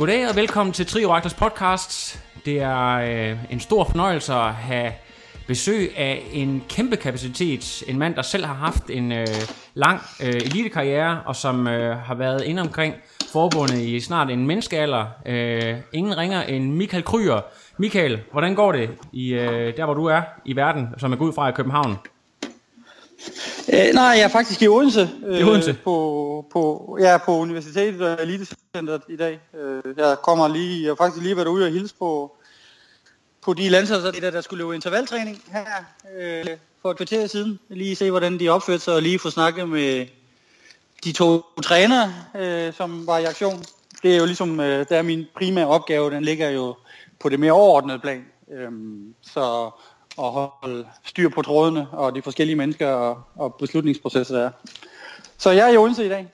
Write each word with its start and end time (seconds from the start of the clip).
Goddag 0.00 0.28
og 0.28 0.36
velkommen 0.36 0.72
til 0.72 0.86
Trio 0.86 1.10
Raktors 1.12 1.34
podcast. 1.34 2.22
Det 2.44 2.60
er 2.60 2.88
øh, 2.88 3.38
en 3.50 3.60
stor 3.60 3.84
fornøjelse 3.84 4.34
at 4.34 4.54
have 4.54 4.92
besøg 5.46 5.92
af 5.96 6.22
en 6.32 6.64
kæmpe 6.68 6.96
kapacitet. 6.96 7.82
En 7.88 7.98
mand, 7.98 8.14
der 8.14 8.22
selv 8.22 8.44
har 8.44 8.54
haft 8.54 8.90
en 8.90 9.12
øh, 9.12 9.26
lang 9.74 10.00
øh, 10.22 10.28
elitekarriere, 10.28 11.22
og 11.26 11.36
som 11.36 11.66
øh, 11.68 11.96
har 11.96 12.14
været 12.14 12.42
inde 12.42 12.62
omkring 12.62 12.94
forbundet 13.32 13.78
i 13.78 14.00
snart 14.00 14.30
en 14.30 14.46
menneskealder. 14.46 15.06
Øh, 15.26 15.76
ingen 15.92 16.18
ringer 16.18 16.42
end 16.42 16.72
Michael 16.72 17.04
Kryer. 17.04 17.40
Michael, 17.78 18.20
hvordan 18.30 18.54
går 18.54 18.72
det 18.72 18.90
i 19.12 19.32
øh, 19.32 19.76
der, 19.76 19.84
hvor 19.84 19.94
du 19.94 20.04
er 20.06 20.22
i 20.44 20.56
verden, 20.56 20.88
som 20.98 21.12
er 21.12 21.16
gået 21.16 21.34
fra 21.34 21.48
i 21.48 21.52
København? 21.52 21.96
Øh, 23.72 23.94
nej, 23.94 24.04
jeg 24.04 24.20
er 24.20 24.28
faktisk 24.28 24.62
i 24.62 24.68
Odense. 24.68 25.10
I 25.30 25.42
Odense? 25.42 25.70
Øh, 25.70 25.76
på, 25.84 26.46
på, 26.52 26.96
ja, 27.00 27.18
på 27.18 27.38
Universitetet 27.38 28.02
og 28.02 28.22
Elitecenteret 28.22 29.02
i 29.08 29.16
dag. 29.16 29.40
Øh, 29.60 29.82
jeg 29.96 30.16
kommer 30.22 30.48
lige, 30.48 30.82
jeg 30.82 30.90
har 30.90 30.96
faktisk 30.96 31.22
lige 31.22 31.36
været 31.36 31.46
ude 31.46 31.66
og 31.66 31.72
hilse 31.72 31.94
på, 31.98 32.36
på 33.42 33.54
de 33.54 33.68
landsholdsatleter, 33.68 34.30
der 34.30 34.40
skulle 34.40 34.64
løbe 34.64 34.74
intervaltræning 34.74 35.42
her 35.52 35.64
øh, 36.18 36.46
for 36.82 36.90
et 36.90 36.96
kvarter 36.96 37.26
siden. 37.26 37.58
Lige 37.68 37.96
se, 37.96 38.10
hvordan 38.10 38.40
de 38.40 38.48
opførte 38.48 38.78
sig, 38.78 38.94
og 38.94 39.02
lige 39.02 39.18
få 39.18 39.30
snakket 39.30 39.68
med 39.68 40.06
de 41.04 41.12
to 41.12 41.42
trænere, 41.62 42.14
øh, 42.36 42.72
som 42.74 43.06
var 43.06 43.18
i 43.18 43.24
aktion. 43.24 43.64
Det 44.02 44.12
er 44.14 44.18
jo 44.18 44.24
ligesom, 44.24 44.60
øh, 44.60 44.86
der 44.88 44.96
er 44.96 45.02
min 45.02 45.26
primære 45.36 45.66
opgave, 45.66 46.10
den 46.10 46.24
ligger 46.24 46.50
jo 46.50 46.74
på 47.20 47.28
det 47.28 47.40
mere 47.40 47.52
overordnede 47.52 47.98
plan. 47.98 48.24
Øh, 48.52 48.70
så 49.22 49.70
at 50.26 50.32
holde 50.32 50.86
styr 51.04 51.28
på 51.28 51.42
trådene 51.42 51.86
og 51.92 52.14
de 52.14 52.22
forskellige 52.22 52.56
mennesker 52.56 52.88
og, 52.88 53.22
og 53.36 53.54
beslutningsprocesser, 53.54 54.36
der 54.36 54.44
er. 54.44 54.50
Så 55.38 55.50
jeg 55.50 55.68
er 55.68 55.72
i 55.72 55.76
Odense 55.76 56.06
i 56.06 56.08
dag. 56.08 56.26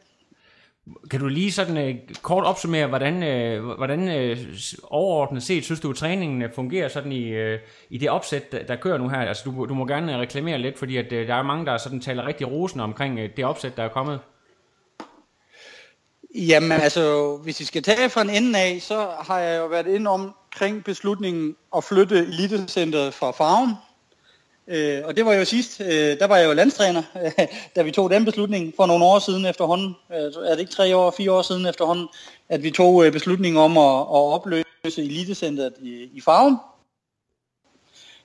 Kan 1.11 1.21
du 1.21 1.29
lige 1.29 1.53
sådan 1.53 1.77
øh, 1.77 1.95
kort 2.23 2.45
opsummere, 2.45 2.87
hvordan, 2.87 3.23
øh, 3.23 3.65
hvordan 3.65 4.09
øh, 4.09 4.39
overordnet 4.85 5.43
set 5.43 5.65
synes 5.65 5.81
du, 5.81 5.91
at 5.91 5.97
træningen 5.97 6.43
øh, 6.43 6.53
fungerer 6.55 6.89
sådan 6.89 7.13
i, 7.13 7.29
øh, 7.29 7.59
i 7.91 7.99
det 7.99 8.11
opsæt, 8.11 8.53
der, 8.53 8.63
der 8.63 8.77
kører 8.77 8.99
nu 8.99 9.09
her? 9.09 9.19
Altså 9.19 9.43
du, 9.45 9.67
du 9.69 9.75
må 9.75 9.87
gerne 9.87 10.19
reklamere 10.19 10.59
lidt, 10.59 10.79
fordi 10.79 10.97
at, 10.97 11.13
øh, 11.13 11.29
der 11.29 11.35
er 11.35 11.43
mange, 11.43 11.67
der 11.67 11.77
sådan 11.77 12.01
taler 12.01 12.27
rigtig 12.27 12.51
rosende 12.51 12.85
omkring 12.85 13.19
øh, 13.19 13.31
det 13.37 13.45
opsæt, 13.45 13.77
der 13.77 13.83
er 13.83 13.89
kommet. 13.89 14.21
Jamen 16.35 16.73
altså, 16.73 17.37
hvis 17.37 17.61
vi 17.61 17.65
skal 17.65 17.83
tage 17.83 18.11
fra 18.11 18.23
en 18.23 18.31
ende 18.31 18.59
af, 18.59 18.79
så 18.81 19.09
har 19.21 19.39
jeg 19.39 19.59
jo 19.59 19.67
været 19.67 19.87
inde 19.87 20.11
omkring 20.56 20.84
beslutningen 20.84 21.56
at 21.77 21.84
flytte 21.84 22.19
elitecenteret 22.19 23.15
fra 23.15 23.31
farven. 23.31 23.75
Øh, 24.69 25.03
og 25.05 25.17
det 25.17 25.27
var 25.27 25.34
jo 25.34 25.44
sidst, 25.44 25.81
øh, 25.81 26.19
der 26.19 26.27
var 26.27 26.37
jeg 26.37 26.47
jo 26.49 26.53
landstræner, 26.53 27.03
øh, 27.25 27.47
da 27.77 27.83
vi 27.83 27.91
tog 27.91 28.11
den 28.11 28.25
beslutning 28.25 28.72
for 28.77 28.87
nogle 28.87 29.05
år 29.05 29.19
siden 29.19 29.45
efterhånden. 29.47 29.97
Øh, 30.12 30.16
er 30.19 30.50
det 30.50 30.61
ikke 30.61 30.72
tre 30.72 30.97
år, 30.97 31.11
fire 31.11 31.33
år 31.33 31.43
siden 31.43 31.66
efterhånden, 31.66 32.09
at 32.49 32.62
vi 32.62 32.71
tog 32.71 33.06
øh, 33.06 33.12
beslutningen 33.12 33.62
om 33.62 33.78
at, 33.78 34.00
at 34.00 34.33
opløse 34.34 34.65
elitecenteret 34.99 35.75
i, 35.83 36.11
i 36.15 36.21
farven. 36.21 36.56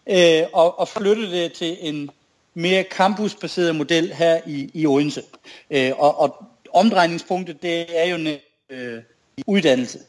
Øh, 0.10 0.44
og, 0.54 0.80
og 0.80 0.88
flytte 0.88 1.32
det 1.32 1.54
til 1.54 1.78
en 1.82 2.10
mere 2.54 2.84
campusbaseret 2.84 3.76
model 3.76 4.14
her 4.14 4.42
i, 4.48 4.72
i 4.74 4.88
Odense. 4.88 5.24
Øh, 5.72 5.92
og, 5.98 6.20
og 6.20 6.46
omdrejningspunktet, 6.74 7.62
det 7.62 7.86
er 7.90 8.06
jo 8.06 8.38
øh, 8.70 9.04
uddannelse. 9.48 10.00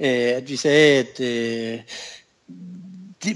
Øh, 0.00 0.36
at 0.36 0.48
vi 0.48 0.56
sagde, 0.56 0.98
at 0.98 1.20
øh, 1.20 1.80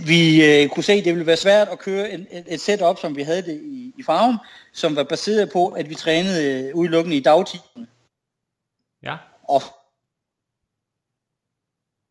vi 0.07 0.45
øh, 0.45 0.69
kunne 0.69 0.83
se, 0.83 0.93
at 0.93 1.05
det 1.05 1.15
ville 1.15 1.27
være 1.27 1.37
svært 1.37 1.69
at 1.69 1.79
køre 1.79 2.13
et, 2.13 2.45
et 2.49 2.61
setup, 2.61 2.99
som 2.99 3.17
vi 3.17 3.23
havde 3.23 3.43
det 3.43 3.61
i, 3.63 3.95
i 3.99 4.03
farven, 4.03 4.37
som 4.73 4.97
var 4.97 5.05
baseret 5.05 5.53
på, 5.53 5.69
at 5.69 5.89
vi 5.89 5.95
trænede 5.95 6.69
øh, 6.69 6.77
udelukkende 6.77 7.17
i 7.17 7.21
dagtimerne. 7.21 7.87
Ja. 9.03 9.17
Og 9.43 9.63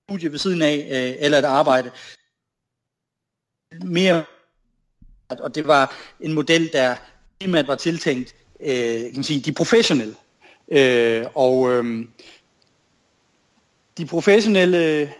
studie 0.09 0.31
ved 0.31 0.39
siden 0.39 0.61
af, 0.61 0.75
øh, 0.75 1.25
eller 1.25 1.37
et 1.37 1.45
arbejde. 1.45 1.91
Mere, 3.83 4.23
og 5.29 5.55
det 5.55 5.67
var 5.67 5.95
en 6.19 6.33
model, 6.33 6.73
der 6.73 6.95
primært 7.39 7.67
var 7.67 7.75
tiltænkt 7.75 8.35
øh, 8.59 9.01
kan 9.01 9.11
man 9.15 9.23
sige, 9.23 9.39
de 9.39 9.53
professionelle. 9.53 10.15
Øh, 10.71 11.25
og 11.35 11.71
øh, 11.71 12.07
de 13.97 14.05
professionelle, 14.05 15.11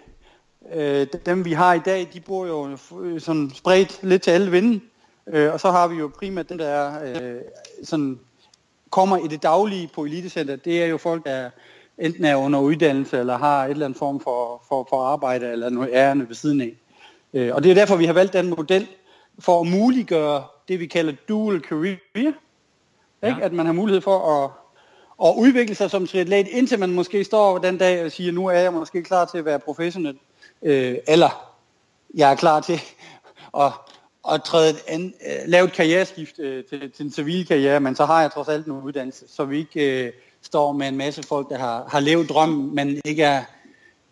øh, 0.74 1.08
dem 1.26 1.46
vi 1.46 1.54
har 1.54 1.74
i 1.74 1.80
dag, 1.80 2.08
de 2.14 2.20
bor 2.20 2.46
jo 2.46 2.78
sådan 3.20 3.52
spredt 3.56 4.00
lidt 4.04 4.22
til 4.22 4.32
alle 4.32 4.52
vinde. 4.52 4.80
Øh, 5.28 5.54
og 5.54 5.60
så 5.60 5.72
har 5.72 5.88
vi 5.88 5.96
jo 5.96 6.12
primært 6.20 6.50
den 6.50 6.60
der 6.60 7.04
øh, 7.04 7.42
sådan 7.84 8.20
kommer 8.90 9.18
i 9.18 9.28
det 9.28 9.44
daglige 9.44 9.90
på 9.96 10.06
Elitecenter. 10.06 10.56
Det 10.56 10.84
er 10.84 10.88
jo 10.88 10.98
folk, 10.98 11.26
der 11.26 11.50
enten 11.98 12.26
er 12.26 12.36
under 12.36 12.60
uddannelse, 12.60 13.20
eller 13.20 13.38
har 13.38 13.66
et 13.66 13.72
eller 13.72 13.86
andet 13.86 14.00
form 14.00 14.20
for, 14.20 14.64
for, 14.68 14.88
for 14.90 15.02
arbejde, 15.02 15.52
eller 15.52 15.70
noget 15.70 15.90
ærende 15.94 16.28
ved 16.28 16.36
siden 16.36 16.62
af. 16.62 16.74
Øh, 17.34 17.56
og 17.56 17.64
det 17.64 17.72
er 17.72 17.76
derfor, 17.76 17.96
vi 17.96 18.06
har 18.06 18.14
valgt 18.14 18.34
den 18.34 18.50
model, 18.50 18.88
for 19.40 19.62
at 19.62 19.68
muliggøre 19.68 20.44
det, 20.68 20.80
vi 20.80 20.86
kalder 20.86 21.14
dual 21.30 21.60
career. 21.60 21.98
Ikke? 22.16 22.34
Ja. 23.24 23.36
At 23.42 23.54
man 23.54 23.66
har 23.66 23.74
mulighed 23.74 24.02
for 24.02 24.44
at 24.44 24.52
og 25.18 25.38
udvikle 25.38 25.76
sig 25.76 25.92
som 25.92 26.08
triatlet, 26.08 26.48
indtil 26.48 26.80
man 26.80 26.94
måske 26.94 27.24
står 27.24 27.58
den 27.58 27.78
dag 27.78 28.06
og 28.06 28.12
siger, 28.12 28.32
nu 28.32 28.48
er 28.48 28.60
jeg 28.60 28.74
måske 28.74 29.04
klar 29.04 29.26
til 29.26 29.38
at 29.38 29.46
være 29.46 29.60
professionel, 29.60 30.18
øh, 30.62 30.96
eller 31.08 31.54
jeg 32.14 32.32
er 32.32 32.36
klar 32.36 32.60
til 32.60 32.82
at, 33.64 33.72
at 34.32 34.44
træde 34.44 34.70
et 34.70 35.04
uh, 35.04 35.50
lave 35.50 35.66
et 35.66 35.74
karriereskift 35.74 36.40
øh, 36.40 36.64
til, 36.64 36.92
til 36.92 37.06
en 37.06 37.12
civil 37.12 37.48
karriere, 37.48 37.80
men 37.80 37.96
så 37.96 38.06
har 38.06 38.22
jeg 38.22 38.32
trods 38.32 38.48
alt 38.48 38.66
en 38.66 38.72
uddannelse, 38.72 39.26
så 39.28 39.46
vi 39.46 39.58
ikke 39.58 40.06
øh, 40.06 40.12
står 40.42 40.72
med 40.72 40.88
en 40.88 40.98
masse 40.98 41.24
folk, 41.24 41.50
der 41.50 41.58
har, 41.58 41.88
har 41.90 42.00
levet 42.00 42.30
drømmen, 42.30 42.76
men 42.76 43.02
ikke, 43.06 43.24
er, 43.24 43.44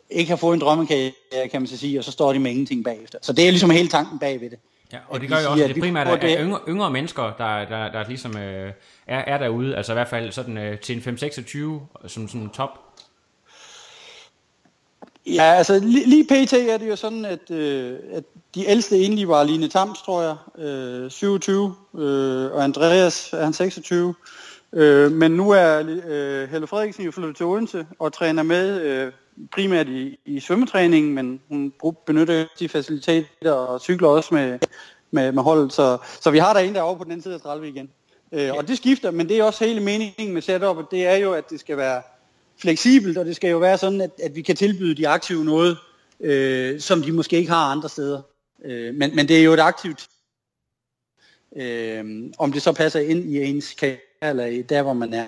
ikke 0.09 0.29
har 0.29 0.37
fået 0.37 0.53
en 0.53 0.61
drømmekarriere, 0.61 1.13
kan 1.51 1.61
man 1.61 1.67
så 1.67 1.77
sige, 1.77 1.99
og 1.99 2.03
så 2.03 2.11
står 2.11 2.33
de 2.33 2.39
med 2.39 2.51
ingenting 2.51 2.83
bagefter. 2.83 3.19
Så 3.21 3.33
det 3.33 3.47
er 3.47 3.51
ligesom 3.51 3.69
hele 3.69 3.89
tanken 3.89 4.19
bag 4.19 4.41
ved 4.41 4.49
det. 4.49 4.59
Ja, 4.93 4.97
og 5.07 5.21
det 5.21 5.29
gør 5.29 5.35
jo 5.43 5.51
også, 5.51 5.63
at 5.63 5.69
det 5.75 5.83
primært 5.83 6.07
er 6.07 6.43
yngre, 6.43 6.59
yngre 6.67 6.91
mennesker, 6.91 7.23
der, 7.23 7.65
der, 7.65 7.91
der 7.91 8.07
ligesom 8.07 8.37
øh, 8.37 8.71
er, 9.07 9.19
er 9.19 9.37
derude, 9.37 9.75
altså 9.75 9.91
i 9.91 9.95
hvert 9.95 10.07
fald 10.07 10.31
sådan 10.31 10.57
øh, 10.57 10.79
til 10.79 11.07
en 11.07 11.17
5-26 12.03 12.07
som 12.07 12.27
sådan 12.27 12.49
top. 12.49 12.69
Ja, 15.25 15.43
altså 15.43 15.79
lige, 15.79 16.09
lige 16.09 16.23
pt. 16.23 16.53
er 16.53 16.77
det 16.77 16.89
jo 16.89 16.95
sådan, 16.95 17.25
at, 17.25 17.51
øh, 17.51 17.99
at 18.13 18.23
de 18.55 18.67
ældste 18.67 18.95
egentlig 18.95 19.27
var 19.27 19.43
Line 19.43 19.67
Tams, 19.67 20.01
tror 20.01 20.21
jeg, 20.21 20.65
øh, 20.65 21.11
27, 21.11 21.75
øh, 21.95 22.51
og 22.51 22.63
Andreas 22.63 23.33
er 23.33 23.43
han 23.43 23.53
26. 23.53 24.15
Øh, 24.73 25.11
men 25.11 25.31
nu 25.31 25.51
er 25.51 25.83
øh, 26.07 26.49
Helle 26.49 26.67
Frederiksen 26.67 27.05
jo 27.05 27.11
flyttet 27.11 27.35
til 27.35 27.45
Odense 27.45 27.85
og 27.99 28.13
træner 28.13 28.43
med 28.43 28.81
øh, 28.81 29.11
primært 29.51 29.87
i, 29.87 30.19
i 30.25 30.39
svømmetræningen, 30.39 31.13
men 31.13 31.41
hun 31.49 31.73
benytter 32.05 32.45
de 32.59 32.69
faciliteter 32.69 33.51
og 33.51 33.81
cykler 33.81 34.07
også 34.07 34.33
med, 34.33 34.59
med, 35.11 35.31
med 35.31 35.43
holdet. 35.43 35.73
Så, 35.73 35.97
så 36.21 36.31
vi 36.31 36.37
har 36.37 36.53
der 36.53 36.59
en, 36.59 36.73
der 36.73 36.79
er 36.79 36.83
over 36.83 36.97
på 36.97 37.03
den 37.03 37.11
anden 37.11 37.23
side 37.23 37.33
af 37.33 37.41
30 37.41 37.69
igen. 37.69 37.89
Øh, 38.31 38.53
og 38.53 38.67
det 38.67 38.77
skifter, 38.77 39.11
men 39.11 39.29
det 39.29 39.39
er 39.39 39.43
også 39.43 39.65
hele 39.65 39.79
meningen 39.79 40.33
med 40.33 40.41
setupet, 40.41 40.85
det 40.91 41.07
er 41.07 41.15
jo, 41.15 41.33
at 41.33 41.49
det 41.49 41.59
skal 41.59 41.77
være 41.77 42.01
fleksibelt, 42.57 43.17
og 43.17 43.25
det 43.25 43.35
skal 43.35 43.49
jo 43.49 43.57
være 43.57 43.77
sådan, 43.77 44.01
at, 44.01 44.11
at 44.23 44.35
vi 44.35 44.41
kan 44.41 44.55
tilbyde 44.55 44.95
de 44.95 45.07
aktive 45.07 45.45
noget, 45.45 45.77
øh, 46.19 46.79
som 46.79 47.01
de 47.01 47.11
måske 47.11 47.37
ikke 47.37 47.51
har 47.51 47.71
andre 47.71 47.89
steder. 47.89 48.21
Øh, 48.65 48.95
men, 48.95 49.15
men 49.15 49.27
det 49.27 49.39
er 49.39 49.43
jo 49.43 49.53
et 49.53 49.59
aktivt, 49.59 50.07
øh, 51.55 52.31
om 52.37 52.51
det 52.51 52.61
så 52.61 52.73
passer 52.73 52.99
ind 52.99 53.33
i 53.33 53.43
ens 53.43 53.73
karriere, 53.73 53.99
eller 54.21 54.63
der, 54.63 54.81
hvor 54.81 54.93
man 54.93 55.13
er. 55.13 55.25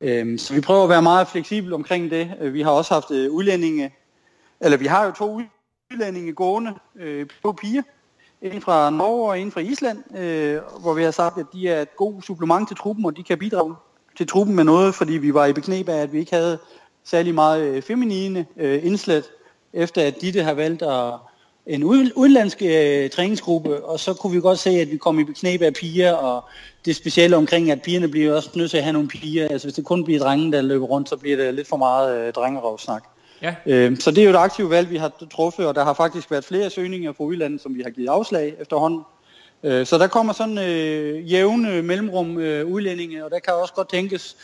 Øh, 0.00 0.38
så 0.38 0.54
vi 0.54 0.60
prøver 0.60 0.82
at 0.82 0.88
være 0.88 1.02
meget 1.02 1.28
fleksible 1.28 1.74
omkring 1.74 2.10
det. 2.10 2.32
Øh, 2.40 2.54
vi 2.54 2.62
har 2.62 2.70
også 2.70 2.94
haft 2.94 3.10
øh, 3.10 3.32
udlændinge, 3.32 3.94
eller 4.60 4.78
vi 4.78 4.86
har 4.86 5.04
jo 5.04 5.10
to 5.10 5.40
udlændinge 5.92 6.32
gående 6.32 6.74
øh, 6.96 7.26
på 7.42 7.52
piger, 7.52 7.82
en 8.42 8.60
fra 8.60 8.90
Norge 8.90 9.28
og 9.28 9.40
en 9.40 9.52
fra 9.52 9.60
Island, 9.60 10.04
hvor 10.80 10.94
vi 10.94 11.02
har 11.02 11.10
sagt, 11.10 11.38
at 11.38 11.46
de 11.52 11.68
er 11.68 11.82
et 11.82 11.96
godt 11.96 12.24
supplement 12.24 12.68
til 12.68 12.76
truppen, 12.76 13.04
og 13.04 13.16
de 13.16 13.22
kan 13.22 13.38
bidrage 13.38 13.74
til 14.16 14.26
truppen 14.26 14.56
med 14.56 14.64
noget, 14.64 14.94
fordi 14.94 15.12
vi 15.12 15.34
var 15.34 15.46
i 15.46 15.52
beknep 15.52 15.88
af, 15.88 16.02
at 16.02 16.12
vi 16.12 16.18
ikke 16.18 16.34
havde 16.34 16.58
særlig 17.04 17.34
meget 17.34 17.84
feminine 17.84 18.46
øh, 18.56 18.84
efter 19.72 20.06
at 20.06 20.20
Ditte 20.20 20.42
har 20.42 20.54
valgt 20.54 20.82
at, 20.82 21.12
en 21.66 21.84
udenlandsk 21.84 22.62
øh, 22.62 23.10
træningsgruppe, 23.10 23.84
og 23.84 24.00
så 24.00 24.14
kunne 24.14 24.32
vi 24.32 24.40
godt 24.40 24.58
se, 24.58 24.70
at 24.70 24.90
vi 24.90 24.96
kom 24.96 25.18
i 25.18 25.24
beknæb 25.24 25.62
af 25.62 25.74
piger, 25.74 26.12
og 26.12 26.44
det 26.84 26.96
specielle 26.96 27.36
omkring, 27.36 27.70
at 27.70 27.82
pigerne 27.82 28.08
bliver 28.08 28.34
også 28.34 28.50
nødt 28.54 28.70
til 28.70 28.76
at 28.76 28.82
have 28.82 28.92
nogle 28.92 29.08
piger. 29.08 29.48
Altså 29.48 29.66
hvis 29.66 29.74
det 29.74 29.84
kun 29.84 30.04
bliver 30.04 30.20
drenge, 30.20 30.52
der 30.52 30.62
løber 30.62 30.86
rundt, 30.86 31.08
så 31.08 31.16
bliver 31.16 31.36
det 31.36 31.54
lidt 31.54 31.68
for 31.68 31.76
meget 31.76 32.18
øh, 32.18 32.32
drengerovsnak. 32.32 33.04
Ja. 33.42 33.54
Øh, 33.66 33.96
så 33.98 34.10
det 34.10 34.18
er 34.18 34.24
jo 34.24 34.30
et 34.30 34.36
aktivt 34.36 34.70
valg, 34.70 34.90
vi 34.90 34.96
har 34.96 35.12
truffet, 35.32 35.66
og 35.66 35.74
der 35.74 35.84
har 35.84 35.94
faktisk 35.94 36.30
været 36.30 36.44
flere 36.44 36.70
søgninger 36.70 37.12
fra 37.12 37.24
udlandet, 37.24 37.60
som 37.60 37.74
vi 37.74 37.82
har 37.82 37.90
givet 37.90 38.08
afslag 38.08 38.54
efterhånden. 38.60 39.02
Øh, 39.62 39.86
så 39.86 39.98
der 39.98 40.06
kommer 40.06 40.32
sådan 40.32 40.58
øh, 40.58 41.32
jævne 41.32 41.82
mellemrum 41.82 42.38
øh, 42.38 42.66
udlændinge, 42.66 43.24
og 43.24 43.30
der 43.30 43.38
kan 43.38 43.54
også 43.54 43.74
godt 43.74 43.88
tænkes, 43.88 44.36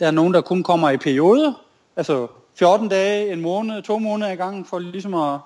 der 0.00 0.06
er 0.06 0.10
nogen, 0.10 0.34
der 0.34 0.40
kun 0.40 0.62
kommer 0.62 0.90
i 0.90 0.96
perioder, 0.96 1.52
altså 1.96 2.26
14 2.54 2.88
dage, 2.88 3.32
en 3.32 3.40
måned, 3.40 3.82
to 3.82 3.98
måneder 3.98 4.32
i 4.32 4.36
gang, 4.36 4.66
for 4.66 4.78
ligesom 4.78 5.14
at, 5.14 5.38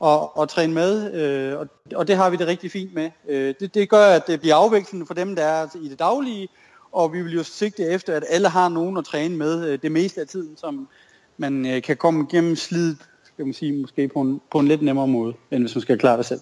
og, 0.00 0.38
og 0.38 0.48
træne 0.48 0.74
med, 0.74 1.14
øh, 1.14 1.58
og, 1.58 1.68
og 1.94 2.08
det 2.08 2.16
har 2.16 2.30
vi 2.30 2.36
det 2.36 2.46
rigtig 2.46 2.70
fint 2.70 2.94
med. 2.94 3.10
Øh, 3.28 3.54
det, 3.60 3.74
det 3.74 3.88
gør, 3.88 4.06
at 4.06 4.26
det 4.26 4.40
bliver 4.40 4.54
afvekslende 4.54 5.06
for 5.06 5.14
dem, 5.14 5.36
der 5.36 5.44
er 5.44 5.66
i 5.82 5.88
det 5.88 5.98
daglige, 5.98 6.48
og 6.92 7.12
vi 7.12 7.22
vil 7.22 7.32
jo 7.32 7.42
sigte 7.42 7.82
efter, 7.82 8.14
at 8.14 8.24
alle 8.28 8.48
har 8.48 8.68
nogen 8.68 8.96
at 8.96 9.04
træne 9.04 9.36
med 9.36 9.68
øh, 9.68 9.78
det 9.82 9.92
meste 9.92 10.20
af 10.20 10.26
tiden, 10.26 10.56
som 10.56 10.88
man 11.36 11.66
øh, 11.66 11.82
kan 11.82 11.96
komme 11.96 12.26
igennem 12.30 12.56
slidet, 12.56 12.98
skal 13.24 13.44
man 13.44 13.54
sige, 13.54 13.72
måske 13.72 14.08
på 14.08 14.20
en, 14.20 14.40
på 14.50 14.58
en 14.58 14.68
lidt 14.68 14.82
nemmere 14.82 15.08
måde, 15.08 15.34
end 15.50 15.62
hvis 15.62 15.74
man 15.74 15.82
skal 15.82 15.98
klare 15.98 16.18
det 16.18 16.26
selv. 16.26 16.40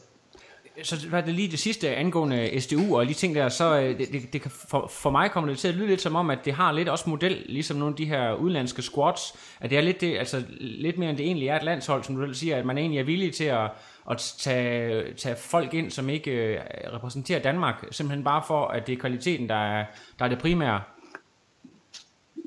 Så 0.82 1.08
var 1.10 1.20
det 1.20 1.34
lige 1.34 1.50
det 1.50 1.58
sidste 1.58 1.96
angående 1.96 2.60
SDU 2.60 2.96
og 2.96 3.06
lige 3.06 3.14
ting 3.14 3.34
der, 3.34 3.48
så 3.48 3.80
øh, 3.80 3.98
det, 3.98 4.12
det, 4.12 4.32
det 4.32 4.42
kan, 4.42 4.50
for, 4.50 4.86
for 4.86 5.10
mig 5.10 5.30
kommer 5.30 5.50
det 5.50 5.58
til 5.58 5.68
at 5.68 5.74
lyde 5.74 5.86
lidt 5.86 6.00
som 6.00 6.16
om, 6.16 6.30
at 6.30 6.38
det 6.44 6.52
har 6.52 6.72
lidt 6.72 6.88
også 6.88 7.10
model, 7.10 7.42
ligesom 7.46 7.76
nogle 7.76 7.92
af 7.92 7.96
de 7.96 8.04
her 8.04 8.34
udenlandske 8.34 8.82
squads, 8.82 9.20
at 9.60 9.70
det 9.70 9.78
er 9.78 9.82
lidt, 9.82 10.00
det, 10.00 10.18
altså, 10.18 10.42
lidt 10.60 10.98
mere 10.98 11.10
end 11.10 11.18
det 11.18 11.26
egentlig 11.26 11.48
er 11.48 11.56
et 11.56 11.62
landshold, 11.62 12.04
som 12.04 12.16
du 12.16 12.34
siger, 12.34 12.56
at 12.56 12.66
man 12.66 12.78
egentlig 12.78 13.00
er 13.00 13.04
villig 13.04 13.34
til 13.34 13.44
at, 13.44 13.70
at 14.10 14.34
tage, 14.38 15.14
tage 15.14 15.36
folk 15.36 15.74
ind, 15.74 15.90
som 15.90 16.08
ikke 16.08 16.30
øh, 16.30 16.60
repræsenterer 16.92 17.40
Danmark, 17.40 17.84
simpelthen 17.90 18.24
bare 18.24 18.42
for, 18.46 18.66
at 18.66 18.86
det 18.86 18.92
er 18.92 18.98
kvaliteten, 18.98 19.48
der 19.48 19.78
er, 19.78 19.84
der 20.18 20.24
er 20.24 20.28
det 20.28 20.38
primære. 20.38 20.80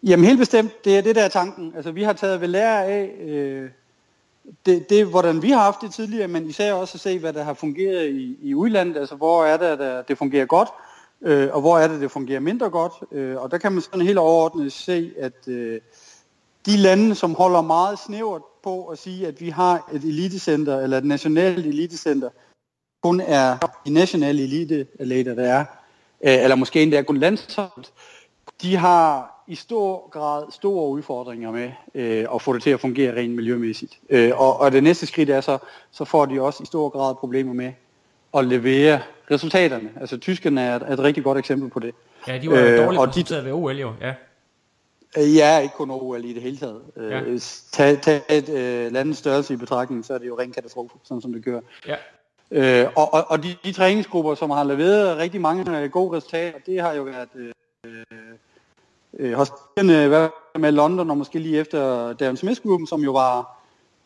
Jamen 0.03 0.25
helt 0.25 0.39
bestemt, 0.39 0.85
det 0.85 0.97
er 0.97 1.01
det 1.01 1.15
der 1.15 1.23
er 1.23 1.29
tanken. 1.29 1.73
Altså 1.75 1.91
vi 1.91 2.03
har 2.03 2.13
taget 2.13 2.41
ved 2.41 2.47
lære 2.47 2.85
af 2.85 3.11
øh, 3.27 3.69
det, 4.65 4.89
det, 4.89 5.05
hvordan 5.05 5.41
vi 5.41 5.49
har 5.49 5.59
haft 5.59 5.81
det 5.81 5.93
tidligere, 5.93 6.27
men 6.27 6.45
især 6.45 6.73
også 6.73 6.95
at 6.95 7.01
se, 7.01 7.19
hvad 7.19 7.33
der 7.33 7.43
har 7.43 7.53
fungeret 7.53 8.09
i, 8.09 8.37
i 8.41 8.55
udlandet. 8.55 8.97
Altså 8.97 9.15
hvor 9.15 9.45
er 9.45 9.57
det, 9.57 9.65
at 9.65 10.07
det 10.07 10.17
fungerer 10.17 10.45
godt, 10.45 10.69
øh, 11.21 11.49
og 11.53 11.61
hvor 11.61 11.79
er 11.79 11.87
det, 11.87 12.01
det 12.01 12.11
fungerer 12.11 12.39
mindre 12.39 12.69
godt. 12.69 12.93
Øh, 13.11 13.41
og 13.41 13.51
der 13.51 13.57
kan 13.57 13.71
man 13.71 13.81
sådan 13.81 14.01
helt 14.01 14.17
overordnet 14.17 14.73
se, 14.73 15.11
at 15.17 15.47
øh, 15.47 15.81
de 16.65 16.77
lande, 16.77 17.15
som 17.15 17.35
holder 17.35 17.61
meget 17.61 17.99
snævert 17.99 18.41
på 18.63 18.85
at 18.85 18.97
sige, 18.97 19.27
at 19.27 19.41
vi 19.41 19.49
har 19.49 19.89
et 19.93 20.03
elitecenter, 20.03 20.79
eller 20.79 20.97
et 20.97 21.05
nationalt 21.05 21.65
elitecenter, 21.65 22.29
kun 23.03 23.19
er 23.19 23.57
de 23.85 23.93
nationale 23.93 24.43
elite 24.43 24.87
der 25.35 25.43
er, 25.43 25.65
øh, 26.23 26.43
eller 26.43 26.55
måske 26.55 26.83
endda 26.83 27.01
kun 27.01 27.17
landshold, 27.17 27.85
de 28.61 28.75
har 28.75 29.40
i 29.51 29.55
stor 29.55 30.09
grad 30.09 30.43
store 30.51 30.89
udfordringer 30.89 31.51
med 31.51 31.71
øh, 31.95 32.25
at 32.35 32.41
få 32.41 32.53
det 32.53 32.63
til 32.63 32.69
at 32.69 32.79
fungere 32.79 33.15
rent 33.15 33.35
miljømæssigt. 33.35 33.99
Øh, 34.09 34.31
og, 34.41 34.59
og 34.59 34.71
det 34.71 34.83
næste 34.83 35.05
skridt 35.05 35.29
er 35.29 35.41
så, 35.41 35.57
så 35.91 36.05
får 36.05 36.25
de 36.25 36.41
også 36.41 36.63
i 36.63 36.65
stor 36.65 36.89
grad 36.89 37.15
problemer 37.15 37.53
med 37.53 37.71
at 38.37 38.45
levere 38.45 39.01
resultaterne. 39.31 39.89
Altså 39.99 40.17
tyskerne 40.17 40.61
er 40.61 40.75
et, 40.75 40.93
et 40.93 40.99
rigtig 40.99 41.23
godt 41.23 41.37
eksempel 41.37 41.69
på 41.69 41.79
det. 41.79 41.95
Ja, 42.27 42.37
de 42.37 42.49
var 42.49 42.59
jo 42.59 42.65
øh, 42.65 42.77
dårligt 42.77 43.03
præsenteret 43.03 43.45
ved 43.45 43.51
OL 43.51 43.77
jo, 43.77 43.93
ja. 44.01 44.13
Øh, 45.17 45.35
ja, 45.35 45.59
ikke 45.59 45.75
kun 45.75 45.91
OL 45.91 46.25
i 46.25 46.33
det 46.33 46.41
hele 46.41 46.57
taget. 46.57 46.81
Øh, 46.97 47.11
ja. 47.11 47.21
Tag, 47.71 48.01
tag 48.01 48.21
et 48.29 48.49
øh, 48.49 48.91
landets 48.91 49.19
størrelse 49.19 49.53
i 49.53 49.57
betragtning, 49.57 50.05
så 50.05 50.13
er 50.13 50.17
det 50.17 50.27
jo 50.27 50.39
ren 50.39 50.51
katastrofe, 50.51 50.95
sådan 51.03 51.21
som 51.21 51.33
det 51.33 51.45
gør. 51.45 51.59
Ja. 51.87 51.95
Øh, 52.51 52.87
og 52.95 53.13
og, 53.13 53.25
og 53.27 53.43
de, 53.43 53.55
de 53.63 53.71
træningsgrupper, 53.71 54.35
som 54.35 54.49
har 54.49 54.63
leveret 54.63 55.17
rigtig 55.17 55.41
mange 55.41 55.79
øh, 55.79 55.91
gode 55.91 56.17
resultater, 56.17 56.59
det 56.65 56.81
har 56.81 56.93
jo 56.93 57.03
været 57.03 57.29
øh, 57.35 57.51
øh, 59.19 59.33
hos 59.33 59.51
med 60.59 60.71
London, 60.71 61.09
og 61.09 61.17
måske 61.17 61.39
lige 61.39 61.59
efter 61.59 62.13
Darren 62.13 62.37
Smith-gruppen, 62.37 62.87
som 62.87 63.01
jo 63.01 63.11
var 63.11 63.61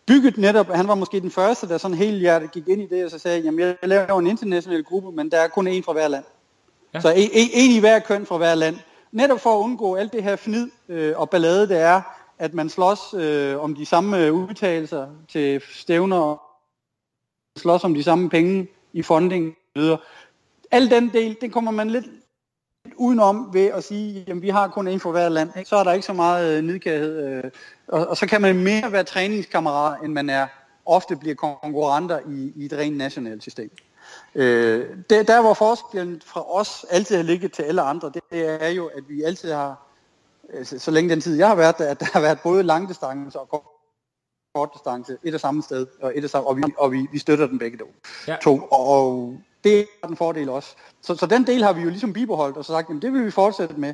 bygget 0.08 0.38
netop, 0.38 0.68
han 0.68 0.88
var 0.88 0.96
måske 0.96 1.20
den 1.20 1.32
første, 1.32 1.68
der 1.68 1.78
sådan 1.78 1.98
helt 1.98 2.20
hjertet 2.20 2.52
gik 2.52 2.68
ind 2.68 2.82
i 2.82 2.88
det, 2.88 3.06
og 3.06 3.12
så 3.12 3.20
sagde, 3.20 3.40
jamen 3.40 3.60
jeg 3.60 3.76
laver 3.84 4.20
en 4.20 4.28
international 4.28 4.84
gruppe, 4.84 5.12
men 5.12 5.32
der 5.32 5.38
er 5.38 5.48
kun 5.48 5.68
en 5.68 5.84
fra 5.84 5.94
hver 5.94 6.08
land. 6.08 6.24
Ja. 6.94 7.02
Så 7.02 7.10
en, 7.10 7.30
en 7.34 7.72
i 7.72 7.80
hver 7.80 8.00
køn 8.00 8.26
fra 8.26 8.38
hver 8.38 8.56
land. 8.56 8.76
Netop 9.12 9.40
for 9.40 9.60
at 9.60 9.64
undgå 9.64 9.96
alt 9.96 10.14
det 10.14 10.24
her 10.24 10.36
fnid 10.36 10.70
øh, 10.90 11.14
og 11.20 11.30
ballade, 11.30 11.68
det 11.68 11.78
er, 11.78 12.02
at 12.40 12.54
man 12.54 12.70
slås 12.70 13.00
øh, 13.14 13.60
om 13.60 13.76
de 13.76 13.86
samme 13.86 14.34
udtalelser 14.34 15.08
til 15.30 15.62
stævner, 15.74 16.42
slås 17.60 17.84
om 17.84 17.94
de 17.94 18.04
samme 18.04 18.30
penge 18.30 18.68
i 18.94 19.02
funding 19.02 19.56
videre. 19.76 19.98
Al 20.72 20.90
den 20.90 21.10
del, 21.14 21.38
den 21.42 21.52
kommer 21.52 21.72
man 21.72 21.90
lidt 21.90 22.06
udenom 22.98 23.50
ved 23.54 23.66
at 23.66 23.84
sige, 23.84 24.26
at 24.28 24.42
vi 24.42 24.50
har 24.50 24.68
kun 24.68 24.88
en 24.88 25.00
for 25.00 25.12
hver 25.12 25.30
land. 25.30 25.50
Ikke? 25.58 25.70
Så 25.70 25.76
er 25.76 25.84
der 25.84 25.94
ikke 25.94 26.06
så 26.06 26.14
meget 26.14 26.58
øh, 26.58 26.64
nidkærhed. 26.64 27.28
Øh, 27.28 27.44
og, 27.88 28.08
og 28.08 28.18
så 28.18 28.28
kan 28.28 28.42
man 28.42 28.64
mere 28.64 28.92
være 28.92 29.04
træningskammerat, 29.04 29.98
end 30.04 30.14
man 30.14 30.30
er 30.30 30.48
ofte 30.86 31.16
bliver 31.16 31.36
konkurrenter 31.36 32.20
i, 32.30 32.54
i 32.56 32.66
et 32.66 32.74
rent 32.74 32.98
nationalt 32.98 33.42
system. 33.42 33.72
Øh, 34.36 34.86
det, 35.10 35.28
der 35.28 35.42
hvor 35.42 35.54
forskellen 35.54 36.22
fra 36.26 36.56
os 36.56 36.86
altid 36.90 37.16
har 37.16 37.24
ligget 37.24 37.52
til 37.52 37.64
alle 37.64 37.82
andre, 37.82 38.12
det, 38.14 38.22
det 38.32 38.64
er 38.64 38.70
jo, 38.70 38.86
at 38.86 39.04
vi 39.10 39.24
altid 39.24 39.52
har, 39.52 39.88
altså, 40.54 40.80
så 40.80 40.92
længe 40.92 41.10
den 41.10 41.22
tid 41.22 41.38
jeg 41.38 41.48
har 41.48 41.56
været 41.56 41.78
der, 41.78 41.92
at 41.92 42.00
der 42.00 42.06
har 42.14 42.22
været 42.22 42.40
både 42.40 42.64
langdistance 42.64 43.40
og 43.40 43.66
kort 44.56 44.70
distance 44.74 45.18
et 45.24 45.34
og 45.34 45.40
samme 45.40 45.64
sted, 45.64 45.88
og, 46.02 46.18
et 46.18 46.24
og, 46.24 46.30
samme, 46.30 46.48
og, 46.48 46.58
vi, 46.58 46.64
og 46.78 46.92
vi, 46.92 47.08
vi 47.12 47.20
støtter 47.20 47.48
den 47.48 47.60
begge 47.60 47.78
to. 47.78 47.86
Ja. 48.28 48.38
to 48.42 48.60
og 48.72 49.38
det 49.66 49.80
er 50.04 50.08
en 50.08 50.18
fordel 50.18 50.50
også. 50.50 50.76
Så, 51.02 51.16
så 51.16 51.26
den 51.26 51.48
del 51.48 51.64
har 51.64 51.74
vi 51.74 51.82
jo 51.82 51.90
ligesom 51.90 52.14
bibeholdt 52.14 52.58
og 52.58 52.66
så 52.66 52.74
sagt, 52.74 52.90
jamen 52.90 53.02
det 53.02 53.14
vil 53.14 53.26
vi 53.26 53.32
fortsætte 53.32 53.76
med. 53.78 53.94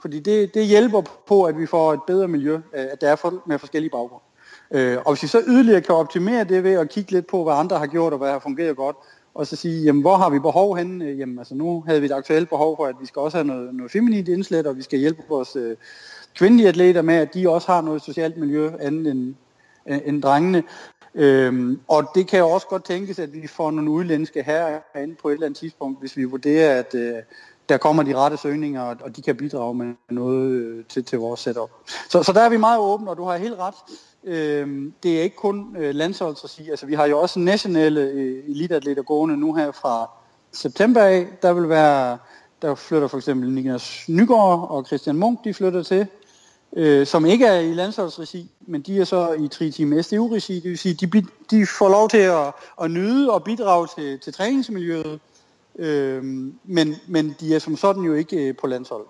Fordi 0.00 0.20
det, 0.20 0.54
det 0.54 0.66
hjælper 0.66 1.02
på, 1.26 1.44
at 1.44 1.58
vi 1.58 1.66
får 1.66 1.92
et 1.92 2.00
bedre 2.06 2.28
miljø, 2.28 2.54
øh, 2.54 2.86
at 2.92 3.00
der 3.00 3.08
er 3.08 3.16
for, 3.16 3.42
med 3.46 3.58
forskellige 3.58 3.90
baggrunde. 3.90 4.24
Øh, 4.70 4.98
og 5.04 5.12
hvis 5.12 5.22
vi 5.22 5.28
så 5.28 5.42
yderligere 5.46 5.80
kan 5.80 5.94
optimere 5.94 6.44
det 6.44 6.64
ved 6.64 6.72
at 6.72 6.88
kigge 6.88 7.12
lidt 7.12 7.26
på, 7.26 7.44
hvad 7.44 7.54
andre 7.54 7.78
har 7.78 7.86
gjort 7.86 8.12
og 8.12 8.18
hvad 8.18 8.30
har 8.30 8.38
fungeret 8.38 8.76
godt, 8.76 8.96
og 9.34 9.46
så 9.46 9.56
sige, 9.56 9.82
jamen 9.82 10.00
hvor 10.00 10.16
har 10.16 10.30
vi 10.30 10.38
behov 10.38 10.76
henne? 10.76 11.04
Øh, 11.04 11.18
jamen 11.18 11.38
altså 11.38 11.54
nu 11.54 11.84
havde 11.86 12.00
vi 12.00 12.06
et 12.06 12.12
aktuelt 12.12 12.48
behov 12.48 12.76
for, 12.76 12.86
at 12.86 12.94
vi 13.00 13.06
skal 13.06 13.20
også 13.20 13.36
have 13.36 13.46
noget, 13.46 13.74
noget 13.74 13.92
feminint 13.92 14.28
indslæt, 14.28 14.66
og 14.66 14.76
vi 14.76 14.82
skal 14.82 14.98
hjælpe 14.98 15.22
vores 15.28 15.56
øh, 15.56 15.76
kvindelige 16.34 16.68
atleter 16.68 17.02
med, 17.02 17.14
at 17.14 17.34
de 17.34 17.50
også 17.50 17.72
har 17.72 17.80
noget 17.80 18.02
socialt 18.02 18.36
miljø 18.36 18.70
andet 18.80 19.12
end, 19.12 19.34
end 19.86 20.22
drengene. 20.22 20.62
Øhm, 21.14 21.80
og 21.88 22.10
det 22.14 22.26
kan 22.28 22.38
jo 22.38 22.50
også 22.50 22.66
godt 22.66 22.84
tænkes, 22.84 23.18
at 23.18 23.32
vi 23.32 23.46
får 23.46 23.70
nogle 23.70 23.90
udlændske 23.90 24.42
herinde 24.42 25.14
på 25.14 25.28
et 25.28 25.32
eller 25.32 25.46
andet 25.46 25.58
tidspunkt, 25.58 26.00
hvis 26.00 26.16
vi 26.16 26.24
vurderer, 26.24 26.78
at 26.78 26.94
øh, 26.94 27.14
der 27.68 27.76
kommer 27.76 28.02
de 28.02 28.16
rette 28.16 28.36
søgninger, 28.36 28.82
og 28.82 29.16
de 29.16 29.22
kan 29.22 29.36
bidrage 29.36 29.74
med 29.74 29.94
noget 30.10 30.50
øh, 30.50 30.84
til, 30.84 31.04
til 31.04 31.18
vores 31.18 31.40
setup. 31.40 31.70
Så, 32.08 32.22
så 32.22 32.32
der 32.32 32.40
er 32.40 32.48
vi 32.48 32.56
meget 32.56 32.80
åbne, 32.80 33.10
og 33.10 33.16
du 33.16 33.24
har 33.24 33.36
helt 33.36 33.56
ret. 33.58 33.74
Øhm, 34.24 34.92
det 35.02 35.18
er 35.18 35.22
ikke 35.22 35.36
kun 35.36 35.76
øh, 35.78 35.94
landsholdsregi, 35.94 36.70
altså 36.70 36.86
vi 36.86 36.94
har 36.94 37.06
jo 37.06 37.20
også 37.20 37.38
nationale 37.38 38.00
øh, 38.00 38.44
eliteatleter 38.48 39.02
gående 39.02 39.36
nu 39.36 39.54
her 39.54 39.72
fra 39.72 40.10
september 40.52 41.00
af. 41.00 41.26
Der 41.42 41.52
vil 41.52 41.68
være, 41.68 42.18
der 42.62 42.74
flytter 42.74 43.08
for 43.08 43.16
eksempel 43.16 43.50
Niklas 43.50 44.04
Nygaard 44.08 44.70
og 44.70 44.86
Christian 44.86 45.16
Munk, 45.16 45.44
de 45.44 45.54
flytter 45.54 45.82
til 45.82 46.06
øh, 46.76 47.06
som 47.06 47.26
ikke 47.26 47.46
er 47.46 47.60
i 47.60 47.74
landsholdsregi, 47.74 48.50
men 48.60 48.80
de 48.80 49.00
er 49.00 49.04
så 49.04 49.32
i 49.32 49.48
3 49.48 49.70
Team 49.70 50.02
SDU-regi, 50.02 50.54
det 50.54 50.70
vil 50.70 50.78
sige, 50.78 50.94
de, 50.94 51.22
de 51.50 51.66
får 51.66 51.88
lov 51.88 52.08
til 52.08 52.18
at, 52.18 52.52
at 52.82 52.90
nyde 52.90 53.30
og 53.30 53.44
bidrage 53.44 53.88
til, 53.98 54.18
til 54.18 54.32
træningsmiljøet, 54.32 55.20
øh, 55.78 56.24
men, 56.64 56.94
men 57.06 57.36
de 57.40 57.54
er 57.54 57.58
som 57.58 57.76
sådan 57.76 58.02
jo 58.02 58.14
ikke 58.14 58.48
øh, 58.48 58.56
på 58.56 58.66
landshold. 58.66 59.06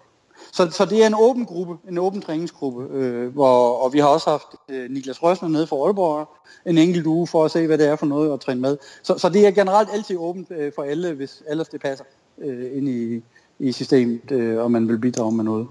Så, 0.52 0.70
så 0.70 0.84
det 0.84 1.02
er 1.02 1.06
en 1.06 1.14
åben 1.18 1.46
gruppe, 1.46 1.76
en 1.88 1.98
åben 1.98 2.22
træningsgruppe, 2.22 2.88
øh, 2.92 3.32
hvor, 3.32 3.76
og 3.76 3.92
vi 3.92 3.98
har 3.98 4.06
også 4.06 4.30
haft 4.30 4.46
øh, 4.68 4.90
Niklas 4.90 5.22
Røsner 5.22 5.48
nede 5.48 5.66
fra 5.66 5.76
Aalborg 5.76 6.28
en 6.66 6.78
enkelt 6.78 7.06
uge 7.06 7.26
for 7.26 7.44
at 7.44 7.50
se, 7.50 7.66
hvad 7.66 7.78
det 7.78 7.86
er 7.86 7.96
for 7.96 8.06
noget 8.06 8.32
at 8.32 8.40
træne 8.40 8.60
med. 8.60 8.76
Så, 9.02 9.18
så 9.18 9.28
det 9.28 9.46
er 9.46 9.50
generelt 9.50 9.88
altid 9.92 10.16
åbent 10.16 10.50
øh, 10.50 10.72
for 10.74 10.82
alle, 10.82 11.12
hvis 11.12 11.42
ellers 11.48 11.68
det 11.68 11.80
passer 11.80 12.04
øh, 12.38 12.76
ind 12.76 12.88
i, 12.88 13.22
i 13.58 13.72
systemet, 13.72 14.30
øh, 14.30 14.58
og 14.58 14.70
man 14.70 14.88
vil 14.88 14.98
bidrage 14.98 15.32
med 15.32 15.44
noget. 15.44 15.66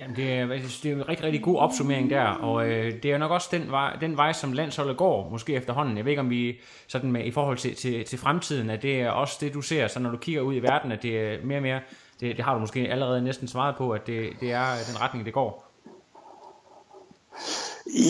Jamen, 0.00 0.16
det 0.16 0.32
er, 0.32 0.46
det 0.46 0.84
er 0.84 0.92
en 0.92 1.08
rigtig, 1.08 1.26
rigtig 1.26 1.42
god 1.42 1.58
opsummering 1.58 2.10
der, 2.10 2.24
og 2.24 2.68
øh, 2.68 3.02
det 3.02 3.12
er 3.12 3.18
nok 3.18 3.30
også 3.30 3.48
den 3.50 3.70
vej, 3.70 3.96
den 4.00 4.16
vej, 4.16 4.32
som 4.32 4.52
landsholdet 4.52 4.96
går, 4.96 5.28
måske 5.30 5.54
efterhånden. 5.54 5.96
Jeg 5.96 6.04
ved 6.04 6.12
ikke, 6.12 6.20
om 6.20 6.30
vi 6.30 6.60
sådan 6.86 7.12
med, 7.12 7.24
i 7.24 7.30
forhold 7.30 7.58
til, 7.58 7.76
til, 7.76 8.04
til 8.04 8.18
fremtiden, 8.18 8.70
at 8.70 8.82
det 8.82 9.00
er 9.00 9.10
også 9.10 9.36
det, 9.40 9.54
du 9.54 9.62
ser, 9.62 9.88
så 9.88 9.98
når 9.98 10.10
du 10.10 10.16
kigger 10.16 10.40
ud 10.40 10.54
i 10.54 10.58
verden, 10.58 10.92
at 10.92 11.02
det 11.02 11.20
er 11.20 11.44
mere 11.44 11.58
og 11.58 11.62
mere, 11.62 11.80
det, 12.20 12.36
det 12.36 12.44
har 12.44 12.54
du 12.54 12.60
måske 12.60 12.80
allerede 12.80 13.22
næsten 13.22 13.48
svaret 13.48 13.76
på, 13.76 13.90
at 13.90 14.06
det, 14.06 14.30
det 14.40 14.52
er 14.52 14.66
den 14.92 15.00
retning, 15.00 15.26
det 15.26 15.34
går. 15.34 15.72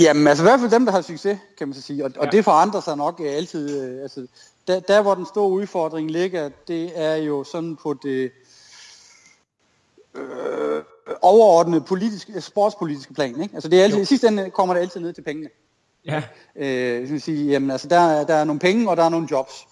Jamen, 0.01 0.27
altså 0.27 0.45
i 0.45 0.47
hvert 0.47 0.61
fald 0.61 0.71
dem, 0.71 0.85
der 0.85 0.93
har 0.93 1.01
succes, 1.01 1.39
kan 1.59 1.69
man 1.69 1.75
så 1.75 1.83
sige, 1.83 2.05
og, 2.05 2.11
ja. 2.17 2.21
og 2.21 2.33
det 2.33 2.45
forandrer 2.45 2.81
sig 2.81 2.97
nok 2.97 3.21
altid. 3.25 3.83
Øh, 3.83 4.03
altså, 4.03 4.27
der, 4.67 4.81
der, 4.81 5.03
hvor 5.03 5.15
den 5.15 5.27
store 5.27 5.51
udfordring 5.51 6.11
ligger, 6.11 6.51
det 6.69 6.93
er 6.95 7.17
jo 7.17 7.45
sådan 7.45 7.77
på 7.77 7.95
det... 8.03 8.33
Øh, 10.15 10.83
overordnet 11.23 11.85
politisk, 11.85 12.31
sportspolitiske 12.41 13.15
plan. 13.15 13.43
Ikke? 13.43 13.55
Altså 13.55 13.69
det 13.69 13.81
er 13.81 13.85
altid, 13.85 14.01
i 14.01 14.05
sidste 14.05 14.29
ende 14.29 14.51
kommer 14.51 14.75
det 14.75 14.81
altid 14.81 15.01
ned 15.01 15.13
til 15.13 15.23
pengene. 15.23 15.49
Ja. 16.07 16.23
Øh, 16.57 17.07
skal 17.07 17.21
sige, 17.21 17.51
jamen, 17.51 17.71
altså 17.71 17.89
der, 17.89 18.25
der 18.25 18.35
er 18.35 18.45
nogle 18.45 18.61
penge, 18.61 18.91
og 18.91 18.97
der 18.97 19.05
er 19.05 19.09
nogle 19.09 19.29
jobs. 19.31 19.67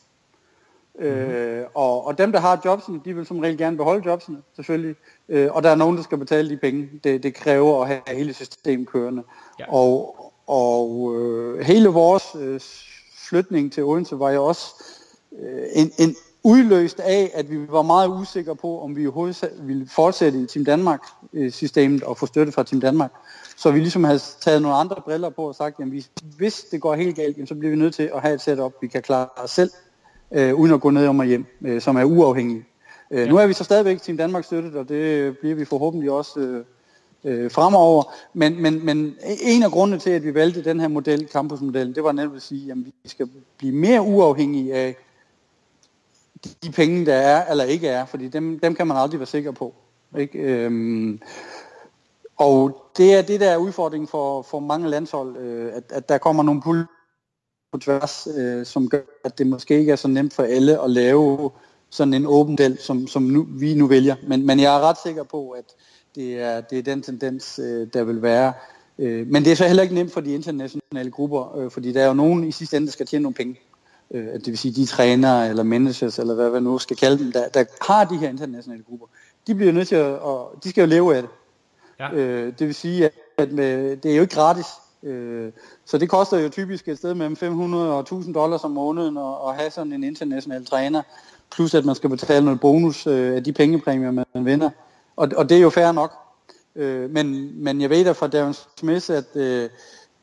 Mm-hmm. 0.98 1.10
Øh, 1.10 1.66
og, 1.74 2.06
og 2.06 2.18
dem, 2.18 2.32
der 2.32 2.40
har 2.40 2.60
jobsene, 2.64 3.00
de 3.04 3.14
vil 3.14 3.26
som 3.26 3.38
regel 3.38 3.58
gerne 3.58 3.76
beholde 3.76 4.02
jobsene, 4.06 4.38
selvfølgelig. 4.56 4.96
Øh, 5.28 5.48
og 5.52 5.62
der 5.62 5.70
er 5.70 5.74
nogen, 5.74 5.96
der 5.96 6.02
skal 6.02 6.18
betale 6.18 6.50
de 6.50 6.56
penge. 6.56 6.90
Det, 7.04 7.22
det 7.22 7.34
kræver 7.34 7.82
at 7.82 7.88
have 7.88 8.00
hele 8.06 8.34
systemet 8.34 8.88
kørende. 8.88 9.22
Ja. 9.58 9.64
Og, 9.72 10.16
og 10.46 11.16
øh, 11.16 11.60
hele 11.60 11.88
vores 11.88 12.24
øh, 12.40 12.60
flytning 13.28 13.72
til 13.72 13.84
Odense 13.84 14.18
var 14.18 14.30
jo 14.30 14.44
også 14.44 14.84
øh, 15.38 15.62
en, 15.72 15.92
en 15.98 16.16
udløst 16.48 17.00
af, 17.00 17.30
at 17.34 17.50
vi 17.50 17.56
var 17.68 17.82
meget 17.82 18.08
usikre 18.08 18.56
på, 18.56 18.80
om 18.80 18.96
vi 18.96 19.06
overhovedet 19.06 19.50
ville 19.60 19.88
fortsætte 19.88 20.40
i 20.40 20.46
Team 20.46 20.64
Danmark-systemet 20.64 22.02
og 22.02 22.16
få 22.16 22.26
støtte 22.26 22.52
fra 22.52 22.62
Team 22.62 22.80
Danmark. 22.80 23.12
Så 23.56 23.70
vi 23.70 23.78
ligesom 23.78 24.04
havde 24.04 24.20
taget 24.40 24.62
nogle 24.62 24.76
andre 24.76 24.96
briller 25.04 25.30
på 25.30 25.48
og 25.48 25.54
sagt, 25.54 25.80
at 25.80 25.86
hvis 26.36 26.64
det 26.70 26.80
går 26.80 26.94
helt 26.94 27.16
galt, 27.16 27.48
så 27.48 27.54
bliver 27.54 27.70
vi 27.70 27.76
nødt 27.76 27.94
til 27.94 28.10
at 28.14 28.20
have 28.20 28.34
et 28.34 28.40
setup, 28.40 28.72
vi 28.80 28.86
kan 28.86 29.02
klare 29.02 29.28
os 29.36 29.50
selv, 29.50 29.70
øh, 30.32 30.54
uden 30.54 30.74
at 30.74 30.80
gå 30.80 30.90
ned 30.90 31.06
om 31.06 31.18
og 31.18 31.26
hjem, 31.26 31.46
øh, 31.62 31.80
som 31.80 31.96
er 31.96 32.04
uafhængige. 32.04 32.64
Øh, 33.10 33.20
ja. 33.20 33.26
Nu 33.26 33.36
er 33.36 33.46
vi 33.46 33.52
så 33.52 33.64
stadigvæk 33.64 34.02
Team 34.02 34.16
Danmark 34.16 34.44
støttet, 34.44 34.74
og 34.74 34.88
det 34.88 35.38
bliver 35.38 35.54
vi 35.54 35.64
forhåbentlig 35.64 36.10
også 36.10 36.40
øh, 36.40 36.64
øh, 37.24 37.50
fremover. 37.50 38.02
Men, 38.34 38.62
men, 38.62 38.84
men 38.86 39.14
en 39.42 39.62
af 39.62 39.70
grundene 39.70 39.98
til, 39.98 40.10
at 40.10 40.24
vi 40.24 40.34
valgte 40.34 40.64
den 40.64 40.80
her 40.80 40.88
model, 40.88 41.28
campusmodellen, 41.32 41.94
det 41.94 42.04
var 42.04 42.12
nemlig 42.12 42.36
at 42.36 42.42
sige, 42.42 42.72
at 42.72 42.78
vi 42.78 43.08
skal 43.08 43.28
blive 43.58 43.74
mere 43.74 44.02
uafhængige 44.02 44.74
af 44.74 44.96
de 46.64 46.72
penge, 46.72 47.06
der 47.06 47.14
er 47.14 47.50
eller 47.50 47.64
ikke 47.64 47.88
er, 47.88 48.06
fordi 48.06 48.28
dem, 48.28 48.58
dem 48.60 48.74
kan 48.74 48.86
man 48.86 48.96
aldrig 48.96 49.20
være 49.20 49.26
sikker 49.26 49.52
på. 49.52 49.74
Ikke? 50.18 50.38
Øhm, 50.38 51.20
og 52.36 52.84
det 52.96 53.14
er 53.14 53.22
det, 53.22 53.40
der 53.40 53.50
er 53.50 53.56
udfordringen 53.56 54.08
for, 54.08 54.42
for 54.42 54.60
mange 54.60 54.88
landshold, 54.88 55.36
øh, 55.36 55.72
at, 55.74 55.82
at 55.90 56.08
der 56.08 56.18
kommer 56.18 56.42
nogle 56.42 56.62
pul 56.62 56.86
på 57.72 57.78
tværs, 57.78 58.28
øh, 58.36 58.66
som 58.66 58.88
gør, 58.88 59.00
at 59.24 59.38
det 59.38 59.46
måske 59.46 59.78
ikke 59.78 59.92
er 59.92 59.96
så 59.96 60.08
nemt 60.08 60.34
for 60.34 60.42
alle 60.42 60.82
at 60.82 60.90
lave 60.90 61.50
sådan 61.90 62.14
en 62.14 62.26
åben 62.26 62.58
del, 62.58 62.78
som, 62.78 63.06
som 63.06 63.22
nu, 63.22 63.46
vi 63.50 63.74
nu 63.74 63.86
vælger. 63.86 64.16
Men, 64.26 64.46
men 64.46 64.60
jeg 64.60 64.76
er 64.76 64.80
ret 64.80 64.96
sikker 65.02 65.22
på, 65.22 65.50
at 65.50 65.64
det 66.14 66.40
er, 66.40 66.60
det 66.60 66.78
er 66.78 66.82
den 66.82 67.02
tendens, 67.02 67.58
øh, 67.58 67.88
der 67.92 68.04
vil 68.04 68.22
være. 68.22 68.52
Øh, 68.98 69.26
men 69.26 69.44
det 69.44 69.52
er 69.52 69.56
så 69.56 69.66
heller 69.66 69.82
ikke 69.82 69.94
nemt 69.94 70.12
for 70.12 70.20
de 70.20 70.34
internationale 70.34 71.10
grupper, 71.10 71.56
øh, 71.58 71.70
fordi 71.70 71.92
der 71.92 72.02
er 72.02 72.06
jo 72.06 72.14
nogen 72.14 72.44
i 72.44 72.52
sidste 72.52 72.76
ende, 72.76 72.86
der 72.86 72.92
skal 72.92 73.06
tjene 73.06 73.22
nogle 73.22 73.34
penge. 73.34 73.60
Øh, 74.10 74.32
det 74.32 74.46
vil 74.46 74.58
sige, 74.58 74.74
de 74.74 74.86
trænere 74.86 75.48
eller 75.48 75.62
managers, 75.62 76.18
eller 76.18 76.34
hvad 76.34 76.50
man 76.50 76.62
nu 76.62 76.78
skal 76.78 76.96
kalde 76.96 77.18
dem, 77.18 77.32
der, 77.32 77.48
der 77.48 77.64
har 77.82 78.04
de 78.04 78.16
her 78.16 78.28
internationale 78.28 78.82
grupper. 78.82 79.06
De 79.46 79.54
bliver 79.54 79.72
nødt 79.72 79.88
til 79.88 79.94
at, 79.94 80.18
og 80.18 80.58
de 80.64 80.70
skal 80.70 80.82
jo 80.82 80.86
leve 80.86 81.16
af 81.16 81.22
det. 81.22 81.30
Ja. 82.00 82.12
Øh, 82.12 82.52
det 82.58 82.66
vil 82.66 82.74
sige, 82.74 83.10
at 83.38 83.52
med, 83.52 83.96
det 83.96 84.10
er 84.10 84.16
jo 84.16 84.22
ikke 84.22 84.34
gratis. 84.34 84.66
Øh, 85.02 85.52
så 85.84 85.98
det 85.98 86.08
koster 86.08 86.38
jo 86.38 86.48
typisk 86.48 86.88
et 86.88 86.98
sted 86.98 87.14
mellem 87.14 87.36
500 87.36 87.92
og 87.92 88.00
1000 88.00 88.34
dollars 88.34 88.64
om 88.64 88.70
måneden 88.70 89.16
at, 89.16 89.34
at 89.48 89.54
have 89.54 89.70
sådan 89.70 89.92
en 89.92 90.04
international 90.04 90.66
træner, 90.66 91.02
plus 91.50 91.74
at 91.74 91.84
man 91.84 91.94
skal 91.94 92.10
betale 92.10 92.44
noget 92.44 92.60
bonus 92.60 93.06
øh, 93.06 93.36
af 93.36 93.44
de 93.44 93.52
pengepræmier, 93.52 94.10
man 94.10 94.44
vinder. 94.44 94.70
Og, 95.16 95.28
og 95.36 95.48
det 95.48 95.56
er 95.56 95.60
jo 95.60 95.70
fair 95.70 95.92
nok. 95.92 96.12
Øh, 96.76 97.10
men, 97.10 97.50
men 97.64 97.80
jeg 97.80 97.90
ved 97.90 98.04
da 98.04 98.12
fra 98.12 98.26
Darren 98.26 98.54
Smith, 98.78 99.10
at 99.10 99.36
øh, 99.36 99.70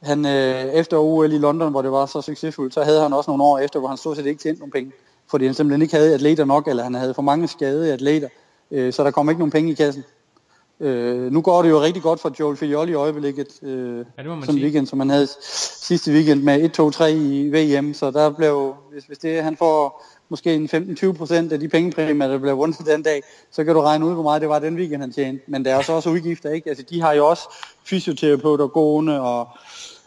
han 0.05 0.25
øh, 0.25 0.63
efter 0.73 0.97
OL 0.97 1.33
i 1.33 1.37
London, 1.37 1.71
hvor 1.71 1.81
det 1.81 1.91
var 1.91 2.05
så 2.05 2.21
succesfuldt, 2.21 2.73
så 2.73 2.83
havde 2.83 3.01
han 3.01 3.13
også 3.13 3.29
nogle 3.29 3.43
år 3.43 3.57
efter, 3.57 3.79
hvor 3.79 3.89
han 3.89 3.97
stort 3.97 4.17
set 4.17 4.25
ikke 4.25 4.41
tjente 4.41 4.59
nogen 4.59 4.71
penge. 4.71 4.91
Fordi 5.27 5.45
han 5.45 5.53
simpelthen 5.53 5.81
ikke 5.81 5.95
havde 5.95 6.13
atleter 6.13 6.45
nok, 6.45 6.67
eller 6.67 6.83
han 6.83 6.93
havde 6.93 7.13
for 7.13 7.21
mange 7.21 7.47
skadede 7.47 7.93
atleter. 7.93 8.29
Øh, 8.71 8.93
så 8.93 9.03
der 9.03 9.11
kom 9.11 9.29
ikke 9.29 9.39
nogen 9.39 9.51
penge 9.51 9.71
i 9.71 9.75
kassen. 9.75 10.03
Øh, 10.79 11.31
nu 11.31 11.41
går 11.41 11.61
det 11.61 11.69
jo 11.69 11.81
rigtig 11.81 12.03
godt 12.03 12.19
for 12.19 12.31
Joel 12.39 12.57
Figlioli 12.57 12.91
i 12.91 12.95
øjeblikket, 12.95 13.47
øh, 13.63 14.05
ja, 14.17 14.23
sådan 14.45 14.61
weekend, 14.61 14.87
som 14.87 14.99
han 14.99 15.09
havde 15.09 15.27
sidste 15.81 16.11
weekend 16.11 16.43
med 16.43 16.79
1-2-3 16.79 17.05
i 17.05 17.49
VM, 17.49 17.93
så 17.93 18.11
der 18.11 18.29
blev, 18.29 18.75
hvis, 18.91 19.03
hvis 19.03 19.17
det 19.17 19.43
han 19.43 19.57
får 19.57 20.05
måske 20.29 20.53
en 20.53 20.69
15-20 21.03 21.11
procent 21.11 21.51
af 21.51 21.59
de 21.59 21.67
pengepræmier, 21.67 22.27
der 22.27 22.37
blev 22.37 22.57
vundet 22.57 22.85
den 22.85 23.03
dag, 23.03 23.23
så 23.51 23.63
kan 23.63 23.75
du 23.75 23.81
regne 23.81 24.05
ud, 24.05 24.13
hvor 24.13 24.23
meget 24.23 24.41
det 24.41 24.49
var 24.49 24.59
den 24.59 24.75
weekend, 24.75 25.01
han 25.01 25.11
tjente. 25.11 25.43
Men 25.47 25.65
der 25.65 25.71
er 25.71 25.77
også 25.77 25.93
også 25.93 26.09
udgifter, 26.09 26.49
ikke? 26.49 26.69
Altså, 26.69 26.83
de 26.89 27.01
har 27.01 27.13
jo 27.13 27.27
også 27.27 27.43
fysioterapeuter 27.83 28.67
gående, 28.67 29.21
og 29.21 29.47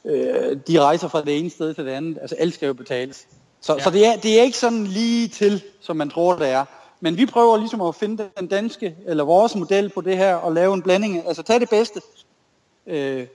øh, 0.05 0.57
de 0.69 0.81
rejser 0.81 1.09
fra 1.09 1.23
det 1.23 1.38
ene 1.38 1.50
sted 1.50 1.75
til 1.75 1.85
det 1.85 1.90
andet. 1.90 2.19
Altså, 2.21 2.37
alt 2.38 2.55
skal 2.55 2.67
jo 2.67 2.73
betales. 2.73 3.26
Så, 3.61 3.75
ja. 3.75 3.83
så 3.83 3.90
det, 3.90 4.07
er, 4.07 4.17
det 4.17 4.38
er 4.38 4.43
ikke 4.43 4.59
sådan 4.59 4.85
lige 4.85 5.28
til, 5.28 5.62
som 5.81 5.97
man 5.97 6.11
tror, 6.11 6.37
det 6.37 6.49
er. 6.49 6.64
Men 7.00 7.17
vi 7.17 7.26
prøver 7.26 7.57
ligesom 7.57 7.81
at 7.81 7.95
finde 7.95 8.28
den 8.38 8.47
danske, 8.47 8.97
eller 9.07 9.25
vores 9.25 9.57
model 9.57 9.88
på 9.88 10.00
det 10.00 10.17
her, 10.17 10.35
og 10.35 10.52
lave 10.52 10.75
en 10.75 10.83
blanding. 10.83 11.26
Altså, 11.26 11.43
tag 11.43 11.61
det 11.61 11.71
bedste. 11.71 12.00
Øh, 12.87 13.26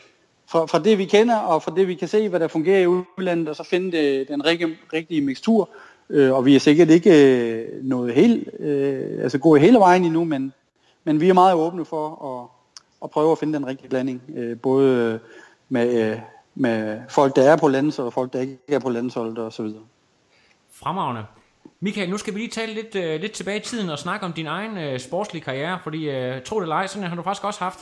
fra, 0.48 0.66
fra 0.66 0.80
det 0.80 0.98
vi 0.98 1.06
kender, 1.06 1.38
og 1.38 1.64
fra 1.64 1.74
det 1.76 1.88
vi 1.88 1.96
kan 1.96 2.08
se, 2.08 2.30
hvad 2.30 2.40
der 2.40 2.48
fungerer 2.48 2.82
i 2.82 2.88
udlandet, 2.88 3.50
og 3.50 3.56
så 3.56 3.64
finde 3.64 3.98
det, 3.98 4.28
den 4.28 4.46
rigtige, 4.46 4.78
rigtige 4.94 5.22
mixtur, 5.22 5.70
Øh, 6.10 6.34
og 6.34 6.46
vi 6.46 6.56
er 6.56 6.60
sikkert 6.60 6.90
ikke 6.90 7.44
øh, 7.44 7.84
noget 7.84 8.14
helt, 8.14 8.50
øh, 8.60 9.24
altså 9.24 9.38
gået 9.38 9.62
hele 9.62 9.80
vejen 9.80 10.06
endnu, 10.06 10.24
men, 10.24 10.54
men 11.04 11.22
vi 11.22 11.30
er 11.30 11.34
meget 11.34 11.56
åbne 11.56 11.86
for 11.86 12.26
at, 12.26 12.48
at 13.04 13.10
prøve 13.10 13.32
at 13.32 13.38
finde 13.38 13.54
den 13.54 13.68
rigtige 13.68 13.90
blanding, 13.90 14.22
øh, 14.36 14.60
både 14.60 15.20
med, 15.70 16.12
øh, 16.12 16.20
med 16.56 17.02
folk, 17.10 17.36
der 17.36 17.52
er 17.52 17.56
på 17.56 17.68
landsholdet, 17.68 18.08
og 18.08 18.14
folk, 18.14 18.34
der 18.34 18.40
ikke 18.40 18.58
er 18.68 18.80
på 18.80 18.90
landsholdet 18.90 19.40
osv. 19.40 19.66
Fremragende. 20.72 21.26
Michael, 21.80 22.10
nu 22.10 22.18
skal 22.18 22.34
vi 22.34 22.40
lige 22.40 22.50
tale 22.50 22.74
lidt, 22.74 22.96
uh, 22.96 23.22
lidt 23.22 23.32
tilbage 23.32 23.58
i 23.58 23.64
tiden 23.64 23.90
og 23.90 24.00
snakke 24.00 24.26
om 24.26 24.34
din 24.34 24.48
egen 24.48 24.94
uh, 24.94 25.00
sportslige 25.00 25.44
karriere, 25.44 25.80
fordi 25.84 26.10
uh, 26.10 26.42
tro 26.44 26.56
det 26.56 26.64
eller 26.64 26.76
ej, 26.76 26.88
sådan 26.88 27.08
har 27.08 27.16
du 27.16 27.24
faktisk 27.24 27.44
også 27.44 27.60
haft. 27.60 27.80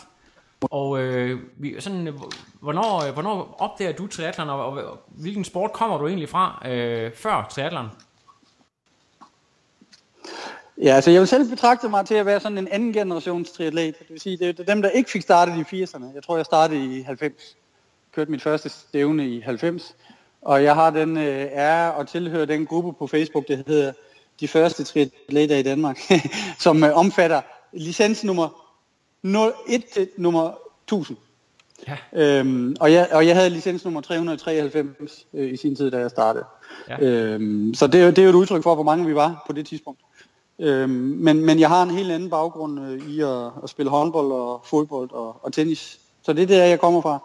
Og 0.62 0.90
uh, 0.90 1.40
vi, 1.58 1.76
sådan, 1.82 2.14
hvornår, 2.60 3.08
uh, 3.08 3.14
hvornår 3.14 3.56
opdager 3.60 3.92
du 3.92 4.08
triathlon, 4.08 4.50
og, 4.50 4.66
og, 4.66 4.84
og 4.84 5.00
hvilken 5.08 5.44
sport 5.44 5.74
kommer 5.74 5.98
du 5.98 6.08
egentlig 6.08 6.30
fra 6.30 6.62
uh, 6.66 7.14
før 7.16 7.48
triathlon? 7.52 7.88
Ja, 10.82 10.96
altså 10.96 11.12
jeg 11.12 11.20
vil 11.20 11.28
selv 11.28 11.50
betragte 11.50 11.90
mig 11.90 12.06
til 12.06 12.16
at 12.16 12.26
være 12.26 12.40
sådan 12.40 12.58
en 12.58 12.68
anden 12.68 12.94
generations 12.94 13.52
triatlet. 13.52 14.00
Det 14.00 14.10
vil 14.10 14.20
sige, 14.20 14.38
det 14.38 14.60
er 14.60 14.64
dem, 14.64 14.82
der 14.82 14.90
ikke 14.90 15.12
fik 15.12 15.22
startet 15.22 15.58
i 15.58 15.84
80'erne. 15.84 16.16
Jeg 16.16 16.24
tror, 16.24 16.36
jeg 16.36 16.46
startede 16.46 17.00
i 17.00 17.02
90. 17.02 17.58
Kørte 18.16 18.32
mit 18.32 18.42
første 18.42 18.70
stævne 18.70 19.30
i 19.30 19.40
90. 19.40 19.96
Og 20.42 20.64
jeg 20.64 20.76
har 20.76 20.90
den 20.90 21.18
øh, 21.18 21.48
ære 21.52 22.00
at 22.00 22.08
tilhøre 22.08 22.46
den 22.46 22.66
gruppe 22.66 22.94
på 22.94 23.08
Facebook, 23.08 23.48
der 23.48 23.56
hedder 23.68 23.94
De 24.40 24.48
Første 24.48 24.84
Triatleter 24.84 25.58
i 25.58 25.64
Danmark, 25.64 26.00
som 26.60 26.84
øh, 26.84 26.98
omfatter 26.98 27.42
licens 27.74 28.24
nummer 28.24 28.50
01 29.24 29.86
til 29.94 30.10
nummer 30.18 30.52
1000. 30.84 31.18
Ja. 31.88 31.98
Øhm, 32.14 32.76
og, 32.80 32.94
jeg, 32.94 33.08
og 33.12 33.28
jeg 33.28 33.36
havde 33.36 33.50
licens 33.50 33.84
nummer 33.84 34.02
393 34.02 35.28
øh, 35.34 35.54
i 35.54 35.58
sin 35.58 35.76
tid, 35.76 35.92
da 35.92 35.98
jeg 35.98 36.10
startede. 36.10 36.46
Ja. 36.90 37.00
Øhm, 37.02 37.74
så 37.74 37.88
det, 37.88 38.16
det 38.16 38.22
er 38.22 38.24
jo 38.24 38.30
et 38.30 38.36
udtryk 38.36 38.64
for, 38.64 38.76
hvor 38.76 38.84
mange 38.84 39.06
vi 39.06 39.16
var 39.16 39.44
på 39.48 39.54
det 39.54 39.66
tidspunkt. 39.66 40.00
Øhm, 40.60 40.90
men, 41.20 41.46
men 41.46 41.60
jeg 41.60 41.70
har 41.70 41.84
en 41.84 41.92
helt 41.92 42.12
anden 42.12 42.30
baggrund 42.30 42.80
øh, 42.80 43.10
i 43.10 43.22
at, 43.22 43.46
at 43.64 43.70
spille 43.70 43.90
håndbold 43.90 44.32
og 44.32 44.62
fodbold 44.66 45.12
og, 45.12 45.46
og 45.46 45.54
tennis. 45.54 46.00
Så 46.24 46.34
det 46.34 46.44
er 46.44 46.48
der, 46.48 46.64
jeg 46.64 46.80
kommer 46.80 47.02
fra. 47.02 47.20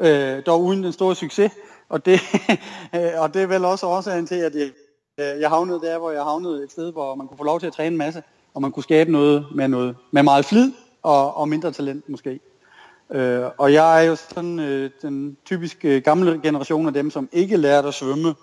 Øh, 0.00 0.42
dog 0.46 0.64
uden 0.64 0.84
den 0.84 0.92
store 0.92 1.14
succes. 1.14 1.52
Og 1.88 2.06
det, 2.06 2.20
øh, 2.96 3.10
og 3.16 3.34
det 3.34 3.42
er 3.42 3.46
vel 3.46 3.64
også 3.64 3.86
årsagen 3.86 4.26
til, 4.26 4.34
at 4.34 4.54
jeg, 4.54 4.70
øh, 5.18 5.40
jeg 5.40 5.48
havnede 5.48 5.80
der, 5.80 5.98
hvor 5.98 6.10
jeg 6.10 6.22
havnede 6.22 6.64
et 6.64 6.72
sted, 6.72 6.92
hvor 6.92 7.14
man 7.14 7.28
kunne 7.28 7.38
få 7.38 7.44
lov 7.44 7.60
til 7.60 7.66
at 7.66 7.72
træne 7.72 7.92
en 7.92 7.96
masse, 7.96 8.22
og 8.54 8.62
man 8.62 8.72
kunne 8.72 8.82
skabe 8.82 9.12
noget 9.12 9.46
med, 9.54 9.68
noget, 9.68 9.96
med 10.10 10.22
meget 10.22 10.44
flid 10.44 10.72
og, 11.02 11.36
og 11.36 11.48
mindre 11.48 11.72
talent 11.72 12.08
måske. 12.08 12.40
Øh, 13.10 13.44
og 13.58 13.72
jeg 13.72 14.04
er 14.04 14.08
jo 14.08 14.16
sådan 14.16 14.58
øh, 14.58 14.90
den 15.02 15.36
typiske 15.44 15.96
øh, 15.96 16.02
gamle 16.02 16.40
generation 16.42 16.86
af 16.86 16.92
dem, 16.92 17.10
som 17.10 17.28
ikke 17.32 17.56
lærte 17.56 17.88
at 17.88 17.94
svømme 17.94 18.34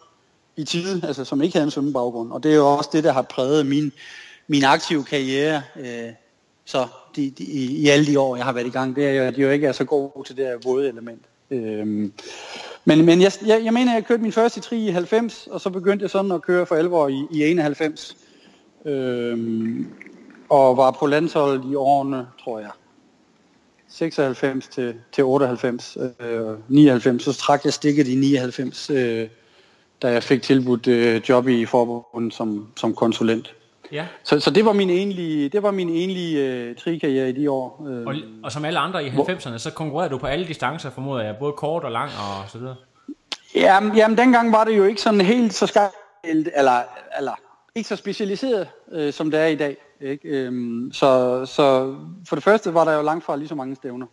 i 0.56 0.64
tide, 0.64 1.08
altså 1.08 1.26
som 1.26 1.42
ikke 1.42 1.54
havde 1.54 1.66
en 1.66 1.72
svømmebaggrund. 1.72 2.32
Og 2.32 2.44
det 2.44 2.52
er 2.52 2.56
jo 2.56 2.68
også 2.68 2.90
det, 2.94 3.04
der 3.04 3.12
har 3.12 3.22
præget 3.22 3.66
min, 3.66 3.92
min 4.48 4.64
aktive 4.64 5.04
karriere, 5.04 5.62
øh, 5.80 6.14
så 6.66 6.88
de, 7.16 7.30
de, 7.30 7.44
i, 7.44 7.66
i 7.66 7.90
alle 7.90 8.06
de 8.06 8.20
år, 8.20 8.36
jeg 8.36 8.46
har 8.46 8.54
været 8.54 8.68
i 8.68 8.70
gang. 8.70 8.96
Det 8.96 9.08
er 9.08 9.12
jo, 9.12 9.24
at 9.24 9.38
jeg 9.38 9.44
jo 9.44 9.50
ikke 9.50 9.68
er 9.68 9.72
så 9.72 9.86
god 9.86 10.24
til 10.26 10.38
det 10.38 10.46
her 10.46 10.58
våde 10.64 10.90
element. 10.90 11.26
Øhm, 11.52 12.14
men 12.86 13.06
men 13.06 13.22
jeg, 13.22 13.32
jeg, 13.46 13.62
jeg 13.64 13.74
mener, 13.74 13.94
jeg 13.94 14.06
kørte 14.06 14.24
min 14.24 14.32
første 14.32 14.60
tri 14.60 14.88
i 14.88 14.90
90, 14.90 15.48
og 15.52 15.62
så 15.62 15.70
begyndte 15.70 16.04
jeg 16.04 16.10
sådan 16.10 16.32
at 16.32 16.42
køre 16.42 16.66
for 16.66 16.76
alvor 16.76 17.08
i, 17.08 17.26
i 17.32 17.44
91. 17.44 18.18
Øhm, 18.86 19.88
og 20.50 20.78
var 20.78 20.92
på 20.92 21.08
landsholdet 21.08 21.72
i 21.72 21.76
årene, 21.76 22.28
tror 22.44 22.60
jeg, 22.60 22.72
96 23.88 24.68
til, 24.68 24.96
til 25.12 25.24
98, 25.24 25.98
øh, 26.20 26.58
99, 26.68 27.24
så 27.24 27.34
trak 27.34 27.66
jeg 27.66 27.74
stikket 27.74 28.08
i 28.08 28.16
99, 28.16 28.90
øh, 28.90 29.28
da 30.02 30.12
jeg 30.12 30.24
fik 30.24 30.42
tilbudt 30.42 30.88
øh, 30.88 31.22
job 31.30 31.48
i 31.48 31.66
forbundet 31.66 32.34
som, 32.34 32.68
som 32.78 32.96
konsulent. 32.96 33.56
Ja. 33.92 34.06
Så, 34.24 34.40
så 34.40 34.52
det 34.52 34.66
var 34.66 34.74
min 34.74 34.90
egentlige, 34.90 35.50
det 35.50 35.64
var 35.64 35.72
min 35.72 35.90
egentlige 35.90 36.50
øh, 36.50 36.76
trikarriere 36.76 37.30
i 37.30 37.32
de 37.32 37.52
år. 37.52 37.86
Øh, 37.90 38.08
og, 38.08 38.16
og 38.44 38.52
som 38.52 38.66
alle 38.66 38.80
andre 38.80 39.06
i 39.06 39.10
90'erne, 39.10 39.58
så 39.58 39.72
konkurrerede 39.76 40.10
du 40.10 40.18
på 40.18 40.28
alle 40.28 40.48
distancer, 40.48 40.90
formoder 40.90 41.24
jeg, 41.24 41.36
både 41.40 41.54
kort 41.54 41.84
og 41.84 41.92
lang 41.92 42.10
og 42.10 42.50
så 42.50 42.58
videre. 42.58 42.76
Jamen, 43.56 43.96
jamen 43.96 44.18
dengang 44.18 44.52
var 44.52 44.64
det 44.64 44.78
jo 44.78 44.84
ikke 44.84 45.02
sådan 45.02 45.22
helt 45.22 45.54
så 45.54 45.68
skarpt, 45.68 45.96
eller, 46.56 46.82
eller 47.18 47.32
ikke 47.76 47.90
så 47.90 47.96
specialiseret, 47.96 48.68
øh, 48.92 49.14
som 49.14 49.32
det 49.32 49.40
er 49.40 49.46
i 49.46 49.56
dag. 49.56 49.78
Ikke? 50.02 50.30
Øhm, 50.30 50.92
så, 50.94 51.42
så 51.46 51.96
for 52.28 52.36
det 52.36 52.44
første 52.44 52.74
var 52.74 52.86
der 52.86 52.94
jo 52.94 53.02
langt 53.02 53.26
fra 53.26 53.36
lige 53.36 53.48
så 53.48 53.56
mange 53.56 53.76
stævner 53.76 54.08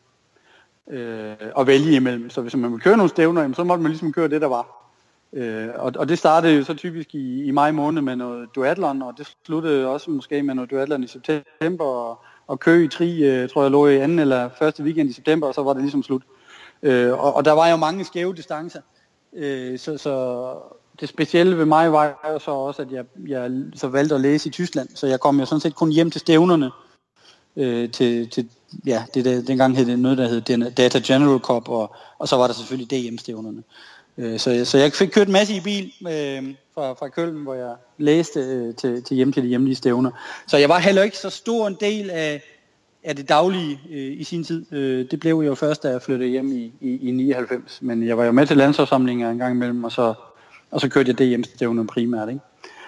øh, 0.91 1.35
at 1.59 1.67
vælge 1.67 1.97
imellem. 1.97 2.31
Så 2.31 2.41
hvis 2.41 2.57
man 2.57 2.71
ville 2.71 2.83
køre 2.83 2.97
nogle 2.97 3.11
stævner, 3.11 3.41
jamen, 3.41 3.55
så 3.55 3.65
måtte 3.65 3.83
man 3.83 3.91
ligesom 3.91 4.13
køre 4.13 4.29
det, 4.29 4.41
der 4.41 4.47
var. 4.47 4.82
Øh, 5.33 5.69
og, 5.75 5.93
og 5.97 6.09
det 6.09 6.19
startede 6.19 6.55
jo 6.55 6.65
så 6.65 6.75
typisk 6.75 7.15
i, 7.15 7.45
i 7.45 7.51
maj 7.51 7.71
måned 7.71 8.03
med 8.03 8.17
noget 8.17 8.49
duatlon, 8.55 9.03
og 9.03 9.15
det 9.19 9.37
sluttede 9.47 9.87
også 9.87 10.11
måske 10.11 10.43
med 10.43 10.55
noget 10.55 10.71
duatlon 10.71 11.05
i 11.05 11.07
september, 11.07 11.85
og, 11.85 12.19
og 12.47 12.61
kø 12.61 12.85
i 12.85 12.89
tri, 12.89 13.25
øh, 13.25 13.49
tror 13.49 13.63
jeg 13.63 13.71
lå 13.71 13.87
i 13.87 13.97
anden 13.97 14.19
eller 14.19 14.49
første 14.59 14.83
weekend 14.83 15.11
i 15.11 15.13
september, 15.13 15.47
og 15.47 15.55
så 15.55 15.63
var 15.63 15.73
det 15.73 15.83
ligesom 15.83 16.03
slut. 16.03 16.23
Øh, 16.83 17.13
og, 17.13 17.35
og 17.35 17.45
der 17.45 17.53
var 17.53 17.69
jo 17.69 17.77
mange 17.77 18.05
skæve 18.05 18.35
distancer, 18.35 18.81
øh, 19.33 19.79
så, 19.79 19.99
så 19.99 20.55
det 21.01 21.09
specielle 21.09 21.59
ved 21.59 21.65
mig 21.65 21.93
var 21.93 22.31
jo 22.33 22.39
så 22.39 22.51
også, 22.51 22.83
at 22.83 22.93
jeg, 22.93 23.05
jeg 23.29 23.51
så 23.75 23.89
valgte 23.89 24.15
at 24.15 24.21
læse 24.21 24.49
i 24.49 24.53
Tyskland, 24.53 24.89
så 24.95 25.07
jeg 25.07 25.21
kom 25.21 25.41
jo 25.41 25.47
sådan 25.47 25.61
set 25.61 25.75
kun 25.75 25.91
hjem 25.93 26.11
til 26.11 26.21
stævnerne, 26.21 26.71
øh, 27.57 27.91
til, 27.91 28.31
til 28.31 28.49
ja, 28.87 29.05
det 29.15 29.25
der, 29.25 29.43
dengang 29.43 29.77
hed 29.77 29.87
det 29.87 29.99
noget, 29.99 30.19
der 30.19 30.29
hed 30.29 30.71
Data 30.71 31.01
General 31.05 31.41
Cup, 31.41 31.69
og, 31.69 31.95
og 32.19 32.29
så 32.29 32.37
var 32.37 32.47
der 32.47 32.55
selvfølgelig 32.55 32.91
DM-stævnerne. 32.91 33.63
Øh, 34.19 34.39
så, 34.39 34.65
så 34.65 34.79
jeg 34.79 34.93
fik 34.93 35.09
kørt 35.09 35.27
en 35.27 35.33
masse 35.33 35.55
i 35.57 35.61
bil 35.61 35.93
øh, 36.03 36.55
fra, 36.75 36.93
fra 36.93 37.09
Køln, 37.09 37.43
hvor 37.43 37.55
jeg 37.55 37.75
læste 37.99 38.41
øh, 38.41 38.75
til, 38.75 39.03
til 39.03 39.17
hjem 39.17 39.33
til 39.33 39.43
de 39.43 39.49
hjemlige 39.49 39.75
stævner. 39.75 40.11
Så 40.47 40.57
jeg 40.57 40.69
var 40.69 40.79
heller 40.79 41.03
ikke 41.03 41.19
så 41.19 41.31
stor 41.31 41.67
en 41.67 41.77
del 41.81 42.11
af, 42.11 42.43
af 43.05 43.17
det 43.17 43.29
daglige 43.29 43.81
øh, 43.91 44.21
i 44.21 44.25
sin 44.25 44.45
tid. 44.45 44.73
Øh, 44.73 45.11
det 45.11 45.21
blev 45.21 45.35
jo 45.35 45.55
først, 45.55 45.83
da 45.83 45.89
jeg 45.89 46.03
flyttede 46.03 46.31
hjem 46.31 46.53
i, 46.53 46.73
i, 46.81 47.09
i 47.09 47.11
99, 47.11 47.79
men 47.83 48.07
jeg 48.07 48.19
var 48.19 48.25
jo 48.25 48.33
med 48.33 48.47
til 48.47 48.57
landsholdssamlinger 48.57 49.31
en 49.31 49.39
gang 49.39 49.55
imellem, 49.55 49.85
og 49.85 49.93
så, 49.93 50.15
og 50.71 50.81
så 50.81 50.89
kørte 50.89 51.09
jeg 51.09 51.19
det 51.19 51.27
hjemstævne 51.27 51.87
primært. 51.87 52.29
Ikke? 52.29 52.41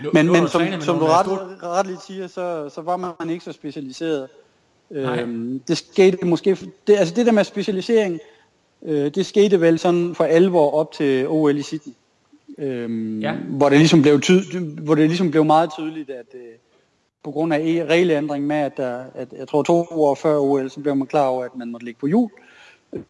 Nu, 0.02 0.10
Men, 0.12 0.26
nu 0.26 0.32
men 0.32 0.48
som, 0.48 0.62
som 0.80 0.98
du 0.98 1.04
ret, 1.04 1.26
ret 1.62 1.86
lidt 1.86 2.02
siger, 2.02 2.26
så, 2.26 2.68
så 2.74 2.80
var 2.80 2.96
man 2.96 3.30
ikke 3.30 3.44
så 3.44 3.52
specialiseret. 3.52 4.28
Nej. 4.90 5.20
Øhm, 5.20 5.60
det 5.68 5.78
skete 5.78 6.26
måske, 6.26 6.56
det, 6.86 6.96
altså 6.96 7.14
det 7.14 7.26
der 7.26 7.32
med 7.32 7.44
specialisering, 7.44 8.20
øh, 8.84 9.10
det 9.14 9.26
skete 9.26 9.60
vel 9.60 9.78
sådan 9.78 10.14
for 10.14 10.24
alvor 10.24 10.70
op 10.70 10.92
til 10.92 11.28
OL 11.28 11.56
i 11.56 11.62
Sydney. 11.62 11.94
Øhm, 12.58 13.20
Ja. 13.20 13.32
hvor, 13.34 13.68
det 13.68 13.78
ligesom 13.78 14.02
blev 14.02 14.20
tyd, 14.20 14.40
hvor 14.60 14.94
det 14.94 15.06
ligesom 15.08 15.30
blev 15.30 15.44
meget 15.44 15.70
tydeligt, 15.72 16.10
at 16.10 16.26
øh, 16.34 16.40
på 17.24 17.30
grund 17.30 17.54
af 17.54 17.58
e- 17.58 17.90
regelændring 17.90 18.46
med, 18.46 18.56
at, 18.56 18.76
der, 18.76 19.04
at 19.14 19.28
jeg 19.38 19.48
tror 19.48 19.62
to 19.62 19.86
år 19.90 20.14
før 20.14 20.38
OL, 20.38 20.70
så 20.70 20.80
blev 20.80 20.96
man 20.96 21.06
klar 21.06 21.26
over, 21.26 21.44
at 21.44 21.56
man 21.56 21.70
måtte 21.70 21.84
ligge 21.84 22.00
på 22.00 22.06
hjul 22.06 22.30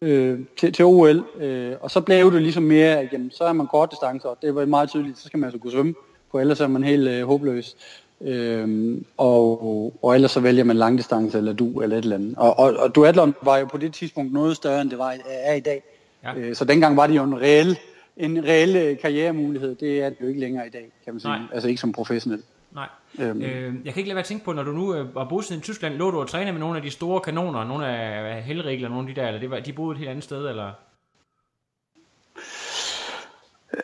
øh, 0.01 0.39
til, 0.57 0.73
til 0.73 0.85
OL. 0.85 1.23
Øh, 1.39 1.73
og 1.81 1.91
så 1.91 2.01
blev 2.01 2.33
det 2.33 2.41
ligesom 2.41 2.63
mere, 2.63 2.99
at 2.99 3.09
jamen, 3.13 3.31
så 3.31 3.43
er 3.43 3.53
man 3.53 3.67
kort 3.67 3.91
distancer, 3.91 4.29
og 4.29 4.37
det 4.41 4.55
var 4.55 4.65
meget 4.65 4.89
tydeligt, 4.89 5.17
så 5.19 5.25
skal 5.27 5.37
man 5.37 5.47
altså 5.47 5.59
kunne 5.59 5.71
svømme, 5.71 5.93
for 6.31 6.39
ellers 6.39 6.59
er 6.61 6.67
man 6.67 6.83
helt 6.83 7.07
øh, 7.07 7.23
håbløs. 7.27 7.75
Øhm, 8.21 9.05
og, 9.17 9.93
og 10.03 10.15
ellers 10.15 10.31
så 10.31 10.39
vælger 10.39 10.63
man 10.63 10.77
langdistance 10.77 11.37
eller 11.37 11.53
du 11.53 11.81
eller 11.81 11.97
et 11.97 12.03
eller 12.03 12.15
andet. 12.15 12.35
Og, 12.37 12.59
og, 12.59 12.73
og 12.73 12.95
duatlon 12.95 13.35
var 13.41 13.57
jo 13.57 13.65
på 13.65 13.77
det 13.77 13.93
tidspunkt 13.93 14.33
noget 14.33 14.55
større, 14.55 14.81
end 14.81 14.89
det 14.89 14.97
var, 14.97 15.15
er 15.29 15.53
i 15.53 15.59
dag. 15.59 15.83
Ja. 16.23 16.35
Øh, 16.35 16.55
så 16.55 16.65
dengang 16.65 16.97
var 16.97 17.07
det 17.07 17.15
jo 17.15 17.23
en 17.23 17.41
reel, 17.41 17.79
en 18.17 18.43
reel 18.43 18.75
øh, 18.75 18.97
karrieremulighed. 18.97 19.75
Det 19.75 20.03
er 20.03 20.09
det 20.09 20.21
jo 20.21 20.27
ikke 20.27 20.39
længere 20.39 20.67
i 20.67 20.69
dag, 20.69 20.91
kan 21.03 21.13
man 21.13 21.19
sige. 21.19 21.31
Nej. 21.31 21.41
Altså 21.53 21.69
ikke 21.69 21.81
som 21.81 21.91
professionel. 21.91 22.41
Nej. 22.73 22.87
Øhm. 23.19 23.41
Øh, 23.41 23.73
jeg 23.85 23.93
kan 23.93 24.01
ikke 24.01 24.07
lade 24.07 24.15
være 24.15 24.19
at 24.19 24.25
tænke 24.25 24.45
på, 24.45 24.53
når 24.53 24.63
du 24.63 24.71
nu 24.71 24.95
øh, 24.95 25.15
var 25.15 25.25
bosiddende 25.29 25.61
i 25.61 25.63
Tyskland, 25.63 25.93
lå 25.93 26.11
du 26.11 26.19
og 26.19 26.27
træne 26.27 26.51
med 26.51 26.59
nogle 26.59 26.77
af 26.77 26.83
de 26.83 26.89
store 26.89 27.21
kanoner, 27.21 27.63
nogle 27.63 27.87
af 27.87 28.43
Helrig 28.43 28.75
eller 28.75 28.89
nogle 28.89 29.09
af 29.09 29.15
de 29.15 29.21
der, 29.21 29.27
eller 29.27 29.39
det 29.39 29.51
var, 29.51 29.59
de 29.59 29.73
boede 29.73 29.91
et 29.91 29.97
helt 29.97 30.09
andet 30.09 30.23
sted, 30.23 30.49
eller? 30.49 30.71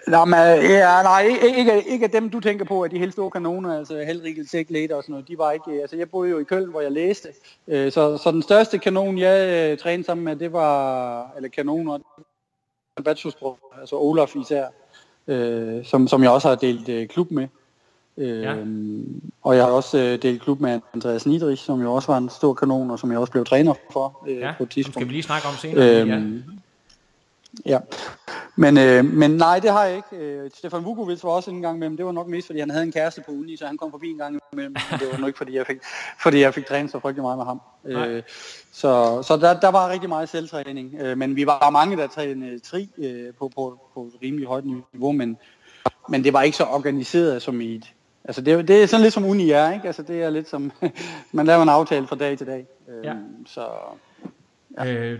Nej, 0.08 0.25
men, 0.25 0.65
ja, 0.71 1.04
nej 1.04 1.21
ikke, 1.58 1.84
ikke, 1.88 2.08
dem, 2.08 2.30
du 2.30 2.39
tænker 2.39 2.65
på, 2.65 2.82
at 2.82 2.91
de 2.91 2.97
helt 2.99 3.13
store 3.13 3.32
kanoner, 3.32 3.77
altså 3.77 4.04
Helrigel, 4.08 4.49
Sæk, 4.49 4.69
Leder 4.69 4.95
og 4.95 5.04
sådan 5.04 5.13
noget, 5.13 5.27
de 5.27 5.38
var 5.38 5.51
ikke, 5.51 5.71
altså 5.82 5.95
jeg 5.97 6.10
boede 6.10 6.30
jo 6.30 6.39
i 6.39 6.43
Køln, 6.43 6.69
hvor 6.69 6.82
jeg 6.82 6.91
læste, 6.91 7.30
øh, 7.67 7.91
så, 7.91 8.17
så 8.17 8.32
den 8.32 8.41
største 8.41 8.77
kanon, 8.77 9.17
jeg 9.17 9.69
øh, 9.71 9.77
trænede 9.77 10.06
sammen 10.06 10.25
med, 10.25 10.36
det 10.36 10.54
var, 10.54 11.34
eller 11.36 11.49
kanoner, 11.49 11.97
bachelorspro, 13.06 13.58
altså 13.80 13.95
Olaf 13.95 14.36
især, 14.36 14.65
øh, 15.27 15.86
som, 15.86 16.08
som 16.08 16.23
jeg 16.23 16.32
også 16.32 16.47
har 16.47 16.56
delt 16.56 16.89
øh, 16.89 17.08
klub 17.08 17.32
med. 17.32 17.43
Øh, 18.17 18.41
Ja. 18.41 18.56
Og 19.43 19.56
jeg 19.56 19.63
har 19.65 19.71
også 19.71 19.97
øh, 19.97 20.21
delt 20.21 20.41
klub 20.41 20.60
med 20.60 20.80
Andreas 20.93 21.25
Niedrich, 21.25 21.63
som 21.65 21.82
jo 21.82 21.93
også 21.93 22.12
var 22.12 22.17
en 22.17 22.30
stor 22.30 22.54
kanon, 22.54 22.91
og 22.91 22.99
som 22.99 23.12
jeg 23.12 23.19
også 23.19 23.32
blev 23.32 23.45
træner 23.45 23.73
for 23.91 24.23
øh, 24.27 24.38
Ja, 24.38 24.54
på 24.58 24.63
et 24.63 24.69
tidspunkt. 24.69 24.95
skal 24.95 25.08
vi 25.08 25.12
lige 25.13 25.23
snakke 25.23 25.47
om 25.47 25.54
senere. 25.54 25.86
ja. 25.86 26.21
Ja. 27.65 27.79
Men, 28.55 28.77
øh, 28.77 29.05
men 29.05 29.31
nej, 29.31 29.59
det 29.59 29.71
har 29.71 29.85
jeg 29.85 29.95
ikke. 29.95 30.25
Øh, 30.25 30.49
Stefan 30.53 30.85
Vukovic 30.85 31.23
var 31.23 31.29
også 31.29 31.51
en 31.51 31.61
gang 31.61 31.79
med, 31.79 31.89
det 31.97 32.05
var 32.05 32.11
nok 32.11 32.27
mest, 32.27 32.47
fordi 32.47 32.59
han 32.59 32.69
havde 32.69 32.83
en 32.83 32.91
kæreste 32.91 33.21
på 33.25 33.31
uni, 33.31 33.57
så 33.57 33.65
han 33.65 33.77
kom 33.77 33.91
forbi 33.91 34.07
en 34.07 34.17
gang 34.17 34.39
imellem. 34.53 34.75
Men 34.91 34.99
det 34.99 35.07
var 35.11 35.17
nok 35.17 35.27
ikke, 35.27 35.37
fordi 35.37 35.55
jeg 35.55 35.67
fik, 35.67 35.77
fordi 36.23 36.39
jeg 36.39 36.53
fik 36.53 36.65
trænet 36.65 36.91
så 36.91 36.99
frygtelig 36.99 37.23
meget 37.23 37.37
med 37.37 37.45
ham. 37.45 37.61
Nej. 37.83 38.07
Øh, 38.07 38.23
så 38.71 39.21
så 39.27 39.37
der, 39.37 39.59
der 39.59 39.67
var 39.69 39.89
rigtig 39.89 40.09
meget 40.09 40.29
selvtræning. 40.29 40.95
Øh, 40.99 41.17
men 41.17 41.35
vi 41.35 41.45
var 41.45 41.69
mange, 41.69 41.97
der 41.97 42.07
trænede 42.07 42.59
tri 42.59 42.89
øh, 42.97 43.33
på, 43.39 43.51
på, 43.55 43.79
på 43.93 44.01
et 44.03 44.13
rimelig 44.23 44.47
højt 44.47 44.63
niveau, 44.93 45.11
men, 45.11 45.37
men 46.09 46.23
det 46.23 46.33
var 46.33 46.41
ikke 46.41 46.57
så 46.57 46.63
organiseret 46.63 47.41
som 47.41 47.61
i 47.61 47.75
et... 47.75 47.93
Altså 48.25 48.41
det, 48.41 48.53
er- 48.53 48.61
det 48.61 48.83
er 48.83 48.87
sådan 48.87 49.01
lidt 49.01 49.13
som 49.13 49.25
uni 49.25 49.51
er, 49.51 49.71
ikke? 49.73 49.87
Altså 49.87 50.01
det 50.03 50.23
er 50.23 50.29
lidt 50.29 50.49
som, 50.49 50.71
man 51.31 51.45
laver 51.45 51.63
en 51.63 51.69
aftale 51.69 52.07
fra 52.07 52.15
dag 52.15 52.37
til 52.37 52.47
dag. 52.47 52.65
Øh, 52.89 53.05
Ja. 53.05 53.13
Så 53.45 53.65
Øh, 54.85 55.19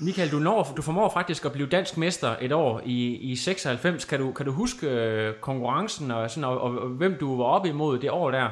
Michael, 0.00 0.30
du, 0.32 0.38
når, 0.38 0.72
du 0.76 0.82
formår 0.82 1.08
faktisk 1.08 1.44
at 1.44 1.52
blive 1.52 1.68
dansk 1.68 1.96
mester 1.96 2.36
et 2.40 2.52
år 2.52 2.80
i, 2.84 3.16
i 3.16 3.36
96. 3.36 4.04
Kan 4.04 4.18
du, 4.20 4.32
kan 4.32 4.46
du 4.46 4.52
huske 4.52 4.86
øh, 4.90 5.34
konkurrencen 5.40 6.10
og, 6.10 6.30
sådan, 6.30 6.44
og, 6.44 6.60
og, 6.60 6.78
og 6.78 6.88
hvem 6.88 7.16
du 7.20 7.36
var 7.36 7.44
op 7.44 7.66
imod 7.66 7.98
det 7.98 8.10
år 8.10 8.30
der? 8.30 8.48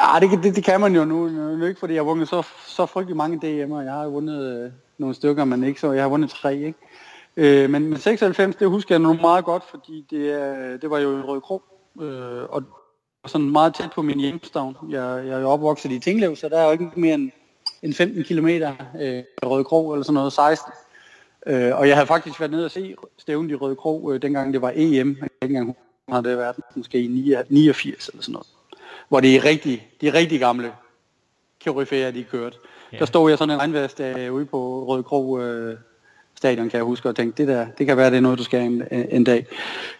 Ja, 0.00 0.20
det, 0.20 0.42
det, 0.44 0.56
det 0.56 0.64
kan 0.64 0.80
man 0.80 0.94
jo 0.94 1.04
nu. 1.04 1.28
Nu 1.28 1.64
ikke, 1.66 1.80
fordi 1.80 1.94
jeg 1.94 2.00
har 2.00 2.04
vundet 2.04 2.28
så, 2.28 2.42
så 2.66 2.86
frygtelig 2.86 3.16
mange 3.16 3.36
DM'er. 3.36 3.80
Jeg 3.80 3.92
har 3.92 4.06
vundet 4.06 4.64
øh, 4.64 4.70
nogle 4.98 5.14
stykker, 5.14 5.44
men 5.44 5.64
ikke 5.64 5.80
så. 5.80 5.92
Jeg 5.92 6.02
har 6.02 6.08
vundet 6.08 6.30
tre, 6.30 6.56
ikke? 6.56 6.78
Øh, 7.36 7.70
men, 7.70 7.86
men 7.86 7.98
96, 7.98 8.56
det 8.56 8.68
husker 8.68 8.94
jeg 8.94 9.02
nu 9.02 9.12
meget 9.12 9.44
godt, 9.44 9.64
fordi 9.70 10.06
det, 10.10 10.32
er- 10.32 10.76
det 10.76 10.90
var 10.90 10.98
jo 10.98 11.18
i 11.18 11.22
Røde 11.22 11.40
Kro. 11.40 11.62
Øh, 12.00 12.42
og 12.48 12.62
og 13.22 13.30
sådan 13.30 13.50
meget 13.50 13.74
tæt 13.74 13.90
på 13.94 14.02
min 14.02 14.20
hjemstavn. 14.20 14.76
Jeg, 14.88 15.22
jeg 15.26 15.34
er 15.36 15.40
jo 15.40 15.48
opvokset 15.48 15.92
i 15.92 15.98
Tinglev, 15.98 16.36
så 16.36 16.48
der 16.48 16.58
er 16.58 16.64
jo 16.66 16.70
ikke 16.70 16.90
mere 16.96 17.14
end, 17.14 17.30
end 17.82 17.94
15 17.94 18.24
km 18.24 18.48
øh, 18.48 19.22
Røde 19.42 19.64
Kro, 19.64 19.92
eller 19.92 20.04
sådan 20.04 20.14
noget, 20.14 20.32
16. 20.32 20.72
Øh, 21.46 21.78
og 21.78 21.88
jeg 21.88 21.96
havde 21.96 22.06
faktisk 22.06 22.40
været 22.40 22.52
nede 22.52 22.64
og 22.64 22.70
se 22.70 22.94
stævnet 23.18 23.50
i 23.50 23.54
Røde 23.54 23.76
Kro, 23.76 24.12
øh, 24.12 24.22
dengang 24.22 24.52
det 24.52 24.62
var 24.62 24.72
EM. 24.74 25.08
Jeg 25.08 25.16
kan 25.16 25.28
ikke 25.42 25.56
engang 25.56 25.76
har 26.08 26.20
det 26.20 26.38
været 26.38 26.56
måske 26.74 27.02
i 27.02 27.06
89 27.48 28.08
eller 28.08 28.22
sådan 28.22 28.32
noget. 28.32 28.46
Hvor 29.08 29.20
det 29.20 29.36
er 29.36 29.44
rigtig, 29.44 29.88
de 30.00 30.12
rigtig 30.12 30.40
gamle 30.40 30.72
koryfæer, 31.64 32.10
de 32.10 32.24
kørte. 32.24 32.56
Ja. 32.92 32.98
Der 32.98 33.04
stod 33.04 33.30
jeg 33.30 33.38
sådan 33.38 33.54
en 33.54 33.60
regnværsdag 33.60 34.32
ude 34.32 34.46
på 34.46 34.84
Røde 34.88 35.02
Kro 35.02 35.40
øh, 35.40 35.78
stadion, 36.36 36.70
kan 36.70 36.76
jeg 36.76 36.84
huske, 36.84 37.08
og 37.08 37.16
tænkte, 37.16 37.42
det 37.42 37.54
der, 37.54 37.66
det 37.78 37.86
kan 37.86 37.96
være, 37.96 38.10
det 38.10 38.16
er 38.16 38.20
noget, 38.20 38.38
du 38.38 38.44
skal 38.44 38.60
en, 38.60 38.82
en 38.90 39.24
dag. 39.24 39.46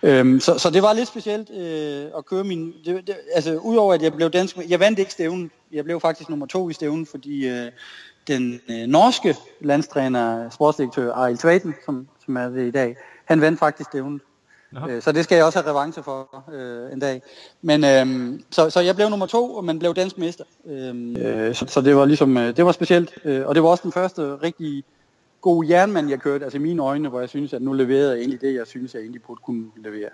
Øhm, 0.03 0.41
så, 0.41 0.59
så 0.59 0.71
det 0.71 0.83
var 0.83 0.93
lidt 0.93 1.09
specielt 1.09 1.51
øh, 1.51 2.05
at 2.19 2.27
køre 2.27 2.45
min... 2.45 2.75
Det, 2.85 3.07
det, 3.07 3.17
altså, 3.35 3.57
udover 3.57 3.95
at 3.95 4.03
jeg 4.03 4.13
blev 4.13 4.31
dansk... 4.31 4.57
Jeg 4.69 4.81
vandt 4.81 4.99
ikke 4.99 5.13
stævnen. 5.13 5.51
Jeg 5.73 5.85
blev 5.85 6.01
faktisk 6.01 6.31
nummer 6.31 6.47
to 6.47 6.71
i 6.71 6.73
stævnen, 6.73 7.07
fordi 7.07 7.49
øh, 7.49 7.67
den 8.29 8.61
øh, 8.71 8.87
norske 8.87 9.37
landstræner, 9.61 10.51
sportsdirektør 10.51 11.13
Arild 11.13 11.39
Tvaten, 11.39 11.75
som, 11.85 12.09
som 12.25 12.37
er 12.37 12.49
det 12.49 12.67
i 12.67 12.71
dag, 12.71 12.97
han 13.25 13.41
vandt 13.41 13.59
faktisk 13.59 13.91
stævnen. 13.91 14.21
Øh, 14.91 15.03
Så 15.03 15.13
det 15.13 15.25
skal 15.25 15.37
jeg 15.37 15.45
også 15.45 15.63
have 15.63 15.71
revanche 15.71 16.03
for 16.03 16.45
øh, 16.53 16.93
en 16.93 16.99
dag. 17.01 17.23
Men 17.63 17.85
øhm, 17.85 18.45
så, 18.51 18.71
så 18.71 18.81
jeg 18.81 18.95
blev 18.97 19.09
nummer 19.09 19.27
to, 19.27 19.55
og 19.55 19.65
man 19.65 19.79
blev 19.79 19.95
dansk 19.95 20.19
mester. 20.19 20.45
Øhm, 20.67 21.17
øh, 21.17 21.55
så, 21.55 21.67
så 21.69 21.81
det 21.81 21.97
var 21.97 22.05
ligesom, 22.05 22.37
øh, 22.37 22.57
det 22.57 22.65
var 22.67 22.73
specielt. 22.73 23.13
Øh, 23.25 23.47
og 23.47 23.55
det 23.55 23.63
var 23.63 23.69
også 23.69 23.83
den 23.83 23.93
første 23.93 24.23
rigtig 24.23 24.85
gode 25.49 25.69
jernmand, 25.71 26.09
jeg 26.11 26.21
kørte, 26.21 26.45
altså 26.45 26.59
i 26.59 26.61
mine 26.61 26.83
øjne, 26.83 27.09
hvor 27.09 27.21
jeg 27.21 27.29
synes, 27.29 27.53
at 27.53 27.63
nu 27.63 27.73
leverede 27.73 28.11
jeg 28.11 28.19
egentlig 28.19 28.41
det, 28.41 28.55
jeg 28.55 28.67
synes, 28.67 28.95
jeg 28.95 29.01
egentlig 29.01 29.23
burde 29.23 29.41
kunne 29.45 29.67
levere. 29.77 30.09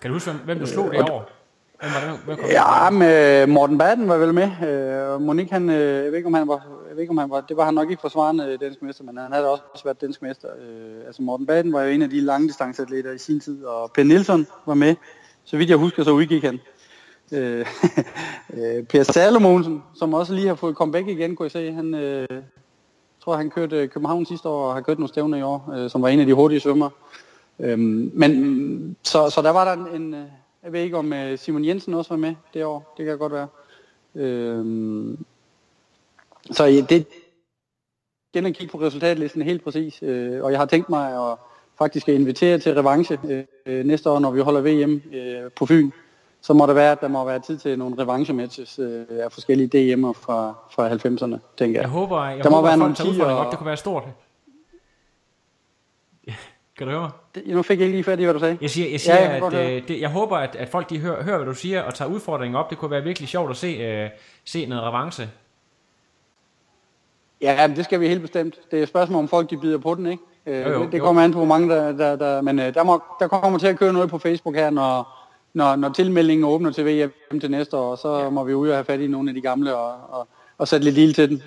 Kan 0.00 0.10
du 0.10 0.14
huske, 0.14 0.32
hvem, 0.44 0.58
du 0.58 0.66
slog 0.66 0.86
Øh, 0.86 0.98
det 0.98 1.10
år? 1.10 1.30
Hvem 1.80 1.90
var 1.94 2.10
det? 2.10 2.20
Hvem 2.24 2.36
kom 2.36 2.50
Ja, 2.50 2.90
med 2.90 3.46
Morten 3.46 3.78
Baden 3.78 4.08
var 4.08 4.16
vel 4.16 4.34
med. 4.34 4.48
Øh, 4.68 5.20
Monique, 5.20 5.52
han, 5.52 5.70
øh, 5.70 6.04
jeg 6.04 6.12
ved 6.12 6.16
ikke, 6.16 6.26
om 6.26 6.34
han 6.34 6.48
var, 6.48 6.66
jeg 6.88 6.96
ved 6.96 7.00
ikke, 7.02 7.10
om 7.10 7.18
han 7.18 7.30
var, 7.30 7.40
det 7.40 7.56
var 7.56 7.64
han 7.64 7.74
nok 7.74 7.90
ikke 7.90 8.00
forsvarende 8.00 8.56
dansk 8.60 8.82
mester, 8.82 9.04
men 9.04 9.16
han 9.16 9.32
havde 9.32 9.50
også 9.50 9.84
været 9.84 10.00
dansk 10.00 10.22
mester. 10.22 10.48
Øh, 10.62 11.06
altså 11.06 11.22
Morten 11.22 11.46
Baden 11.46 11.72
var 11.72 11.82
jo 11.82 11.90
en 11.90 12.02
af 12.02 12.10
de 12.10 12.20
langdistanceatleter 12.20 13.12
i 13.12 13.18
sin 13.18 13.40
tid, 13.40 13.64
og 13.64 13.90
Per 13.94 14.04
Nielsen 14.04 14.46
var 14.66 14.74
med. 14.74 14.94
Så 15.44 15.56
vidt 15.56 15.70
jeg 15.70 15.76
husker, 15.76 16.04
så 16.04 16.10
udgik 16.10 16.44
han. 16.44 16.60
Øh, 17.32 17.66
øh, 18.56 18.84
per 18.84 19.02
Salomonsen, 19.02 19.82
som 19.94 20.14
også 20.14 20.34
lige 20.34 20.48
har 20.48 20.54
fået 20.54 20.76
comeback 20.76 21.08
igen, 21.08 21.36
kunne 21.36 21.44
jeg 21.44 21.50
se. 21.50 21.72
Han, 21.72 21.94
øh, 21.94 22.26
tror, 23.24 23.36
han 23.36 23.50
kørte 23.50 23.76
øh, 23.76 23.88
København 23.88 24.26
sidste 24.26 24.48
år, 24.48 24.68
og 24.68 24.74
har 24.74 24.80
kørt 24.80 24.98
nogle 24.98 25.08
stævner 25.08 25.38
i 25.38 25.42
år, 25.42 25.72
øh, 25.76 25.90
som 25.90 26.02
var 26.02 26.08
en 26.08 26.20
af 26.20 26.26
de 26.26 26.34
hurtige 26.34 26.60
svømmer. 26.60 26.90
Øhm, 27.58 28.10
men 28.14 28.96
så, 29.02 29.30
så 29.30 29.42
der 29.42 29.50
var 29.50 29.64
der 29.64 29.72
en, 29.72 30.02
en 30.02 30.14
øh, 30.14 30.26
jeg 30.62 30.72
ved 30.72 30.80
ikke 30.80 30.96
om 30.96 31.12
øh, 31.12 31.38
Simon 31.38 31.64
Jensen 31.64 31.94
også 31.94 32.10
var 32.10 32.16
med 32.16 32.34
det 32.54 32.64
år, 32.64 32.94
det 32.96 33.06
kan 33.06 33.18
godt 33.18 33.32
være. 33.32 33.48
Øhm, 34.14 35.24
så 36.50 36.66
det 36.66 37.06
igen 38.34 38.46
at 38.46 38.54
kigge 38.54 38.72
på 38.72 38.80
resultatlisten 38.80 39.42
helt 39.42 39.64
præcis, 39.64 40.02
øh, 40.02 40.44
og 40.44 40.50
jeg 40.50 40.58
har 40.58 40.66
tænkt 40.66 40.88
mig 40.88 41.30
at 41.30 41.36
faktisk 41.78 42.08
at 42.08 42.14
invitere 42.14 42.58
til 42.58 42.74
revanche 42.74 43.18
øh, 43.28 43.44
øh, 43.66 43.84
næste 43.84 44.10
år, 44.10 44.18
når 44.18 44.30
vi 44.30 44.40
holder 44.40 44.60
VM 44.60 45.02
øh, 45.12 45.50
på 45.50 45.66
Fyn. 45.66 45.90
Så 46.42 46.52
må 46.52 46.66
der 46.66 46.72
være, 46.72 46.92
at 46.92 47.00
der 47.00 47.08
må 47.08 47.24
være 47.24 47.38
tid 47.40 47.58
til 47.58 47.78
nogle 47.78 48.02
revanche-matches 48.02 48.78
øh, 48.78 49.04
af 49.10 49.32
forskellige 49.32 49.94
DM'er 49.94 50.12
fra, 50.12 50.54
fra 50.70 50.88
90'erne, 50.88 51.38
tænker 51.58 51.80
Jeg 51.80 51.82
jeg. 51.82 51.88
håber, 51.88 52.24
jeg 52.26 52.44
Der 52.44 52.50
må 52.50 52.56
håber 52.56 52.66
være 52.66 52.72
at 52.72 52.78
nogle 52.78 52.96
folk 52.96 53.16
tager 53.16 53.30
op. 53.32 53.46
og- 53.46 53.50
Det 53.50 53.58
kunne 53.58 53.66
være 53.66 53.76
stort. 53.76 54.02
Kan 56.78 56.86
du 56.86 56.90
høre 56.92 57.00
mig? 57.00 57.10
Det, 57.34 57.42
nu 57.46 57.62
fik 57.62 57.78
jeg 57.78 57.86
ikke 57.86 57.96
lige 57.96 58.04
fat 58.04 58.20
i, 58.20 58.24
hvad 58.24 58.34
du 58.34 58.40
sagde. 58.40 58.58
Jeg 58.60 58.70
siger, 58.70 58.90
jeg, 58.90 59.00
siger 59.00 59.14
Ja, 59.14 59.34
jeg 59.34 59.54
at 59.60 59.72
øh, 59.82 59.88
det, 59.88 60.00
jeg 60.00 60.10
håber, 60.10 60.36
at, 60.36 60.56
at 60.56 60.68
folk 60.68 60.90
de 60.90 60.98
hører, 60.98 61.22
hører, 61.24 61.36
hvad 61.36 61.46
du 61.46 61.54
siger, 61.54 61.82
og 61.82 61.94
tager 61.94 62.08
udfordringen 62.10 62.56
op. 62.56 62.70
Det 62.70 62.78
kunne 62.78 62.90
være 62.90 63.02
virkelig 63.02 63.28
sjovt 63.28 63.50
at 63.50 63.56
se, 63.56 63.66
øh, 63.66 64.10
se 64.44 64.66
noget 64.66 64.84
revanche. 64.84 65.28
Ja, 67.40 67.66
men 67.68 67.76
det 67.76 67.84
skal 67.84 68.00
vi 68.00 68.08
helt 68.08 68.20
bestemt. 68.20 68.54
Det 68.70 68.78
er 68.78 68.82
et 68.82 68.88
spørgsmål, 68.88 69.18
om 69.22 69.28
folk 69.28 69.50
de 69.50 69.56
bider 69.56 69.78
på 69.78 69.94
den, 69.94 70.06
ikke? 70.06 70.22
Øh, 70.46 70.62
Jo, 70.62 70.68
jo, 70.68 70.82
det, 70.82 70.92
det 70.92 70.98
jo. 70.98 71.04
kommer 71.04 71.22
an 71.22 71.32
på, 71.32 71.38
hvor 71.38 71.46
mange 71.46 71.74
der... 71.74 71.92
der, 71.92 72.16
der 72.16 72.40
men 72.40 72.58
øh, 72.58 72.74
der, 72.74 72.82
må, 72.84 73.02
der 73.20 73.28
kommer 73.28 73.58
til 73.58 73.66
at 73.66 73.78
køre 73.78 73.92
noget 73.92 74.10
på 74.10 74.18
Facebook 74.18 74.54
her, 74.54 74.70
når, 74.70 75.16
når, 75.54 75.76
når 75.76 75.88
tilmeldingen 75.88 76.44
åbner 76.44 76.70
til 76.70 76.86
VM 76.86 77.40
til 77.40 77.50
næste 77.50 77.76
år. 77.76 77.96
Så 77.96 78.18
ja. 78.18 78.30
må 78.30 78.44
vi 78.44 78.54
ud 78.54 78.68
og 78.68 78.76
have 78.76 78.84
fat 78.84 79.00
i 79.00 79.06
nogle 79.06 79.30
af 79.30 79.34
de 79.34 79.40
gamle 79.40 79.76
og, 79.76 80.18
og, 80.18 80.28
og 80.58 80.68
sætte 80.68 80.84
lidt 80.84 80.94
lille 80.94 81.14
til 81.14 81.28
den. 81.28 81.42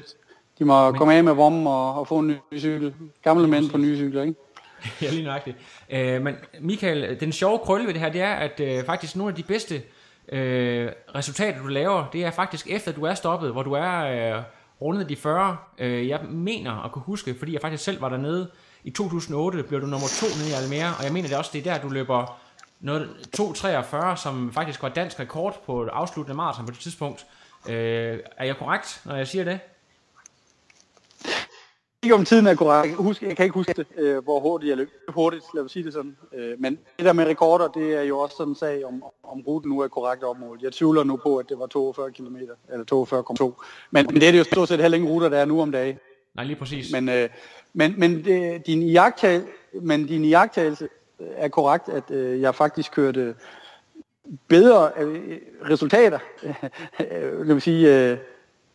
De 0.60 0.66
må 0.66 0.92
men... 0.92 0.98
komme 0.98 1.13
af 1.13 1.24
med 1.24 1.34
vommen 1.34 1.68
og, 1.68 2.00
og 2.00 2.08
få 2.08 2.20
en 2.20 2.28
ny 2.28 2.60
cykel. 2.60 2.94
Gamle 3.24 3.48
mænd 3.48 3.70
på 3.70 3.78
nye 3.78 3.98
cykler, 3.98 4.22
ikke? 4.22 4.36
ja, 5.02 5.10
lige 5.10 5.24
nøjagtigt. 5.24 5.58
Øh, 5.89 6.22
men 6.22 6.36
Michael, 6.62 7.20
den 7.20 7.32
sjove 7.32 7.60
krølle 7.60 7.88
ved 7.88 7.94
det 7.94 8.02
her, 8.02 8.12
det 8.12 8.22
er, 8.22 8.34
at 8.34 8.60
øh, 8.60 8.86
faktisk 8.86 9.16
nogle 9.16 9.32
af 9.32 9.36
de 9.36 9.44
bedste 9.44 9.82
øh, 10.30 10.89
resultater, 11.16 11.62
du 11.62 11.68
laver, 11.68 12.06
det 12.13 12.26
er 12.26 12.32
faktisk 12.32 12.68
efter, 12.70 12.92
du 12.92 13.04
er 13.04 13.13
stoppet, 13.13 13.52
hvor 13.52 13.63
du 13.63 13.74
er 13.74 14.36
øh, 14.36 14.44
rundet 14.82 15.10
de 15.10 15.16
40. 15.16 15.58
Øh, 15.78 16.08
jeg 16.08 16.20
mener 16.30 16.86
at 16.86 16.92
kunne 16.92 17.04
huske, 17.06 17.36
fordi 17.39 17.54
jeg 17.54 17.62
faktisk 17.62 17.84
selv 17.84 18.02
var 18.02 18.10
dernede 18.10 18.52
i 18.84 18.89
2008, 18.89 19.63
blev 19.63 19.82
du 19.82 19.86
nummer 19.86 20.08
to 20.20 20.26
nede 20.26 20.50
i 20.50 20.54
Almere, 20.54 20.94
og 21.00 21.04
jeg 21.04 21.13
mener 21.13 21.28
det 21.28 21.38
også, 21.38 21.50
det 21.54 21.68
er 21.68 21.74
der, 21.74 21.82
du 21.82 21.89
løber 21.89 22.39
noget 22.84 23.10
2.43, 23.39 24.15
som 24.15 24.54
faktisk 24.54 24.82
var 24.82 24.89
dansk 24.89 25.19
rekord 25.19 25.63
på 25.65 25.84
et 25.84 25.89
afsluttende 25.93 26.36
maraton 26.36 26.65
på 26.65 26.72
det 26.72 26.80
tidspunkt. 26.80 27.26
Øh, 27.69 28.19
er 28.38 28.46
jeg 28.46 28.58
korrekt, 28.58 29.02
når 29.06 29.15
jeg 29.15 29.28
siger 29.28 29.43
det? 29.43 29.60
ikke 32.04 32.15
om 32.15 32.26
tiden 32.26 32.48
er 32.48 32.56
korrekt. 32.56 32.96
Husk, 32.96 33.22
jeg 33.22 33.36
kan 33.36 33.43
ikke 33.43 33.54
huske 33.54 33.86
øh, 33.98 34.24
hvor 34.24 34.39
hurtigt 34.39 34.69
jeg 34.69 34.78
løb. 34.78 34.89
Hurtigt, 35.08 35.43
lad 35.54 35.63
os 35.63 35.72
sige 35.72 35.86
det 35.86 35.93
sådan. 35.93 36.17
Øh, 36.34 36.60
men 36.60 36.80
det 36.98 37.06
der 37.06 37.13
med 37.13 37.26
rekorder, 37.26 37.67
det 37.67 37.93
er 37.93 38.02
jo 38.02 38.19
også 38.19 38.36
sådan 38.38 38.52
en 38.52 38.56
sag, 38.56 38.86
om, 38.86 39.04
om 39.24 39.41
ruten 39.48 39.69
nu 39.69 39.80
er 39.80 39.88
korrekt 39.88 40.24
opmålt. 40.24 40.62
Jeg 40.62 40.74
tvivler 40.74 41.04
nu 41.04 41.15
på, 41.15 41.38
at 41.38 41.50
det 41.50 41.60
var 41.60 41.67
42 41.67 42.12
km, 42.12 42.38
eller 42.69 43.54
42,2. 43.56 43.65
Men, 43.91 44.06
men 44.06 44.15
det 44.15 44.28
er 44.28 44.32
det 44.32 44.39
jo 44.39 44.43
stort 44.43 44.67
set 44.67 44.80
heller 44.80 44.96
ingen 44.96 45.12
ruter, 45.12 45.30
der 45.30 45.38
er 45.38 45.46
nu 45.46 45.62
om 45.62 45.72
dagen. 45.72 45.98
Nej, 46.36 46.46
lige 46.46 46.56
præcis. 46.56 46.91
Men, 46.91 47.10
øh, 47.10 47.30
men, 47.74 47.93
men 47.98 48.26
det, 48.26 48.67
din, 48.67 48.82
iagttagelse, 48.82 49.48
men 49.82 50.08
din 50.08 50.26
iagttagelse 50.26 50.89
er 51.19 51.47
korrekt, 51.47 51.89
at 51.89 52.12
øh, 52.12 52.41
jeg 52.41 52.56
faktisk 52.56 52.91
kørte 52.91 53.36
bedre 54.47 54.91
øh, 54.99 55.38
resultater, 55.69 56.19
øh, 57.12 57.47
lad 57.47 57.54
mig 57.54 57.62
sige, 57.62 58.12
øh, 58.12 58.17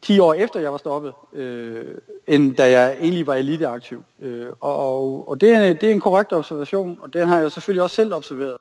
10 0.02 0.18
år 0.18 0.34
efter 0.34 0.60
jeg 0.60 0.72
var 0.72 0.78
stoppet, 0.78 1.12
øh, 1.32 1.94
end 2.26 2.56
da 2.56 2.70
jeg 2.70 2.96
egentlig 3.00 3.26
var 3.26 3.34
eliteaktiv. 3.34 4.04
Øh, 4.20 4.46
og 4.60 5.28
og 5.28 5.40
det, 5.40 5.50
er, 5.50 5.72
det 5.72 5.82
er 5.82 5.92
en 5.92 6.00
korrekt 6.00 6.32
observation, 6.32 6.98
og 7.02 7.12
den 7.12 7.28
har 7.28 7.38
jeg 7.38 7.52
selvfølgelig 7.52 7.82
også 7.82 7.96
selv 7.96 8.14
observeret, 8.14 8.56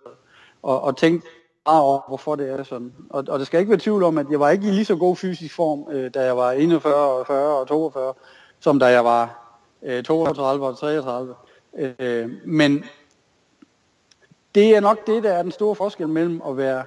og, 0.64 0.82
og 0.82 0.98
tænkt 0.98 1.26
meget 1.66 1.82
over, 1.82 2.02
hvorfor 2.08 2.36
det 2.36 2.50
er 2.50 2.64
sådan. 2.64 2.94
Og, 3.10 3.24
og 3.28 3.40
det 3.40 3.48
skal 3.48 3.60
ikke 3.60 3.70
være 3.70 3.80
tvivl 3.80 4.04
om, 4.04 4.18
at 4.18 4.26
jeg 4.32 4.40
var 4.40 4.50
ikke 4.50 4.68
i 4.68 4.72
lige 4.72 4.86
så 4.86 4.96
god 4.96 5.16
fysisk 5.16 5.56
form, 5.56 5.86
øh, 5.92 6.12
da 6.14 6.24
jeg 6.24 6.38
var 6.38 6.52
41, 6.52 7.26
40 7.26 7.60
og 7.60 7.68
42, 7.68 8.14
som 8.60 8.80
da 8.80 8.86
jeg 8.86 9.06
var 9.06 9.54
øh, 9.84 10.04
32 10.04 10.68
og 10.68 10.78
33. 10.78 11.36
Øh, 11.78 12.30
men 12.46 12.84
det 14.58 14.76
er 14.76 14.80
nok 14.80 15.08
det, 15.08 15.24
der 15.24 15.34
er 15.34 15.44
den 15.44 15.52
store 15.52 15.76
forskel 15.76 16.10
mellem 16.10 16.42
at 16.48 16.58
være 16.58 16.84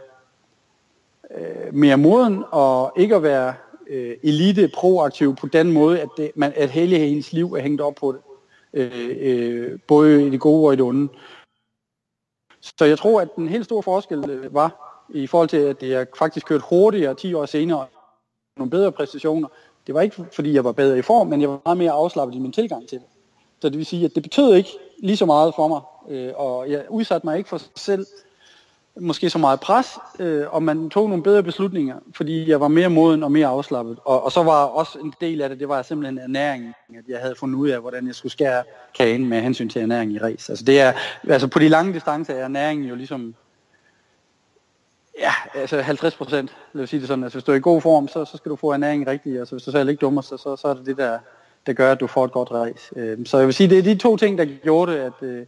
øh, 1.36 1.74
mere 1.74 1.96
moden 1.96 2.44
og 2.50 2.92
ikke 2.96 3.16
at 3.16 3.22
være 3.22 3.54
øh, 3.88 4.16
elite 4.22 4.70
proaktiv 4.74 5.36
på 5.36 5.46
den 5.46 5.72
måde, 5.72 6.00
at, 6.00 6.08
det, 6.16 6.30
man, 6.34 6.52
at 6.56 6.70
hele 6.70 6.98
hendes 6.98 7.32
liv 7.32 7.52
er 7.52 7.60
hængt 7.60 7.80
op 7.80 7.94
på 7.94 8.12
det. 8.12 8.20
Øh, 8.72 9.16
øh, 9.20 9.78
både 9.88 10.26
i 10.26 10.30
det 10.30 10.40
gode 10.40 10.66
og 10.66 10.72
i 10.72 10.76
det 10.76 10.84
onde. 10.84 11.08
Så 12.60 12.84
jeg 12.84 12.98
tror, 12.98 13.20
at 13.20 13.28
den 13.36 13.48
helt 13.48 13.64
store 13.64 13.82
forskel 13.82 14.30
øh, 14.30 14.54
var, 14.54 15.04
i 15.08 15.26
forhold 15.26 15.48
til, 15.48 15.56
at 15.56 15.82
jeg 15.82 16.06
faktisk 16.18 16.46
kørte 16.46 16.64
hurtigere 16.68 17.14
10 17.14 17.34
år 17.34 17.46
senere, 17.46 17.86
nogle 18.56 18.70
bedre 18.70 18.92
præstationer. 18.92 19.48
Det 19.86 19.94
var 19.94 20.00
ikke, 20.00 20.24
fordi 20.32 20.52
jeg 20.52 20.64
var 20.64 20.72
bedre 20.72 20.98
i 20.98 21.02
form, 21.02 21.26
men 21.26 21.40
jeg 21.40 21.48
var 21.48 21.60
meget 21.64 21.78
mere 21.78 21.92
afslappet 21.92 22.34
i 22.34 22.38
min 22.38 22.52
tilgang 22.52 22.88
til 22.88 22.98
det. 22.98 23.06
Så 23.62 23.68
det 23.68 23.78
vil 23.78 23.86
sige, 23.86 24.04
at 24.04 24.14
det 24.14 24.22
betød 24.22 24.54
ikke 24.54 24.70
lige 25.02 25.16
så 25.16 25.26
meget 25.26 25.54
for 25.54 25.68
mig, 25.68 25.80
øh, 26.08 26.32
og 26.36 26.70
jeg 26.70 26.84
udsatte 26.88 27.26
mig 27.26 27.38
ikke 27.38 27.48
for 27.48 27.60
selv 27.76 28.06
måske 29.00 29.30
så 29.30 29.38
meget 29.38 29.60
pres, 29.60 29.86
øh, 30.18 30.44
og 30.54 30.62
man 30.62 30.90
tog 30.90 31.08
nogle 31.08 31.22
bedre 31.22 31.42
beslutninger, 31.42 31.96
fordi 32.14 32.48
jeg 32.48 32.60
var 32.60 32.68
mere 32.68 32.90
moden 32.90 33.22
og 33.22 33.32
mere 33.32 33.46
afslappet. 33.46 33.98
Og, 34.04 34.24
og 34.24 34.32
så 34.32 34.42
var 34.42 34.64
også 34.64 34.98
en 34.98 35.14
del 35.20 35.40
af 35.40 35.48
det, 35.48 35.60
det 35.60 35.68
var 35.68 35.82
simpelthen 35.82 36.18
ernæringen, 36.18 36.74
at 36.98 37.04
jeg 37.08 37.20
havde 37.20 37.34
fundet 37.34 37.58
ud 37.58 37.68
af, 37.68 37.80
hvordan 37.80 38.06
jeg 38.06 38.14
skulle 38.14 38.32
skære 38.32 38.62
kagen 38.94 39.26
med 39.28 39.40
hensyn 39.40 39.68
til 39.68 39.82
ernæring 39.82 40.12
i 40.12 40.18
race. 40.18 40.52
Altså, 40.52 40.64
det 40.64 40.80
er, 40.80 40.92
altså 41.28 41.48
på 41.48 41.58
de 41.58 41.68
lange 41.68 41.92
distancer 41.94 42.34
er 42.34 42.44
ernæringen 42.44 42.88
jo 42.88 42.94
ligesom 42.94 43.34
Ja, 45.18 45.32
altså 45.54 45.80
50 45.80 46.16
procent, 46.16 46.56
lad 46.72 46.82
os 46.82 46.90
sige 46.90 47.00
det 47.00 47.08
sådan. 47.08 47.24
Altså 47.24 47.36
hvis 47.36 47.44
du 47.44 47.52
er 47.52 47.56
i 47.56 47.60
god 47.60 47.80
form, 47.80 48.08
så, 48.08 48.24
så 48.24 48.36
skal 48.36 48.50
du 48.50 48.56
få 48.56 48.72
ernæring 48.72 49.06
rigtigt. 49.06 49.38
Altså 49.38 49.54
hvis 49.54 49.64
du 49.64 49.70
selv 49.70 49.88
ikke 49.88 50.00
dummer, 50.00 50.22
så, 50.22 50.36
så, 50.36 50.56
så 50.56 50.68
er 50.68 50.74
det 50.74 50.86
det, 50.86 50.96
der, 50.96 51.18
der 51.66 51.72
gør, 51.72 51.92
at 51.92 52.00
du 52.00 52.06
får 52.06 52.24
et 52.24 52.32
godt 52.32 52.50
race. 52.50 52.92
Øh, 52.96 53.26
så 53.26 53.38
jeg 53.38 53.46
vil 53.46 53.54
sige, 53.54 53.70
det 53.70 53.78
er 53.78 53.82
de 53.82 53.94
to 53.94 54.16
ting, 54.16 54.38
der 54.38 54.44
gjorde 54.44 54.92
det, 54.92 54.98
at, 54.98 55.12
øh, 55.22 55.46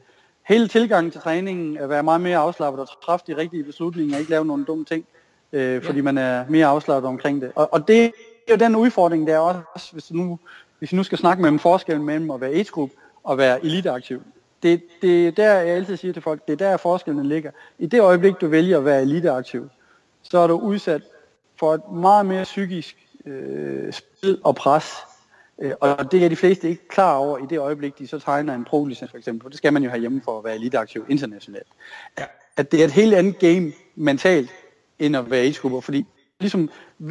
hele 0.48 0.68
tilgangen 0.68 1.10
til 1.10 1.20
træningen, 1.20 1.78
at 1.78 1.88
være 1.88 2.02
meget 2.02 2.20
mere 2.20 2.38
afslappet 2.38 2.80
og 2.80 2.88
træffe 3.04 3.26
de 3.26 3.36
rigtige 3.36 3.64
beslutninger, 3.64 4.14
og 4.14 4.20
ikke 4.20 4.30
lave 4.30 4.44
nogle 4.44 4.64
dumme 4.64 4.84
ting, 4.84 5.04
øh, 5.52 5.82
fordi 5.82 6.00
man 6.00 6.18
er 6.18 6.44
mere 6.48 6.66
afslappet 6.66 7.08
omkring 7.08 7.42
det. 7.42 7.52
Og, 7.54 7.68
og 7.72 7.88
det 7.88 8.04
er 8.04 8.10
jo 8.50 8.56
den 8.56 8.76
udfordring, 8.76 9.26
der 9.26 9.34
er 9.34 9.64
også, 9.74 9.92
hvis 9.92 10.04
du 10.04 10.14
nu, 10.14 10.38
hvis 10.78 10.92
vi 10.92 10.96
nu 10.96 11.02
skal 11.02 11.18
snakke 11.18 11.42
med 11.42 11.50
en 11.50 11.58
forskel 11.58 12.00
mellem 12.00 12.30
at 12.30 12.40
være 12.40 12.50
age 12.50 12.90
og 13.24 13.38
være 13.38 13.64
eliteaktiv. 13.64 14.22
Det, 14.62 14.82
det 15.02 15.26
er 15.26 15.30
der, 15.30 15.52
jeg 15.52 15.76
altid 15.76 15.96
siger 15.96 16.12
til 16.12 16.22
folk, 16.22 16.46
det 16.46 16.52
er 16.52 16.56
der 16.56 16.76
forskellen 16.76 17.26
ligger. 17.26 17.50
I 17.78 17.86
det 17.86 18.00
øjeblik, 18.00 18.34
du 18.40 18.48
vælger 18.48 18.78
at 18.78 18.84
være 18.84 19.02
eliteaktiv, 19.02 19.68
så 20.22 20.38
er 20.38 20.46
du 20.46 20.58
udsat 20.58 21.02
for 21.58 21.74
et 21.74 21.90
meget 21.92 22.26
mere 22.26 22.44
psykisk 22.44 22.96
øh, 23.26 23.92
spil 23.92 24.38
og 24.44 24.54
pres, 24.54 24.94
og 25.80 26.12
det 26.12 26.24
er 26.24 26.28
de 26.28 26.36
fleste 26.36 26.68
ikke 26.68 26.88
klar 26.88 27.16
over 27.16 27.38
i 27.38 27.42
det 27.50 27.58
øjeblik, 27.58 27.98
de 27.98 28.06
så 28.06 28.18
tegner 28.18 28.54
en 28.54 28.64
pro-licens 28.64 29.10
for 29.10 29.18
eksempel. 29.18 29.50
Det 29.50 29.58
skal 29.58 29.72
man 29.72 29.82
jo 29.82 29.90
have 29.90 30.00
hjemme 30.00 30.20
for 30.24 30.38
at 30.38 30.44
være 30.44 30.54
eliteaktiv 30.54 31.06
internationalt. 31.08 31.66
Ja. 32.18 32.24
At 32.56 32.72
det 32.72 32.80
er 32.80 32.84
et 32.84 32.90
helt 32.90 33.14
andet 33.14 33.38
game 33.38 33.72
mentalt, 33.94 34.50
end 34.98 35.16
at 35.16 35.30
være 35.30 35.40
age 35.40 35.82
fordi 35.82 36.06
ligesom 36.40 36.70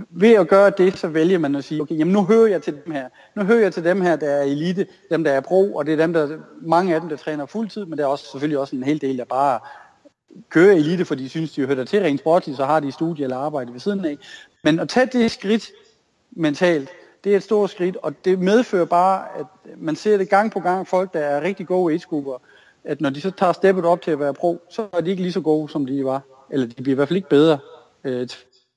ved 0.10 0.34
at 0.34 0.48
gøre 0.48 0.72
det, 0.78 0.98
så 0.98 1.08
vælger 1.08 1.38
man 1.38 1.56
at 1.56 1.64
sige, 1.64 1.82
okay, 1.82 1.98
jamen 1.98 2.14
nu 2.14 2.26
hører 2.26 2.48
jeg 2.48 2.62
til 2.62 2.74
dem 2.86 2.94
her. 2.94 3.10
Nu 3.36 3.44
hører 3.44 3.60
jeg 3.60 3.74
til 3.74 3.84
dem 3.84 4.02
her, 4.02 4.16
der 4.16 4.30
er 4.30 4.44
elite, 4.44 4.88
dem 5.10 5.24
der 5.24 5.32
er 5.32 5.42
pro, 5.42 5.76
og 5.76 5.86
det 5.86 5.94
er 5.94 5.98
dem, 5.98 6.14
der, 6.14 6.38
mange 6.62 6.96
af 6.96 7.02
dem, 7.02 7.10
der 7.10 7.16
træner 7.16 7.46
fuldtid, 7.46 7.86
men 7.86 7.98
der 7.98 8.04
er 8.04 8.08
også 8.08 8.26
selvfølgelig 8.32 8.60
også 8.60 8.76
en 8.76 8.84
hel 8.84 9.02
del, 9.02 9.18
der 9.18 9.26
bare 9.26 9.60
kører 10.50 10.76
elite, 10.76 11.06
fordi 11.06 11.24
de 11.24 11.30
synes, 11.30 11.52
de 11.52 11.66
hører 11.66 11.86
til 11.86 12.02
rent 12.02 12.20
sportligt, 12.20 12.58
så 12.58 12.66
har 12.66 12.80
de 12.80 12.92
studie 12.92 13.24
eller 13.24 13.38
arbejde 13.38 13.74
ved 13.74 13.80
siden 13.80 14.06
af. 14.06 14.18
Men 14.64 14.80
at 14.80 14.90
tage 14.90 15.06
det 15.06 15.32
skridt 15.32 15.72
mentalt, 16.32 16.90
det 17.24 17.32
er 17.32 17.38
et 17.38 17.44
stort 17.44 17.70
skridt, 17.70 17.98
og 17.98 18.14
det 18.26 18.40
medfører 18.40 18.86
bare, 18.86 19.26
at 19.40 19.46
man 19.78 19.96
ser 19.96 20.18
det 20.18 20.30
gang 20.30 20.52
på 20.52 20.60
gang, 20.60 20.88
folk, 20.88 21.14
der 21.14 21.20
er 21.20 21.42
rigtig 21.42 21.68
gode 21.68 21.94
age 21.94 22.06
at 22.84 23.02
når 23.02 23.10
de 23.10 23.22
så 23.22 23.32
tager 23.32 23.54
steppet 23.54 23.86
op 23.86 24.02
til 24.02 24.12
at 24.12 24.20
være 24.20 24.34
pro, 24.34 24.62
så 24.70 24.88
er 24.94 25.02
de 25.02 25.10
ikke 25.10 25.22
lige 25.22 25.32
så 25.32 25.42
gode, 25.42 25.70
som 25.70 25.86
de 25.86 26.06
var. 26.06 26.22
Eller 26.50 26.68
de 26.68 26.84
bliver 26.84 26.94
i 26.94 26.96
hvert 26.96 27.08
fald 27.08 27.18
ikke 27.18 27.30
bedre. 27.30 27.60
Øh, 28.04 28.28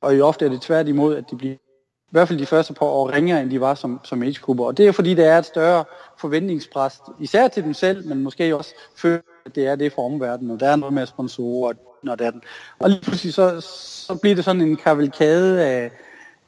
og 0.00 0.16
i 0.16 0.20
ofte 0.20 0.44
er 0.44 0.48
det 0.48 0.62
tværtimod, 0.62 1.16
at 1.16 1.24
de 1.30 1.36
bliver 1.36 1.54
i 1.54 2.10
hvert 2.10 2.28
fald 2.28 2.38
de 2.38 2.46
første 2.46 2.74
par 2.74 2.86
år 2.86 3.12
ringere, 3.12 3.42
end 3.42 3.50
de 3.50 3.60
var 3.60 3.74
som, 3.74 4.00
som 4.04 4.22
age 4.22 4.38
Og 4.48 4.76
det 4.76 4.86
er 4.86 4.92
fordi, 4.92 5.14
der 5.14 5.24
er 5.24 5.38
et 5.38 5.46
større 5.46 5.84
forventningspres, 6.18 7.00
især 7.20 7.48
til 7.48 7.64
dem 7.64 7.74
selv, 7.74 8.08
men 8.08 8.22
måske 8.22 8.56
også 8.56 8.74
før, 8.96 9.18
at 9.46 9.54
det 9.54 9.66
er 9.66 9.76
det 9.76 9.92
for 9.92 10.06
omverdenen, 10.06 10.50
og 10.50 10.60
der 10.60 10.68
er 10.68 10.76
noget 10.76 10.94
med 10.94 11.06
sponsorer, 11.06 11.72
når 12.02 12.14
det 12.14 12.32
den. 12.32 12.42
Og 12.78 12.90
lige 12.90 13.00
pludselig 13.02 13.34
så, 13.34 13.60
så 13.60 14.18
bliver 14.22 14.34
det 14.34 14.44
sådan 14.44 14.62
en 14.62 14.76
kavalkade 14.76 15.62
af, 15.66 15.90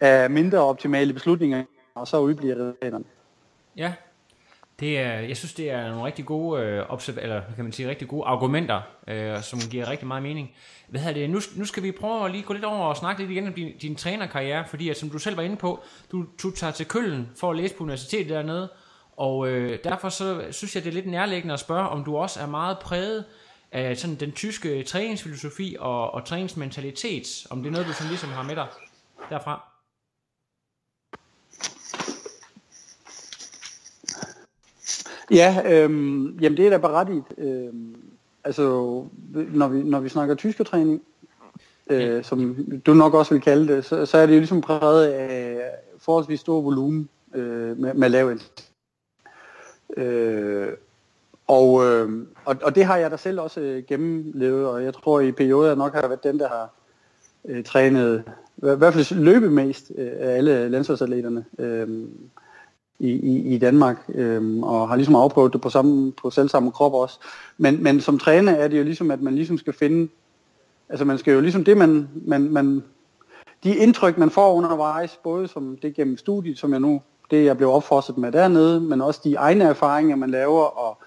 af 0.01 0.31
mindre 0.31 0.59
optimale 0.59 1.13
beslutninger, 1.13 1.65
og 1.97 2.09
så 2.09 2.19
udbliver 2.19 2.55
resultaterne. 2.55 3.05
Ja, 3.77 3.93
det 4.81 4.99
er, 4.99 5.13
jeg 5.13 5.37
synes, 5.37 5.55
det 5.55 5.71
er 5.71 5.89
nogle 5.89 6.05
rigtig 6.05 6.25
gode, 6.25 6.63
øh, 6.63 6.85
observ- 6.89 7.19
eller 7.19 7.43
kan 7.55 7.65
man 7.65 7.73
sige, 7.73 7.89
rigtig 7.89 8.09
gode 8.09 8.25
argumenter, 8.27 8.81
øh, 9.09 9.43
som 9.43 9.59
giver 9.71 9.91
rigtig 9.91 10.07
meget 10.07 10.23
mening. 10.23 10.51
Hvad 10.89 11.01
hedder 11.01 11.21
det? 11.21 11.31
Nu, 11.31 11.41
nu 11.57 11.65
skal 11.65 11.83
vi 11.83 11.93
prøve 11.93 12.25
at 12.25 12.31
lige 12.31 12.43
gå 12.43 12.53
lidt 12.53 12.65
over 12.65 12.87
og 12.87 12.97
snakke 12.97 13.21
lidt 13.23 13.31
igen 13.31 13.47
om 13.47 13.53
din, 13.53 13.79
din 13.79 13.97
trænerkarriere, 13.97 14.65
fordi 14.67 14.89
at, 14.89 14.97
som 14.97 15.11
du 15.11 15.19
selv 15.19 15.37
var 15.37 15.43
inde 15.43 15.57
på, 15.57 15.83
du, 16.13 16.25
du 16.43 16.51
tager 16.51 16.71
til 16.71 16.87
Køln 16.87 17.29
for 17.41 17.51
at 17.51 17.57
læse 17.57 17.75
på 17.75 17.85
universitetet 17.85 18.29
dernede, 18.29 18.73
og 19.17 19.49
øh, 19.49 19.79
derfor 19.85 20.09
så 20.09 20.45
synes 20.51 20.75
jeg, 20.75 20.85
det 20.85 20.91
er 20.91 20.95
lidt 20.95 21.07
nærliggende 21.07 21.55
at 21.55 21.61
spørge, 21.61 21.89
om 21.89 22.05
du 22.05 22.17
også 22.17 22.41
er 22.41 22.47
meget 22.47 22.79
præget 22.79 23.25
af 23.73 23.97
sådan 23.97 24.17
den 24.17 24.33
tyske 24.33 24.83
træningsfilosofi 24.83 25.77
og, 25.81 26.15
og 26.15 26.25
træningsmentalitet, 26.25 27.47
om 27.51 27.63
det 27.63 27.67
er 27.67 27.73
noget, 27.73 27.87
du 27.87 27.93
sådan 27.93 28.09
ligesom 28.09 28.31
har 28.31 28.43
med 28.43 28.57
dig 28.57 28.67
derfra. 29.31 29.76
Ja, 35.31 35.63
øhm, 35.67 36.39
jamen 36.39 36.57
det 36.57 36.67
er 36.67 36.71
da 36.71 36.79
berettigt. 36.79 37.25
Øhm, 37.39 37.97
altså, 38.45 38.63
når 39.33 39.69
vi, 39.69 39.83
når 39.83 40.01
vi 40.01 40.09
snakker 40.09 40.35
tyskertræning, 40.35 41.03
øh, 41.91 42.25
som 42.25 42.57
du 42.87 42.95
nok 42.95 43.15
også 43.15 43.35
vil 43.35 43.43
kalde 43.43 43.75
det, 43.75 43.85
så, 43.85 44.07
så 44.07 44.19
er 44.19 44.27
det 44.27 44.35
jo 44.35 44.39
ligesom 44.39 44.61
præget 44.61 45.07
af 45.07 45.61
forholdsvis 45.99 46.41
stor 46.41 46.61
volumen 46.61 47.09
øh, 47.35 47.79
med, 47.79 47.95
med 47.95 48.09
lav 48.09 48.39
øh, 49.97 50.69
og, 51.47 51.85
øh, 51.85 52.27
og, 52.45 52.57
og 52.63 52.75
det 52.75 52.85
har 52.85 52.97
jeg 52.97 53.11
da 53.11 53.17
selv 53.17 53.41
også 53.41 53.61
øh, 53.61 53.85
gennemlevet, 53.89 54.67
og 54.67 54.85
jeg 54.85 54.95
tror 54.95 55.21
i 55.21 55.33
perioder 55.33 55.75
nok 55.75 55.95
har 55.95 56.09
været 56.09 56.25
den, 56.25 56.39
der 56.39 56.49
har 56.49 56.71
øh, 57.45 57.65
trænet, 57.65 58.25
i 58.57 58.61
hvert 58.61 58.95
fald 58.95 59.21
løbet 59.21 59.53
mest 59.53 59.93
øh, 59.99 60.13
af 60.19 60.37
alle 60.37 60.69
landsholdsatleterne. 60.69 61.45
Øh, 61.59 61.89
i, 62.99 63.11
i, 63.11 63.55
i 63.55 63.59
Danmark, 63.59 63.97
øhm, 64.15 64.63
og 64.63 64.89
har 64.89 64.97
ligesom 64.97 65.15
afprøvet 65.15 65.53
det 65.53 65.61
på, 65.61 65.71
samme, 65.71 66.13
på 66.13 66.31
selv 66.31 66.49
samme 66.49 66.73
krop 66.73 66.95
også. 66.95 67.21
Men, 67.59 67.83
men 67.83 68.01
som 68.01 68.19
træner 68.19 68.53
er 68.53 68.69
det 68.69 68.79
jo 68.79 68.85
ligesom, 68.85 69.11
at 69.11 69.23
man 69.23 69.35
ligesom 69.35 69.59
skal 69.59 69.73
finde, 69.73 70.09
altså 70.89 71.05
man 71.05 71.19
skal 71.19 71.35
jo 71.35 71.41
ligesom 71.41 71.65
det, 71.65 71.77
man, 71.77 72.09
man, 72.27 72.51
man 72.51 72.83
de 73.65 73.77
indtryk, 73.77 74.19
man 74.19 74.31
får 74.31 74.55
undervejs, 74.55 75.19
både 75.25 75.49
som 75.49 75.79
det 75.83 75.95
gennem 75.95 76.17
studiet, 76.17 76.59
som 76.59 76.73
jeg 76.73 76.81
nu, 76.81 77.03
det 77.31 77.45
jeg 77.45 77.57
blev 77.57 77.71
opfostret 77.71 78.19
med 78.19 78.33
dernede, 78.33 78.81
men 78.81 79.01
også 79.01 79.21
de 79.25 79.35
egne 79.35 79.65
erfaringer, 79.65 80.17
man 80.17 80.31
laver, 80.31 80.63
og 80.63 80.99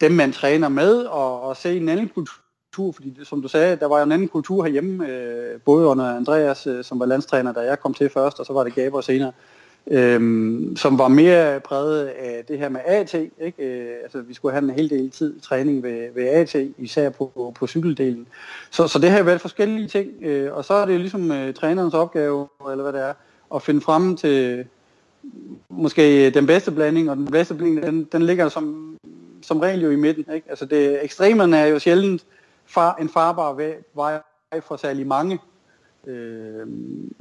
dem, 0.00 0.12
man 0.12 0.32
træner 0.32 0.68
med, 0.68 0.96
og, 0.96 1.42
og 1.42 1.56
se 1.56 1.76
en 1.76 1.88
anden 1.88 2.08
kultur, 2.08 2.92
fordi 2.92 3.10
det, 3.10 3.26
som 3.26 3.42
du 3.42 3.48
sagde, 3.48 3.76
der 3.76 3.86
var 3.86 3.98
jo 3.98 4.04
en 4.04 4.12
anden 4.12 4.28
kultur 4.28 4.64
herhjemme, 4.64 5.08
øh, 5.08 5.60
både 5.60 5.86
under 5.86 6.16
Andreas, 6.16 6.66
øh, 6.66 6.84
som 6.84 7.00
var 7.00 7.06
landstræner, 7.06 7.52
da 7.52 7.60
jeg 7.60 7.80
kom 7.80 7.94
til 7.94 8.08
først, 8.08 8.40
og 8.40 8.46
så 8.46 8.52
var 8.52 8.64
det 8.64 8.74
Gaber 8.74 9.00
senere 9.00 9.32
øhm, 9.90 10.76
som 10.76 10.98
var 10.98 11.08
mere 11.08 11.60
præget 11.60 12.06
af 12.06 12.44
det 12.48 12.58
her 12.58 12.68
med 12.68 12.80
AT. 12.84 13.14
Ikke? 13.14 13.54
Øh, 13.58 13.96
altså, 14.02 14.20
vi 14.20 14.34
skulle 14.34 14.52
have 14.52 14.64
en 14.64 14.70
hel 14.70 14.90
del 14.90 15.10
tid 15.10 15.40
træning 15.40 15.82
ved, 15.82 16.08
ved 16.14 16.28
AT, 16.28 16.54
især 16.78 17.10
på, 17.10 17.54
på 17.58 17.66
cykeldelen. 17.66 18.26
Så, 18.70 18.88
så 18.88 18.98
det 18.98 19.10
har 19.10 19.22
været 19.22 19.40
forskellige 19.40 19.88
ting, 19.88 20.10
øh, 20.22 20.54
og 20.54 20.64
så 20.64 20.74
er 20.74 20.86
det 20.86 20.92
jo 20.92 20.98
ligesom 20.98 21.32
øh, 21.32 21.54
trænerens 21.54 21.94
opgave, 21.94 22.48
eller 22.70 22.82
hvad 22.82 22.92
det 22.92 23.08
er, 23.08 23.12
at 23.54 23.62
finde 23.62 23.80
frem 23.80 24.16
til 24.16 24.64
måske 25.68 26.30
den 26.30 26.46
bedste 26.46 26.70
blanding, 26.70 27.10
og 27.10 27.16
den 27.16 27.30
bedste 27.30 27.54
blanding, 27.54 27.86
den, 27.86 28.04
den 28.12 28.22
ligger 28.22 28.48
som, 28.48 28.96
som 29.42 29.60
regel 29.60 29.82
jo 29.82 29.90
i 29.90 29.96
midten. 29.96 30.34
Ikke? 30.34 30.50
Altså 30.50 30.64
det, 30.64 31.04
ekstremerne 31.04 31.56
er 31.56 31.66
jo 31.66 31.78
sjældent 31.78 32.24
far, 32.66 32.94
en 32.94 33.08
farbar 33.08 33.52
vej 33.94 34.20
for 34.60 34.76
særlig 34.76 35.06
mange. 35.06 35.38
Øh, 36.06 36.66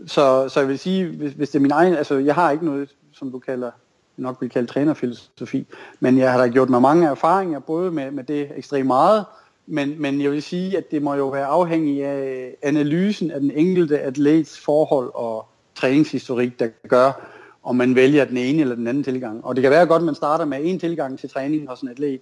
så, 0.08 0.50
så 0.50 0.60
jeg 0.60 0.69
vil 0.69 0.80
sige, 0.80 1.08
hvis, 1.08 1.34
hvis 1.34 1.50
det 1.50 1.60
er 1.60 1.62
min 1.62 1.71
egen, 1.71 1.93
altså 1.93 2.15
jeg 2.17 2.36
har 2.36 2.52
ikke 2.52 2.65
noget, 2.65 2.95
som 3.12 3.32
du 3.32 3.39
kalder, 3.39 3.71
nok 4.17 4.38
vil 4.41 4.50
kalde 4.50 4.67
trænerfilosofi, 4.67 5.67
men 6.00 6.17
jeg 6.17 6.32
har 6.32 6.38
da 6.38 6.48
gjort 6.48 6.69
mig 6.69 6.82
mange 6.82 7.08
erfaringer, 7.08 7.60
både 7.60 7.91
med, 7.91 8.12
med 8.12 8.24
det 8.24 8.52
ekstremt 8.56 8.88
meget, 8.88 9.26
men, 9.67 10.02
men 10.02 10.21
jeg 10.21 10.32
vil 10.32 10.43
sige, 10.43 10.78
at 10.78 10.91
det 10.91 11.02
må 11.02 11.13
jo 11.13 11.28
være 11.28 11.45
afhængig 11.45 12.06
af 12.06 12.56
analysen 12.62 13.32
af 13.32 13.39
den 13.39 13.52
enkelte 13.52 14.00
atlets 14.00 14.60
forhold 14.60 15.12
og 15.13 15.48
træningshistorik, 15.76 16.60
der 16.60 16.67
gør, 16.88 17.32
om 17.63 17.76
man 17.76 17.95
vælger 17.95 18.26
den 18.26 18.38
ene 18.38 18.62
eller 18.62 18.76
den 18.76 18.88
anden 18.88 19.04
tilgang. 19.04 19.45
Og 19.45 19.56
det 19.56 19.62
kan 19.62 19.71
være 19.71 19.86
godt, 19.86 20.00
at 20.00 20.06
man 20.06 20.15
starter 20.15 20.45
med 20.45 20.58
en 20.62 20.80
tilgang 20.80 21.19
til 21.19 21.30
træning 21.30 21.69
hos 21.69 21.82
en 21.82 21.89
atlet, 21.89 22.21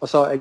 og 0.00 0.08
så 0.08 0.40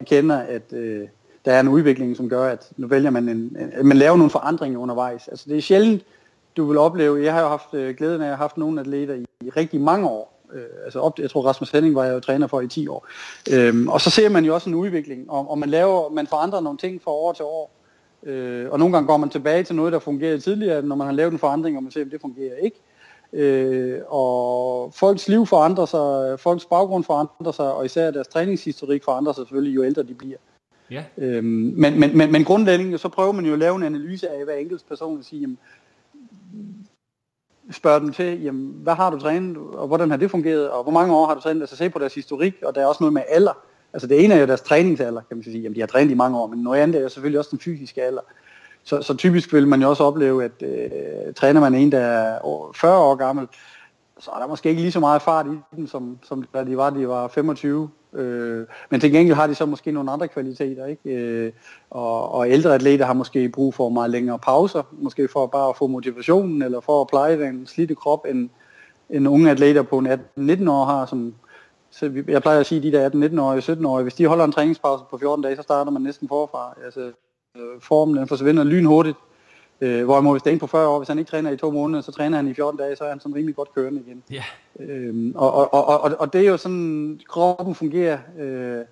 erkender, 0.00 0.36
at 0.36 0.72
øh, 0.72 1.08
der 1.44 1.52
er 1.52 1.60
en 1.60 1.68
udvikling, 1.68 2.16
som 2.16 2.28
gør, 2.28 2.44
at 2.44 2.72
nu 2.76 2.86
vælger 2.86 3.10
man, 3.10 3.28
en, 3.28 3.56
en, 3.78 3.86
man 3.86 3.96
laver 3.96 4.16
nogle 4.16 4.30
forandringer 4.30 4.78
undervejs. 4.78 5.28
Altså 5.28 5.44
det 5.48 5.56
er 5.56 5.62
sjældent, 5.62 6.02
du 6.56 6.64
vil 6.64 6.78
opleve, 6.78 7.24
jeg 7.24 7.32
har 7.32 7.40
jo 7.40 7.48
haft 7.48 7.74
øh, 7.74 7.96
glæden 7.96 8.20
af 8.20 8.24
at 8.24 8.30
have 8.30 8.36
haft 8.36 8.56
nogle 8.56 8.80
atleter 8.80 9.14
i, 9.14 9.24
i 9.40 9.50
rigtig 9.50 9.80
mange 9.80 10.08
år. 10.08 10.40
Øh, 10.52 10.62
altså 10.84 11.00
op, 11.00 11.18
jeg 11.18 11.30
tror 11.30 11.42
Rasmus 11.42 11.70
Henning 11.70 11.94
var 11.94 12.04
jeg 12.04 12.14
jo 12.14 12.20
træner 12.20 12.46
for 12.46 12.60
i 12.60 12.68
10 12.68 12.88
år. 12.88 13.06
Øhm, 13.52 13.88
og 13.88 14.00
så 14.00 14.10
ser 14.10 14.28
man 14.28 14.44
jo 14.44 14.54
også 14.54 14.70
en 14.70 14.74
udvikling, 14.74 15.30
og, 15.30 15.50
og 15.50 15.58
man 15.58 15.68
laver, 15.68 16.10
man 16.10 16.26
forandrer 16.26 16.60
nogle 16.60 16.78
ting 16.78 17.02
fra 17.02 17.10
år 17.10 17.32
til 17.32 17.44
år. 17.44 17.70
Øh, 18.22 18.70
og 18.70 18.78
nogle 18.78 18.94
gange 18.94 19.06
går 19.06 19.16
man 19.16 19.30
tilbage 19.30 19.62
til 19.62 19.76
noget, 19.76 19.92
der 19.92 19.98
fungerede 19.98 20.40
tidligere, 20.40 20.82
når 20.82 20.96
man 20.96 21.06
har 21.06 21.14
lavet 21.14 21.32
en 21.32 21.38
forandring, 21.38 21.76
og 21.76 21.82
man 21.82 21.92
ser, 21.92 22.00
at 22.00 22.10
det 22.10 22.20
fungerer 22.20 22.56
ikke. 22.56 22.80
Øh, 23.32 24.00
og 24.08 24.92
folks 24.94 25.28
liv 25.28 25.46
forandrer 25.46 25.86
sig, 25.86 26.40
folks 26.40 26.64
baggrund 26.64 27.04
forandrer 27.04 27.52
sig, 27.52 27.72
og 27.72 27.84
især 27.84 28.10
deres 28.10 28.28
træningshistorik 28.28 29.04
forandrer 29.04 29.32
sig 29.32 29.40
selvfølgelig, 29.40 29.74
jo 29.74 29.84
ældre 29.84 30.02
de 30.02 30.14
bliver. 30.14 30.36
Ja. 30.90 31.04
Øhm, 31.18 31.44
men, 31.76 32.00
men, 32.00 32.16
men, 32.16 32.32
men 32.32 32.44
grundlæggende, 32.44 32.98
så 32.98 33.08
prøver 33.08 33.32
man 33.32 33.46
jo 33.46 33.52
at 33.52 33.58
lave 33.58 33.76
en 33.76 33.82
analyse 33.82 34.28
af 34.28 34.44
hver 34.44 34.54
enkelt 34.54 34.84
person 34.88 35.18
og 35.18 35.24
sige, 35.24 35.40
jamen, 35.40 35.58
spørger 37.70 37.98
dem 37.98 38.12
til, 38.12 38.42
jamen, 38.42 38.74
hvad 38.82 38.94
har 38.94 39.10
du 39.10 39.18
trænet, 39.18 39.56
og 39.56 39.86
hvordan 39.86 40.10
har 40.10 40.16
det 40.16 40.30
fungeret, 40.30 40.70
og 40.70 40.82
hvor 40.82 40.92
mange 40.92 41.14
år 41.14 41.26
har 41.26 41.34
du 41.34 41.40
trænet, 41.40 41.60
altså 41.60 41.76
se 41.76 41.90
på 41.90 41.98
deres 41.98 42.14
historik, 42.14 42.54
og 42.62 42.74
der 42.74 42.80
er 42.80 42.86
også 42.86 43.02
noget 43.02 43.12
med 43.12 43.22
alder. 43.28 43.58
Altså 43.92 44.06
det 44.06 44.24
ene 44.24 44.34
er 44.34 44.40
jo 44.40 44.46
deres 44.46 44.60
træningsalder, 44.60 45.20
kan 45.20 45.36
man 45.36 45.44
sige, 45.44 45.58
jamen 45.58 45.74
de 45.74 45.80
har 45.80 45.86
trænet 45.86 46.10
i 46.10 46.14
mange 46.14 46.38
år, 46.38 46.46
men 46.46 46.58
noget 46.58 46.80
andet 46.80 46.98
er 46.98 47.02
jo 47.02 47.08
selvfølgelig 47.08 47.38
også 47.38 47.50
den 47.50 47.58
fysiske 47.58 48.02
alder. 48.02 48.22
Så, 48.84 49.02
så 49.02 49.16
typisk 49.16 49.52
vil 49.52 49.68
man 49.68 49.82
jo 49.82 49.88
også 49.88 50.04
opleve, 50.04 50.44
at 50.44 50.62
øh, 50.62 51.34
træner 51.34 51.60
man 51.60 51.74
en, 51.74 51.92
der 51.92 51.98
er 51.98 52.70
40 52.74 52.98
år 52.98 53.14
gammel, 53.14 53.48
så 54.20 54.30
er 54.30 54.38
der 54.38 54.46
måske 54.46 54.68
ikke 54.68 54.80
lige 54.82 54.92
så 54.92 55.00
meget 55.00 55.22
fart 55.22 55.46
i 55.46 55.76
dem, 55.76 55.86
som, 55.86 56.18
som 56.22 56.44
da 56.54 56.64
de 56.64 56.76
var, 56.76 56.90
de 56.90 57.08
var 57.08 57.28
25. 57.28 57.90
Øh, 58.12 58.66
men 58.90 59.00
til 59.00 59.12
gengæld 59.12 59.36
har 59.36 59.46
de 59.46 59.54
så 59.54 59.66
måske 59.66 59.92
nogle 59.92 60.10
andre 60.10 60.28
kvaliteter, 60.28 60.86
ikke? 60.86 61.10
Øh, 61.10 61.52
og, 61.90 62.32
og 62.32 62.50
ældre 62.50 62.74
atleter 62.74 63.06
har 63.06 63.12
måske 63.12 63.48
brug 63.48 63.74
for 63.74 63.88
meget 63.88 64.10
længere 64.10 64.38
pauser, 64.38 64.82
måske 64.92 65.28
for 65.28 65.46
bare 65.46 65.68
at 65.68 65.76
få 65.76 65.86
motivationen, 65.86 66.62
eller 66.62 66.80
for 66.80 67.00
at 67.00 67.06
pleje 67.06 67.40
den 67.40 67.66
slidte 67.66 67.94
krop, 67.94 68.26
end, 68.28 68.50
end 69.10 69.28
unge 69.28 69.50
atleter 69.50 69.82
på 69.82 69.98
18-19 69.98 70.70
år 70.70 70.84
har, 70.84 71.06
som, 71.06 71.34
så 71.90 72.22
jeg 72.28 72.42
plejer 72.42 72.60
at 72.60 72.66
sige, 72.66 72.78
at 72.78 73.12
de 73.12 73.20
der 73.20 73.28
18-19-årige, 73.28 73.72
17-årige, 73.72 74.02
hvis 74.02 74.14
de 74.14 74.26
holder 74.26 74.44
en 74.44 74.52
træningspause 74.52 75.04
på 75.10 75.18
14 75.18 75.42
dage, 75.42 75.56
så 75.56 75.62
starter 75.62 75.90
man 75.90 76.02
næsten 76.02 76.28
forfra. 76.28 76.74
Altså, 76.84 77.00
øh, 77.56 77.80
formen 77.80 78.16
den 78.16 78.28
forsvinder 78.28 78.64
lynhurtigt. 78.64 79.16
Øh, 79.80 80.04
hvorimod 80.04 80.34
hvis 80.34 80.42
det 80.42 80.50
er 80.50 80.54
en 80.54 80.58
på 80.58 80.66
40 80.66 80.88
år, 80.88 80.98
hvis 80.98 81.08
han 81.08 81.18
ikke 81.18 81.30
træner 81.30 81.50
i 81.50 81.56
to 81.56 81.70
måneder, 81.70 82.00
så 82.00 82.12
træner 82.12 82.36
han 82.36 82.48
i 82.48 82.54
14 82.54 82.78
dage, 82.78 82.96
så 82.96 83.04
er 83.04 83.08
han 83.08 83.20
sådan 83.20 83.34
rimelig 83.34 83.56
godt 83.56 83.74
kørende 83.74 84.00
igen. 84.06 84.22
Ja. 84.30 84.44
Øhm, 84.80 85.32
og, 85.36 85.54
og, 85.54 85.74
og, 85.74 86.00
og, 86.00 86.10
og 86.18 86.32
det 86.32 86.40
er 86.40 86.50
jo 86.50 86.56
sådan, 86.56 87.20
kroppen 87.28 87.74
fungerer, 87.74 88.18
øh, 88.38 88.84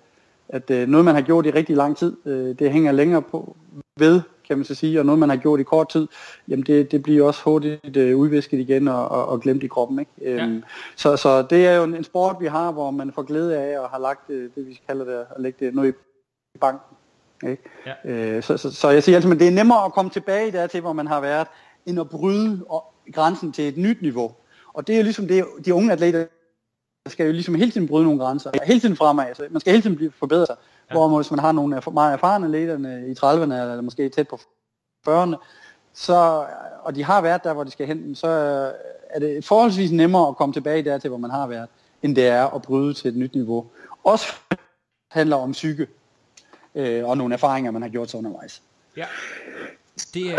at 0.49 0.71
øh, 0.71 0.87
noget 0.87 1.05
man 1.05 1.15
har 1.15 1.21
gjort 1.21 1.45
i 1.45 1.51
rigtig 1.51 1.75
lang 1.75 1.97
tid, 1.97 2.17
øh, 2.25 2.59
det 2.59 2.71
hænger 2.71 2.91
længere 2.91 3.21
på 3.21 3.57
ved, 3.97 4.21
kan 4.47 4.57
man 4.57 4.65
så 4.65 4.75
sige, 4.75 4.99
og 4.99 5.05
noget 5.05 5.19
man 5.19 5.29
har 5.29 5.37
gjort 5.37 5.59
i 5.59 5.63
kort 5.63 5.89
tid, 5.89 6.07
jamen 6.47 6.65
det, 6.65 6.91
det 6.91 7.03
bliver 7.03 7.27
også 7.27 7.41
hurtigt 7.43 7.97
øh, 7.97 8.17
udvisket 8.17 8.59
igen 8.59 8.87
og, 8.87 9.09
og, 9.09 9.25
og 9.25 9.41
glemt 9.41 9.63
i 9.63 9.67
kroppen. 9.67 9.99
Ikke? 9.99 10.11
Øhm, 10.21 10.55
ja. 10.55 10.61
så, 10.95 11.17
så 11.17 11.41
det 11.41 11.67
er 11.67 11.75
jo 11.75 11.83
en, 11.83 11.95
en 11.95 12.03
sport, 12.03 12.35
vi 12.39 12.45
har, 12.45 12.71
hvor 12.71 12.91
man 12.91 13.11
får 13.11 13.23
glæde 13.23 13.57
af 13.57 13.79
og 13.79 13.89
har 13.89 13.99
lagt 13.99 14.29
øh, 14.29 14.49
det, 14.55 14.67
vi 14.67 14.81
kalder 14.87 15.05
det, 15.05 15.25
at 15.35 15.41
lægge 15.41 15.65
det 15.65 15.75
noget 15.75 15.95
i 16.55 16.57
banken. 16.57 16.97
Ikke? 17.43 17.63
Ja. 17.85 17.93
Øh, 18.11 18.43
så, 18.43 18.57
så, 18.57 18.71
så 18.71 18.89
jeg 18.89 19.03
siger 19.03 19.15
altid, 19.15 19.31
at 19.31 19.39
det 19.39 19.47
er 19.47 19.51
nemmere 19.51 19.85
at 19.85 19.93
komme 19.93 20.11
tilbage 20.11 20.51
der 20.51 20.67
til, 20.67 20.81
hvor 20.81 20.93
man 20.93 21.07
har 21.07 21.21
været, 21.21 21.47
end 21.85 21.99
at 21.99 22.09
bryde 22.09 22.65
grænsen 23.13 23.51
til 23.51 23.67
et 23.67 23.77
nyt 23.77 24.01
niveau. 24.01 24.31
Og 24.73 24.87
det 24.87 24.93
er 24.93 24.97
jo 24.97 25.03
ligesom 25.03 25.27
det, 25.27 25.45
de 25.65 25.73
unge 25.73 25.91
atleter 25.91 26.25
skal 27.07 27.25
jo 27.25 27.31
ligesom 27.31 27.55
hele 27.55 27.71
tiden 27.71 27.87
bryde 27.87 28.05
nogle 28.05 28.19
grænser, 28.19 28.51
hele 28.63 28.79
tiden 28.79 28.95
fremad, 28.95 29.35
så 29.35 29.47
man 29.49 29.59
skal 29.59 29.71
hele 29.71 29.81
tiden 29.81 29.95
blive 29.95 30.11
forbedret 30.11 30.47
sig. 30.47 30.55
Ja. 30.89 30.93
Hvor 30.93 31.17
hvis 31.17 31.31
man 31.31 31.39
har 31.39 31.51
nogle 31.51 31.81
meget 31.93 32.13
erfarne 32.13 32.45
atleter 32.45 32.77
i 33.05 33.11
30'erne, 33.11 33.53
eller 33.53 33.81
måske 33.81 34.09
tæt 34.09 34.27
på 34.27 34.39
40'erne, 35.07 35.35
så, 35.93 36.45
og 36.83 36.95
de 36.95 37.03
har 37.03 37.21
været 37.21 37.43
der, 37.43 37.53
hvor 37.53 37.63
de 37.63 37.71
skal 37.71 37.87
hen, 37.87 38.15
så 38.15 38.27
er 39.09 39.19
det 39.19 39.45
forholdsvis 39.45 39.91
nemmere 39.91 40.27
at 40.27 40.35
komme 40.35 40.53
tilbage 40.53 40.83
der 40.83 40.97
til, 40.97 41.07
hvor 41.07 41.17
man 41.17 41.31
har 41.31 41.47
været, 41.47 41.67
end 42.03 42.15
det 42.15 42.27
er 42.27 42.47
at 42.47 42.61
bryde 42.61 42.93
til 42.93 43.09
et 43.09 43.17
nyt 43.17 43.35
niveau. 43.35 43.65
Også 44.03 44.33
handler 45.11 45.35
om 45.35 45.51
psyke 45.51 45.87
øh, 46.79 47.09
og 47.09 47.17
nogle 47.17 47.33
erfaringer, 47.33 47.71
man 47.71 47.81
har 47.81 47.89
gjort 47.89 48.09
sig 48.09 48.17
undervejs. 48.17 48.61
Ja. 48.97 49.05
Det 50.13 50.33
er, 50.33 50.37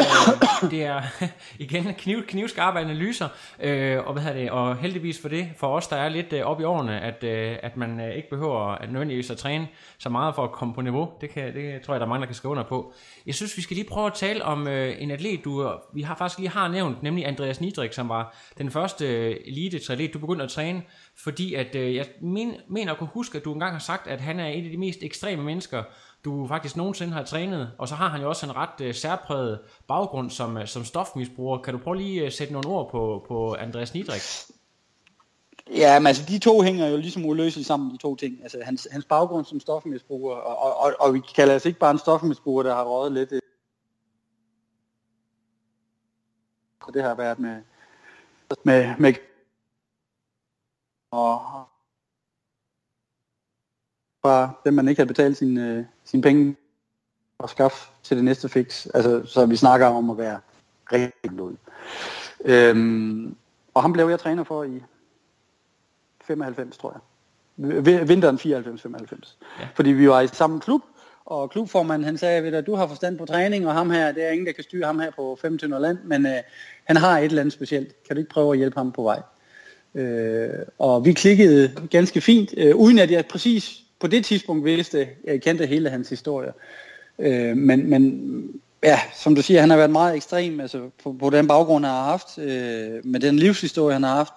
det 0.71 0.85
er 0.85 1.03
igen 1.65 1.95
kniv, 1.95 2.27
knivskarpe 2.27 2.79
analyser, 2.79 3.29
øh, 3.61 4.07
og, 4.07 4.13
hvad 4.13 4.23
hedder 4.23 4.41
det, 4.41 4.51
og 4.51 4.77
heldigvis 4.77 5.21
for 5.21 5.29
det, 5.29 5.49
for 5.57 5.77
os, 5.77 5.89
der 5.89 5.97
er 5.97 6.09
lidt 6.09 6.33
øh, 6.33 6.43
op 6.43 6.61
i 6.61 6.65
årene, 6.65 7.01
at, 7.01 7.25
øh, 7.25 7.57
at 7.63 7.77
man 7.77 8.01
øh, 8.01 8.15
ikke 8.17 8.31
behøver 8.31 8.75
at 8.75 8.93
nødvendigvis 8.93 9.31
at 9.31 9.37
træne 9.37 9.69
så 9.99 10.09
meget 10.09 10.35
for 10.35 10.45
at 10.45 10.53
komme 10.53 10.75
på 10.75 10.81
niveau. 10.81 11.11
Det, 11.21 11.31
kan, 11.31 11.55
det 11.55 11.83
tror 11.83 11.95
jeg, 11.95 12.01
der 12.01 12.07
er 12.07 12.09
mange, 12.09 12.21
der 12.21 12.27
kan 12.27 12.35
skrive 12.35 12.51
under 12.51 12.65
på. 12.65 12.93
Jeg 13.27 13.35
synes, 13.35 13.57
vi 13.57 13.63
skal 13.63 13.77
lige 13.77 13.89
prøve 13.89 14.07
at 14.07 14.15
tale 14.15 14.45
om 14.45 14.69
øh, 14.69 15.03
en 15.03 15.11
atlet, 15.11 15.45
du 15.45 15.69
øh, 15.69 15.71
vi 15.95 16.03
har 16.03 16.15
faktisk 16.15 16.39
lige 16.39 16.51
har 16.51 16.69
nævnt, 16.69 17.03
nemlig 17.03 17.27
Andreas 17.27 17.61
Nidrik, 17.61 17.93
som 17.93 18.09
var 18.09 18.37
den 18.59 18.71
første 18.71 19.07
øh, 19.07 19.37
elite-atlet, 19.45 20.15
du 20.15 20.19
begyndte 20.19 20.45
at 20.45 20.51
træne, 20.51 20.83
fordi 21.17 21.55
at, 21.55 21.75
øh, 21.75 21.95
jeg 21.95 22.07
men, 22.21 22.55
mener 22.69 22.93
at 22.93 22.99
kunne 22.99 23.11
huske, 23.15 23.39
at 23.39 23.45
du 23.45 23.53
engang 23.53 23.73
har 23.73 23.79
sagt, 23.79 24.07
at 24.07 24.21
han 24.21 24.41
er 24.41 24.47
et 24.47 24.65
af 24.65 24.71
de 24.71 24.77
mest 24.77 24.99
ekstreme 25.03 25.43
mennesker, 25.43 25.83
du 26.25 26.47
faktisk 26.47 26.77
nogensinde 26.77 27.13
har 27.13 27.23
trænet, 27.23 27.73
og 27.79 27.89
så 27.89 27.95
har 27.95 28.09
han 28.09 28.21
jo 28.21 28.29
også 28.29 28.47
en 28.47 28.57
ret 28.57 28.81
øh, 28.81 28.95
særpræget 28.95 29.61
baggrund 29.89 30.31
som, 30.31 30.57
øh, 30.57 30.67
som 30.67 30.85
stofmisbruger. 30.85 31.59
Kan 31.59 31.75
du 31.75 31.81
prøve 31.81 31.97
lige 31.97 32.21
at 32.21 32.27
uh, 32.27 32.33
sætte 32.33 32.53
nogle 32.53 32.69
ord 32.69 32.91
på, 32.91 33.25
på 33.29 33.55
Andreas 33.55 33.95
Nidrik? 33.95 34.23
Ja, 35.71 35.99
men 35.99 36.07
altså 36.07 36.25
de 36.29 36.39
to 36.39 36.61
hænger 36.61 36.87
jo 36.87 36.97
ligesom 36.97 37.25
uløseligt 37.25 37.67
sammen, 37.67 37.91
de 37.91 37.97
to 37.97 38.17
ting. 38.17 38.43
Altså 38.43 38.59
hans, 38.63 38.89
hans 38.91 39.05
baggrund 39.05 39.45
som 39.45 39.61
stofmisbruger, 39.61 40.37
og, 40.37 40.59
og, 40.59 40.77
og, 40.77 40.95
og 41.01 41.15
vi 41.15 41.21
kalder 41.21 41.53
altså 41.53 41.69
ikke 41.69 41.81
bare 41.81 41.91
en 41.91 41.99
stofmisbruger, 41.99 42.63
der 42.63 42.75
har 42.75 42.85
røget 42.85 43.13
lidt. 43.13 43.31
Så 46.85 46.91
det 46.95 47.03
har 47.03 47.15
været 47.15 47.39
med, 47.39 47.63
med, 48.65 48.95
med 48.99 49.15
og, 51.11 51.41
fra 54.23 54.61
dem, 54.65 54.75
man 54.75 54.89
ikke 54.89 54.99
havde 54.99 55.09
betalt 55.09 55.37
sin, 55.37 55.59
øh, 55.59 55.85
sine 56.11 56.23
penge 56.23 56.57
og 57.39 57.51
skaffe 57.51 57.91
til 58.03 58.17
det 58.17 58.25
næste 58.25 58.49
fix. 58.49 58.87
Altså, 58.95 59.23
så 59.27 59.47
vi 59.47 59.57
snakker 59.57 59.87
om 59.87 60.11
at 60.11 60.19
være 60.19 60.41
rigtig 60.93 61.31
blod. 61.37 61.55
Øhm, 62.45 63.37
og 63.75 63.83
ham 63.83 63.93
blev 63.93 64.09
jeg 64.09 64.21
træner 64.21 64.45
for 64.45 64.65
i 64.65 64.83
95, 66.25 66.77
tror 66.77 66.93
jeg. 66.93 67.01
Vinteren 68.09 68.37
94-95. 68.37 69.37
Ja. 69.61 69.69
Fordi 69.75 69.91
vi 69.91 70.09
var 70.09 70.21
i 70.21 70.27
samme 70.27 70.61
klub, 70.61 70.83
og 71.25 71.51
klubformanden 71.51 72.05
han 72.05 72.19
sagde, 72.19 72.57
at 72.57 72.67
du 72.67 72.75
har 72.75 72.87
forstand 72.87 73.19
på 73.19 73.27
træning, 73.27 73.67
og 73.67 73.75
ham 73.75 73.91
her, 73.91 74.13
det 74.13 74.25
er 74.25 74.31
ingen, 74.31 74.47
der 74.47 74.53
kan 74.53 74.65
styre 74.65 74.87
ham 74.87 75.01
her 75.01 75.11
på 75.11 75.39
25 75.43 75.81
land, 75.81 75.99
men 76.05 76.27
øh, 76.27 76.33
han 76.85 76.97
har 76.97 77.19
et 77.19 77.25
eller 77.25 77.41
andet 77.41 77.53
specielt. 77.53 78.05
Kan 78.07 78.17
du 78.17 78.21
ikke 78.21 78.31
prøve 78.31 78.53
at 78.53 78.59
hjælpe 78.59 78.77
ham 78.77 78.93
på 78.93 79.03
vej? 79.03 79.23
Øh, 79.95 80.51
og 80.79 81.05
vi 81.05 81.13
klikkede 81.13 81.89
ganske 81.91 82.21
fint, 82.21 82.55
øh, 82.57 82.77
uden 82.77 82.99
at 82.99 83.11
jeg 83.11 83.27
præcis 83.27 83.83
på 84.01 84.07
det 84.07 84.25
tidspunkt 84.25 84.65
vidste, 84.65 85.09
jeg 85.25 85.43
kendte 85.43 85.67
hele 85.67 85.91
hans 85.91 86.09
historie. 86.09 86.53
Øh, 87.19 87.57
men, 87.57 87.91
men 87.91 88.61
ja, 88.83 89.01
som 89.15 89.35
du 89.35 89.43
siger, 89.43 89.61
han 89.61 89.71
har 89.71 89.77
været 89.77 89.91
meget 89.91 90.17
ekstrem 90.17 90.61
altså, 90.61 90.91
på, 91.03 91.17
på 91.21 91.31
den 91.31 91.49
baggrund, 91.49 91.85
han 91.85 91.95
har 91.95 92.05
haft, 92.05 92.39
øh, 92.39 93.07
med 93.07 93.21
den 93.21 93.39
livshistorie, 93.39 93.93
han 93.93 94.03
har 94.03 94.15
haft, 94.15 94.33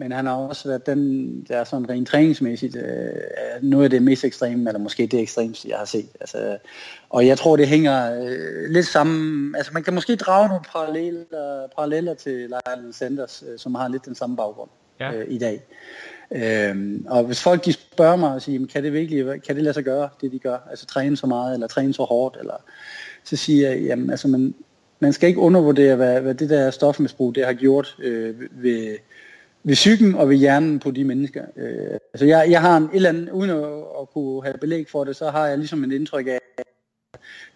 Men 0.00 0.12
han 0.12 0.26
har 0.26 0.34
også 0.34 0.68
været 0.68 0.86
den, 0.86 1.42
der 1.48 1.56
er 1.56 1.64
sådan 1.64 1.90
rent 1.90 2.08
træningsmæssigt, 2.08 2.76
øh, 2.76 3.62
noget 3.62 3.84
af 3.84 3.90
det 3.90 4.02
mest 4.02 4.24
ekstreme, 4.24 4.70
eller 4.70 4.78
måske 4.78 5.06
det 5.06 5.20
ekstremeste, 5.20 5.68
jeg 5.68 5.78
har 5.78 5.84
set. 5.84 6.08
Altså, 6.20 6.58
og 7.10 7.26
jeg 7.26 7.38
tror, 7.38 7.56
det 7.56 7.68
hænger 7.68 8.22
øh, 8.22 8.70
lidt 8.70 8.86
sammen, 8.86 9.54
altså 9.54 9.72
man 9.72 9.82
kan 9.82 9.94
måske 9.94 10.16
drage 10.16 10.48
nogle 10.48 10.64
paralleller, 10.72 11.66
paralleller 11.76 12.14
til 12.14 12.32
Lionel 12.32 12.94
Sanders, 12.94 13.44
øh, 13.48 13.58
som 13.58 13.74
har 13.74 13.88
lidt 13.88 14.04
den 14.04 14.14
samme 14.14 14.36
baggrund 14.36 14.70
ja. 15.00 15.12
øh, 15.12 15.26
i 15.28 15.38
dag. 15.38 15.62
Øhm, 16.34 17.06
og 17.08 17.24
hvis 17.24 17.42
folk 17.42 17.64
de 17.64 17.72
spørger 17.72 18.16
mig 18.16 18.34
og 18.34 18.42
siger, 18.42 18.66
kan 18.66 18.84
det 18.84 18.92
virkelig, 18.92 19.42
kan 19.42 19.56
det 19.56 19.64
lade 19.64 19.74
sig 19.74 19.84
gøre, 19.84 20.08
det 20.20 20.32
de 20.32 20.38
gør, 20.38 20.56
altså 20.70 20.86
træne 20.86 21.16
så 21.16 21.26
meget, 21.26 21.54
eller 21.54 21.66
træne 21.66 21.94
så 21.94 22.02
hårdt, 22.02 22.36
eller 22.40 22.54
så 23.24 23.36
siger 23.36 23.70
jeg, 23.70 23.82
jamen 23.82 24.10
altså 24.10 24.28
man, 24.28 24.54
man 25.00 25.12
skal 25.12 25.28
ikke 25.28 25.40
undervurdere, 25.40 25.96
hvad, 25.96 26.20
hvad 26.20 26.34
det 26.34 26.50
der 26.50 26.70
stofmisbrug, 26.70 27.34
det 27.34 27.46
har 27.46 27.52
gjort 27.52 27.96
øh, 27.98 28.40
ved, 28.50 28.96
ved 29.64 29.74
psyken 29.74 30.14
og 30.14 30.28
ved 30.28 30.36
hjernen 30.36 30.78
på 30.78 30.90
de 30.90 31.04
mennesker. 31.04 31.44
Øh, 31.56 31.98
altså 32.14 32.26
jeg, 32.26 32.46
jeg 32.50 32.60
har 32.60 32.76
en 32.76 32.82
et 32.82 32.90
eller 32.92 33.08
andet, 33.08 33.30
uden 33.30 33.50
at, 33.50 33.64
at 34.00 34.10
kunne 34.14 34.42
have 34.42 34.58
belæg 34.58 34.88
for 34.88 35.04
det, 35.04 35.16
så 35.16 35.30
har 35.30 35.46
jeg 35.46 35.58
ligesom 35.58 35.84
en 35.84 35.92
indtryk 35.92 36.26
af, 36.26 36.40
at 36.58 36.64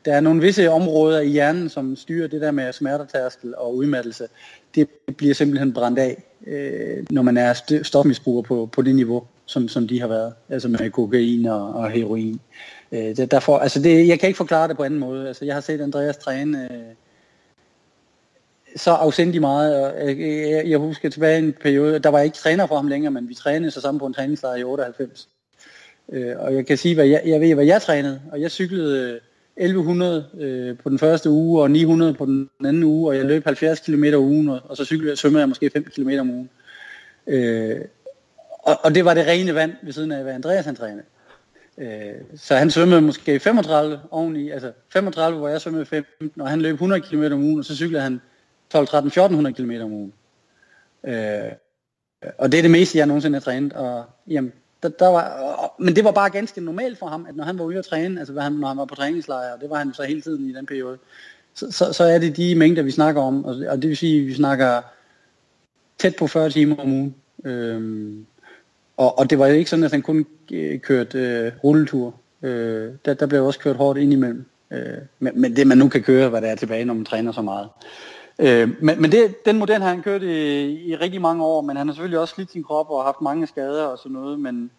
der 0.04 0.14
er 0.14 0.20
nogle 0.20 0.40
visse 0.42 0.70
områder 0.70 1.20
i 1.20 1.28
hjernen, 1.28 1.68
som 1.68 1.96
styrer 1.96 2.28
det 2.28 2.40
der 2.40 2.50
med 2.50 2.72
smertetærskel 2.72 3.54
og 3.56 3.76
udmattelse. 3.76 4.28
Det 4.74 4.88
bliver 5.16 5.34
simpelthen 5.34 5.72
brændt 5.72 5.98
af, 5.98 6.22
øh, 6.46 7.06
når 7.10 7.22
man 7.22 7.36
er 7.36 7.80
stofmisbruger 7.82 8.42
på, 8.42 8.68
på 8.72 8.82
det 8.82 8.94
niveau, 8.94 9.24
som, 9.46 9.68
som 9.68 9.88
de 9.88 10.00
har 10.00 10.08
været. 10.08 10.34
Altså 10.48 10.68
med 10.68 10.90
kokain 10.90 11.46
og, 11.46 11.74
og 11.74 11.90
heroin. 11.90 12.40
Øh, 12.92 13.16
det, 13.16 13.30
derfor, 13.30 13.58
altså 13.58 13.82
det, 13.82 14.08
jeg 14.08 14.20
kan 14.20 14.26
ikke 14.26 14.36
forklare 14.36 14.68
det 14.68 14.76
på 14.76 14.84
anden 14.84 15.00
måde. 15.00 15.28
Altså 15.28 15.44
jeg 15.44 15.54
har 15.54 15.60
set 15.60 15.80
Andreas 15.80 16.16
træne 16.16 16.68
øh, 16.72 16.94
så 18.76 18.90
afsendig 18.90 19.40
meget. 19.40 19.84
Og 19.84 20.08
jeg, 20.08 20.18
jeg, 20.18 20.62
jeg 20.66 20.78
husker 20.78 21.10
tilbage 21.10 21.38
en 21.38 21.52
periode, 21.52 21.98
der 21.98 22.08
var 22.08 22.18
jeg 22.18 22.24
ikke 22.24 22.36
træner 22.36 22.66
for 22.66 22.76
ham 22.76 22.88
længere, 22.88 23.10
men 23.10 23.28
vi 23.28 23.34
trænede 23.34 23.70
så 23.70 23.80
sammen 23.80 23.98
på 23.98 24.06
en 24.06 24.14
træningslejr 24.14 24.56
i 24.56 24.64
98. 24.64 25.28
Øh, 26.12 26.34
og 26.38 26.54
jeg 26.54 26.66
kan 26.66 26.76
sige, 26.76 26.94
hvad 26.94 27.06
jeg, 27.06 27.22
jeg 27.26 27.40
ved, 27.40 27.54
hvad 27.54 27.64
jeg 27.64 27.82
trænede, 27.82 28.20
og 28.32 28.40
jeg 28.40 28.50
cyklede 28.50 29.12
øh, 29.12 29.20
1100 29.56 30.26
øh, 30.38 30.78
på 30.78 30.90
den 30.90 30.98
første 30.98 31.30
uge, 31.30 31.62
og 31.62 31.70
900 31.70 32.14
på 32.14 32.26
den 32.26 32.50
anden 32.64 32.84
uge, 32.84 33.10
og 33.10 33.16
jeg 33.16 33.24
løb 33.24 33.44
70 33.44 33.80
km 33.80 34.04
om 34.14 34.20
ugen, 34.20 34.48
og, 34.48 34.60
og 34.64 34.76
så 34.76 34.84
cyklede 34.84 35.10
jeg, 35.10 35.18
svømmede 35.18 35.40
jeg 35.40 35.48
måske 35.48 35.70
5 35.70 35.84
km 35.84 36.10
om 36.20 36.30
ugen. 36.30 36.50
Øh, 37.26 37.80
og, 38.62 38.80
og 38.84 38.94
det 38.94 39.04
var 39.04 39.14
det 39.14 39.26
rene 39.26 39.54
vand 39.54 39.72
ved 39.82 39.92
siden 39.92 40.12
af, 40.12 40.22
hvad 40.22 40.32
Andreas 40.32 40.64
han 40.64 40.76
trænede. 40.76 41.04
Øh, 41.78 42.14
så 42.36 42.56
han 42.56 42.70
svømmede 42.70 43.02
måske 43.02 43.40
35 43.40 44.00
oveni, 44.10 44.50
altså 44.50 44.72
35, 44.92 45.38
hvor 45.38 45.48
jeg 45.48 45.60
svømmede 45.60 45.86
15, 45.86 46.40
og 46.40 46.50
han 46.50 46.60
løb 46.60 46.72
100 46.72 47.00
km 47.00 47.22
om 47.32 47.42
ugen, 47.42 47.58
og 47.58 47.64
så 47.64 47.76
cyklede 47.76 48.02
han 48.02 48.20
12, 48.70 48.86
13, 48.86 49.06
1400 49.06 49.54
km 49.54 49.84
om 49.84 49.92
ugen. 49.92 50.12
Øh, 51.06 51.52
og 52.38 52.52
det 52.52 52.58
er 52.58 52.62
det 52.62 52.70
meste, 52.70 52.98
jeg 52.98 53.06
nogensinde 53.06 53.36
har 53.36 53.40
trænet. 53.40 53.72
Og, 53.72 54.04
jamen, 54.26 54.52
der, 54.84 54.90
der 54.98 55.08
var, 55.08 55.74
men 55.78 55.96
det 55.96 56.04
var 56.04 56.12
bare 56.12 56.30
ganske 56.30 56.60
normalt 56.60 56.98
for 56.98 57.06
ham, 57.06 57.26
at 57.28 57.36
når 57.36 57.44
han 57.44 57.58
var 57.58 57.64
ude 57.64 57.78
at 57.78 57.84
træne, 57.84 58.20
altså 58.20 58.40
han, 58.40 58.52
når 58.52 58.68
han 58.68 58.76
var 58.76 58.84
på 58.84 58.94
træningslejr, 58.94 59.52
og 59.52 59.60
det 59.60 59.70
var 59.70 59.76
han 59.76 59.94
så 59.94 60.02
hele 60.02 60.20
tiden 60.20 60.50
i 60.50 60.52
den 60.52 60.66
periode, 60.66 60.98
så, 61.54 61.70
så, 61.70 61.92
så 61.92 62.04
er 62.04 62.18
det 62.18 62.36
de 62.36 62.54
mængder, 62.54 62.82
vi 62.82 62.90
snakker 62.90 63.22
om. 63.22 63.44
Og, 63.44 63.56
og 63.68 63.82
det 63.82 63.88
vil 63.88 63.96
sige, 63.96 64.20
at 64.20 64.26
vi 64.26 64.34
snakker 64.34 64.82
tæt 65.98 66.16
på 66.18 66.26
40 66.26 66.50
timer 66.50 66.76
om 66.76 66.92
ugen. 66.92 67.14
Øhm, 67.44 68.26
og, 68.96 69.18
og 69.18 69.30
det 69.30 69.38
var 69.38 69.46
jo 69.46 69.54
ikke 69.54 69.70
sådan, 69.70 69.84
at 69.84 69.90
han 69.90 70.02
kun 70.02 70.26
øh, 70.52 70.80
kørte 70.80 71.18
øh, 71.18 71.52
rulletur. 71.64 72.14
Øh, 72.42 72.92
der, 73.04 73.14
der 73.14 73.26
blev 73.26 73.46
også 73.46 73.58
kørt 73.58 73.76
hårdt 73.76 73.98
indimellem. 73.98 74.44
Øh, 74.70 74.98
men, 75.18 75.40
men 75.40 75.56
det 75.56 75.66
man 75.66 75.78
nu 75.78 75.88
kan 75.88 76.02
køre, 76.02 76.28
hvad 76.28 76.42
der 76.42 76.48
er 76.48 76.56
tilbage, 76.56 76.84
når 76.84 76.94
man 76.94 77.04
træner 77.04 77.32
så 77.32 77.42
meget. 77.42 77.68
Øh, 78.38 78.68
men 78.80 79.02
men 79.02 79.12
det, 79.12 79.44
den 79.46 79.58
model 79.58 79.82
har 79.82 79.88
han 79.88 80.02
kørt 80.02 80.22
i, 80.22 80.64
i 80.90 80.96
rigtig 80.96 81.20
mange 81.20 81.44
år, 81.44 81.60
men 81.60 81.76
han 81.76 81.88
har 81.88 81.94
selvfølgelig 81.94 82.18
også 82.18 82.34
slidt 82.34 82.52
sin 82.52 82.64
krop 82.64 82.90
og 82.90 83.04
haft 83.04 83.20
mange 83.20 83.46
skader 83.46 83.84
og 83.84 83.98
sådan 83.98 84.12
noget, 84.12 84.40
men 84.40 84.70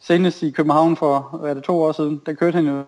senest 0.00 0.42
i 0.42 0.50
København 0.50 0.96
for, 0.96 1.36
hvad 1.40 1.50
er 1.50 1.54
det, 1.54 1.62
to 1.62 1.82
år 1.82 1.92
siden, 1.92 2.22
der 2.26 2.32
kørte 2.32 2.54
han 2.54 2.66
jo 2.66 2.82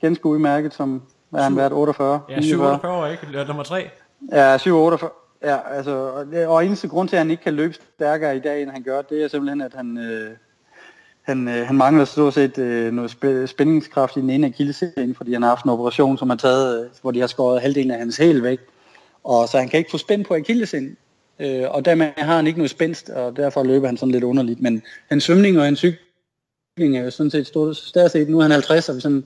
ganske 0.00 0.26
udmærket 0.26 0.74
som, 0.74 1.02
hvad 1.30 1.42
han 1.42 1.56
været, 1.56 1.72
48? 1.72 2.20
Ja, 2.28 2.40
47 2.40 2.92
år, 2.92 3.06
ikke? 3.06 3.44
Nummer 3.46 3.62
3. 3.62 3.88
Ja, 4.32 4.58
48. 4.72 5.10
Ja, 5.42 5.58
altså, 5.70 5.90
og, 5.90 6.26
og 6.46 6.66
eneste 6.66 6.88
grund 6.88 7.08
til, 7.08 7.16
at 7.16 7.20
han 7.20 7.30
ikke 7.30 7.42
kan 7.42 7.54
løbe 7.54 7.74
stærkere 7.96 8.36
i 8.36 8.40
dag, 8.40 8.62
end 8.62 8.70
han 8.70 8.82
gør, 8.82 9.02
det 9.02 9.24
er 9.24 9.28
simpelthen, 9.28 9.60
at 9.60 9.74
han, 9.74 9.98
øh, 9.98 10.30
han, 11.22 11.48
øh, 11.48 11.66
han 11.66 11.76
mangler 11.76 12.04
stort 12.04 12.34
set 12.34 12.58
øh, 12.58 12.92
noget 12.92 13.10
spæ- 13.10 13.46
spændingskraft 13.46 14.16
i 14.16 14.20
den 14.20 14.30
ene 14.30 14.46
af 14.46 15.16
fordi 15.16 15.32
han 15.32 15.42
har 15.42 15.48
haft 15.48 15.64
en 15.64 15.70
operation, 15.70 16.18
som 16.18 16.30
har 16.30 16.36
taget, 16.36 16.84
øh, 16.84 16.90
hvor 17.02 17.10
de 17.10 17.20
har 17.20 17.26
skåret 17.26 17.60
halvdelen 17.60 17.90
af 17.90 17.98
hans 17.98 18.16
hæl 18.16 18.42
væk. 18.42 18.60
Og 19.26 19.48
så 19.48 19.58
han 19.58 19.68
kan 19.68 19.78
ikke 19.78 19.90
få 19.90 19.98
spænd 19.98 20.24
på 20.24 20.34
akillesen, 20.34 20.96
øh, 21.38 21.64
og 21.70 21.84
dermed 21.84 22.10
har 22.16 22.36
han 22.36 22.46
ikke 22.46 22.58
noget 22.58 22.70
spændst, 22.70 23.10
og 23.10 23.36
derfor 23.36 23.62
løber 23.62 23.86
han 23.86 23.96
sådan 23.96 24.12
lidt 24.12 24.24
underligt. 24.24 24.60
Men 24.60 24.82
hans 25.08 25.24
svømning 25.24 25.58
og 25.58 25.64
hans 25.64 25.78
cykling 25.78 26.96
er 26.96 27.04
jo 27.04 27.10
sådan 27.10 27.30
set 27.30 27.46
stort, 27.46 27.76
større 27.76 28.08
set, 28.08 28.28
nu 28.28 28.38
er 28.38 28.42
han 28.42 28.50
50, 28.50 28.88
og 28.88 29.02
sådan, 29.02 29.24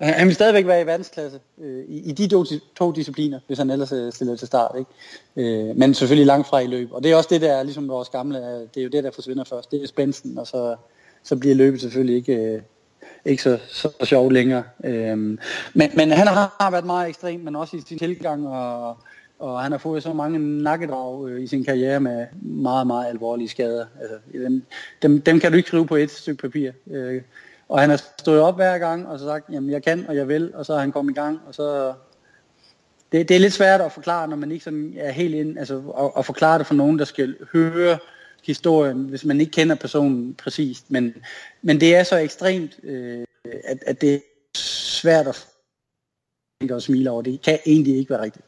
han 0.00 0.26
vil 0.26 0.34
stadigvæk 0.34 0.66
være 0.66 0.82
i 0.82 0.86
verdensklasse 0.86 1.40
øh, 1.60 1.84
i, 1.88 2.10
i 2.10 2.12
de 2.12 2.28
to, 2.28 2.44
to 2.76 2.92
discipliner, 2.92 3.40
hvis 3.46 3.58
han 3.58 3.70
ellers 3.70 3.92
øh, 3.92 4.12
stiller 4.12 4.36
til 4.36 4.46
start. 4.46 4.76
Ikke? 4.78 5.68
Øh, 5.68 5.76
men 5.76 5.94
selvfølgelig 5.94 6.26
langt 6.26 6.48
fra 6.48 6.58
i 6.58 6.66
løb. 6.66 6.92
Og 6.92 7.02
det 7.02 7.10
er 7.10 7.16
også 7.16 7.28
det, 7.32 7.40
der 7.40 7.52
er 7.52 7.62
ligesom 7.62 7.88
vores 7.88 8.08
gamle, 8.08 8.38
øh, 8.38 8.60
det 8.74 8.76
er 8.76 8.82
jo 8.82 8.88
det, 8.88 9.04
der 9.04 9.10
forsvinder 9.10 9.44
først. 9.44 9.70
Det 9.70 9.82
er 9.82 9.86
spændsten, 9.86 10.38
og 10.38 10.46
så, 10.46 10.76
så 11.22 11.36
bliver 11.36 11.54
løbet 11.54 11.80
selvfølgelig 11.80 12.16
ikke, 12.16 12.34
øh, 12.34 12.62
ikke 13.24 13.42
så, 13.42 13.58
så 13.68 13.88
sjov 14.02 14.32
længere. 14.32 14.62
Øhm, 14.84 15.38
men, 15.74 15.90
men 15.94 16.10
han 16.10 16.26
har 16.26 16.70
været 16.70 16.86
meget 16.86 17.08
ekstrem, 17.08 17.40
men 17.40 17.56
også 17.56 17.76
i 17.76 17.80
sin 17.88 17.98
tilgang, 17.98 18.48
og, 18.48 18.96
og 19.40 19.62
han 19.62 19.72
har 19.72 19.78
fået 19.78 20.02
så 20.02 20.12
mange 20.12 20.38
nakkedrag 20.38 21.28
øh, 21.28 21.42
i 21.42 21.46
sin 21.46 21.64
karriere 21.64 22.00
med 22.00 22.26
meget, 22.42 22.86
meget 22.86 23.08
alvorlige 23.08 23.48
skader. 23.48 23.86
Altså, 24.00 24.16
dem, 24.32 24.62
dem, 25.02 25.20
dem 25.20 25.40
kan 25.40 25.52
du 25.52 25.56
ikke 25.56 25.66
skrive 25.66 25.86
på 25.86 25.96
et 25.96 26.10
stykke 26.10 26.42
papir. 26.42 26.72
Øh, 26.90 27.22
og 27.68 27.80
han 27.80 27.90
har 27.90 28.02
stået 28.18 28.40
op 28.40 28.56
hver 28.56 28.78
gang 28.78 29.08
og 29.08 29.18
så 29.18 29.24
sagt, 29.24 29.52
jamen 29.52 29.70
jeg 29.70 29.82
kan 29.82 30.06
og 30.08 30.16
jeg 30.16 30.28
vil, 30.28 30.54
og 30.54 30.66
så 30.66 30.74
er 30.74 30.78
han 30.78 30.92
kommet 30.92 31.12
i 31.12 31.14
gang, 31.14 31.40
og 31.46 31.54
så... 31.54 31.94
Det, 33.12 33.28
det 33.28 33.36
er 33.36 33.40
lidt 33.40 33.52
svært 33.52 33.80
at 33.80 33.92
forklare, 33.92 34.28
når 34.28 34.36
man 34.36 34.52
ikke 34.52 34.64
sådan 34.64 34.94
er 34.96 35.12
helt 35.12 35.34
ind, 35.34 35.58
altså 35.58 35.78
at, 35.98 36.10
at 36.18 36.26
forklare 36.26 36.58
det 36.58 36.66
for 36.66 36.74
nogen, 36.74 36.98
der 36.98 37.04
skal 37.04 37.36
høre 37.52 37.98
historien, 38.42 39.04
hvis 39.04 39.24
man 39.24 39.40
ikke 39.40 39.52
kender 39.52 39.74
personen 39.74 40.34
præcist. 40.34 40.90
Men, 40.90 41.14
men 41.62 41.80
det 41.80 41.96
er 41.96 42.02
så 42.02 42.16
ekstremt, 42.16 42.80
øh, 42.82 43.24
at, 43.44 43.78
at 43.86 44.00
det 44.00 44.14
er 44.14 44.18
svært 44.54 45.26
at 45.26 45.46
at 46.70 46.82
smile 46.82 47.10
over. 47.10 47.22
Det 47.22 47.42
kan 47.42 47.58
egentlig 47.66 47.96
ikke 47.96 48.10
være 48.10 48.22
rigtigt. 48.22 48.44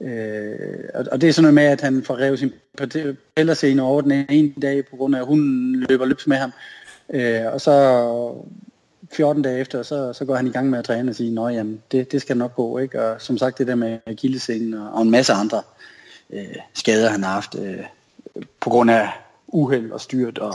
Øh, 0.00 0.84
og, 0.94 1.04
og 1.12 1.20
det 1.20 1.28
er 1.28 1.32
sådan 1.32 1.42
noget 1.42 1.54
med, 1.54 1.64
at 1.64 1.80
han 1.80 2.02
får 2.02 2.18
revet 2.18 2.38
sin 2.38 2.52
pællerscene 3.36 3.82
over 3.82 4.00
den 4.00 4.26
ene 4.28 4.52
dag, 4.62 4.86
på 4.86 4.96
grund 4.96 5.16
af, 5.16 5.20
at 5.20 5.26
hun 5.26 5.72
løber 5.88 6.04
løbs 6.04 6.26
med 6.26 6.36
ham. 6.36 6.52
Øh, 7.10 7.52
og 7.52 7.60
så 7.60 8.34
14 9.12 9.42
dage 9.42 9.58
efter, 9.58 9.82
så, 9.82 10.12
så 10.12 10.24
går 10.24 10.36
han 10.36 10.46
i 10.46 10.50
gang 10.50 10.70
med 10.70 10.78
at 10.78 10.84
træne 10.84 11.10
og 11.10 11.14
sige, 11.14 11.58
at 11.60 11.66
det, 11.92 12.12
det 12.12 12.20
skal 12.20 12.36
nok 12.36 12.54
gå. 12.54 12.78
Ikke? 12.78 13.02
Og 13.02 13.20
som 13.20 13.38
sagt, 13.38 13.58
det 13.58 13.66
der 13.66 13.74
med 13.74 13.98
akillescenen 14.06 14.74
og, 14.74 14.92
og 14.92 15.02
en 15.02 15.10
masse 15.10 15.32
andre 15.32 15.62
øh, 16.30 16.56
skader, 16.74 17.10
han 17.10 17.22
har 17.22 17.32
haft 17.32 17.54
øh, 17.58 17.84
på 18.60 18.70
grund 18.70 18.90
af 18.90 19.08
uheld 19.48 19.90
og 19.90 20.00
styrt 20.00 20.38
og 20.38 20.54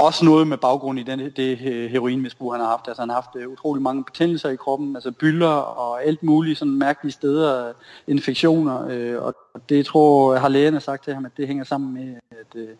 også 0.00 0.24
noget 0.24 0.46
med 0.46 0.56
baggrund 0.56 0.98
i 0.98 1.02
den, 1.02 1.30
det 1.36 1.58
heroinmisbrug, 1.90 2.52
han 2.52 2.60
har 2.60 2.68
haft. 2.68 2.88
Altså, 2.88 3.02
han 3.02 3.08
har 3.08 3.14
haft 3.14 3.36
øh, 3.36 3.48
utrolig 3.48 3.82
mange 3.82 4.04
betændelser 4.04 4.48
i 4.48 4.56
kroppen, 4.56 4.96
altså 4.96 5.10
bylder 5.10 5.48
og 5.52 6.04
alt 6.04 6.22
muligt 6.22 6.58
sådan 6.58 6.74
mærkelige 6.74 7.12
steder, 7.12 7.68
øh, 7.68 7.74
infektioner. 8.06 8.86
Øh, 8.88 9.22
og 9.22 9.34
det 9.68 9.86
tror 9.86 10.32
jeg 10.32 10.40
har 10.40 10.48
lægerne 10.48 10.80
sagt 10.80 11.04
til 11.04 11.14
ham, 11.14 11.24
at 11.24 11.32
det 11.36 11.46
hænger 11.46 11.64
sammen 11.64 11.94
med 11.94 12.14
at, 12.30 12.76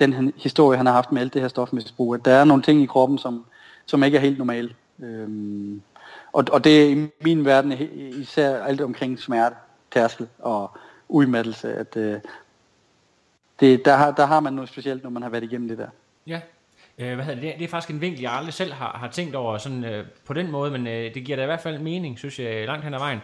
den 0.00 0.12
han, 0.12 0.32
historie, 0.36 0.76
han 0.76 0.86
har 0.86 0.92
haft 0.92 1.12
med 1.12 1.20
alt 1.20 1.34
det 1.34 1.42
her 1.42 1.48
stofmisbrug. 1.48 2.14
At 2.14 2.24
der 2.24 2.32
er 2.32 2.44
nogle 2.44 2.62
ting 2.62 2.82
i 2.82 2.86
kroppen, 2.86 3.18
som, 3.18 3.44
som 3.86 4.02
ikke 4.02 4.16
er 4.16 4.22
helt 4.22 4.38
normale. 4.38 4.74
Uh, 4.98 5.78
og, 6.32 6.44
og 6.52 6.64
det 6.64 6.82
er 6.82 6.88
i 6.88 7.08
min 7.20 7.44
verden 7.44 7.72
især 8.20 8.62
alt 8.62 8.80
omkring 8.80 9.18
smerte, 9.18 9.56
tærskel 9.92 10.28
og 10.38 10.70
udmattelse, 11.08 11.74
at 11.74 11.94
det, 13.60 13.84
der, 13.84 13.96
har, 13.96 14.10
der 14.10 14.26
har 14.26 14.40
man 14.40 14.52
noget 14.52 14.70
specielt, 14.70 15.02
når 15.02 15.10
man 15.10 15.22
har 15.22 15.30
været 15.30 15.44
igennem 15.44 15.68
det 15.68 15.78
der. 15.78 15.88
Ja, 16.26 16.40
øh, 16.98 17.14
hvad 17.14 17.24
hedder 17.24 17.40
det? 17.40 17.54
det 17.58 17.64
er 17.64 17.68
faktisk 17.68 17.90
en 17.90 18.00
vinkel, 18.00 18.20
jeg 18.20 18.32
aldrig 18.32 18.54
selv 18.54 18.72
har, 18.72 18.98
har 19.00 19.10
tænkt 19.10 19.34
over 19.34 19.58
sådan, 19.58 19.84
øh, 19.84 20.06
på 20.24 20.32
den 20.32 20.50
måde, 20.50 20.70
men 20.70 20.86
øh, 20.86 21.14
det 21.14 21.24
giver 21.24 21.36
da 21.36 21.42
i 21.42 21.46
hvert 21.46 21.60
fald 21.60 21.78
mening, 21.78 22.18
synes 22.18 22.38
jeg, 22.38 22.66
langt 22.66 22.84
hen 22.84 22.94
ad 22.94 22.98
vejen. 22.98 23.20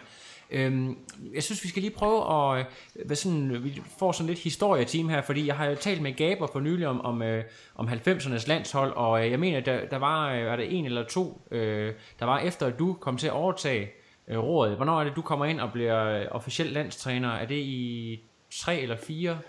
Øhm, 0.51 0.97
jeg 1.33 1.43
synes, 1.43 1.63
vi 1.63 1.69
skal 1.69 1.81
lige 1.81 1.93
prøve 1.93 2.33
at, 2.33 2.59
øh, 2.59 2.65
hvad 3.05 3.15
sådan, 3.15 3.51
øh, 3.51 3.63
vi 3.63 3.81
får 3.99 4.11
sådan 4.11 4.27
lidt 4.27 4.39
historieteam 4.39 5.09
her, 5.09 5.21
fordi 5.21 5.47
jeg 5.47 5.55
har 5.55 5.65
jo 5.65 5.75
talt 5.75 6.01
med 6.01 6.13
Gaber 6.13 6.47
for 6.47 6.59
nylig 6.59 6.87
om, 6.87 7.01
om, 7.01 7.21
øh, 7.21 7.43
om 7.75 7.87
90'ernes 7.87 8.47
landshold, 8.47 8.93
og 8.93 9.25
øh, 9.25 9.31
jeg 9.31 9.39
mener, 9.39 9.59
der, 9.59 9.85
der 9.85 9.97
var, 9.97 10.33
øh, 10.33 10.45
var 10.45 10.55
det 10.55 10.77
en 10.77 10.85
eller 10.85 11.03
to, 11.03 11.41
øh, 11.51 11.93
der 12.19 12.25
var 12.25 12.39
efter, 12.39 12.67
at 12.67 12.79
du 12.79 12.93
kom 12.93 13.17
til 13.17 13.27
at 13.27 13.33
overtage 13.33 13.91
øh, 14.27 14.37
rådet. 14.37 14.75
Hvornår 14.75 14.99
er 14.99 15.03
det, 15.03 15.15
du 15.15 15.21
kommer 15.21 15.45
ind 15.45 15.59
og 15.59 15.71
bliver 15.71 16.05
øh, 16.05 16.25
officiel 16.31 16.67
landstræner? 16.67 17.29
Er 17.29 17.45
det 17.45 17.55
i 17.55 18.19
tre 18.51 18.79
eller 18.79 18.97
fire? 18.97 19.39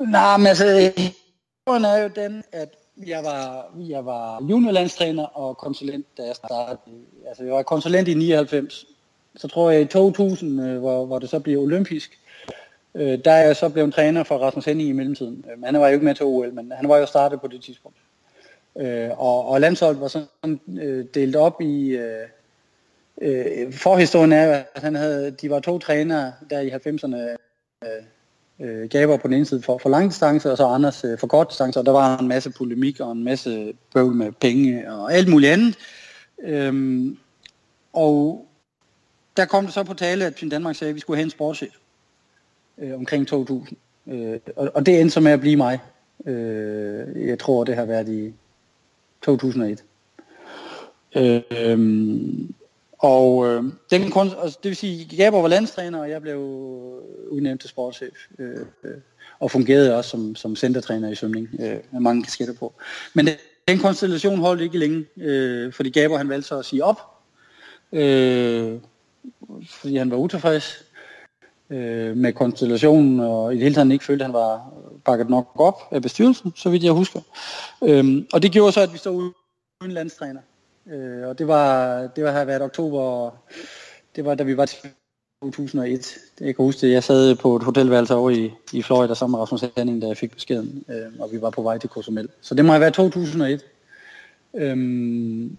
Nej, 0.00 0.36
men 0.36 0.46
altså, 0.46 0.92
Historien 0.96 1.84
er 1.84 1.96
jo 2.02 2.10
den, 2.16 2.44
at 2.52 2.68
jeg 3.06 3.24
var, 3.24 3.72
jeg 3.76 4.06
var 4.06 4.44
juniorlandstræner 4.50 5.24
og 5.24 5.56
konsulent, 5.56 6.06
da 6.18 6.22
jeg 6.22 6.36
startede. 6.36 6.78
Altså, 7.28 7.44
jeg 7.44 7.52
var 7.52 7.62
konsulent 7.62 8.08
i 8.08 8.14
99. 8.14 8.86
Så 9.36 9.48
tror 9.48 9.70
jeg 9.70 9.82
i 9.82 9.84
2000, 9.84 10.62
øh, 10.62 10.78
hvor, 10.78 11.06
hvor 11.06 11.18
det 11.18 11.30
så 11.30 11.40
bliver 11.40 11.62
olympisk, 11.62 12.18
Øh, 12.94 13.18
der 13.24 13.30
er 13.32 13.46
jeg 13.46 13.56
så 13.56 13.68
blevet 13.68 13.94
træner 13.94 14.24
for 14.24 14.38
Rasmus 14.38 14.64
Henning 14.64 14.88
i 14.88 14.92
mellemtiden. 14.92 15.44
Øh, 15.50 15.62
han 15.62 15.80
var 15.80 15.88
jo 15.88 15.92
ikke 15.92 16.04
med 16.04 16.14
til 16.14 16.26
OL, 16.26 16.54
men 16.54 16.72
han 16.72 16.88
var 16.88 16.98
jo 16.98 17.06
startet 17.06 17.40
på 17.40 17.46
det 17.46 17.62
tidspunkt. 17.62 17.96
Øh, 18.78 19.10
og, 19.10 19.48
og 19.48 19.60
landsholdet 19.60 20.00
var 20.00 20.08
sådan 20.08 20.60
øh, 20.82 21.06
delt 21.14 21.36
op 21.36 21.60
i... 21.60 21.88
Øh, 21.88 22.28
øh, 23.20 23.72
forhistorien 23.72 24.32
er, 24.32 24.62
at 24.74 24.82
han 24.82 24.94
havde, 24.94 25.30
de 25.30 25.50
var 25.50 25.60
to 25.60 25.78
trænere 25.78 26.32
der 26.50 26.60
i 26.60 26.70
90'erne. 26.70 27.16
Øh, 27.84 28.02
øh, 28.60 28.88
Gaber 28.88 29.16
på 29.16 29.28
den 29.28 29.36
ene 29.36 29.44
side 29.44 29.62
for, 29.62 29.78
for 29.78 29.88
lang 29.88 30.10
distance, 30.10 30.50
og 30.50 30.56
så 30.56 30.66
Anders 30.66 31.04
øh, 31.04 31.18
for 31.18 31.26
kort 31.26 31.48
distance, 31.50 31.78
og 31.78 31.86
der 31.86 31.92
var 31.92 32.18
en 32.18 32.28
masse 32.28 32.50
polemik 32.50 33.00
og 33.00 33.12
en 33.12 33.24
masse 33.24 33.72
bøvl 33.94 34.14
med 34.14 34.32
penge 34.32 34.92
og 34.92 35.14
alt 35.14 35.28
muligt 35.28 35.52
andet. 35.52 35.78
Øhm, 36.44 37.18
og 37.92 38.46
der 39.36 39.44
kom 39.44 39.64
det 39.64 39.74
så 39.74 39.82
på 39.82 39.94
tale, 39.94 40.24
at 40.24 40.34
Team 40.34 40.50
Danmark 40.50 40.76
sagde, 40.76 40.88
at 40.88 40.94
vi 40.94 41.00
skulle 41.00 41.16
have 41.16 41.24
en 41.24 41.30
sportschef 41.30 41.72
øh, 42.78 42.94
omkring 42.94 43.28
2000. 43.28 43.78
Øh, 44.06 44.38
og, 44.56 44.70
og 44.74 44.86
det 44.86 45.00
endte 45.00 45.14
så 45.14 45.20
med 45.20 45.32
at 45.32 45.40
blive 45.40 45.56
mig. 45.56 45.78
Øh, 46.26 47.28
jeg 47.28 47.38
tror, 47.38 47.64
det 47.64 47.76
har 47.76 47.84
været 47.84 48.08
i 48.08 48.34
2001. 49.22 49.84
Øh, 51.16 51.42
øhm, 51.50 52.54
og 53.02 53.46
øh, 53.46 53.64
den 53.90 54.10
kun, 54.10 54.30
altså, 54.42 54.58
det 54.62 54.68
vil 54.68 54.76
sige, 54.76 55.16
Gabor 55.16 55.40
var 55.40 55.48
landstræner, 55.48 55.98
og 55.98 56.10
jeg 56.10 56.22
blev 56.22 56.36
øh, 56.36 57.32
udnævnt 57.32 57.60
til 57.60 57.70
sportschef. 57.70 58.16
Øh, 58.38 58.66
øh, 58.84 58.94
og 59.40 59.50
fungerede 59.50 59.96
også 59.96 60.10
som, 60.10 60.36
som 60.36 60.56
centertræner 60.56 61.10
i 61.10 61.14
svømning, 61.14 61.48
øh, 61.60 61.78
med 61.90 62.00
mange 62.00 62.22
kasketter 62.22 62.54
på. 62.54 62.74
Men 63.14 63.26
den, 63.26 63.34
den 63.68 63.78
konstellation 63.78 64.38
holdt 64.38 64.62
ikke 64.62 64.78
længe, 64.78 65.04
øh, 65.16 65.72
fordi 65.72 65.90
Gabor 65.90 66.16
han 66.16 66.28
valgte 66.28 66.48
så 66.48 66.58
at 66.58 66.64
sige 66.64 66.84
op, 66.84 67.00
øh, 67.92 68.78
fordi 69.68 69.96
han 69.96 70.10
var 70.10 70.16
utilfreds 70.16 70.84
øh, 71.70 72.16
med 72.16 72.32
konstellationen, 72.32 73.20
og 73.20 73.52
i 73.52 73.54
det 73.54 73.62
hele 73.62 73.74
taget 73.74 73.92
ikke 73.92 74.04
følte, 74.04 74.24
at 74.24 74.28
han 74.28 74.34
var 74.34 74.72
bakket 75.04 75.30
nok 75.30 75.50
op 75.54 75.80
af 75.90 76.02
bestyrelsen, 76.02 76.52
så 76.56 76.70
vidt 76.70 76.84
jeg 76.84 76.92
husker. 76.92 77.20
Øh, 77.84 78.22
og 78.32 78.42
det 78.42 78.52
gjorde 78.52 78.72
så, 78.72 78.80
at 78.80 78.92
vi 78.92 78.98
stod 78.98 79.32
uden 79.80 79.92
landstræner. 79.92 80.40
Øh, 80.86 81.28
og 81.28 81.38
det 81.38 81.48
var, 81.48 82.00
det 82.06 82.24
var, 82.24 82.32
her 82.32 82.44
været 82.44 82.62
oktober, 82.62 83.30
det 84.16 84.24
var 84.24 84.34
da 84.34 84.42
vi 84.42 84.56
var 84.56 84.66
til 84.66 84.78
2001. 85.42 86.18
Jeg 86.40 86.56
kan 86.56 86.64
huske 86.64 86.86
det. 86.86 86.92
Jeg 86.92 87.04
sad 87.04 87.34
på 87.34 87.56
et 87.56 87.62
hotelværelse 87.62 88.14
over 88.14 88.30
i, 88.30 88.52
i 88.72 88.82
Florida 88.82 89.14
sammen 89.14 89.32
med 89.32 89.40
Rasmus 89.40 89.64
Henning, 89.76 90.02
da 90.02 90.06
jeg 90.06 90.16
fik 90.16 90.34
beskeden, 90.34 90.84
øh, 90.88 91.20
og 91.20 91.32
vi 91.32 91.40
var 91.40 91.50
på 91.50 91.62
vej 91.62 91.78
til 91.78 91.90
Cozumel. 91.90 92.28
Så 92.40 92.54
det 92.54 92.64
må 92.64 92.72
have 92.72 92.80
været 92.80 92.94
2001. 92.94 93.64
Øhm, 94.54 95.56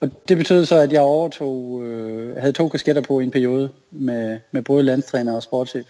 og 0.00 0.10
det 0.28 0.36
betød 0.36 0.64
så, 0.64 0.76
at 0.76 0.92
jeg 0.92 1.00
overtog, 1.00 1.82
øh, 1.84 2.36
havde 2.36 2.52
to 2.52 2.68
kasketter 2.68 3.02
på 3.02 3.20
i 3.20 3.24
en 3.24 3.30
periode 3.30 3.70
med, 3.90 4.38
med 4.50 4.62
både 4.62 4.82
landstræner 4.82 5.34
og 5.34 5.42
sportschef. 5.42 5.86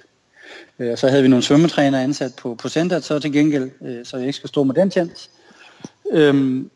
Øh, 0.78 0.92
og 0.92 0.98
så 0.98 1.08
havde 1.08 1.22
vi 1.22 1.28
nogle 1.28 1.42
svømmetræner 1.42 2.00
ansat 2.00 2.34
på, 2.38 2.54
på 2.54 2.68
centret, 2.68 3.04
så 3.04 3.18
til 3.18 3.32
gengæld, 3.32 3.70
øh, 3.82 4.04
så 4.04 4.16
jeg 4.16 4.26
ikke 4.26 4.36
skulle 4.36 4.48
stå 4.48 4.64
med 4.64 4.74
den 4.74 4.90
tjent. 4.90 5.30
Øhm, 6.12 6.70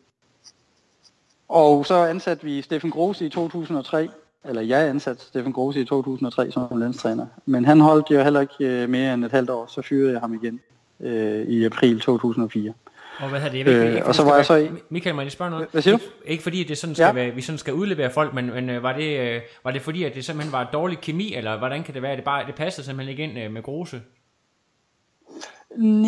og 1.49 1.85
så 1.85 1.95
ansatte 1.95 2.43
vi 2.43 2.61
Steffen 2.61 2.91
Grose 2.91 3.25
i 3.25 3.29
2003, 3.29 4.09
eller 4.45 4.61
jeg 4.61 4.89
ansatte 4.89 5.25
Steffen 5.25 5.53
Grose 5.53 5.81
i 5.81 5.85
2003 5.85 6.51
som 6.51 6.67
landstræner. 6.77 7.25
Men 7.45 7.65
han 7.65 7.79
holdt 7.79 8.11
jo 8.11 8.23
heller 8.23 8.41
ikke 8.41 8.55
øh, 8.59 8.89
mere 8.89 9.13
end 9.13 9.25
et 9.25 9.31
halvt 9.31 9.49
år, 9.49 9.65
så 9.67 9.81
fyrede 9.81 10.11
jeg 10.11 10.19
ham 10.19 10.33
igen 10.33 10.59
øh, 10.99 11.47
i 11.47 11.65
april 11.65 11.99
2004. 11.99 12.73
Og 13.19 13.29
hvad 13.29 13.39
havde 13.39 13.53
det? 13.53 13.57
Ikke, 13.59 13.99
øh, 13.99 14.01
og 14.05 14.15
så 14.15 14.23
var 14.23 14.35
jeg 14.35 14.45
så 14.45 14.55
i... 14.55 14.69
Michael, 14.89 15.15
må 15.15 15.21
jeg 15.21 15.31
spørge 15.31 15.51
noget? 15.51 15.67
Hvad 15.71 15.81
siger 15.81 15.97
du? 15.97 16.03
Ikke 16.25 16.43
fordi, 16.43 16.63
at 16.63 16.69
det 16.69 16.77
sådan 16.77 16.95
skal 16.95 17.05
ja. 17.05 17.11
være, 17.11 17.31
vi 17.31 17.41
sådan 17.41 17.59
skal 17.59 17.73
udlevere 17.73 18.11
folk, 18.11 18.33
men, 18.33 18.53
men 18.53 18.69
øh, 18.69 18.83
var, 18.83 18.93
det, 18.93 19.19
øh, 19.19 19.41
var 19.63 19.71
det 19.71 19.81
fordi, 19.81 20.03
at 20.03 20.15
det 20.15 20.25
simpelthen 20.25 20.51
var 20.51 20.69
dårlig 20.73 20.99
kemi, 21.01 21.33
eller 21.33 21.57
hvordan 21.57 21.83
kan 21.83 21.93
det 21.93 22.01
være, 22.01 22.11
at 22.11 22.17
det, 22.17 22.25
bare, 22.25 22.45
det 22.45 22.55
passede 22.55 22.85
simpelthen 22.85 23.11
ikke 23.11 23.23
ind 23.23 23.53
med 23.53 23.63
Grose? 23.63 24.01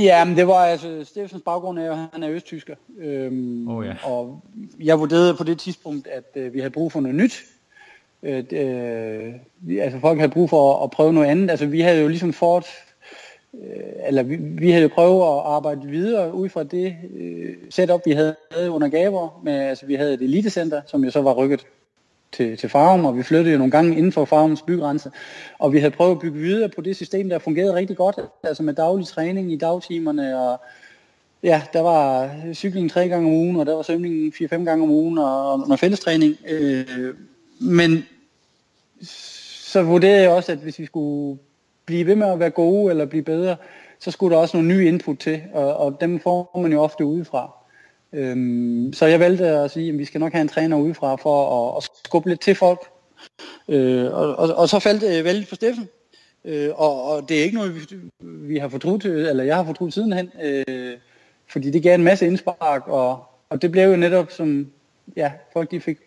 Ja, 0.01 0.25
men 0.25 0.37
det 0.37 0.47
var 0.47 0.65
altså, 0.65 1.03
Steffens 1.03 1.43
baggrund 1.45 1.79
er 1.79 1.91
at 1.91 1.97
han 2.13 2.23
er 2.23 2.29
østtysker. 2.29 2.75
Øhm, 2.99 3.67
oh, 3.67 3.85
ja. 3.85 3.95
Og 4.03 4.43
jeg 4.79 4.99
vurderede 4.99 5.35
på 5.35 5.43
det 5.43 5.59
tidspunkt, 5.59 6.07
at 6.07 6.23
øh, 6.35 6.53
vi 6.53 6.59
havde 6.59 6.71
brug 6.71 6.91
for 6.91 6.99
noget 6.99 7.15
nyt. 7.15 7.43
Øh, 8.23 8.43
øh, 8.51 9.33
altså 9.79 9.99
folk 9.99 10.19
havde 10.19 10.31
brug 10.31 10.49
for 10.49 10.77
at, 10.77 10.83
at 10.83 10.91
prøve 10.91 11.13
noget 11.13 11.27
andet. 11.27 11.49
Altså 11.49 11.65
vi 11.65 11.81
havde 11.81 12.01
jo 12.01 12.07
ligesom 12.07 12.33
fået, 12.33 12.65
øh, 13.53 14.07
eller 14.07 14.23
vi, 14.23 14.35
vi 14.35 14.71
havde 14.71 14.83
jo 14.83 14.89
prøvet 14.93 15.21
at 15.21 15.41
arbejde 15.45 15.87
videre 15.87 16.33
ud 16.33 16.49
fra 16.49 16.63
det 16.63 16.95
øh, 17.15 17.55
setup, 17.69 18.01
vi 18.05 18.11
havde 18.11 18.35
under 18.69 18.87
Gaber. 18.87 19.41
Med, 19.43 19.53
altså 19.53 19.85
vi 19.85 19.95
havde 19.95 20.13
et 20.13 20.21
elitecenter, 20.21 20.81
som 20.85 21.03
jo 21.03 21.11
så 21.11 21.21
var 21.21 21.33
rykket 21.33 21.65
til, 22.31 22.57
til 22.57 22.69
Farum, 22.69 23.05
og 23.05 23.17
vi 23.17 23.23
flyttede 23.23 23.51
jo 23.51 23.57
nogle 23.57 23.71
gange 23.71 23.97
inden 23.97 24.11
for 24.11 24.25
Farums 24.25 24.61
bygrænse. 24.61 25.11
Og 25.59 25.73
vi 25.73 25.79
havde 25.79 25.91
prøvet 25.91 26.11
at 26.11 26.19
bygge 26.19 26.39
videre 26.39 26.69
på 26.69 26.81
det 26.81 26.95
system, 26.95 27.29
der 27.29 27.39
fungerede 27.39 27.73
rigtig 27.73 27.97
godt, 27.97 28.19
altså 28.43 28.63
med 28.63 28.73
daglig 28.73 29.07
træning 29.07 29.53
i 29.53 29.57
dagtimerne, 29.57 30.39
og 30.39 30.61
ja, 31.43 31.61
der 31.73 31.81
var 31.81 32.31
cykling 32.53 32.91
tre 32.91 33.07
gange 33.07 33.27
om 33.27 33.33
ugen, 33.33 33.55
og 33.55 33.65
der 33.65 33.75
var 33.75 33.81
svømning 33.81 34.35
fire-fem 34.35 34.65
gange 34.65 34.83
om 34.83 34.89
ugen, 34.89 35.17
og, 35.17 35.53
og 35.53 35.79
fællestræning. 35.79 36.35
Øh, 36.49 37.13
men 37.59 38.05
så 39.01 39.83
vurderede 39.83 40.21
jeg 40.21 40.31
også, 40.31 40.51
at 40.51 40.57
hvis 40.57 40.79
vi 40.79 40.85
skulle 40.85 41.39
blive 41.85 42.05
ved 42.05 42.15
med 42.15 42.27
at 42.27 42.39
være 42.39 42.49
gode 42.49 42.91
eller 42.91 43.05
blive 43.05 43.23
bedre, 43.23 43.55
så 43.99 44.11
skulle 44.11 44.35
der 44.35 44.41
også 44.41 44.57
nogle 44.57 44.73
nye 44.73 44.87
input 44.87 45.19
til, 45.19 45.41
og, 45.53 45.77
og 45.77 45.97
dem 46.01 46.19
får 46.19 46.59
man 46.61 46.71
jo 46.71 46.81
ofte 46.81 47.05
udefra. 47.05 47.56
Øhm, 48.13 48.93
så 48.93 49.05
jeg 49.05 49.19
valgte 49.19 49.47
at 49.47 49.71
sige, 49.71 49.89
at 49.89 49.97
vi 49.97 50.05
skal 50.05 50.19
nok 50.19 50.31
have 50.31 50.41
en 50.41 50.47
træner 50.47 50.77
udefra 50.77 51.15
for 51.15 51.67
at, 51.69 51.77
at 51.77 51.89
skubbe 52.05 52.29
lidt 52.29 52.41
til 52.41 52.55
folk. 52.55 52.79
Øh, 53.69 54.13
og, 54.13 54.35
og, 54.35 54.55
og 54.55 54.69
så 54.69 54.79
faldt 54.79 55.03
øh, 55.03 55.09
det 55.09 55.23
vældig 55.23 55.47
på 55.47 55.55
Steffen. 55.55 55.89
Øh, 56.45 56.69
og, 56.75 57.03
og 57.03 57.29
det 57.29 57.39
er 57.39 57.43
ikke 57.43 57.55
noget, 57.55 57.75
vi, 57.75 57.81
vi 58.21 58.57
har 58.57 58.67
fortrudt, 58.67 59.05
øh, 59.05 59.29
eller 59.29 59.43
jeg 59.43 59.55
har 59.55 59.63
fortrudt 59.63 59.93
sidenhen, 59.93 60.31
øh, 60.43 60.97
fordi 61.47 61.71
det 61.71 61.83
gav 61.83 61.95
en 61.95 62.03
masse 62.03 62.27
indspark, 62.27 62.87
og, 62.87 63.23
og 63.49 63.61
det 63.61 63.71
blev 63.71 63.89
jo 63.89 63.95
netop 63.95 64.31
som, 64.31 64.71
ja, 65.15 65.31
folk 65.53 65.71
de 65.71 65.79
fik, 65.79 65.97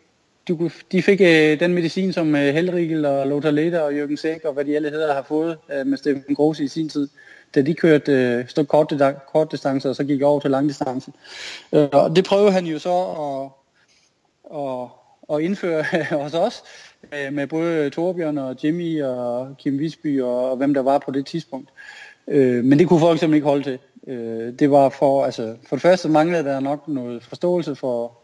de, 0.49 0.71
de 0.93 1.03
fik 1.03 1.21
øh, 1.21 1.61
den 1.61 1.75
medicin, 1.75 2.13
som 2.13 2.35
øh, 2.35 2.55
Helrigel 2.55 3.05
og 3.05 3.27
Lothar 3.27 3.51
Leder 3.51 3.81
og 3.81 3.95
Jørgen 3.95 4.17
Sæk 4.17 4.45
og 4.45 4.53
hvad 4.53 4.65
de 4.65 4.77
alle 4.77 4.91
hedder 4.91 5.15
har 5.15 5.23
fået 5.23 5.59
øh, 5.73 5.87
med 5.87 5.99
Steffen 5.99 6.35
Grose 6.35 6.65
i 6.65 6.69
sin 6.69 6.89
tid 6.89 7.09
da 7.55 7.63
de 7.63 7.75
kørte 7.75 8.13
øh, 8.13 8.49
stod 8.49 8.65
kort, 8.65 8.93
kort 9.33 9.53
distance, 9.53 9.89
og 9.89 9.97
så 9.97 10.05
gik 10.05 10.23
over 10.23 10.41
til 10.41 10.51
lang 10.51 10.69
distance. 10.69 11.13
Øh, 11.73 11.89
og 11.93 12.17
det 12.17 12.25
prøvede 12.25 12.53
han 12.53 12.67
jo 12.67 12.79
så 12.79 13.05
at, 13.05 13.51
at, 14.59 14.89
at 15.37 15.43
indføre 15.45 15.85
hos 16.23 16.35
os, 16.35 16.63
øh, 17.13 17.33
med 17.33 17.47
både 17.47 17.91
Torbjørn 17.91 18.39
og 18.39 18.57
Jimmy 18.65 19.03
og 19.03 19.57
Kim 19.59 19.79
Visby 19.79 20.21
og, 20.21 20.51
og 20.51 20.57
hvem 20.57 20.75
der 20.75 20.83
var 20.83 20.99
på 20.99 21.11
det 21.11 21.27
tidspunkt. 21.27 21.71
Øh, 22.29 22.65
men 22.65 22.79
det 22.79 22.89
kunne 22.89 23.01
folk 23.01 23.19
simpelthen 23.19 23.35
ikke 23.35 23.49
holde 23.49 23.63
til. 23.63 23.79
Øh, 24.07 24.53
det 24.59 24.71
var 24.71 24.89
for, 24.89 25.25
altså, 25.25 25.57
for 25.69 25.77
det 25.77 25.83
første 25.83 26.09
manglede 26.09 26.45
der 26.45 26.61
nok 26.61 26.89
noget 26.89 27.23
forståelse 27.23 27.77
for, 27.77 28.19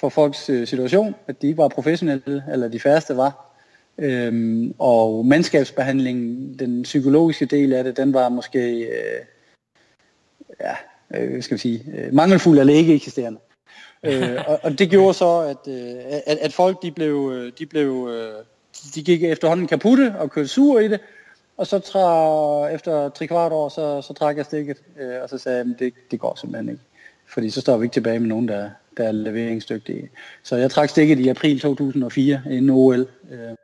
for 0.00 0.08
folks 0.08 0.50
øh, 0.50 0.66
situation, 0.66 1.14
at 1.26 1.42
de 1.42 1.46
ikke 1.46 1.58
var 1.58 1.68
professionelle, 1.68 2.44
eller 2.52 2.68
de 2.68 2.80
færreste 2.80 3.16
var. 3.16 3.47
Øhm, 3.98 4.74
og 4.78 5.26
mandskabsbehandlingen, 5.26 6.58
den 6.58 6.82
psykologiske 6.82 7.46
del 7.46 7.72
af 7.72 7.84
det, 7.84 7.96
den 7.96 8.14
var 8.14 8.28
måske, 8.28 8.80
øh, 8.80 9.20
ja, 10.60 10.74
øh, 11.14 11.30
hvad 11.30 11.42
skal 11.42 11.54
vi 11.54 11.60
sige, 11.60 11.84
øh, 11.96 12.14
mangelfuld 12.14 12.58
eller 12.58 12.74
ikke 12.74 12.94
eksisterende. 12.94 13.38
øh, 14.02 14.38
og, 14.46 14.60
og 14.62 14.78
det 14.78 14.90
gjorde 14.90 15.14
så, 15.14 15.38
at, 15.40 15.72
øh, 15.72 15.96
at, 16.26 16.38
at 16.38 16.52
folk 16.52 16.82
de 16.82 16.90
blev, 16.90 17.32
øh, 17.34 17.52
de 17.58 17.66
blev, 17.66 18.10
øh, 18.12 18.44
de 18.94 19.02
gik 19.02 19.24
efterhånden 19.24 19.66
kaputte 19.66 20.14
og 20.18 20.30
kørte 20.30 20.48
sur 20.48 20.78
i 20.78 20.88
det, 20.88 21.00
og 21.56 21.66
så 21.66 21.78
tra, 21.78 22.68
efter 22.68 23.08
tre 23.08 23.26
kvart 23.26 23.52
år, 23.52 23.68
så, 23.68 24.02
så 24.02 24.14
trak 24.14 24.36
jeg 24.36 24.44
stikket, 24.44 24.82
øh, 25.00 25.22
og 25.22 25.28
så 25.28 25.38
sagde 25.38 25.58
jeg, 25.58 25.66
at 25.66 25.78
det, 25.78 25.94
det 26.10 26.20
går 26.20 26.34
simpelthen 26.40 26.68
ikke. 26.68 26.82
Fordi 27.26 27.50
så 27.50 27.60
står 27.60 27.76
vi 27.76 27.84
ikke 27.84 27.94
tilbage 27.94 28.20
med 28.20 28.28
nogen, 28.28 28.48
der, 28.48 28.70
der 28.98 29.04
er 29.04 29.12
leveringsdygtige. 29.12 30.10
Så 30.42 30.56
jeg 30.56 30.70
trak 30.70 30.88
stikket 30.88 31.18
i 31.18 31.28
april 31.28 31.60
2004 31.60 32.42
inden 32.50 32.70
OL. 32.70 33.08
Øh, 33.30 33.56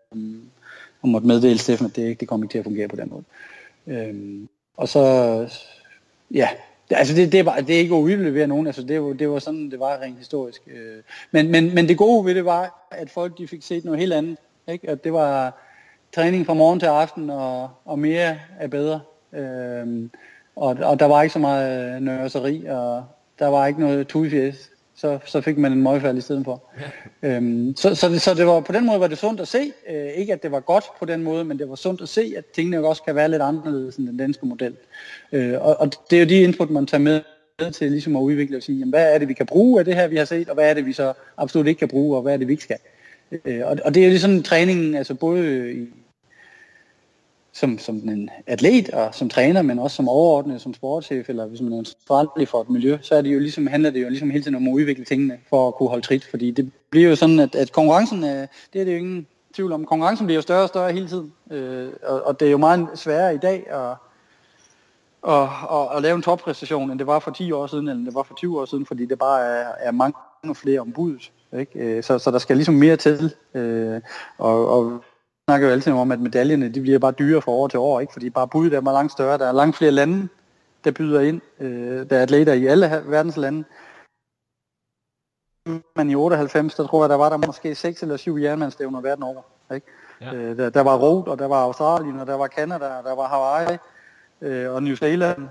og 1.02 1.08
måtte 1.08 1.26
meddele 1.26 1.58
Steffen, 1.58 1.86
at 1.86 1.96
det, 1.96 2.20
det 2.20 2.28
kommer 2.28 2.44
ikke 2.44 2.52
til 2.52 2.58
at 2.58 2.64
fungere 2.64 2.88
på 2.88 2.96
den 2.96 3.10
måde. 3.10 3.24
Øh, 3.86 4.14
og 4.76 4.88
så, 4.88 5.02
ja, 6.30 6.48
altså 6.90 7.14
det, 7.14 7.32
det, 7.32 7.46
var, 7.46 7.60
det 7.60 7.74
er 7.74 7.78
ikke 7.78 7.94
at 7.94 8.34
ved 8.34 8.46
nogen, 8.46 8.66
altså 8.66 8.82
det, 8.82 9.02
var, 9.02 9.12
det 9.12 9.30
var 9.30 9.38
sådan, 9.38 9.70
det 9.70 9.80
var 9.80 10.00
rent 10.02 10.18
historisk. 10.18 10.62
Øh, 10.66 11.02
men, 11.30 11.50
men, 11.50 11.74
men 11.74 11.88
det 11.88 11.98
gode 11.98 12.26
ved 12.26 12.34
det 12.34 12.44
var, 12.44 12.88
at 12.90 13.10
folk 13.10 13.38
de 13.38 13.48
fik 13.48 13.62
set 13.62 13.84
noget 13.84 14.00
helt 14.00 14.12
andet. 14.12 14.36
Ikke? 14.68 14.90
At 14.90 15.04
det 15.04 15.12
var 15.12 15.62
træning 16.14 16.46
fra 16.46 16.54
morgen 16.54 16.80
til 16.80 16.86
aften, 16.86 17.30
og, 17.30 17.70
og 17.84 17.98
mere 17.98 18.38
er 18.58 18.68
bedre. 18.68 19.00
Øh, 19.32 20.08
og, 20.56 20.76
og 20.82 21.00
der 21.00 21.06
var 21.06 21.22
ikke 21.22 21.32
så 21.32 21.38
meget 21.38 22.02
nørseri, 22.02 22.64
og 22.66 23.04
der 23.38 23.46
var 23.46 23.66
ikke 23.66 23.80
noget 23.80 24.08
tudfjæs 24.08 24.70
så, 24.96 25.18
så 25.26 25.40
fik 25.40 25.58
man 25.58 25.72
en 25.72 25.82
møgfald 25.82 26.18
i 26.18 26.20
stedet 26.20 26.44
for. 26.44 26.62
Ja. 27.22 27.36
Øhm, 27.36 27.76
så, 27.76 27.94
så, 27.94 28.08
det, 28.08 28.22
så 28.22 28.34
det 28.34 28.46
var, 28.46 28.60
på 28.60 28.72
den 28.72 28.86
måde 28.86 29.00
var 29.00 29.06
det 29.06 29.18
sundt 29.18 29.40
at 29.40 29.48
se. 29.48 29.72
Øh, 29.90 30.06
ikke 30.16 30.32
at 30.32 30.42
det 30.42 30.52
var 30.52 30.60
godt 30.60 30.84
på 30.98 31.04
den 31.04 31.22
måde, 31.22 31.44
men 31.44 31.58
det 31.58 31.68
var 31.68 31.74
sundt 31.74 32.00
at 32.00 32.08
se, 32.08 32.34
at 32.36 32.44
tingene 32.46 32.86
også 32.86 33.02
kan 33.02 33.14
være 33.14 33.30
lidt 33.30 33.42
anderledes 33.42 33.96
end 33.96 34.06
den 34.06 34.16
danske 34.16 34.46
model. 34.46 34.76
Øh, 35.32 35.54
og, 35.60 35.80
og 35.80 35.90
det 36.10 36.16
er 36.16 36.20
jo 36.20 36.28
de 36.28 36.42
input, 36.42 36.70
man 36.70 36.86
tager 36.86 37.02
med 37.02 37.20
til 37.72 37.90
ligesom 37.90 38.16
at 38.16 38.20
udvikle 38.20 38.56
og 38.56 38.62
sige, 38.62 38.78
jamen, 38.78 38.90
hvad 38.90 39.14
er 39.14 39.18
det, 39.18 39.28
vi 39.28 39.34
kan 39.34 39.46
bruge 39.46 39.78
af 39.78 39.84
det 39.84 39.94
her, 39.94 40.06
vi 40.08 40.16
har 40.16 40.24
set, 40.24 40.48
og 40.48 40.54
hvad 40.54 40.70
er 40.70 40.74
det, 40.74 40.86
vi 40.86 40.92
så 40.92 41.12
absolut 41.36 41.66
ikke 41.66 41.78
kan 41.78 41.88
bruge, 41.88 42.16
og 42.16 42.22
hvad 42.22 42.32
er 42.32 42.36
det, 42.36 42.48
vi 42.48 42.52
ikke 42.52 42.62
skal. 42.62 42.78
Øh, 43.44 43.60
og, 43.64 43.78
og 43.84 43.94
det 43.94 44.00
er 44.00 44.04
jo 44.04 44.10
ligesom 44.10 44.42
træningen, 44.42 44.94
altså 44.94 45.14
både 45.14 45.72
i 45.72 45.88
som, 47.54 47.78
som 47.78 47.96
en 47.96 48.30
atlet 48.46 48.90
og 48.90 49.14
som 49.14 49.28
træner, 49.28 49.62
men 49.62 49.78
også 49.78 49.96
som 49.96 50.08
overordnet, 50.08 50.60
som 50.60 50.74
sportschef, 50.74 51.28
eller 51.28 51.46
hvis 51.46 51.60
man 51.60 51.72
er 51.72 51.78
ansvarlig 51.78 52.48
for 52.48 52.60
et 52.60 52.70
miljø, 52.70 52.98
så 53.02 53.14
er 53.14 53.22
det 53.22 53.34
jo 53.34 53.38
ligesom, 53.38 53.66
handler 53.66 53.90
det 53.90 54.02
jo 54.02 54.08
ligesom 54.08 54.30
hele 54.30 54.44
tiden 54.44 54.54
om 54.54 54.68
at 54.68 54.72
udvikle 54.72 55.04
tingene 55.04 55.38
for 55.48 55.68
at 55.68 55.74
kunne 55.74 55.88
holde 55.88 56.06
trit. 56.06 56.24
Fordi 56.24 56.50
det 56.50 56.72
bliver 56.90 57.08
jo 57.08 57.16
sådan, 57.16 57.40
at, 57.40 57.54
at 57.54 57.72
konkurrencen, 57.72 58.24
øh, 58.24 58.46
det 58.72 58.80
er 58.80 58.84
det 58.84 58.92
jo 58.92 58.98
ingen 58.98 59.26
tvivl 59.54 59.72
om. 59.72 59.84
Konkurrencen 59.84 60.26
bliver 60.26 60.36
jo 60.36 60.42
større 60.42 60.62
og 60.62 60.68
større 60.68 60.92
hele 60.92 61.08
tiden. 61.08 61.32
Øh, 61.50 61.88
og, 62.02 62.26
og 62.26 62.40
det 62.40 62.46
er 62.46 62.52
jo 62.52 62.58
meget 62.58 62.88
sværere 62.94 63.34
i 63.34 63.38
dag 63.38 63.70
at, 63.70 63.96
at, 65.32 65.48
at, 65.72 65.96
at 65.96 66.02
lave 66.02 66.16
en 66.16 66.22
toppræstation, 66.22 66.90
end 66.90 66.98
det 66.98 67.06
var 67.06 67.18
for 67.18 67.30
10 67.30 67.52
år 67.52 67.66
siden, 67.66 67.88
eller 67.88 68.04
det 68.04 68.14
var 68.14 68.22
for 68.22 68.34
20 68.34 68.60
år 68.60 68.64
siden, 68.64 68.86
fordi 68.86 69.06
det 69.06 69.18
bare 69.18 69.42
er, 69.42 69.72
er 69.78 69.90
mange 69.90 70.14
flere 70.54 70.80
ombudet. 70.80 71.32
Ikke? 71.58 71.78
Øh, 71.78 72.02
så, 72.02 72.18
så 72.18 72.30
der 72.30 72.38
skal 72.38 72.56
ligesom 72.56 72.74
mere 72.74 72.96
til. 72.96 73.34
Øh, 73.54 74.00
og, 74.38 74.68
og 74.68 75.04
snakker 75.48 75.68
jo 75.68 75.72
altid 75.72 75.92
om, 75.92 76.12
at 76.12 76.20
medaljerne 76.20 76.68
de 76.68 76.80
bliver 76.80 76.98
bare 76.98 77.12
dyrere 77.12 77.42
fra 77.42 77.52
år 77.52 77.68
til 77.68 77.78
år, 77.78 78.00
ikke? 78.00 78.12
fordi 78.12 78.30
bare 78.30 78.48
budet 78.48 78.74
er 78.74 78.80
meget 78.80 78.96
langt 78.96 79.12
større. 79.12 79.38
Der 79.38 79.46
er 79.46 79.52
langt 79.52 79.76
flere 79.76 79.90
lande, 79.90 80.28
der 80.84 80.90
byder 80.90 81.20
ind. 81.20 81.40
Øh, 81.60 82.10
der 82.10 82.18
er 82.18 82.22
atleter 82.22 82.52
i 82.52 82.66
alle 82.66 83.02
verdens 83.06 83.36
lande. 83.36 83.64
Men 85.96 86.10
i 86.10 86.14
98, 86.14 86.74
der 86.74 86.86
tror 86.86 87.02
jeg, 87.04 87.08
der 87.08 87.16
var 87.16 87.28
der 87.28 87.46
måske 87.46 87.74
6 87.74 88.02
eller 88.02 88.16
7 88.16 88.36
jernmandstævner 88.36 89.00
verden 89.00 89.22
over. 89.22 89.42
Ikke? 89.74 89.86
Ja. 90.20 90.34
Øh, 90.34 90.56
der, 90.56 90.70
der 90.70 90.80
var 90.80 90.96
Rot, 90.96 91.28
og 91.28 91.38
der 91.38 91.46
var 91.46 91.62
Australien, 91.62 92.20
og 92.20 92.26
der 92.26 92.34
var 92.34 92.48
Canada, 92.48 92.86
og 92.98 93.04
der 93.04 93.14
var 93.14 93.28
Hawaii, 93.28 93.78
øh, 94.40 94.74
og 94.74 94.82
New 94.82 94.94
Zealand. 94.94 95.48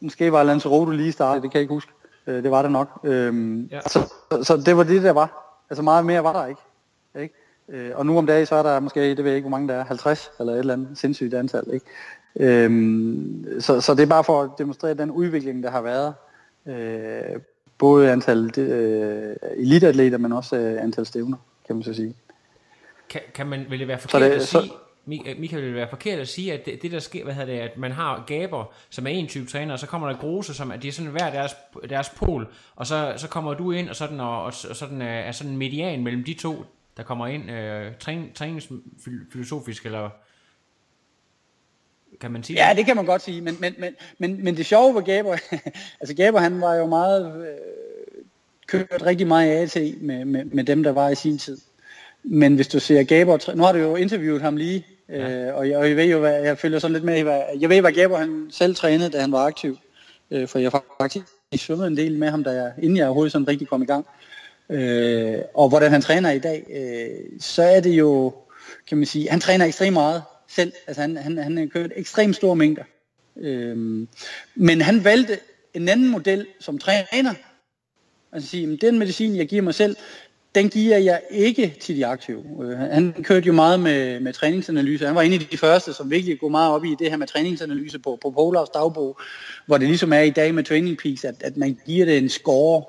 Måske 0.00 0.32
var 0.32 0.42
Lanzarote 0.42 0.96
lige 0.96 1.12
startet, 1.12 1.42
det 1.42 1.50
kan 1.50 1.58
jeg 1.58 1.62
ikke 1.62 1.74
huske. 1.74 1.92
Øh, 2.26 2.42
det 2.42 2.50
var 2.50 2.62
det 2.62 2.72
nok. 2.72 3.00
Øh, 3.04 3.72
ja. 3.72 3.80
så, 3.80 4.14
så, 4.32 4.44
så 4.44 4.56
det 4.56 4.76
var 4.76 4.82
det, 4.82 5.02
der 5.02 5.12
var. 5.12 5.56
Altså 5.70 5.82
meget 5.82 6.06
mere 6.06 6.24
var 6.24 6.32
der 6.32 6.46
ikke. 6.46 6.60
Øh, 7.70 7.90
og 7.94 8.06
nu 8.06 8.18
om 8.18 8.26
dagen, 8.26 8.46
så 8.46 8.54
er 8.54 8.62
der 8.62 8.80
måske, 8.80 9.00
det 9.00 9.18
ved 9.18 9.30
jeg 9.30 9.36
ikke, 9.36 9.48
hvor 9.48 9.58
mange 9.58 9.68
der 9.68 9.74
er, 9.74 9.84
50 9.84 10.30
eller 10.40 10.52
et 10.52 10.58
eller 10.58 10.74
andet 10.74 10.98
sindssygt 10.98 11.34
antal. 11.34 11.64
Ikke? 11.72 11.86
Øhm, 12.36 13.60
så, 13.60 13.80
så 13.80 13.94
det 13.94 14.02
er 14.02 14.06
bare 14.06 14.24
for 14.24 14.42
at 14.42 14.50
demonstrere 14.58 14.94
den 14.94 15.10
udvikling, 15.10 15.62
der 15.62 15.70
har 15.70 15.82
været. 15.82 16.14
Øh, 16.66 17.40
både 17.78 18.12
antal 18.12 18.60
øh, 18.60 19.36
eliteatleter, 19.56 20.18
men 20.18 20.32
også 20.32 20.56
øh, 20.56 20.82
antal 20.82 21.06
stævner, 21.06 21.36
kan 21.66 21.76
man 21.76 21.82
så 21.82 21.94
sige. 21.94 22.14
Kan, 23.10 23.20
kan 23.34 23.46
man, 23.46 23.66
vil 23.70 23.78
det 23.78 23.88
være 23.88 23.98
forkert 23.98 24.22
det, 24.22 24.30
at 24.30 24.42
sige, 24.42 24.62
så, 24.62 24.72
Michael, 25.04 25.62
vil 25.62 25.68
det 25.68 25.74
være 25.74 25.88
forkert 25.90 26.18
at 26.18 26.28
sige, 26.28 26.52
at 26.52 26.66
det, 26.66 26.82
det 26.82 26.92
der 26.92 26.98
sker, 26.98 27.24
hvad 27.24 27.34
hedder 27.34 27.52
det, 27.52 27.60
at 27.60 27.78
man 27.78 27.92
har 27.92 28.24
gaber, 28.26 28.64
som 28.90 29.06
er 29.06 29.10
en 29.10 29.26
type 29.26 29.46
træner, 29.46 29.72
og 29.72 29.78
så 29.78 29.86
kommer 29.86 30.08
der 30.08 30.18
gruse, 30.18 30.54
som 30.54 30.70
at 30.70 30.82
de 30.82 30.88
er 30.88 30.92
sådan 30.92 31.10
hver 31.10 31.30
deres, 31.30 31.56
deres 31.88 32.08
pol, 32.08 32.48
og 32.76 32.86
så, 32.86 33.12
så 33.16 33.28
kommer 33.28 33.54
du 33.54 33.72
ind, 33.72 33.88
og 33.88 33.96
sådan, 33.96 34.20
og, 34.20 34.44
og 34.44 34.52
sådan 34.52 35.02
er, 35.02 35.20
er 35.20 35.32
sådan 35.32 35.56
median 35.56 36.04
mellem 36.04 36.24
de 36.24 36.34
to, 36.34 36.64
der 36.96 37.02
kommer 37.02 37.26
ind, 37.26 37.50
øh, 37.50 37.92
træning, 38.00 38.34
træningsfilosofisk, 38.34 39.86
eller 39.86 40.10
kan 42.20 42.30
man 42.30 42.42
sige 42.42 42.66
Ja, 42.66 42.74
det 42.74 42.86
kan 42.86 42.96
man 42.96 43.06
godt 43.06 43.22
sige, 43.22 43.40
men, 43.40 43.56
men, 43.60 43.74
men, 43.78 43.94
men, 44.18 44.44
men 44.44 44.56
det 44.56 44.66
sjove 44.66 44.94
var 44.94 45.00
Gaber, 45.00 45.36
altså 46.00 46.14
Gaber 46.16 46.38
han 46.38 46.60
var 46.60 46.74
jo 46.74 46.86
meget, 46.86 47.46
øh, 47.46 48.24
kørt 48.66 49.02
rigtig 49.06 49.26
meget 49.26 49.76
AT 49.76 49.94
med, 50.00 50.24
med, 50.24 50.44
med 50.44 50.64
dem, 50.64 50.82
der 50.82 50.92
var 50.92 51.08
i 51.08 51.14
sin 51.14 51.38
tid. 51.38 51.58
Men 52.22 52.54
hvis 52.54 52.68
du 52.68 52.80
ser 52.80 53.02
Gaber, 53.02 53.54
nu 53.54 53.62
har 53.62 53.72
du 53.72 53.78
jo 53.78 53.96
interviewet 53.96 54.42
ham 54.42 54.56
lige, 54.56 54.86
ja. 55.08 55.30
øh, 55.30 55.56
og, 55.56 55.68
jeg, 55.68 55.78
og 55.78 55.88
jeg 55.88 55.96
ved 55.96 56.04
jo, 56.04 56.18
hvad, 56.18 56.42
jeg 56.42 56.58
følger 56.58 56.78
sådan 56.78 56.92
lidt 56.92 57.04
med 57.04 57.18
i, 57.18 57.22
hvad, 57.22 57.42
jeg 57.60 57.68
ved, 57.68 57.80
hvad 57.80 57.92
Gaber 57.92 58.18
han 58.18 58.48
selv 58.50 58.74
trænede, 58.74 59.10
da 59.10 59.20
han 59.20 59.32
var 59.32 59.46
aktiv. 59.46 59.78
Øh, 60.30 60.48
for 60.48 60.58
jeg 60.58 60.72
faktisk 61.00 61.26
svømmede 61.56 61.88
en 61.88 61.96
del 61.96 62.18
med 62.18 62.30
ham, 62.30 62.44
da 62.44 62.50
jeg, 62.50 62.72
inden 62.82 62.96
jeg 62.96 63.06
overhovedet 63.06 63.32
sådan 63.32 63.48
rigtig 63.48 63.68
kom 63.68 63.82
i 63.82 63.86
gang. 63.86 64.06
Øh, 64.08 64.29
Øh, 64.70 65.38
og 65.54 65.68
hvordan 65.68 65.92
han 65.92 66.02
træner 66.02 66.30
i 66.30 66.38
dag, 66.38 66.66
øh, 66.70 67.40
så 67.40 67.62
er 67.62 67.80
det 67.80 67.90
jo, 67.90 68.34
kan 68.88 68.98
man 68.98 69.06
sige, 69.06 69.30
han 69.30 69.40
træner 69.40 69.66
ekstremt 69.66 69.92
meget 69.92 70.22
selv. 70.48 70.72
Altså 70.86 71.00
han, 71.00 71.16
han, 71.16 71.38
han 71.38 71.56
har 71.56 71.66
kørt 71.66 71.92
ekstremt 71.96 72.36
store 72.36 72.56
mængder. 72.56 72.82
Øh, 73.36 74.06
men 74.54 74.80
han 74.80 75.04
valgte 75.04 75.38
en 75.74 75.88
anden 75.88 76.08
model 76.08 76.46
som 76.60 76.78
træner. 76.78 77.34
Altså 78.32 78.48
sige, 78.48 78.76
den 78.76 78.98
medicin, 78.98 79.36
jeg 79.36 79.48
giver 79.48 79.62
mig 79.62 79.74
selv, 79.74 79.96
den 80.54 80.68
giver 80.68 80.98
jeg 80.98 81.20
ikke 81.30 81.76
til 81.80 81.96
de 81.96 82.06
aktive. 82.06 82.44
Øh, 82.62 82.78
han 82.78 83.14
kørte 83.22 83.46
jo 83.46 83.52
meget 83.52 83.80
med, 83.80 84.20
med 84.20 84.32
træningsanalyse. 84.32 85.06
Han 85.06 85.14
var 85.14 85.22
en 85.22 85.32
af 85.32 85.38
de 85.38 85.58
første, 85.58 85.92
som 85.92 86.10
virkelig 86.10 86.40
går 86.40 86.48
meget 86.48 86.72
op 86.72 86.84
i 86.84 86.96
det 86.98 87.10
her 87.10 87.16
med 87.16 87.26
træningsanalyse 87.26 87.98
på, 87.98 88.18
på 88.22 88.30
Polars 88.30 88.68
dagbog, 88.68 89.20
hvor 89.66 89.78
det 89.78 89.88
ligesom 89.88 90.12
er 90.12 90.20
i 90.20 90.30
dag 90.30 90.54
med 90.54 90.64
Training 90.64 90.98
Peaks, 90.98 91.24
at, 91.24 91.34
at 91.40 91.56
man 91.56 91.78
giver 91.86 92.04
det 92.06 92.18
en 92.18 92.28
score, 92.28 92.84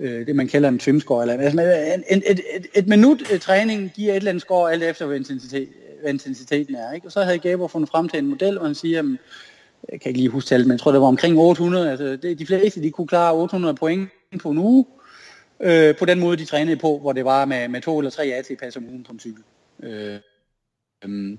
øh, 0.00 0.26
det 0.26 0.36
man 0.36 0.48
kalder 0.48 0.68
en 0.68 0.78
trimscore. 0.78 1.22
Eller, 1.22 1.44
altså, 1.44 1.60
en, 1.60 2.04
et, 2.10 2.22
et, 2.30 2.40
et, 2.56 2.66
et 2.74 2.88
minut 2.88 3.32
øh, 3.32 3.40
træning 3.40 3.92
giver 3.94 4.12
et 4.12 4.16
eller 4.16 4.30
andet 4.30 4.42
score, 4.42 4.72
alt 4.72 4.82
efter 4.82 5.06
hvad, 5.06 5.16
intensitet, 5.16 5.68
hvad 6.00 6.12
intensiteten 6.12 6.74
er. 6.74 6.92
Ikke? 6.92 7.06
Og 7.06 7.12
så 7.12 7.22
havde 7.22 7.38
Gaber 7.38 7.68
fundet 7.68 7.90
frem 7.90 8.08
til 8.08 8.18
en 8.18 8.26
model, 8.26 8.56
hvor 8.56 8.66
han 8.66 8.74
siger, 8.74 8.96
jamen, 8.96 9.18
jeg 9.92 10.00
kan 10.00 10.08
ikke 10.08 10.20
lige 10.20 10.30
huske 10.30 10.48
tallet, 10.48 10.66
men 10.66 10.72
jeg 10.72 10.80
tror, 10.80 10.92
det 10.92 11.00
var 11.00 11.06
omkring 11.06 11.38
800. 11.38 11.90
Altså, 11.90 12.16
det, 12.16 12.38
de 12.38 12.46
fleste 12.46 12.82
de 12.82 12.90
kunne 12.90 13.06
klare 13.06 13.34
800 13.34 13.74
point 13.74 14.08
på 14.42 14.50
en 14.50 14.58
uge, 14.58 14.84
øh, 15.60 15.96
på 15.96 16.04
den 16.04 16.20
måde, 16.20 16.36
de 16.36 16.44
trænede 16.44 16.76
på, 16.76 16.98
hvor 16.98 17.12
det 17.12 17.24
var 17.24 17.44
med, 17.44 17.68
med 17.68 17.80
to 17.80 17.98
eller 17.98 18.10
tre 18.10 18.24
AT-pas 18.24 18.76
om 18.76 18.88
ugen 18.88 19.04
på 19.04 19.12
en 19.12 19.20
cykel. 19.20 19.42
Øh, 19.82 20.18
øh, 21.04 21.38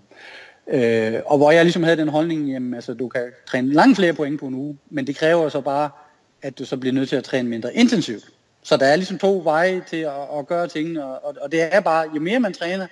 øh, 0.68 1.22
og 1.26 1.38
hvor 1.38 1.52
jeg 1.52 1.66
ligesom 1.66 1.84
havde 1.84 1.98
den 1.98 2.08
holdning, 2.08 2.50
jamen 2.50 2.74
altså, 2.74 2.94
du 2.94 3.08
kan 3.08 3.32
træne 3.48 3.74
langt 3.74 3.98
flere 3.98 4.14
point 4.14 4.40
på 4.40 4.48
en 4.48 4.54
uge, 4.54 4.78
men 4.90 5.08
det 5.08 5.16
kræver 5.16 5.50
så 5.50 5.62
bare, 5.62 5.90
at 6.42 6.60
du 6.60 6.66
så 6.66 6.78
bliver 6.78 6.94
nødt 6.94 7.10
til 7.10 7.16
at 7.16 7.24
træne 7.24 7.50
mindre 7.50 7.76
intensivt. 7.76 8.30
Så 8.68 8.78
der 8.78 8.86
er 8.86 8.96
ligesom 8.96 9.18
to 9.18 9.42
veje 9.44 9.84
til 9.90 9.98
at, 9.98 10.40
at 10.40 10.48
gøre 10.48 10.68
tingene, 10.68 11.06
og, 11.06 11.36
og 11.42 11.52
det 11.52 11.76
er 11.76 11.80
bare, 11.80 12.10
jo 12.16 12.22
mere 12.22 12.40
man 12.40 12.54
træner, 12.54 12.88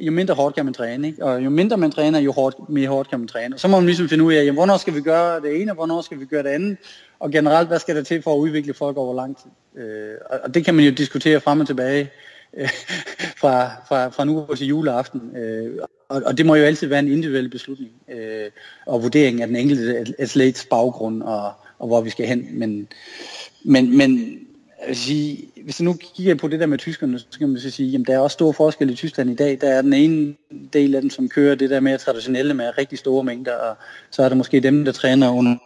jo 0.00 0.12
mindre 0.12 0.34
hårdt 0.34 0.54
kan 0.54 0.64
man 0.64 0.74
træne, 0.74 1.06
ikke? 1.06 1.24
og 1.24 1.44
jo 1.44 1.50
mindre 1.50 1.76
man 1.76 1.90
træner, 1.90 2.18
jo 2.18 2.32
hårdt, 2.32 2.68
mere 2.68 2.88
hårdt 2.88 3.10
kan 3.10 3.18
man 3.18 3.28
træne. 3.28 3.54
Og 3.54 3.60
så 3.60 3.68
må 3.68 3.76
man 3.76 3.86
ligesom 3.86 4.08
finde 4.08 4.24
ud 4.24 4.32
af, 4.32 4.44
jamen, 4.44 4.54
hvornår 4.54 4.76
skal 4.76 4.94
vi 4.94 5.00
gøre 5.00 5.40
det 5.40 5.60
ene, 5.60 5.70
og 5.70 5.74
hvornår 5.74 6.02
skal 6.02 6.20
vi 6.20 6.24
gøre 6.24 6.42
det 6.42 6.48
andet, 6.48 6.76
og 7.20 7.30
generelt, 7.30 7.68
hvad 7.68 7.78
skal 7.78 7.96
der 7.96 8.02
til 8.02 8.22
for 8.22 8.34
at 8.34 8.38
udvikle 8.38 8.74
folk 8.74 8.96
over 8.96 9.14
lang 9.14 9.36
tid. 9.36 9.82
Øh, 9.82 10.14
og 10.44 10.54
det 10.54 10.64
kan 10.64 10.74
man 10.74 10.84
jo 10.84 10.90
diskutere 10.90 11.40
frem 11.40 11.60
og 11.60 11.66
tilbage 11.66 12.10
øh, 12.56 12.68
fra, 13.40 13.70
fra, 13.88 14.08
fra 14.08 14.24
nu 14.24 14.46
til 14.56 14.66
juleaften. 14.66 15.36
Øh, 15.36 15.78
og, 16.08 16.22
og 16.26 16.38
det 16.38 16.46
må 16.46 16.54
jo 16.54 16.64
altid 16.64 16.86
være 16.86 16.98
en 16.98 17.12
individuel 17.12 17.48
beslutning 17.48 17.92
øh, 18.08 18.50
og 18.86 19.02
vurdering 19.02 19.42
af 19.42 19.46
den 19.46 19.56
enkelte 19.56 20.14
atlets 20.18 20.66
baggrund 20.70 21.22
og, 21.22 21.52
og 21.78 21.86
hvor 21.86 22.00
vi 22.00 22.10
skal 22.10 22.26
hen. 22.26 22.58
Men, 22.58 22.88
men, 23.64 23.96
men 23.96 24.40
jeg 24.84 24.88
vil 24.88 24.96
sige, 24.96 25.48
hvis 25.64 25.76
du 25.76 25.84
nu 25.84 25.96
kigger 26.14 26.34
på 26.34 26.48
det 26.48 26.60
der 26.60 26.66
med 26.66 26.78
tyskerne, 26.78 27.18
så 27.18 27.38
kan 27.38 27.48
man 27.48 27.60
så 27.60 27.70
sige, 27.70 27.98
at 27.98 28.06
der 28.06 28.14
er 28.14 28.18
også 28.18 28.34
store 28.34 28.54
forskel 28.54 28.90
i 28.90 28.94
Tyskland 28.94 29.30
i 29.30 29.34
dag. 29.34 29.58
Der 29.60 29.68
er 29.68 29.82
den 29.82 29.92
ene 29.92 30.34
del 30.72 30.94
af 30.94 31.00
dem, 31.00 31.10
som 31.10 31.28
kører 31.28 31.54
det 31.54 31.70
der 31.70 31.80
mere 31.80 31.98
traditionelle 31.98 32.54
med 32.54 32.78
rigtig 32.78 32.98
store 32.98 33.24
mængder, 33.24 33.54
og 33.54 33.76
så 34.10 34.22
er 34.22 34.28
der 34.28 34.36
måske 34.36 34.60
dem, 34.60 34.84
der 34.84 34.92
træner 34.92 35.30
under 35.30 35.56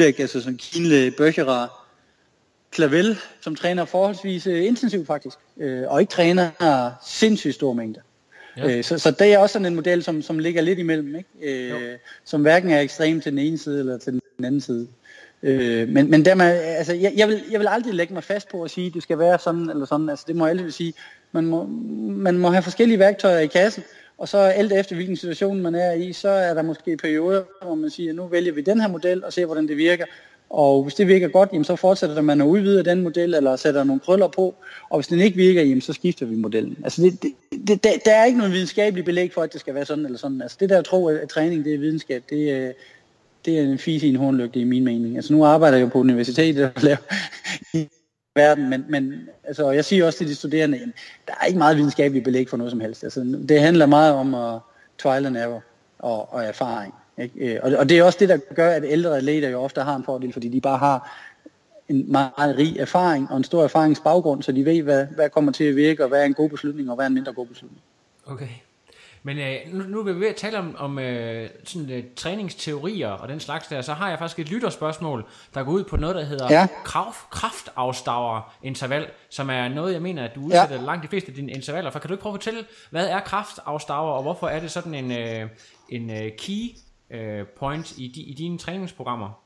altså 0.00 0.40
som 0.40 0.56
Kienle, 0.56 1.10
Bøcherer, 1.10 1.86
Clavel, 2.74 3.16
som 3.40 3.56
træner 3.56 3.84
forholdsvis 3.84 4.46
uh, 4.46 4.64
intensivt 4.64 5.06
faktisk, 5.06 5.36
uh, 5.56 5.82
og 5.86 6.00
ikke 6.00 6.10
træner 6.10 6.92
sindssygt 7.06 7.54
store 7.54 7.74
mængder. 7.74 8.00
Ja. 8.56 8.82
Så, 8.82 8.98
så 8.98 9.10
det 9.10 9.32
er 9.32 9.38
også 9.38 9.52
sådan 9.52 9.66
en 9.66 9.74
model, 9.74 10.02
som, 10.02 10.22
som 10.22 10.38
ligger 10.38 10.62
lidt 10.62 10.78
imellem, 10.78 11.16
ikke? 11.16 11.74
Uh, 11.74 11.98
som 12.24 12.42
hverken 12.42 12.70
er 12.70 12.80
ekstrem 12.80 13.20
til 13.20 13.32
den 13.32 13.38
ene 13.38 13.58
side 13.58 13.78
eller 13.78 13.98
til 13.98 14.12
den 14.12 14.44
anden 14.44 14.60
side. 14.60 14.88
Øh, 15.42 15.88
men 15.88 16.10
men 16.10 16.24
dermed, 16.24 16.46
altså, 16.62 16.94
jeg, 16.94 17.12
jeg, 17.16 17.28
vil, 17.28 17.42
jeg 17.50 17.60
vil 17.60 17.68
aldrig 17.68 17.94
lægge 17.94 18.14
mig 18.14 18.24
fast 18.24 18.48
på 18.48 18.62
at 18.62 18.70
sige, 18.70 18.86
at 18.86 18.94
det 18.94 19.02
skal 19.02 19.18
være 19.18 19.38
sådan 19.38 19.70
eller 19.70 19.86
sådan. 19.86 20.08
Altså, 20.08 20.24
det 20.28 20.36
må 20.36 20.46
jeg 20.46 20.50
altid 20.50 20.70
sige. 20.70 20.94
Man 21.32 21.46
må, 21.46 21.66
man 22.08 22.38
må 22.38 22.50
have 22.50 22.62
forskellige 22.62 22.98
værktøjer 22.98 23.38
i 23.38 23.46
kassen, 23.46 23.82
og 24.18 24.28
så 24.28 24.38
alt 24.38 24.72
efter 24.72 24.94
hvilken 24.94 25.16
situation 25.16 25.62
man 25.62 25.74
er 25.74 25.92
i, 25.92 26.12
så 26.12 26.28
er 26.28 26.54
der 26.54 26.62
måske 26.62 26.96
perioder, 26.96 27.42
hvor 27.62 27.74
man 27.74 27.90
siger, 27.90 28.12
nu 28.12 28.26
vælger 28.26 28.52
vi 28.52 28.60
den 28.60 28.80
her 28.80 28.88
model 28.88 29.24
og 29.24 29.32
ser, 29.32 29.46
hvordan 29.46 29.68
det 29.68 29.76
virker. 29.76 30.04
Og 30.50 30.82
hvis 30.82 30.94
det 30.94 31.08
virker 31.08 31.28
godt, 31.28 31.48
jamen, 31.52 31.64
så 31.64 31.76
fortsætter 31.76 32.22
man 32.22 32.40
at 32.40 32.46
udvide 32.46 32.84
den 32.84 33.02
model, 33.02 33.34
eller 33.34 33.56
sætter 33.56 33.84
nogle 33.84 34.00
krøller 34.00 34.28
på. 34.28 34.54
Og 34.90 34.98
hvis 34.98 35.06
den 35.06 35.20
ikke 35.20 35.36
virker, 35.36 35.62
jamen, 35.62 35.80
så 35.80 35.92
skifter 35.92 36.26
vi 36.26 36.36
modellen. 36.36 36.78
Altså, 36.84 37.02
det, 37.02 37.22
det, 37.22 37.84
det, 37.84 38.04
der, 38.04 38.14
er 38.14 38.24
ikke 38.24 38.38
noget 38.38 38.52
videnskabeligt 38.52 39.04
belæg 39.04 39.32
for, 39.32 39.42
at 39.42 39.52
det 39.52 39.60
skal 39.60 39.74
være 39.74 39.84
sådan 39.84 40.04
eller 40.04 40.18
sådan. 40.18 40.42
Altså, 40.42 40.56
det 40.60 40.68
der 40.68 40.82
tro, 40.82 41.08
at 41.08 41.28
træning 41.28 41.64
det 41.64 41.74
er 41.74 41.78
videnskab, 41.78 42.22
det, 42.30 42.52
øh, 42.52 42.74
det 43.46 43.58
er 43.58 43.62
en 43.62 43.78
fis 43.78 44.02
i 44.02 44.08
en 44.08 44.16
hornlygte 44.16 44.60
i 44.60 44.64
min 44.64 44.84
mening. 44.84 45.16
Altså 45.16 45.32
nu 45.32 45.44
arbejder 45.44 45.76
jeg 45.76 45.84
jo 45.84 45.90
på 45.90 45.98
universitetet 45.98 46.64
og 46.64 46.82
laver 46.82 46.98
i 47.78 47.88
verden, 48.34 48.70
men, 48.70 48.84
men 48.88 49.28
altså, 49.44 49.70
jeg 49.70 49.84
siger 49.84 50.06
også 50.06 50.18
til 50.18 50.28
de 50.28 50.34
studerende, 50.34 50.78
at 50.78 50.88
der 51.28 51.34
er 51.40 51.46
ikke 51.46 51.58
meget 51.58 51.76
videnskabeligt 51.76 52.24
belæg 52.24 52.48
for 52.48 52.56
noget 52.56 52.70
som 52.70 52.80
helst. 52.80 53.04
Altså, 53.04 53.44
det 53.48 53.60
handler 53.60 53.86
meget 53.86 54.14
om 54.14 54.34
uh, 54.34 54.60
trial 54.98 55.26
and 55.26 55.36
error 55.36 55.62
og, 55.98 56.32
og 56.32 56.44
erfaring. 56.44 56.94
Ikke? 57.18 57.54
Øh, 57.54 57.60
og, 57.62 57.72
og 57.78 57.88
det 57.88 57.98
er 57.98 58.02
også 58.02 58.18
det, 58.20 58.28
der 58.28 58.38
gør, 58.54 58.70
at 58.70 58.84
ældre 58.86 59.16
atleter 59.16 59.48
jo 59.48 59.60
ofte 59.60 59.80
har 59.80 59.96
en 59.96 60.04
fordel, 60.04 60.32
fordi 60.32 60.48
de 60.48 60.60
bare 60.60 60.78
har 60.78 61.26
en 61.88 62.12
meget 62.12 62.56
rig 62.56 62.78
erfaring 62.78 63.30
og 63.30 63.36
en 63.36 63.44
stor 63.44 63.64
erfaringsbaggrund, 63.64 64.42
så 64.42 64.52
de 64.52 64.64
ved, 64.64 64.82
hvad, 64.82 65.06
hvad 65.06 65.30
kommer 65.30 65.52
til 65.52 65.64
at 65.64 65.76
virke, 65.76 66.02
og 66.02 66.08
hvad 66.08 66.20
er 66.20 66.24
en 66.24 66.34
god 66.34 66.48
beslutning, 66.48 66.90
og 66.90 66.94
hvad 66.96 67.04
er 67.04 67.08
en 67.08 67.14
mindre 67.14 67.32
god 67.32 67.46
beslutning. 67.46 67.82
Okay. 68.26 68.48
Men 69.26 69.38
øh, 69.38 69.56
nu, 69.72 69.84
nu 69.84 69.98
er 69.98 70.02
vi 70.02 70.20
ved 70.20 70.28
at 70.28 70.36
tale 70.36 70.58
om, 70.58 70.74
om 70.78 70.98
øh, 70.98 71.50
sådan, 71.64 71.90
øh, 71.90 72.04
træningsteorier 72.16 73.08
og 73.08 73.28
den 73.28 73.40
slags 73.40 73.68
der, 73.68 73.82
så 73.82 73.92
har 73.92 74.08
jeg 74.08 74.18
faktisk 74.18 74.38
et 74.38 74.50
lytterspørgsmål, 74.50 75.24
der 75.54 75.62
går 75.62 75.72
ud 75.72 75.84
på 75.84 75.96
noget, 75.96 76.16
der 76.16 76.24
hedder 76.24 76.46
ja. 76.50 76.66
kraft, 76.84 77.30
kraftafstaver 77.30 78.54
interval, 78.62 79.10
som 79.30 79.50
er 79.50 79.68
noget, 79.68 79.92
jeg 79.92 80.02
mener, 80.02 80.24
at 80.24 80.34
du 80.34 80.40
udsætter 80.40 80.76
ja. 80.76 80.82
langt 80.82 81.02
de 81.02 81.08
fleste 81.08 81.28
af 81.28 81.34
dine 81.34 81.52
intervaller 81.52 81.90
for. 81.90 81.98
Kan 81.98 82.08
du 82.08 82.14
ikke 82.14 82.22
prøve 82.22 82.34
at 82.34 82.42
fortælle, 82.42 82.64
hvad 82.90 83.08
er 83.08 83.20
kraftafstaver, 83.20 84.10
og 84.10 84.22
hvorfor 84.22 84.48
er 84.48 84.60
det 84.60 84.70
sådan 84.70 84.94
en, 84.94 85.12
øh, 85.12 85.48
en 85.88 86.10
øh, 86.10 86.30
key 86.38 86.68
øh, 87.10 87.46
point 87.58 87.98
i, 87.98 88.12
di, 88.14 88.22
i 88.22 88.34
dine 88.34 88.58
træningsprogrammer? 88.58 89.42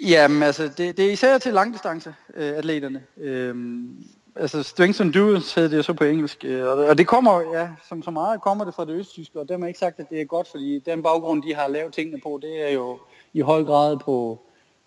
Jamen 0.00 0.42
altså, 0.42 0.62
det, 0.62 0.96
det 0.96 1.06
er 1.06 1.12
især 1.12 1.38
til 1.38 1.54
langdistance 1.54 2.14
øh, 2.34 2.56
atleterne. 2.56 3.02
Øhm, 3.16 4.06
altså 4.38 4.74
and 4.78 5.00
endurance 5.00 5.60
hedder 5.60 5.76
det 5.76 5.84
så 5.84 5.92
på 5.92 6.04
engelsk, 6.04 6.44
øh, 6.44 6.66
og, 6.66 6.84
og 6.84 6.98
det 6.98 7.06
kommer, 7.06 7.40
ja, 7.52 7.68
som 7.88 8.02
så 8.02 8.10
meget 8.10 8.40
kommer 8.40 8.64
det 8.64 8.74
fra 8.74 8.84
det 8.84 8.92
østtyske, 8.92 9.40
og 9.40 9.48
der 9.48 9.58
har 9.58 9.66
ikke 9.66 9.78
sagt, 9.78 10.00
at 10.00 10.10
det 10.10 10.20
er 10.20 10.24
godt, 10.24 10.48
fordi 10.48 10.78
den 10.78 11.02
baggrund, 11.02 11.42
de 11.42 11.54
har 11.54 11.68
lavet 11.68 11.92
tingene 11.92 12.20
på, 12.22 12.40
det 12.42 12.68
er 12.68 12.74
jo 12.74 12.98
i 13.32 13.40
høj 13.40 13.64
grad 13.64 13.96
på, 13.96 14.38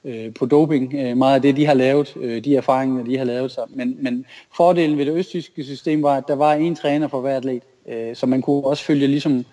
øh, 0.06 0.34
på 0.34 0.46
doping, 0.46 0.94
øh, 0.94 1.18
meget 1.18 1.36
af 1.36 1.42
det, 1.42 1.56
de 1.56 1.66
har 1.66 1.74
lavet, 1.74 2.18
øh, 2.18 2.44
de 2.44 2.56
erfaringer, 2.56 3.04
de 3.04 3.18
har 3.18 3.26
lavet 3.26 3.52
sig. 3.52 3.64
Men, 3.70 3.98
men 4.00 4.26
fordelen 4.56 4.98
ved 4.98 5.06
det 5.06 5.14
østtyske 5.18 5.64
system 5.64 6.04
var, 6.04 6.18
at 6.18 6.28
der 6.28 6.36
var 6.36 6.54
en 6.54 6.76
træner 6.76 7.08
for 7.08 7.22
hver 7.22 7.38
atlet, 7.38 7.64
øh, 7.88 8.16
så 8.16 8.26
man 8.26 8.42
kunne 8.42 8.66
også 8.66 8.84
følge 8.84 9.08
ligesom 9.08 9.46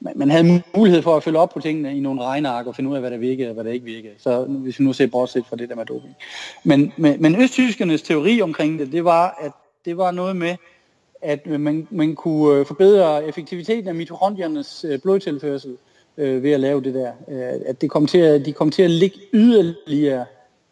man 0.00 0.30
havde 0.30 0.62
mulighed 0.76 1.02
for 1.02 1.16
at 1.16 1.22
følge 1.22 1.38
op 1.38 1.50
på 1.50 1.60
tingene 1.60 1.96
i 1.96 2.00
nogle 2.00 2.22
regneark 2.22 2.66
og 2.66 2.76
finde 2.76 2.90
ud 2.90 2.94
af, 2.94 3.00
hvad 3.00 3.10
der 3.10 3.16
virkede 3.16 3.48
og 3.48 3.54
hvad 3.54 3.64
der 3.64 3.70
ikke 3.70 3.84
virkede. 3.84 4.14
Så 4.18 4.44
hvis 4.44 4.78
vi 4.78 4.84
nu 4.84 4.92
ser 4.92 5.06
bortset 5.06 5.46
fra 5.46 5.56
det 5.56 5.68
der 5.68 5.74
med 5.74 5.86
doping. 5.86 6.16
Men, 6.64 6.92
men, 6.96 7.22
men 7.22 7.42
østtyskernes 7.42 8.02
teori 8.02 8.42
omkring 8.42 8.78
det, 8.78 8.92
det 8.92 9.04
var, 9.04 9.38
at 9.40 9.52
det 9.84 9.96
var 9.96 10.10
noget 10.10 10.36
med, 10.36 10.56
at 11.22 11.46
man, 11.46 11.88
man 11.90 12.14
kunne 12.14 12.60
øh, 12.60 12.66
forbedre 12.66 13.28
effektiviteten 13.28 13.88
af 13.88 13.94
mitokondriernes 13.94 14.84
øh, 14.88 14.98
blodtilførsel 14.98 15.76
øh, 16.16 16.42
ved 16.42 16.52
at 16.52 16.60
lave 16.60 16.82
det 16.82 16.94
der. 16.94 17.12
Øh, 17.28 17.60
at 17.66 17.80
det 17.80 17.90
kom 17.90 18.06
til 18.06 18.18
at, 18.18 18.46
de 18.46 18.52
kom 18.52 18.70
til 18.70 18.82
at 18.82 18.90
ligge 18.90 19.18
yderligere 19.32 20.24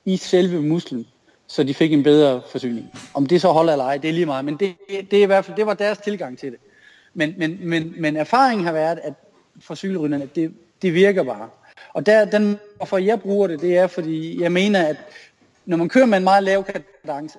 i 0.05 0.17
selve 0.17 0.63
musklen, 0.63 1.07
så 1.47 1.63
de 1.63 1.75
fik 1.75 1.93
en 1.93 2.03
bedre 2.03 2.43
forsyning. 2.51 2.91
Om 3.15 3.27
det 3.27 3.41
så 3.41 3.49
holder 3.49 3.73
eller 3.73 3.85
ej, 3.85 3.97
det 3.97 4.09
er 4.09 4.13
lige 4.13 4.27
meget, 4.27 4.45
men 4.45 4.57
det, 4.57 4.75
det, 5.11 5.19
er 5.19 5.23
i 5.23 5.27
hvert 5.27 5.45
fald, 5.45 5.57
det 5.57 5.67
var 5.67 5.75
deres 5.75 5.99
tilgang 5.99 6.39
til 6.39 6.53
det. 6.53 6.59
Men, 7.15 7.35
men, 7.39 7.59
men, 7.61 7.95
men 7.99 8.17
erfaringen 8.17 8.67
har 8.67 8.73
været, 8.73 8.99
at 9.03 9.13
for 9.61 9.75
cykelrytterne, 9.75 10.29
det, 10.35 10.55
det 10.83 10.95
virker 10.95 11.23
bare. 11.23 11.49
Og 11.93 12.07
der, 12.07 12.25
den, 12.25 12.59
hvorfor 12.77 12.99
jeg 12.99 13.21
bruger 13.21 13.47
det, 13.47 13.61
det 13.61 13.77
er, 13.77 13.87
fordi 13.87 14.43
jeg 14.43 14.53
mener, 14.53 14.87
at 14.87 14.97
når 15.67 15.77
man 15.77 15.89
kører 15.89 16.07
med 16.07 16.19
en 16.19 16.25
meget 16.25 16.45
lav 16.45 16.65
kadence, 16.65 17.39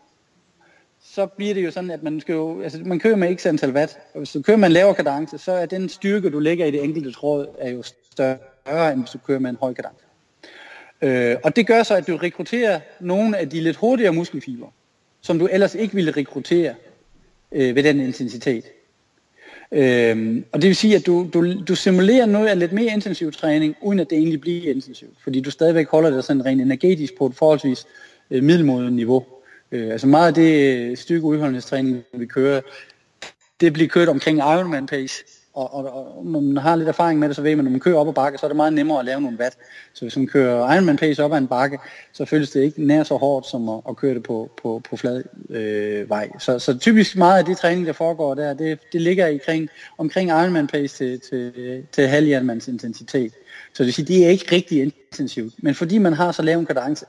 så 1.03 1.25
bliver 1.25 1.53
det 1.53 1.65
jo 1.65 1.71
sådan, 1.71 1.91
at 1.91 2.03
man 2.03 2.21
skal 2.21 2.33
jo, 2.33 2.61
altså 2.61 2.79
man 2.85 2.99
kører 2.99 3.15
med 3.15 3.37
x 3.37 3.45
antal 3.45 3.71
watt, 3.71 3.97
og 4.13 4.17
hvis 4.17 4.31
du 4.31 4.41
kører 4.41 4.57
med 4.57 4.67
en 4.67 4.71
lavere 4.71 4.95
kadence, 4.95 5.37
så 5.37 5.51
er 5.51 5.65
den 5.65 5.89
styrke, 5.89 6.29
du 6.29 6.39
lægger 6.39 6.65
i 6.65 6.71
det 6.71 6.83
enkelte 6.83 7.11
tråd, 7.11 7.47
er 7.59 7.69
jo 7.69 7.83
større, 8.11 8.93
end 8.93 8.99
hvis 8.99 9.11
du 9.11 9.17
kører 9.17 9.39
med 9.39 9.49
en 9.49 9.57
høj 9.61 9.73
kadence. 9.73 10.05
Øh, 11.01 11.37
og 11.43 11.55
det 11.55 11.67
gør 11.67 11.83
så, 11.83 11.95
at 11.95 12.07
du 12.07 12.17
rekrutterer 12.17 12.79
nogle 12.99 13.37
af 13.37 13.49
de 13.49 13.61
lidt 13.61 13.77
hurtigere 13.77 14.13
muskelfiber, 14.13 14.67
som 15.21 15.39
du 15.39 15.47
ellers 15.51 15.75
ikke 15.75 15.95
ville 15.95 16.11
rekruttere 16.11 16.75
øh, 17.51 17.75
ved 17.75 17.83
den 17.83 17.99
intensitet. 17.99 18.65
Øhm, 19.75 20.45
og 20.51 20.61
det 20.61 20.67
vil 20.67 20.75
sige, 20.75 20.95
at 20.95 21.05
du, 21.05 21.29
du, 21.33 21.63
du 21.63 21.75
simulerer 21.75 22.25
noget 22.25 22.47
af 22.47 22.59
lidt 22.59 22.71
mere 22.71 22.93
intensiv 22.93 23.31
træning, 23.31 23.75
uden 23.81 23.99
at 23.99 24.09
det 24.09 24.17
egentlig 24.17 24.41
bliver 24.41 24.73
intensivt. 24.73 25.13
Fordi 25.23 25.41
du 25.41 25.51
stadigvæk 25.51 25.87
holder 25.87 26.09
dig 26.09 26.23
sådan 26.23 26.45
rent 26.45 26.61
energetisk 26.61 27.17
på 27.17 27.25
et 27.25 27.35
forholdsvis 27.35 27.85
øh, 28.31 28.43
middelmodigt 28.43 28.93
niveau. 28.93 29.25
Øh, 29.71 29.91
altså 29.91 30.07
meget 30.07 30.27
af 30.27 30.33
det 30.33 30.77
øh, 30.77 30.97
styrkeudholdenhedstræning, 30.97 32.03
vi 32.13 32.25
kører, 32.25 32.61
det 33.61 33.73
bliver 33.73 33.89
kørt 33.89 34.09
omkring 34.09 34.37
Ironman 34.37 34.85
pace. 34.85 35.23
Og, 35.55 35.73
og, 35.73 36.17
og 36.17 36.25
når 36.25 36.39
man 36.39 36.57
har 36.57 36.75
lidt 36.75 36.89
erfaring 36.89 37.19
med 37.19 37.27
det, 37.27 37.35
så 37.35 37.41
ved 37.41 37.55
man, 37.55 37.59
at 37.59 37.63
når 37.63 37.71
man 37.71 37.79
kører 37.79 37.97
op 37.97 38.07
ad 38.07 38.13
bakke, 38.13 38.37
så 38.37 38.45
er 38.45 38.47
det 38.47 38.55
meget 38.55 38.73
nemmere 38.73 38.99
at 38.99 39.05
lave 39.05 39.21
nogle 39.21 39.37
watt. 39.39 39.57
Så 39.93 40.05
hvis 40.05 40.17
man 40.17 40.27
kører 40.27 40.73
Ironman 40.73 40.97
pace 40.97 41.23
op 41.23 41.33
ad 41.33 41.37
en 41.37 41.47
bakke, 41.47 41.79
så 42.13 42.25
føles 42.25 42.51
det 42.51 42.63
ikke 42.63 42.85
nær 42.85 43.03
så 43.03 43.15
hårdt 43.15 43.47
som 43.47 43.69
at, 43.69 43.79
at 43.89 43.95
køre 43.95 44.13
det 44.13 44.23
på, 44.23 44.49
på, 44.61 44.81
på 44.89 44.97
flad 44.97 45.23
øh, 45.49 46.09
vej. 46.09 46.29
Så, 46.39 46.59
så 46.59 46.77
typisk 46.77 47.17
meget 47.17 47.39
af 47.39 47.45
det 47.45 47.57
træning, 47.57 47.87
der 47.87 47.93
foregår 47.93 48.33
der, 48.33 48.53
det, 48.53 48.79
det 48.93 49.01
ligger 49.01 49.33
omkring, 49.33 49.69
omkring 49.97 50.29
Ironman 50.29 50.67
pace 50.67 50.97
til, 50.97 51.19
til, 51.19 51.83
til 51.91 52.07
halv 52.07 52.27
intensitet. 52.27 53.31
Så 53.73 53.83
det 53.83 53.85
vil 53.85 53.93
sige, 53.93 54.05
det 54.05 54.25
er 54.25 54.29
ikke 54.29 54.55
rigtig 54.55 54.81
intensivt. 54.81 55.53
Men 55.57 55.75
fordi 55.75 55.97
man 55.97 56.13
har 56.13 56.31
så 56.31 56.41
lav 56.41 56.59
en 56.59 56.65
kadence, 56.65 57.05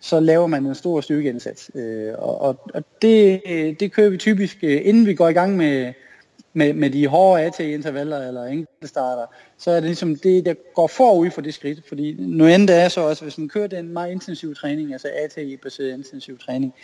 så 0.00 0.20
laver 0.20 0.46
man 0.46 0.66
en 0.66 0.74
stor 0.74 1.00
styrkeindsats. 1.00 1.70
Øh, 1.74 2.12
og, 2.18 2.40
og, 2.40 2.60
og 2.74 2.84
det, 3.02 3.42
øh, 3.46 3.74
det 3.80 3.92
kører 3.92 4.10
vi 4.10 4.16
typisk, 4.16 4.58
øh, 4.62 4.80
inden 4.84 5.06
vi 5.06 5.14
går 5.14 5.28
i 5.28 5.32
gang 5.32 5.56
med, 5.56 5.92
med, 6.56 6.72
med 6.72 6.90
de 6.90 7.06
hårde 7.06 7.42
AT-intervaller 7.42 8.28
eller 8.28 8.44
enkeltstarter, 8.44 9.26
så 9.58 9.70
er 9.70 9.74
det 9.74 9.84
ligesom 9.84 10.16
det, 10.16 10.46
der 10.46 10.54
går 10.74 10.86
forud 10.86 11.30
for 11.30 11.40
det 11.40 11.54
skridt. 11.54 11.88
Fordi 11.88 12.16
nu 12.18 12.46
endda 12.46 12.84
er 12.84 12.88
så 12.88 13.00
også, 13.00 13.22
hvis 13.22 13.38
man 13.38 13.48
kører 13.48 13.66
den 13.66 13.88
meget 13.92 14.12
intensiv 14.12 14.54
træning, 14.54 14.92
altså 14.92 15.08
AT-baseret 15.08 15.92
intensiv 15.92 16.38
træning, 16.38 16.74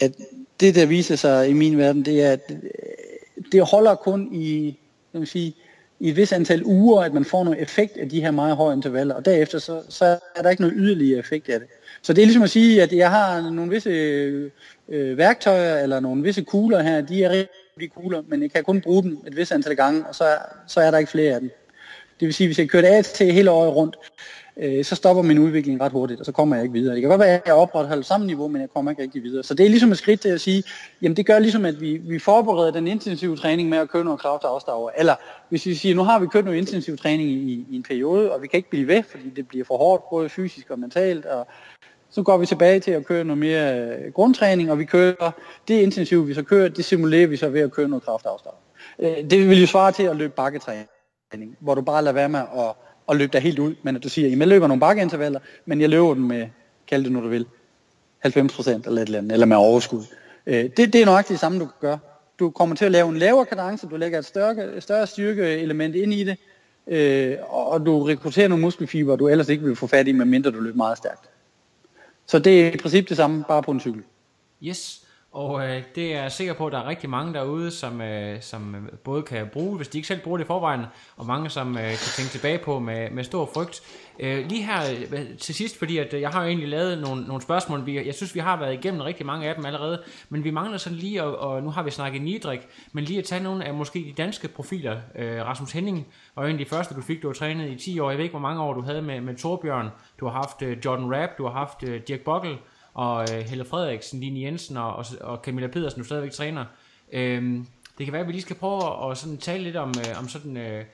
at 0.00 0.12
det, 0.60 0.74
der 0.74 0.86
viser 0.86 1.16
sig 1.16 1.48
i 1.48 1.52
min 1.52 1.78
verden, 1.78 2.04
det 2.04 2.22
er, 2.22 2.32
at 2.32 2.50
øh, 2.50 3.44
det 3.52 3.62
holder 3.62 3.94
kun 3.94 4.34
i, 4.34 4.78
kan 5.12 5.20
man 5.20 5.26
sige, 5.26 5.54
i 6.00 6.08
et 6.08 6.16
vis 6.16 6.32
antal 6.32 6.64
uger, 6.64 7.02
at 7.02 7.14
man 7.14 7.24
får 7.24 7.44
noget 7.44 7.62
effekt 7.62 7.96
af 7.96 8.08
de 8.08 8.20
her 8.20 8.30
meget 8.30 8.56
høje 8.56 8.76
intervaller, 8.76 9.14
og 9.14 9.24
derefter 9.24 9.58
så, 9.58 9.82
så 9.88 10.04
er 10.36 10.42
der 10.42 10.50
ikke 10.50 10.62
noget 10.62 10.76
yderligere 10.78 11.18
effekt 11.18 11.48
af 11.48 11.60
det. 11.60 11.68
Så 12.02 12.12
det 12.12 12.22
er 12.22 12.26
ligesom 12.26 12.42
at 12.42 12.50
sige, 12.50 12.82
at 12.82 12.92
jeg 12.92 13.10
har 13.10 13.50
nogle 13.50 13.70
visse 13.70 13.90
øh, 13.90 14.50
øh 14.88 15.18
værktøjer, 15.18 15.78
eller 15.78 16.00
nogle 16.00 16.22
visse 16.22 16.42
kugler 16.42 16.82
her, 16.82 17.00
de 17.00 17.24
er 17.24 17.44
de 17.80 17.88
kugler, 17.88 18.22
men 18.28 18.42
jeg 18.42 18.50
kan 18.50 18.64
kun 18.64 18.80
bruge 18.80 19.02
dem 19.02 19.18
et 19.26 19.36
vis 19.36 19.52
antal 19.52 19.76
gange, 19.76 20.06
og 20.06 20.14
så, 20.14 20.38
så 20.66 20.80
er 20.80 20.90
der 20.90 20.98
ikke 20.98 21.10
flere 21.10 21.34
af 21.34 21.40
dem. 21.40 21.50
Det 22.20 22.26
vil 22.26 22.34
sige, 22.34 22.48
hvis 22.48 22.58
jeg 22.58 22.68
kører 22.68 22.82
det 22.82 22.88
af 22.88 23.04
til 23.04 23.32
hele 23.32 23.50
året 23.50 23.76
rundt, 23.76 23.96
øh, 24.56 24.84
så 24.84 24.94
stopper 24.94 25.22
min 25.22 25.38
udvikling 25.38 25.80
ret 25.80 25.92
hurtigt, 25.92 26.20
og 26.20 26.26
så 26.26 26.32
kommer 26.32 26.56
jeg 26.56 26.64
ikke 26.64 26.72
videre. 26.72 26.94
Det 26.94 27.02
kan 27.02 27.10
godt 27.10 27.20
være, 27.20 27.28
at 27.28 27.42
jeg 27.46 27.54
opretholder 27.54 28.02
samme 28.02 28.26
niveau, 28.26 28.48
men 28.48 28.60
jeg 28.60 28.70
kommer 28.70 28.90
ikke 28.90 29.02
rigtig 29.02 29.22
videre. 29.22 29.42
Så 29.42 29.54
det 29.54 29.66
er 29.66 29.70
ligesom 29.70 29.92
et 29.92 29.98
skridt 29.98 30.20
til 30.20 30.28
at 30.28 30.40
sige, 30.40 30.62
jamen 31.02 31.16
det 31.16 31.26
gør 31.26 31.38
ligesom, 31.38 31.64
at 31.64 31.80
vi, 31.80 31.96
vi 31.96 32.18
forbereder 32.18 32.70
den 32.70 32.86
intensive 32.86 33.36
træning 33.36 33.68
med 33.68 33.78
at 33.78 33.88
køre 33.88 34.04
noget 34.04 34.20
kraft 34.20 34.44
afstaver. 34.44 34.90
Eller 34.98 35.14
hvis 35.48 35.66
vi 35.66 35.74
siger, 35.74 35.94
nu 35.94 36.02
har 36.02 36.18
vi 36.18 36.26
kørt 36.26 36.44
noget 36.44 36.58
intensiv 36.58 36.96
træning 36.96 37.28
i, 37.28 37.66
i 37.70 37.76
en 37.76 37.82
periode, 37.82 38.32
og 38.32 38.42
vi 38.42 38.46
kan 38.46 38.56
ikke 38.56 38.70
blive 38.70 38.88
ved, 38.88 39.02
fordi 39.02 39.30
det 39.30 39.48
bliver 39.48 39.64
for 39.64 39.76
hårdt, 39.76 40.02
både 40.10 40.28
fysisk 40.28 40.70
og 40.70 40.78
mentalt, 40.78 41.26
og 41.26 41.46
så 42.16 42.22
går 42.22 42.36
vi 42.36 42.46
tilbage 42.46 42.80
til 42.80 42.90
at 42.90 43.06
køre 43.06 43.24
noget 43.24 43.38
mere 43.38 43.80
øh, 43.80 44.12
grundtræning, 44.12 44.70
og 44.70 44.78
vi 44.78 44.84
kører 44.84 45.30
det 45.68 45.74
intensive, 45.74 46.26
vi 46.26 46.34
så 46.34 46.42
kører, 46.42 46.68
det 46.68 46.84
simulerer 46.84 47.26
vi 47.26 47.36
så 47.36 47.48
ved 47.48 47.60
at 47.60 47.72
køre 47.72 47.88
noget 47.88 48.04
kraftafstand. 48.04 48.54
Øh, 48.98 49.30
det 49.30 49.48
vil 49.48 49.60
jo 49.60 49.66
svare 49.66 49.92
til 49.92 50.02
at 50.02 50.16
løbe 50.16 50.32
bakketræning, 50.36 51.56
hvor 51.60 51.74
du 51.74 51.80
bare 51.80 52.02
lader 52.02 52.14
være 52.14 52.28
med 52.28 52.40
at, 52.40 52.72
at 53.08 53.16
løbe 53.16 53.32
dig 53.32 53.40
helt 53.40 53.58
ud, 53.58 53.74
men 53.82 53.96
at 53.96 54.02
du 54.02 54.08
siger, 54.08 54.32
at 54.32 54.38
jeg 54.38 54.48
løber 54.48 54.66
nogle 54.66 54.80
bakkeintervaller, 54.80 55.40
men 55.66 55.80
jeg 55.80 55.88
løber 55.88 56.14
dem 56.14 56.22
med, 56.22 56.46
kald 56.88 57.04
det 57.04 57.12
nu 57.12 57.20
du 57.20 57.28
vil, 57.28 57.46
90% 58.26 58.28
eller 58.28 59.02
et 59.02 59.06
eller 59.06 59.18
andet, 59.18 59.32
eller 59.32 59.46
med 59.46 59.56
overskud. 59.56 60.02
Øh, 60.46 60.64
det, 60.76 60.92
det 60.92 60.94
er 60.94 61.04
nøjagtigt 61.04 61.34
det 61.34 61.40
samme, 61.40 61.58
du 61.58 61.64
kan 61.64 61.74
gøre. 61.80 61.98
Du 62.38 62.50
kommer 62.50 62.76
til 62.76 62.84
at 62.84 62.92
lave 62.92 63.08
en 63.08 63.16
lavere 63.16 63.46
kadence, 63.46 63.86
du 63.86 63.96
lægger 63.96 64.18
et 64.18 64.24
større, 64.24 64.80
større 64.80 65.06
styrkeelement 65.06 65.94
ind 65.94 66.14
i 66.14 66.24
det, 66.24 66.36
og 67.48 67.86
du 67.86 68.02
rekrutterer 68.02 68.48
nogle 68.48 68.62
muskelfiber, 68.62 69.16
du 69.16 69.28
ellers 69.28 69.48
ikke 69.48 69.64
vil 69.64 69.76
få 69.76 69.86
fat 69.86 70.08
i, 70.08 70.12
medmindre 70.12 70.50
du 70.50 70.60
løber 70.60 70.76
meget 70.76 70.98
stærkt. 70.98 71.28
Så 72.26 72.38
det 72.38 72.66
er 72.66 72.72
i 72.72 72.76
princippet 72.76 73.08
det 73.08 73.16
samme, 73.16 73.44
bare 73.48 73.62
på 73.62 73.70
en 73.70 73.80
cykel. 73.80 74.02
Yes, 74.62 75.06
og 75.36 75.68
øh, 75.68 75.82
det 75.94 76.14
er 76.14 76.22
jeg 76.22 76.32
sikker 76.32 76.54
på, 76.54 76.66
at 76.66 76.72
der 76.72 76.78
er 76.78 76.88
rigtig 76.88 77.10
mange 77.10 77.34
derude, 77.34 77.70
som, 77.70 78.00
øh, 78.00 78.42
som 78.42 78.74
øh, 78.74 78.82
både 79.04 79.22
kan 79.22 79.48
bruge, 79.52 79.76
hvis 79.76 79.88
de 79.88 79.98
ikke 79.98 80.08
selv 80.08 80.20
bruger 80.20 80.38
det 80.38 80.44
i 80.44 80.46
forvejen, 80.46 80.80
og 81.16 81.26
mange, 81.26 81.50
som 81.50 81.76
øh, 81.78 81.84
kan 81.84 82.12
tænke 82.16 82.30
tilbage 82.30 82.58
på 82.58 82.78
med, 82.78 83.10
med 83.10 83.24
stor 83.24 83.50
frygt. 83.54 83.82
Øh, 84.20 84.46
lige 84.48 84.62
her 84.62 84.80
øh, 85.12 85.38
til 85.38 85.54
sidst, 85.54 85.78
fordi 85.78 85.98
at, 85.98 86.14
øh, 86.14 86.20
jeg 86.20 86.30
har 86.30 86.42
jo 86.42 86.48
egentlig 86.48 86.68
lavet 86.68 86.98
nogle, 86.98 87.22
nogle 87.22 87.42
spørgsmål, 87.42 87.86
vi, 87.86 88.06
jeg 88.06 88.14
synes, 88.14 88.34
vi 88.34 88.40
har 88.40 88.56
været 88.56 88.74
igennem 88.74 89.00
rigtig 89.00 89.26
mange 89.26 89.48
af 89.48 89.54
dem 89.54 89.66
allerede, 89.66 90.02
men 90.28 90.44
vi 90.44 90.50
mangler 90.50 90.78
sådan 90.78 90.98
lige, 90.98 91.22
og, 91.22 91.36
og 91.38 91.62
nu 91.62 91.70
har 91.70 91.82
vi 91.82 91.90
snakket 91.90 92.22
Nidrik, 92.22 92.60
men 92.92 93.04
lige 93.04 93.18
at 93.18 93.24
tage 93.24 93.42
nogle 93.42 93.64
af 93.64 93.74
måske 93.74 93.98
de 93.98 94.12
danske 94.16 94.48
profiler. 94.48 94.96
Øh, 95.14 95.44
Rasmus 95.44 95.72
Henning 95.72 96.06
og 96.36 96.50
en 96.50 96.52
af 96.52 96.58
de 96.58 96.70
første, 96.70 96.94
du 96.94 97.00
fik, 97.00 97.22
du 97.22 97.28
har 97.28 97.34
trænet 97.34 97.70
i 97.70 97.76
10 97.76 98.00
år. 98.00 98.10
Jeg 98.10 98.18
ved 98.18 98.24
ikke, 98.24 98.32
hvor 98.32 98.48
mange 98.48 98.62
år 98.62 98.74
du 98.74 98.80
havde 98.80 99.02
med, 99.02 99.20
med 99.20 99.36
Torbjørn. 99.36 99.88
Du 100.20 100.26
har 100.26 100.32
haft 100.32 100.62
øh, 100.62 100.78
Jordan 100.84 101.14
Rapp, 101.14 101.38
du 101.38 101.44
har 101.44 101.52
haft 101.52 101.82
øh, 101.82 102.00
Dirk 102.08 102.20
Bockel, 102.20 102.58
og 102.94 103.26
øh, 103.32 103.38
Helle 103.38 103.64
Frederiksen, 103.64 104.20
Line 104.20 104.40
Jensen 104.40 104.76
og, 104.76 104.96
og, 104.96 105.04
og 105.20 105.38
Camilla 105.44 105.68
Pedersen, 105.68 106.00
du 106.00 106.06
stadigvæk 106.06 106.32
træner. 106.32 106.64
Øhm, 107.12 107.66
det 107.98 108.06
kan 108.06 108.12
være, 108.12 108.22
at 108.22 108.26
vi 108.28 108.32
lige 108.32 108.42
skal 108.42 108.56
prøve 108.56 109.10
at 109.10 109.18
sådan 109.18 109.38
tale 109.38 109.62
lidt 109.62 109.76
om, 109.76 109.94
øh, 109.98 110.18
om 110.18 110.28
sådan, 110.28 110.56
øh, 110.56 110.84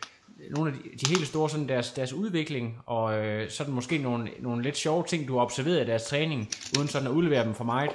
nogle 0.51 0.71
af 0.71 0.77
de, 0.79 1.07
de 1.07 1.15
helt 1.15 1.27
store, 1.27 1.51
sådan 1.51 1.69
deres, 1.69 1.93
deres 1.93 2.13
udvikling, 2.13 2.79
og 2.87 3.19
øh, 3.19 3.51
sådan 3.51 3.75
måske 3.75 3.99
nogle, 3.99 4.31
nogle 4.41 4.63
lidt 4.63 4.77
sjove 4.77 5.05
ting, 5.09 5.29
du 5.29 5.35
har 5.35 5.45
observeret 5.45 5.83
i 5.83 5.87
deres 5.87 6.05
træning, 6.05 6.49
uden 6.79 6.89
sådan 6.89 7.09
at 7.09 7.13
udlevere 7.13 7.45
dem 7.45 7.55
for 7.55 7.65
mig. 7.65 7.89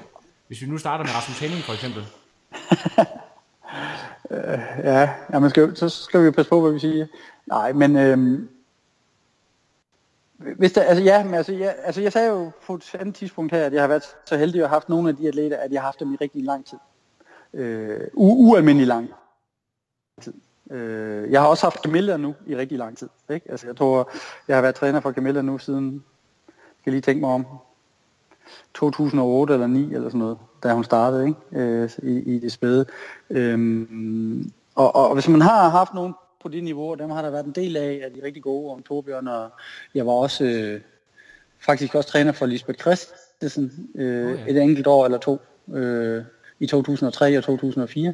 Hvis 0.47 0.61
vi 0.61 0.67
nu 0.67 0.77
starter 0.77 1.03
med 1.03 1.13
Rasmus 1.15 1.39
Henning 1.39 1.61
for 1.63 1.73
eksempel. 1.73 2.03
øh, 4.31 4.59
ja, 4.83 5.09
ja 5.33 5.39
man 5.39 5.49
skal, 5.49 5.75
så 5.75 5.89
skal 5.89 6.19
vi 6.19 6.25
jo 6.25 6.31
passe 6.31 6.49
på, 6.49 6.61
hvad 6.61 6.71
vi 6.71 6.79
siger. 6.79 7.07
Nej, 7.45 7.73
men 7.73 7.95
øh, 7.95 8.39
hvis 10.57 10.73
der, 10.73 10.81
altså 10.81 11.03
ja, 11.03 11.23
men 11.23 11.33
altså, 11.33 11.53
ja, 11.53 11.71
altså 11.83 12.01
jeg 12.01 12.13
sagde 12.13 12.29
jo 12.29 12.51
på 12.65 12.75
et 12.75 12.95
andet 12.99 13.15
tidspunkt 13.15 13.51
her, 13.53 13.65
at 13.65 13.73
jeg 13.73 13.83
har 13.83 13.87
været 13.87 14.03
så 14.25 14.37
heldig 14.37 14.61
at 14.61 14.69
have 14.69 14.75
haft 14.75 14.89
nogle 14.89 15.09
af 15.09 15.15
de 15.15 15.27
atleter, 15.27 15.57
at 15.57 15.71
jeg 15.71 15.81
har 15.81 15.87
haft 15.87 15.99
dem 15.99 16.13
i 16.13 16.17
rigtig 16.21 16.43
lang 16.43 16.65
tid. 16.65 16.77
Øh, 17.53 17.99
u- 17.99 18.09
ualmindelig 18.15 18.87
lang 18.87 19.09
tid. 20.21 20.33
Øh, 20.71 21.31
jeg 21.31 21.41
har 21.41 21.47
også 21.47 21.65
haft 21.65 21.83
Camilla 21.83 22.17
nu 22.17 22.35
i 22.45 22.55
rigtig 22.55 22.77
lang 22.77 22.97
tid. 22.97 23.09
Ikke? 23.29 23.51
Altså, 23.51 23.67
jeg 23.67 23.75
tror, 23.75 24.11
jeg 24.47 24.57
har 24.57 24.61
været 24.61 24.75
træner 24.75 24.99
for 24.99 25.11
Camilla 25.11 25.41
nu 25.41 25.57
siden, 25.57 26.03
skal 26.81 26.93
lige 26.93 27.01
tænke 27.01 27.21
mig 27.21 27.29
om, 27.29 27.45
2008 28.73 29.53
eller 29.53 29.67
9 29.67 29.93
eller 29.93 30.09
sådan 30.09 30.19
noget, 30.19 30.37
da 30.63 30.73
hun 30.73 30.83
startede 30.83 31.27
ikke? 31.27 31.39
Øh, 31.51 31.89
i, 32.03 32.35
i 32.35 32.39
det 32.39 32.51
spæde. 32.51 32.85
Øhm, 33.29 34.51
og, 34.75 34.95
og 34.95 35.13
hvis 35.13 35.27
man 35.27 35.41
har 35.41 35.69
haft 35.69 35.93
nogen 35.93 36.13
på 36.43 36.49
det 36.49 36.63
niveau, 36.63 36.95
dem 36.95 37.09
har 37.09 37.21
der 37.21 37.29
været 37.29 37.45
en 37.45 37.51
del 37.51 37.77
af, 37.77 38.01
af 38.03 38.11
de 38.11 38.23
rigtig 38.23 38.43
gode 38.43 38.71
om 38.71 38.83
Torbjørn, 38.83 39.27
og 39.27 39.49
jeg 39.95 40.05
var 40.05 40.11
også 40.11 40.43
øh, 40.43 40.81
faktisk 41.59 41.95
også 41.95 42.09
træner 42.09 42.31
for 42.31 42.45
Lisbeth 42.45 42.79
Christensen 42.79 43.89
øh, 43.95 44.39
ja. 44.39 44.51
et 44.51 44.61
enkelt 44.61 44.87
år 44.87 45.05
eller 45.05 45.17
to 45.17 45.41
øh, 45.73 46.23
i 46.59 46.67
2003 46.67 47.37
og 47.37 47.43
2004. 47.43 48.13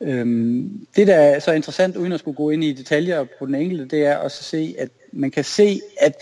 Øhm, 0.00 0.86
det, 0.96 1.06
der 1.06 1.14
er 1.14 1.38
så 1.38 1.52
interessant, 1.52 1.96
uden 1.96 2.12
at 2.12 2.20
skulle 2.20 2.36
gå 2.36 2.50
ind 2.50 2.64
i 2.64 2.72
detaljer 2.72 3.24
på 3.38 3.46
den 3.46 3.54
enkelte, 3.54 3.96
det 3.96 4.06
er 4.06 4.16
også 4.16 4.38
at 4.40 4.44
se, 4.44 4.74
at 4.78 4.88
man 5.12 5.30
kan 5.30 5.44
se, 5.44 5.80
at 6.00 6.14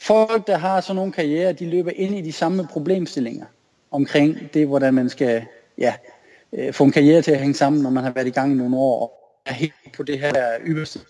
folk, 0.00 0.46
der 0.46 0.56
har 0.56 0.80
sådan 0.80 0.96
nogle 0.96 1.12
karriere, 1.12 1.52
de 1.52 1.70
løber 1.70 1.90
ind 1.94 2.14
i 2.14 2.20
de 2.20 2.32
samme 2.32 2.66
problemstillinger 2.66 3.46
omkring 3.90 4.54
det, 4.54 4.66
hvordan 4.66 4.94
man 4.94 5.08
skal 5.08 5.44
ja, 5.78 5.94
øh, 6.52 6.72
få 6.72 6.84
en 6.84 6.92
karriere 6.92 7.22
til 7.22 7.32
at 7.32 7.38
hænge 7.38 7.54
sammen, 7.54 7.82
når 7.82 7.90
man 7.90 8.04
har 8.04 8.10
været 8.10 8.26
i 8.26 8.30
gang 8.30 8.52
i 8.52 8.56
nogle 8.56 8.76
år, 8.76 9.00
og 9.00 9.12
er 9.46 9.52
helt 9.52 9.74
på 9.96 10.02
det 10.02 10.18
her 10.18 10.58
yderste 10.66 11.00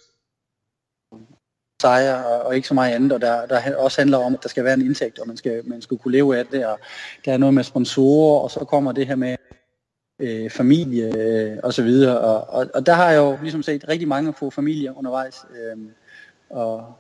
sejre, 1.82 2.26
og, 2.26 2.42
og 2.42 2.56
ikke 2.56 2.68
så 2.68 2.74
meget 2.74 2.94
andet, 2.94 3.12
og 3.12 3.20
der, 3.20 3.46
der 3.46 3.76
også 3.76 4.00
handler 4.00 4.18
om, 4.18 4.34
at 4.34 4.42
der 4.42 4.48
skal 4.48 4.64
være 4.64 4.74
en 4.74 4.82
indtægt, 4.82 5.18
og 5.18 5.26
man 5.26 5.36
skal, 5.36 5.68
man 5.68 5.82
skal 5.82 5.98
kunne 5.98 6.12
leve 6.12 6.38
af 6.38 6.46
det, 6.46 6.66
og 6.66 6.78
der 7.24 7.32
er 7.32 7.36
noget 7.36 7.54
med 7.54 7.64
sponsorer, 7.64 8.40
og 8.40 8.50
så 8.50 8.60
kommer 8.60 8.92
det 8.92 9.06
her 9.06 9.16
med 9.16 9.36
øh, 10.18 10.50
familie 10.50 11.16
øh, 11.16 11.58
og 11.62 11.74
så 11.74 11.82
videre, 11.82 12.20
og, 12.20 12.54
og, 12.54 12.66
og 12.74 12.86
der 12.86 12.92
har 12.92 13.10
jeg 13.10 13.18
jo 13.18 13.38
ligesom 13.42 13.62
set 13.62 13.88
rigtig 13.88 14.08
mange 14.08 14.34
få 14.34 14.50
familier 14.50 14.98
undervejs, 14.98 15.44
øh, 15.50 15.78
og 16.50 16.94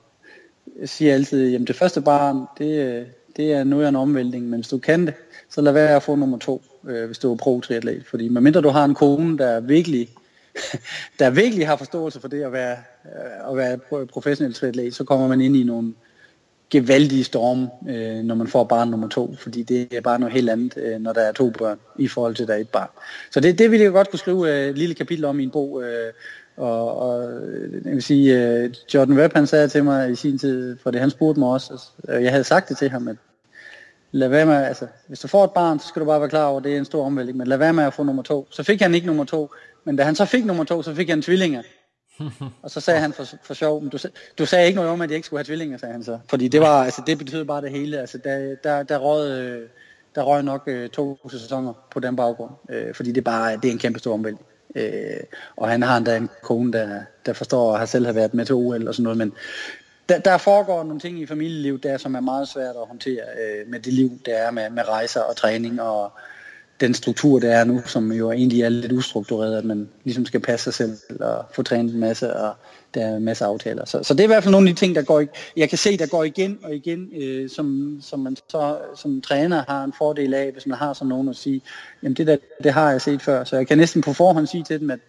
jeg 0.80 0.88
siger 0.88 1.14
altid, 1.14 1.50
jamen 1.50 1.66
det 1.66 1.76
første 1.76 2.00
barn, 2.00 2.46
det, 2.58 3.06
det 3.36 3.52
er 3.52 3.64
noget 3.64 3.84
af 3.84 3.88
en 3.88 3.96
omvæltning, 3.96 4.44
men 4.44 4.60
hvis 4.60 4.68
du 4.68 4.78
kan 4.78 5.06
det, 5.06 5.14
så 5.48 5.60
lad 5.60 5.72
være 5.72 5.96
at 5.96 6.02
få 6.02 6.16
nummer 6.16 6.38
to, 6.38 6.62
øh, 6.88 7.06
hvis 7.06 7.18
du 7.18 7.32
er 7.32 7.36
pro-triatlet. 7.36 8.06
Fordi 8.06 8.28
medmindre 8.28 8.60
du 8.60 8.68
har 8.68 8.84
en 8.84 8.94
kone, 8.94 9.38
der 9.38 9.60
virkelig, 9.60 10.08
der 11.18 11.30
virkelig 11.30 11.66
har 11.66 11.76
forståelse 11.76 12.20
for 12.20 12.28
det 12.28 12.42
at 12.42 12.52
være, 12.52 12.76
øh, 13.04 13.50
at 13.50 13.56
være 13.56 14.06
professionel 14.06 14.54
triatlet, 14.54 14.94
så 14.94 15.04
kommer 15.04 15.28
man 15.28 15.40
ind 15.40 15.56
i 15.56 15.62
nogle 15.62 15.94
gevaldige 16.70 17.24
storme, 17.24 17.70
øh, 17.88 18.24
når 18.24 18.34
man 18.34 18.46
får 18.46 18.64
barn 18.64 18.88
nummer 18.88 19.08
to, 19.08 19.34
fordi 19.38 19.62
det 19.62 19.94
er 19.94 20.00
bare 20.00 20.18
noget 20.18 20.32
helt 20.34 20.50
andet, 20.50 20.76
øh, 20.76 21.00
når 21.00 21.12
der 21.12 21.20
er 21.20 21.32
to 21.32 21.50
børn, 21.50 21.78
i 21.98 22.08
forhold 22.08 22.34
til, 22.34 22.42
at 22.42 22.48
der 22.48 22.54
er 22.54 22.58
et 22.58 22.68
barn. 22.68 22.88
Så 23.30 23.40
det, 23.40 23.58
det 23.58 23.70
ville 23.70 23.84
jeg 23.84 23.92
godt 23.92 24.10
kunne 24.10 24.18
skrive 24.18 24.50
øh, 24.50 24.70
et 24.70 24.78
lille 24.78 24.94
kapitel 24.94 25.24
om 25.24 25.40
i 25.40 25.42
en 25.42 25.50
bog, 25.50 25.82
øh, 25.82 26.12
og, 26.60 26.96
og 26.96 27.32
jeg 27.84 27.92
vil 27.92 28.02
sige, 28.02 28.64
uh, 28.64 28.94
Jordan 28.94 29.16
Webb 29.16 29.34
han 29.34 29.46
sagde 29.46 29.68
til 29.68 29.84
mig 29.84 30.10
i 30.10 30.14
sin 30.14 30.38
tid, 30.38 30.78
for 30.82 30.90
det 30.90 31.00
han 31.00 31.10
spurgte 31.10 31.40
mig 31.40 31.48
også, 31.48 31.72
altså, 31.72 32.12
jeg 32.12 32.30
havde 32.30 32.44
sagt 32.44 32.68
det 32.68 32.76
til 32.76 32.90
ham, 32.90 33.08
at 33.08 33.16
lad 34.12 34.28
være 34.28 34.46
med, 34.46 34.54
altså, 34.54 34.86
hvis 35.08 35.20
du 35.20 35.28
får 35.28 35.44
et 35.44 35.50
barn, 35.50 35.78
så 35.78 35.88
skal 35.88 36.00
du 36.00 36.06
bare 36.06 36.20
være 36.20 36.28
klar 36.28 36.44
over, 36.44 36.58
at 36.58 36.64
det 36.64 36.74
er 36.74 36.78
en 36.78 36.84
stor 36.84 37.06
omvæltning, 37.06 37.38
men 37.38 37.46
lad 37.46 37.56
være 37.56 37.72
med 37.72 37.84
at 37.84 37.94
få 37.94 38.02
nummer 38.02 38.22
to. 38.22 38.46
Så 38.50 38.62
fik 38.62 38.80
han 38.80 38.94
ikke 38.94 39.06
nummer 39.06 39.24
to, 39.24 39.50
men 39.84 39.96
da 39.96 40.02
han 40.02 40.14
så 40.14 40.24
fik 40.24 40.44
nummer 40.44 40.64
to, 40.64 40.82
så 40.82 40.94
fik 40.94 41.08
han 41.08 41.22
tvillinger. 41.22 41.62
og 42.62 42.70
så 42.70 42.80
sagde 42.80 43.00
han 43.00 43.12
for, 43.12 43.24
for 43.42 43.54
sjov, 43.54 43.80
men 43.80 43.90
du, 43.90 43.98
du 44.38 44.46
sagde 44.46 44.66
ikke 44.66 44.76
noget 44.76 44.90
om, 44.90 45.00
at 45.00 45.10
jeg 45.10 45.16
ikke 45.16 45.26
skulle 45.26 45.38
have 45.38 45.44
tvillinger, 45.44 45.78
sagde 45.78 45.92
han 45.92 46.04
så. 46.04 46.18
Fordi 46.28 46.48
det 46.48 46.60
var, 46.60 46.84
altså 46.84 47.02
det 47.06 47.18
betød 47.18 47.44
bare 47.44 47.62
det 47.62 47.70
hele. 47.70 47.98
Altså 47.98 48.18
der, 48.18 48.54
der, 48.64 48.82
der 48.82 48.98
røg, 48.98 49.30
øh, 49.30 49.68
der 50.14 50.22
røg 50.22 50.42
nok 50.42 50.62
øh, 50.66 50.88
to 50.88 51.28
sæsoner 51.30 51.72
på 51.90 52.00
den 52.00 52.16
baggrund. 52.16 52.50
Øh, 52.70 52.94
fordi 52.94 53.12
det 53.12 53.24
bare, 53.24 53.56
det 53.56 53.64
er 53.64 53.72
en 53.72 53.78
kæmpe 53.78 53.98
stor 53.98 54.14
omvæltning. 54.14 54.49
Øh, 54.74 55.20
og 55.56 55.68
han 55.68 55.82
har 55.82 55.96
endda 55.96 56.16
en 56.16 56.30
kone, 56.42 56.72
der, 56.72 57.00
der 57.26 57.32
forstår, 57.32 57.72
at 57.72 57.78
har 57.78 57.86
selv 57.86 58.06
har 58.06 58.12
været 58.12 58.34
med 58.34 58.46
til 58.46 58.54
OL 58.54 58.88
og 58.88 58.94
sådan 58.94 59.02
noget, 59.02 59.18
men 59.18 59.32
der, 60.08 60.18
der 60.18 60.38
foregår 60.38 60.84
nogle 60.84 61.00
ting 61.00 61.20
i 61.20 61.26
familieliv, 61.26 61.80
der 61.80 61.98
som 61.98 62.14
er 62.14 62.20
meget 62.20 62.48
svært 62.48 62.76
at 62.76 62.86
håndtere 62.88 63.22
øh, 63.22 63.70
med 63.70 63.80
det 63.80 63.92
liv, 63.92 64.10
der 64.26 64.34
er 64.34 64.50
med, 64.50 64.70
med 64.70 64.88
rejser 64.88 65.20
og 65.20 65.36
træning 65.36 65.82
og 65.82 66.12
den 66.80 66.94
struktur, 66.94 67.38
der 67.38 67.50
er 67.56 67.64
nu, 67.64 67.82
som 67.86 68.12
jo 68.12 68.32
egentlig 68.32 68.62
er 68.62 68.68
lidt 68.68 68.92
ustruktureret, 68.92 69.58
at 69.58 69.64
man 69.64 69.88
ligesom 70.04 70.26
skal 70.26 70.40
passe 70.40 70.64
sig 70.64 70.74
selv 70.74 71.20
og 71.20 71.44
få 71.52 71.62
trænet 71.62 71.94
en 71.94 72.00
masse, 72.00 72.36
og 72.36 72.54
der 72.94 73.06
er 73.06 73.18
masser 73.18 73.46
af 73.46 73.50
aftaler. 73.50 73.84
Så, 73.84 74.02
så 74.02 74.14
det 74.14 74.20
er 74.20 74.24
i 74.24 74.26
hvert 74.26 74.42
fald 74.42 74.52
nogle 74.52 74.68
af 74.68 74.74
de 74.74 74.80
ting, 74.80 74.94
der 74.94 75.02
går, 75.02 75.24
jeg 75.56 75.68
kan 75.68 75.78
se, 75.78 75.96
der 75.96 76.06
går 76.06 76.24
igen 76.24 76.58
og 76.62 76.74
igen, 76.74 77.08
øh, 77.16 77.50
som, 77.50 77.98
som 78.02 78.20
man 78.20 78.36
så 78.48 78.78
som 78.96 79.20
træner 79.20 79.64
har 79.68 79.84
en 79.84 79.92
fordel 79.98 80.34
af, 80.34 80.52
hvis 80.52 80.66
man 80.66 80.78
har 80.78 80.92
sådan 80.92 81.08
nogen 81.08 81.28
at 81.28 81.36
sige, 81.36 81.62
jamen 82.02 82.14
det 82.14 82.26
der, 82.26 82.36
det 82.64 82.72
har 82.72 82.90
jeg 82.90 83.00
set 83.00 83.22
før, 83.22 83.44
så 83.44 83.56
jeg 83.56 83.66
kan 83.66 83.78
næsten 83.78 84.02
på 84.02 84.12
forhånd 84.12 84.46
sige 84.46 84.64
til 84.64 84.80
dem, 84.80 84.90
at 84.90 85.00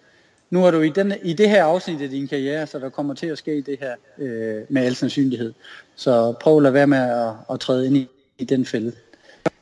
nu 0.50 0.66
er 0.66 0.72
du 0.72 0.82
i, 0.82 0.90
den, 0.90 1.14
i 1.24 1.34
det 1.34 1.50
her 1.50 1.64
afsnit 1.64 2.02
af 2.02 2.10
din 2.10 2.28
karriere, 2.28 2.68
så 2.68 2.80
der 2.80 2.90
kommer 2.90 3.14
til 3.14 3.28
at 3.28 3.38
ske 3.38 3.62
det 3.62 3.78
her 3.80 3.96
øh, 4.18 4.64
med 4.70 4.82
al 4.82 4.96
sandsynlighed. 4.96 5.54
Så 5.96 6.34
prøv 6.42 6.58
at 6.58 6.64
lade 6.64 6.74
være 6.74 6.88
med 6.88 6.98
at, 6.98 7.34
at 7.54 7.60
træde 7.60 7.88
ind 7.88 7.98
i, 7.98 8.08
i 8.38 8.46
den 8.46 8.66
fælde. 8.66 8.92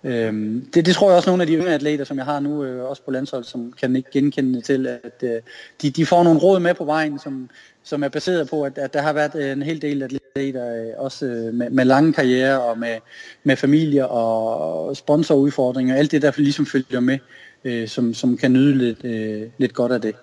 Øhm, 0.03 0.69
det, 0.73 0.85
det 0.85 0.95
tror 0.95 1.09
jeg 1.09 1.17
også 1.17 1.29
nogle 1.29 1.43
af 1.43 1.47
de 1.47 1.53
yngre 1.53 1.73
atleter, 1.73 2.05
som 2.05 2.17
jeg 2.17 2.25
har 2.25 2.39
nu, 2.39 2.63
øh, 2.63 2.89
også 2.89 3.01
på 3.01 3.11
landshold, 3.11 3.43
som 3.43 3.73
kan 3.79 3.95
ikke 3.95 4.11
genkende 4.11 4.61
til, 4.61 4.87
at 4.87 5.23
øh, 5.23 5.41
de, 5.81 5.89
de 5.89 6.05
får 6.05 6.23
nogle 6.23 6.39
råd 6.39 6.59
med 6.59 6.73
på 6.73 6.85
vejen, 6.85 7.19
som, 7.19 7.49
som 7.89 8.03
er 8.03 8.09
baseret 8.09 8.49
på, 8.49 8.63
at, 8.63 8.77
at 8.77 8.93
der 8.93 9.01
har 9.01 9.13
været 9.13 9.35
øh, 9.35 9.51
en 9.51 9.61
hel 9.61 9.81
del 9.81 10.03
atleter, 10.03 10.65
øh, 10.75 10.93
også 10.97 11.25
øh, 11.25 11.53
med, 11.53 11.69
med 11.69 11.85
lange 11.85 12.13
karriere 12.13 12.61
og 12.61 12.79
med, 12.79 12.97
med 13.43 13.55
familie 13.55 14.07
og 14.07 14.97
sponsorudfordringer, 14.97 15.95
alt 15.95 16.11
det 16.11 16.21
der 16.21 16.31
ligesom 16.37 16.65
følger 16.65 16.99
med, 16.99 17.19
øh, 17.63 17.87
som, 17.87 18.13
som 18.13 18.37
kan 18.37 18.53
nyde 18.53 18.77
lidt, 18.77 19.05
øh, 19.05 19.49
lidt 19.57 19.73
godt 19.73 19.91
af 19.91 20.01
det. 20.01 20.15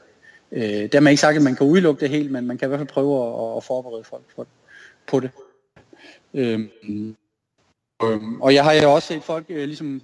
Øh, 0.52 0.62
der 0.92 1.00
er 1.00 1.08
ikke 1.08 1.20
sagt, 1.20 1.36
at 1.36 1.42
man 1.42 1.56
kan 1.56 1.66
udelukke 1.66 2.00
det 2.00 2.10
helt, 2.10 2.30
men 2.30 2.46
man 2.46 2.58
kan 2.58 2.66
i 2.66 2.68
hvert 2.68 2.80
fald 2.80 2.88
prøve 2.88 3.26
at, 3.26 3.56
at 3.56 3.64
forberede 3.64 4.04
folk 4.04 4.24
for, 4.36 4.46
på 5.06 5.20
det. 5.20 5.30
Øh, 6.34 6.60
Øhm, 8.02 8.40
og 8.40 8.54
jeg 8.54 8.64
har 8.64 8.72
jo 8.72 8.92
også 8.92 9.08
set 9.08 9.22
folk 9.22 9.46
øh, 9.48 9.64
ligesom 9.64 10.02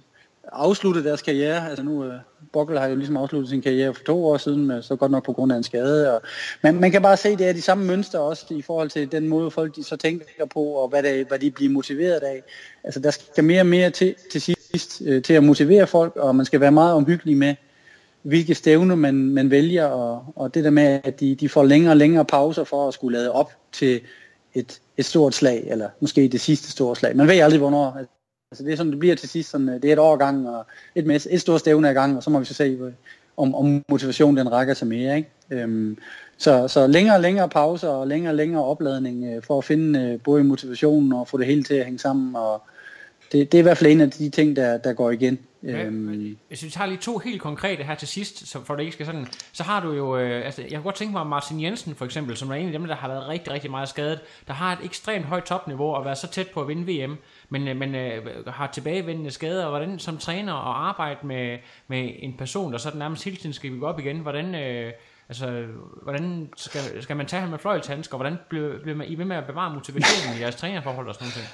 afslutte 0.51 1.03
deres 1.03 1.21
karriere. 1.21 1.69
Altså 1.69 1.83
nu, 1.83 2.05
øh, 2.05 2.19
Bokkel 2.53 2.79
har 2.79 2.87
jo 2.87 2.95
ligesom 2.95 3.17
afsluttet 3.17 3.49
sin 3.49 3.61
karriere 3.61 3.93
for 3.93 4.03
to 4.03 4.25
år 4.25 4.37
siden, 4.37 4.71
øh, 4.71 4.83
så 4.83 4.95
godt 4.95 5.11
nok 5.11 5.25
på 5.25 5.33
grund 5.33 5.51
af 5.51 5.57
en 5.57 5.63
skade. 5.63 6.13
Og, 6.15 6.21
men 6.61 6.79
man 6.79 6.91
kan 6.91 7.01
bare 7.01 7.17
se, 7.17 7.29
at 7.29 7.39
det 7.39 7.49
er 7.49 7.53
de 7.53 7.61
samme 7.61 7.85
mønstre 7.85 8.19
også 8.19 8.45
i 8.49 8.61
forhold 8.61 8.89
til 8.89 9.11
den 9.11 9.27
måde, 9.27 9.51
folk 9.51 9.75
de 9.75 9.83
så 9.83 9.95
tænker 9.95 10.45
på, 10.53 10.63
og 10.63 10.87
hvad, 10.87 11.03
det, 11.03 11.27
hvad 11.27 11.39
de 11.39 11.51
bliver 11.51 11.71
motiveret 11.71 12.19
af. 12.19 12.43
Altså 12.83 12.99
der 12.99 13.11
skal 13.11 13.43
mere 13.43 13.61
og 13.61 13.65
mere 13.65 13.89
til, 13.89 14.15
til 14.31 14.41
sidst 14.41 15.01
øh, 15.05 15.21
til 15.21 15.33
at 15.33 15.43
motivere 15.43 15.87
folk, 15.87 16.15
og 16.15 16.35
man 16.35 16.45
skal 16.45 16.59
være 16.59 16.71
meget 16.71 16.93
omhyggelig 16.93 17.37
med, 17.37 17.55
hvilke 18.21 18.55
stævne 18.55 18.95
man, 18.95 19.15
man 19.15 19.51
vælger, 19.51 19.85
og, 19.85 20.25
og 20.35 20.53
det 20.53 20.63
der 20.63 20.69
med, 20.69 20.99
at 21.03 21.19
de, 21.19 21.35
de 21.35 21.49
får 21.49 21.63
længere 21.63 21.93
og 21.93 21.97
længere 21.97 22.25
pauser 22.25 22.63
for 22.63 22.87
at 22.87 22.93
skulle 22.93 23.17
lade 23.17 23.31
op 23.31 23.51
til 23.71 24.01
et, 24.53 24.81
et 24.97 25.05
stort 25.05 25.35
slag, 25.35 25.63
eller 25.67 25.89
måske 25.99 26.27
det 26.27 26.41
sidste 26.41 26.71
store 26.71 26.95
slag. 26.95 27.15
Man 27.15 27.27
ved 27.27 27.39
aldrig, 27.39 27.59
hvornår. 27.59 27.97
Altså, 28.53 28.63
det 28.63 28.71
er 28.71 28.77
sådan, 28.77 28.91
det 28.91 28.99
bliver 28.99 29.15
til 29.15 29.29
sidst. 29.29 29.49
Sådan, 29.49 29.69
øh, 29.69 29.75
det 29.81 29.85
er 29.85 29.93
et 29.93 29.99
år 29.99 30.15
gang, 30.15 30.49
og 30.49 30.65
et, 30.95 31.05
mes, 31.05 31.27
et 31.31 31.41
stort 31.41 31.59
stævne 31.59 31.89
ad 31.89 31.93
gang, 31.93 32.17
og 32.17 32.23
så 32.23 32.29
må 32.29 32.39
vi 32.39 32.45
så 32.45 32.53
se, 32.53 32.63
øh, 32.63 32.91
om, 33.37 33.55
om 33.55 33.83
motivationen 33.89 34.37
den 34.37 34.51
rækker 34.51 34.73
sig 34.73 34.87
mere. 34.87 35.17
Ikke? 35.17 35.29
Øhm, 35.49 35.97
så, 36.37 36.67
så 36.67 36.87
længere 36.87 37.15
og 37.15 37.21
længere 37.21 37.49
pauser, 37.49 37.89
og 37.89 38.07
længere 38.07 38.31
og 38.31 38.35
længere 38.35 38.63
opladning, 38.63 39.25
øh, 39.25 39.43
for 39.43 39.57
at 39.57 39.63
finde 39.63 39.99
øh, 39.99 40.19
både 40.23 40.43
motivationen 40.43 41.13
og 41.13 41.27
få 41.27 41.37
det 41.37 41.45
hele 41.45 41.63
til 41.63 41.73
at 41.73 41.85
hænge 41.85 41.99
sammen, 41.99 42.35
og 42.35 42.61
det, 43.31 43.51
det 43.51 43.57
er 43.57 43.59
i 43.59 43.63
hvert 43.63 43.77
fald 43.77 43.91
en 43.91 44.01
af 44.01 44.11
de 44.11 44.29
ting, 44.29 44.55
der, 44.55 44.77
der 44.77 44.93
går 44.93 45.11
igen. 45.11 45.39
Ja, 45.63 45.83
øhm. 45.83 46.37
Hvis 46.47 46.63
vi 46.63 46.69
tager 46.69 46.87
lige 46.87 46.97
to 46.97 47.17
helt 47.17 47.41
konkrete 47.41 47.83
her 47.83 47.95
til 47.95 48.07
sidst, 48.07 48.47
så 48.47 48.63
for 48.63 48.75
det 48.75 48.83
ikke 48.83 48.93
skal 48.93 49.05
sådan, 49.05 49.27
så 49.53 49.63
har 49.63 49.79
du 49.79 49.91
jo, 49.91 50.17
øh, 50.17 50.45
altså 50.45 50.61
jeg 50.61 50.71
kunne 50.71 50.83
godt 50.83 50.95
tænke 50.95 51.11
mig 51.11 51.27
Martin 51.27 51.61
Jensen 51.61 51.95
for 51.95 52.05
eksempel, 52.05 52.37
som 52.37 52.51
er 52.51 52.55
en 52.55 52.65
af 52.65 52.71
dem, 52.71 52.87
der 52.87 52.95
har 52.95 53.07
været 53.07 53.27
rigtig, 53.27 53.53
rigtig 53.53 53.71
meget 53.71 53.89
skadet, 53.89 54.21
der 54.47 54.53
har 54.53 54.73
et 54.73 54.85
ekstremt 54.85 55.25
højt 55.25 55.43
topniveau 55.43 55.95
og 55.95 56.05
været 56.05 56.17
så 56.17 56.27
tæt 56.27 56.47
på 56.47 56.61
at 56.61 56.67
vinde 56.67 57.05
VM, 57.05 57.17
men, 57.49 57.67
øh, 57.67 57.77
men 57.77 57.95
øh, 57.95 58.47
har 58.47 58.67
tilbagevendende 58.67 59.31
skader, 59.31 59.65
og 59.65 59.69
hvordan 59.69 59.99
som 59.99 60.17
træner 60.17 60.53
og 60.53 60.87
arbejde 60.87 61.27
med, 61.27 61.57
med 61.87 62.11
en 62.19 62.37
person, 62.37 62.71
der 62.71 62.77
sådan 62.77 62.99
nærmest 62.99 63.23
hele 63.23 63.37
tiden 63.37 63.53
skal 63.53 63.79
gå 63.79 63.85
op 63.85 63.99
igen, 63.99 64.19
hvordan, 64.19 64.55
øh, 64.55 64.93
altså, 65.29 65.65
hvordan 66.03 66.49
skal, 66.55 67.03
skal 67.03 67.17
man 67.17 67.25
tage 67.25 67.41
ham 67.41 67.49
med 67.49 67.59
fløjlshandsker, 67.59 68.17
hvordan 68.17 68.37
bliver, 68.49 68.79
bliver 68.81 68.97
man 68.97 69.07
I 69.07 69.15
ved 69.15 69.25
med 69.25 69.35
at 69.35 69.45
bevare 69.45 69.73
motivationen 69.73 70.37
i 70.37 70.41
jeres 70.41 70.55
trænerforhold 70.55 71.07
og 71.07 71.15
sådan 71.15 71.27
noget? 71.27 71.49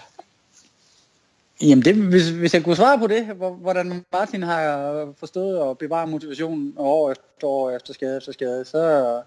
Jamen, 1.61 1.85
det, 1.85 1.95
hvis, 1.95 2.29
hvis 2.29 2.53
jeg 2.53 2.63
kunne 2.63 2.75
svare 2.75 2.99
på 2.99 3.07
det, 3.07 3.25
hvordan 3.61 4.05
Martin 4.13 4.43
har 4.43 5.13
forstået 5.17 5.69
at 5.69 5.77
bevare 5.77 6.07
motivationen 6.07 6.73
år 6.77 7.11
efter 7.11 7.47
år 7.47 7.71
efter 7.71 7.93
skade 7.93 8.17
efter 8.17 8.31
skade, 8.31 8.65
så 8.65 9.21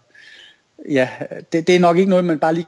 ja, 0.88 1.08
det, 1.52 1.66
det 1.66 1.76
er 1.76 1.80
nok 1.80 1.96
ikke 1.96 2.10
noget, 2.10 2.24
man 2.24 2.38
bare 2.38 2.54
lige 2.54 2.66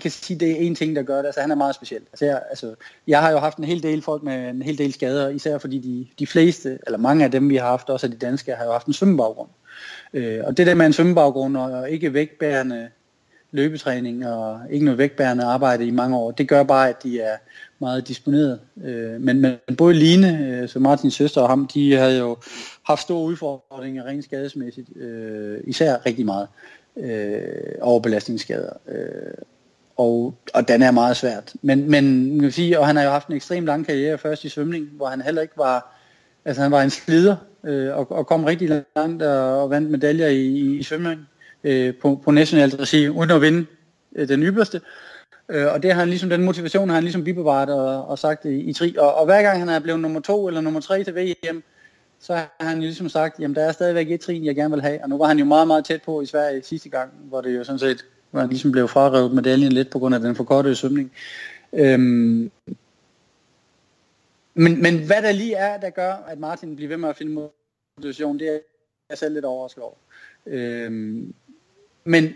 kan 0.00 0.10
sige, 0.10 0.40
det 0.40 0.50
er 0.50 0.56
en 0.56 0.74
ting, 0.74 0.96
der 0.96 1.02
gør 1.02 1.16
det. 1.16 1.26
Altså, 1.26 1.40
han 1.40 1.50
er 1.50 1.54
meget 1.54 1.74
speciel. 1.74 2.00
Altså 2.12 2.24
jeg, 2.24 2.42
altså, 2.50 2.74
jeg 3.06 3.20
har 3.20 3.30
jo 3.30 3.38
haft 3.38 3.58
en 3.58 3.64
hel 3.64 3.82
del 3.82 4.02
folk 4.02 4.22
med 4.22 4.48
en 4.48 4.62
hel 4.62 4.78
del 4.78 4.92
skader, 4.92 5.28
især 5.28 5.58
fordi 5.58 5.78
de, 5.78 6.06
de 6.18 6.26
fleste, 6.26 6.78
eller 6.86 6.98
mange 6.98 7.24
af 7.24 7.30
dem, 7.30 7.50
vi 7.50 7.56
har 7.56 7.66
haft, 7.66 7.90
også 7.90 8.06
af 8.06 8.10
de 8.10 8.16
danske, 8.16 8.54
har 8.54 8.64
jo 8.64 8.72
haft 8.72 8.86
en 8.86 8.92
svømmebaggrund. 8.92 9.48
Øh, 10.14 10.40
og 10.44 10.56
det 10.56 10.66
der 10.66 10.74
med 10.74 10.86
en 10.86 10.92
svømmebaggrund 10.92 11.56
og 11.56 11.90
ikke 11.90 12.14
vægtbærende 12.14 12.90
løbetræning 13.50 14.26
og 14.26 14.60
ikke 14.70 14.84
noget 14.84 14.98
vægtbærende 14.98 15.44
arbejde 15.44 15.86
i 15.86 15.90
mange 15.90 16.16
år, 16.16 16.30
det 16.30 16.48
gør 16.48 16.62
bare, 16.62 16.88
at 16.88 17.02
de 17.02 17.20
er 17.20 17.36
meget 17.78 18.08
disponeret. 18.08 18.60
Øh, 18.84 19.20
men, 19.20 19.40
men 19.40 19.76
både 19.78 19.94
Line, 19.94 20.38
øh, 20.46 20.68
så 20.68 20.78
Martins 20.78 21.14
søster 21.14 21.40
og 21.40 21.48
ham, 21.48 21.66
de 21.74 21.92
havde 21.92 22.18
jo 22.18 22.36
haft 22.86 23.02
store 23.02 23.24
udfordringer 23.24 24.04
rent 24.04 24.24
skadesmæssigt, 24.24 24.96
øh, 24.96 25.58
især 25.64 26.06
rigtig 26.06 26.24
meget. 26.24 26.48
øh, 26.96 27.74
overbelastningsskader. 27.80 28.72
Øh, 28.88 29.34
og, 29.96 30.34
og 30.54 30.68
den 30.68 30.82
er 30.82 30.90
meget 30.90 31.16
svært. 31.16 31.52
Men, 31.62 31.90
men 31.90 32.30
man 32.30 32.40
kan 32.40 32.52
sige, 32.52 32.78
og 32.80 32.86
han 32.86 32.96
har 32.96 33.02
jo 33.02 33.10
haft 33.10 33.28
en 33.28 33.36
ekstrem 33.36 33.66
lang 33.66 33.86
karriere 33.86 34.18
først 34.18 34.44
i 34.44 34.48
svømning, 34.48 34.86
hvor 34.86 35.06
han 35.06 35.20
heller 35.20 35.42
ikke 35.42 35.58
var, 35.58 35.96
altså 36.44 36.62
han 36.62 36.70
var 36.70 36.82
en 36.82 36.90
slider, 36.90 37.36
øh, 37.64 37.96
og, 37.96 38.12
og 38.12 38.26
kom 38.26 38.44
rigtig 38.44 38.84
langt 38.96 39.22
og, 39.22 39.62
og 39.62 39.70
vandt 39.70 39.90
medaljer 39.90 40.28
i, 40.28 40.46
i, 40.46 40.78
i 40.78 40.82
svømning 40.82 41.20
øh, 41.64 41.94
på, 42.02 42.20
på 42.24 42.30
nationalt 42.30 42.80
regi, 42.80 43.08
uden 43.08 43.30
at 43.30 43.40
vinde 43.40 43.66
øh, 44.16 44.28
den 44.28 44.42
ypperste. 44.42 44.76
Øh, 44.76 44.82
Øh, 45.48 45.72
og 45.72 45.82
det 45.82 45.92
har 45.92 46.00
han 46.00 46.08
ligesom, 46.08 46.30
den 46.30 46.44
motivation 46.44 46.88
har 46.88 46.94
han 46.94 47.04
ligesom 47.04 47.24
bibevaret 47.24 47.70
og, 47.70 48.06
og 48.08 48.18
sagt 48.18 48.44
i, 48.44 48.60
i 48.60 48.72
tri. 48.72 48.96
Og, 48.98 49.14
og 49.14 49.24
hver 49.24 49.42
gang 49.42 49.58
han 49.58 49.68
er 49.68 49.78
blevet 49.78 50.00
nummer 50.00 50.20
to 50.20 50.48
eller 50.48 50.60
nummer 50.60 50.80
tre 50.80 51.04
til 51.04 51.14
VM, 51.14 51.62
så 52.20 52.34
har 52.34 52.50
han 52.60 52.76
jo 52.76 52.82
ligesom 52.82 53.08
sagt, 53.08 53.40
jamen 53.40 53.54
der 53.54 53.64
er 53.64 53.72
stadigvæk 53.72 54.10
et 54.10 54.20
trin, 54.20 54.44
jeg 54.44 54.54
gerne 54.54 54.74
vil 54.74 54.82
have. 54.82 55.02
Og 55.02 55.08
nu 55.08 55.18
var 55.18 55.26
han 55.26 55.38
jo 55.38 55.44
meget, 55.44 55.66
meget 55.66 55.84
tæt 55.84 56.02
på 56.02 56.20
i 56.20 56.26
Sverige 56.26 56.62
sidste 56.62 56.88
gang, 56.88 57.10
hvor 57.22 57.40
det 57.40 57.56
jo 57.56 57.64
sådan 57.64 57.78
set, 57.78 58.04
hvor 58.30 58.40
han 58.40 58.48
ligesom 58.48 58.72
blev 58.72 58.88
frarevet 58.88 59.32
medaljen 59.32 59.72
lidt 59.72 59.90
på 59.90 59.98
grund 59.98 60.14
af 60.14 60.20
den 60.20 60.36
forkortede 60.36 60.76
svømning. 60.76 61.12
Øhm, 61.72 62.50
men, 64.54 64.82
men 64.82 65.06
hvad 65.06 65.22
der 65.22 65.32
lige 65.32 65.54
er, 65.54 65.80
der 65.80 65.90
gør, 65.90 66.12
at 66.12 66.38
Martin 66.38 66.76
bliver 66.76 66.88
ved 66.88 66.96
med 66.96 67.08
at 67.08 67.16
finde 67.16 67.48
motivation, 67.96 68.38
det 68.38 68.48
er 68.48 68.58
jeg 69.10 69.18
selv 69.18 69.34
lidt 69.34 69.44
overrasket 69.44 69.82
over. 69.82 69.94
Øhm, 70.46 71.34
men, 72.04 72.34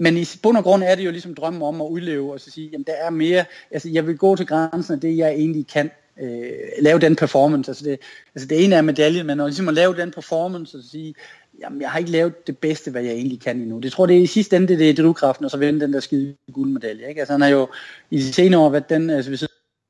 men 0.00 0.16
i 0.16 0.24
bund 0.42 0.56
og 0.56 0.62
grund 0.62 0.82
er 0.82 0.94
det 0.94 1.04
jo 1.04 1.10
ligesom 1.10 1.34
drømmen 1.34 1.62
om 1.62 1.80
at 1.80 1.86
udleve 1.86 2.32
og 2.32 2.40
så 2.40 2.50
sige, 2.50 2.68
jamen 2.72 2.84
der 2.86 2.92
er 2.92 3.10
mere, 3.10 3.44
altså 3.70 3.88
jeg 3.88 4.06
vil 4.06 4.18
gå 4.18 4.36
til 4.36 4.46
grænsen 4.46 4.94
af 4.94 5.00
det, 5.00 5.16
jeg 5.16 5.30
egentlig 5.30 5.66
kan. 5.66 5.90
Øh, 6.20 6.52
lave 6.82 6.98
den 6.98 7.16
performance. 7.16 7.70
Altså 7.70 7.84
det, 7.84 7.98
altså 8.34 8.48
det 8.48 8.64
ene 8.64 8.74
er 8.74 8.82
medaljen, 8.82 9.26
men 9.26 9.38
ligesom 9.38 9.68
at 9.68 9.74
lave 9.74 9.96
den 9.96 10.10
performance 10.10 10.76
og 10.76 10.84
sige, 10.90 11.14
jamen 11.60 11.80
jeg 11.80 11.90
har 11.90 11.98
ikke 11.98 12.10
lavet 12.10 12.46
det 12.46 12.58
bedste, 12.58 12.90
hvad 12.90 13.02
jeg 13.02 13.12
egentlig 13.12 13.40
kan 13.40 13.56
endnu. 13.56 13.78
Det 13.78 13.92
tror 13.92 14.06
det 14.06 14.16
er 14.16 14.20
i 14.20 14.26
sidste 14.26 14.56
ende, 14.56 14.68
det, 14.68 14.78
det 14.78 14.90
er 14.90 14.94
drivkraften, 14.94 15.44
og 15.44 15.50
så 15.50 15.56
vinde 15.56 15.80
den 15.80 15.92
der 15.92 16.00
skide 16.00 16.34
guldmedalje. 16.52 17.08
Ikke? 17.08 17.20
Altså 17.20 17.32
han 17.32 17.40
har 17.40 17.48
jo 17.48 17.68
i 18.10 18.16
de 18.16 18.32
senere 18.32 18.60
år 18.60 18.68
været 18.70 18.90
den, 18.90 19.10
øh, 19.10 19.16
altså 19.16 19.30
hvis 19.30 19.44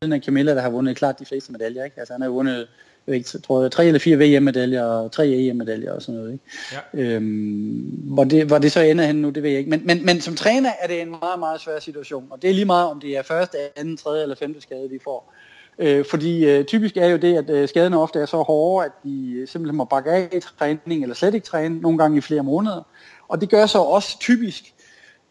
siden 0.05 0.13
af 0.13 0.21
Camilla, 0.21 0.55
der 0.55 0.61
har 0.61 0.71
vundet 0.71 0.97
klart 0.97 1.19
de 1.19 1.25
fleste 1.25 1.53
medaljer. 1.53 1.85
Ikke? 1.85 1.99
Altså 1.99 2.15
han 2.15 2.23
har 2.23 2.29
vundet 2.29 2.69
jeg 3.07 3.17
ikke, 3.17 3.29
tror 3.29 3.63
jeg, 3.63 3.73
tre 3.73 3.87
eller 3.87 3.99
fire 3.99 4.17
VM-medaljer 4.17 4.85
og 4.85 5.13
tre 5.13 5.27
EM-medaljer 5.29 5.93
og 5.93 6.03
sådan 6.03 6.15
noget. 6.15 6.33
Ikke? 6.33 6.45
Ja. 6.73 7.01
Øhm, 7.01 7.81
hvor, 8.15 8.25
det, 8.25 8.47
hvor 8.47 8.59
det 8.59 8.73
så 8.73 8.81
ender 8.81 9.05
hen 9.05 9.17
nu, 9.17 9.31
det 9.31 9.43
ved 9.43 9.51
jeg 9.51 9.59
ikke. 9.59 9.71
Men, 9.71 9.83
men, 9.85 10.05
men 10.07 10.21
som 10.21 10.37
træner 10.37 10.71
er 10.81 10.87
det 10.87 11.03
en 11.03 11.11
meget, 11.11 11.39
meget 11.39 11.61
svær 11.61 11.79
situation. 11.79 12.27
Og 12.31 12.43
det 12.43 12.51
er 12.51 12.55
lige 12.55 12.65
meget, 12.65 12.91
om 12.91 13.01
det 13.01 13.17
er 13.17 13.23
første, 13.23 13.57
anden, 13.77 13.97
tredje 13.97 14.23
eller 14.23 14.37
femte 14.37 14.61
skade, 14.61 14.89
de 14.89 14.99
får. 15.05 15.35
Øh, 15.79 16.05
fordi 16.11 16.45
øh, 16.47 16.65
typisk 16.65 16.97
er 16.97 17.07
jo 17.07 17.17
det, 17.17 17.37
at 17.37 17.51
øh, 17.51 17.69
skaderne 17.69 17.99
ofte 17.99 18.19
er 18.19 18.27
så 18.27 18.43
hårde, 18.43 18.87
at 18.87 18.93
de 19.05 19.47
simpelthen 19.47 19.77
må 19.77 19.85
bakke 19.85 20.11
af 20.11 20.29
i 20.33 20.41
træning, 20.41 21.03
eller 21.03 21.15
slet 21.15 21.35
ikke 21.35 21.47
træne, 21.47 21.81
nogle 21.81 21.99
gange 21.99 22.19
i 22.19 22.21
flere 22.21 22.43
måneder. 22.43 22.83
Og 23.29 23.41
det 23.41 23.51
gør 23.51 23.67
så 23.67 23.79
også 23.79 24.19
typisk, 24.19 24.75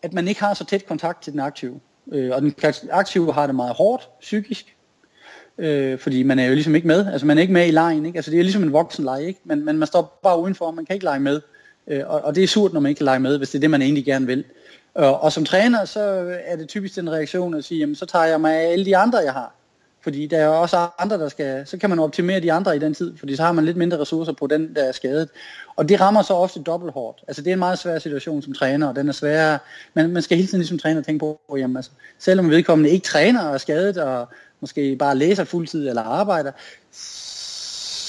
at 0.02 0.14
man 0.14 0.28
ikke 0.28 0.40
har 0.40 0.54
så 0.54 0.66
tæt 0.66 0.86
kontakt 0.86 1.24
til 1.24 1.34
den 1.34 1.40
aktive. 1.40 1.80
Øh, 2.12 2.32
og 2.32 2.42
den 2.42 2.56
aktive 2.92 3.34
har 3.34 3.46
det 3.46 3.56
meget 3.56 3.74
hårdt 3.74 4.10
psykisk, 4.22 4.76
øh, 5.58 6.00
fordi 6.00 6.24
man 6.24 6.40
er 6.40 6.46
jo 6.46 6.54
ligesom 6.54 6.76
ikke 6.76 6.88
med. 6.88 7.06
Altså 7.12 7.28
man 7.28 7.38
er 7.38 7.42
ikke 7.42 7.54
med 7.54 7.68
i 7.68 7.72
lejen, 7.72 8.06
ikke? 8.06 8.18
Altså 8.18 8.32
det 8.32 8.40
er 8.40 8.44
ligesom 8.44 8.64
en 8.64 8.74
voksen 8.74 9.06
leg, 9.06 9.24
ikke? 9.28 9.40
Men, 9.44 9.66
men 9.66 9.78
man 9.78 9.88
står 9.88 10.20
bare 10.24 10.40
udenfor, 10.40 10.72
man 10.72 10.86
kan 10.86 10.94
ikke 10.94 11.06
lege 11.06 11.20
med. 11.20 11.42
Øh, 11.88 12.04
og, 12.08 12.22
og 12.22 12.36
det 12.36 12.44
er 12.44 12.48
surt, 12.48 12.74
når 12.74 12.80
man 12.80 12.90
ikke 12.90 13.00
kan 13.00 13.06
lege 13.06 13.20
med, 13.20 13.38
hvis 13.38 13.50
det 13.50 13.58
er 13.58 13.60
det, 13.60 13.70
man 13.70 13.82
egentlig 13.82 14.06
gerne 14.06 14.26
vil. 14.26 14.44
Og, 14.94 15.24
og 15.24 15.32
som 15.32 15.46
træner, 15.46 15.86
så 15.86 16.00
er 16.46 16.56
det 16.56 16.68
typisk 16.68 16.96
den 16.96 17.12
reaktion 17.12 17.54
at 17.54 17.64
sige, 17.64 17.80
jamen 17.80 17.96
så 17.96 18.06
tager 18.06 18.26
jeg 18.26 18.42
mig 18.42 18.56
af 18.56 18.72
alle 18.72 18.86
de 18.86 18.98
andre, 18.98 19.18
jeg 19.18 19.34
har. 19.34 19.56
Fordi 20.02 20.28
der 20.28 20.38
er 20.38 20.48
også 20.48 20.88
andre, 21.00 21.18
der 21.18 21.30
skal, 21.30 21.68
så 21.68 21.78
kan 21.78 21.90
man 21.90 22.00
optimere 22.00 22.40
de 22.40 22.54
andre 22.54 22.76
i 22.76 22.80
den 22.80 22.94
tid, 22.94 23.18
fordi 23.18 23.36
så 23.36 23.44
har 23.44 23.52
man 23.52 23.66
lidt 23.66 23.78
mindre 23.78 24.00
ressourcer 24.00 24.34
på 24.34 24.48
den, 24.48 24.76
der 24.76 24.84
er 24.84 24.92
skadet. 24.92 25.30
Og 25.76 25.90
det 25.90 26.02
rammer 26.02 26.22
så 26.22 26.34
ofte 26.34 26.60
dobbelt 26.60 26.94
hårdt. 26.94 27.24
Altså 27.28 27.42
det 27.42 27.50
er 27.50 27.54
en 27.54 27.60
meget 27.60 27.80
svær 27.80 28.00
situation 28.00 28.42
som 28.42 28.54
træner, 28.54 28.88
og 28.88 28.96
den 28.96 29.10
er 29.10 29.14
svær. 29.14 29.58
Men 29.94 30.12
man 30.12 30.22
skal 30.22 30.38
hele 30.38 30.48
tiden 30.48 30.60
ligesom 30.60 30.80
træner 30.80 31.02
tænke 31.02 31.20
på, 31.20 31.58
jamen 31.58 31.76
altså, 31.76 31.92
selvom 32.20 32.50
vedkommende 32.50 32.90
ikke 32.90 33.06
træner 33.06 33.42
og 33.42 33.54
er 33.54 33.58
skadet, 33.58 33.98
og 33.98 34.28
måske 34.62 34.96
bare 34.96 35.16
læser 35.16 35.44
fuldtid 35.44 35.90
eller 35.90 36.02
arbejder, 36.02 36.52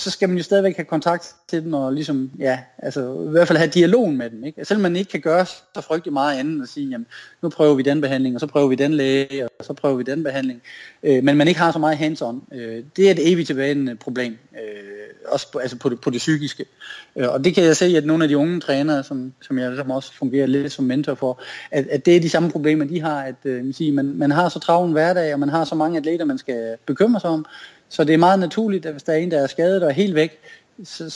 så 0.01 0.11
skal 0.11 0.29
man 0.29 0.39
jo 0.39 0.45
stadigvæk 0.45 0.77
have 0.77 0.85
kontakt 0.85 1.35
til 1.49 1.65
dem, 1.65 1.75
og 1.75 1.93
ligesom, 1.93 2.31
ja, 2.39 2.59
altså 2.79 3.25
i 3.29 3.31
hvert 3.31 3.49
fald 3.49 3.59
have 3.59 3.71
dialogen 3.71 4.17
med 4.17 4.31
dem, 4.31 4.45
ikke? 4.45 4.65
Selvom 4.65 4.83
man 4.83 4.97
ikke 4.97 5.11
kan 5.11 5.21
gøre 5.21 5.47
så 5.47 5.81
frygtelig 5.81 6.13
meget 6.13 6.39
andet, 6.39 6.53
end 6.55 6.63
at 6.63 6.69
sige, 6.69 6.89
jamen, 6.89 7.07
nu 7.43 7.49
prøver 7.49 7.75
vi 7.75 7.83
den 7.83 8.01
behandling, 8.01 8.35
og 8.35 8.41
så 8.41 8.47
prøver 8.47 8.69
vi 8.69 8.75
den 8.75 8.95
læge, 8.95 9.49
og 9.59 9.65
så 9.65 9.73
prøver 9.73 9.97
vi 9.97 10.03
den 10.03 10.23
behandling, 10.23 10.63
øh, 11.03 11.25
men 11.25 11.37
man 11.37 11.49
ikke 11.49 11.61
har 11.61 11.73
så 11.73 11.79
meget 11.79 11.99
hands-on. 11.99 12.55
Øh, 12.55 12.85
det 12.97 13.07
er 13.07 13.11
et 13.11 13.33
evigt 13.33 13.47
tilbagevendende 13.47 13.97
problem, 13.97 14.39
øh, 14.55 15.01
også 15.27 15.53
på, 15.53 15.59
altså 15.59 15.77
på 15.77 15.89
det, 15.89 16.01
på 16.01 16.11
det 16.11 16.19
psykiske. 16.19 16.65
Øh, 17.17 17.29
og 17.29 17.45
det 17.45 17.55
kan 17.55 17.65
jeg 17.65 17.77
se, 17.77 17.97
at 17.97 18.05
nogle 18.05 18.25
af 18.25 18.29
de 18.29 18.37
unge 18.37 18.61
trænere, 18.61 19.05
som, 19.05 19.33
som 19.41 19.59
jeg 19.59 19.77
som 19.77 19.91
også 19.91 20.13
fungerer 20.15 20.47
lidt 20.47 20.73
som 20.73 20.85
mentor 20.85 21.15
for, 21.15 21.41
at, 21.71 21.87
at 21.87 22.07
det 22.07 22.17
er 22.17 22.21
de 22.21 22.31
samme 22.31 22.51
problemer, 22.51 22.85
de 22.85 23.01
har, 23.01 23.23
at 23.23 23.35
øh, 23.45 23.65
man, 23.65 23.73
siger, 23.73 23.93
man, 23.93 24.07
man 24.17 24.31
har 24.31 24.49
så 24.49 24.59
travl 24.59 24.87
en 24.87 24.93
hverdag, 24.93 25.33
og 25.33 25.41
man 25.41 25.49
har 25.49 25.65
så 25.65 25.75
mange 25.75 25.99
atleter, 25.99 26.25
man 26.25 26.39
skal 26.39 26.77
bekymre 26.87 27.21
sig 27.21 27.31
om, 27.31 27.47
så 27.91 28.05
det 28.05 28.15
er 28.15 28.19
meget 28.19 28.39
naturligt, 28.39 28.87
at 28.87 28.93
hvis 28.93 29.03
der 29.03 29.13
er 29.13 29.17
en, 29.17 29.31
der 29.31 29.43
er 29.43 29.47
skadet 29.47 29.83
og 29.83 29.89
er 29.89 29.95
helt 29.95 30.15
væk, 30.15 30.39
så, 30.85 31.11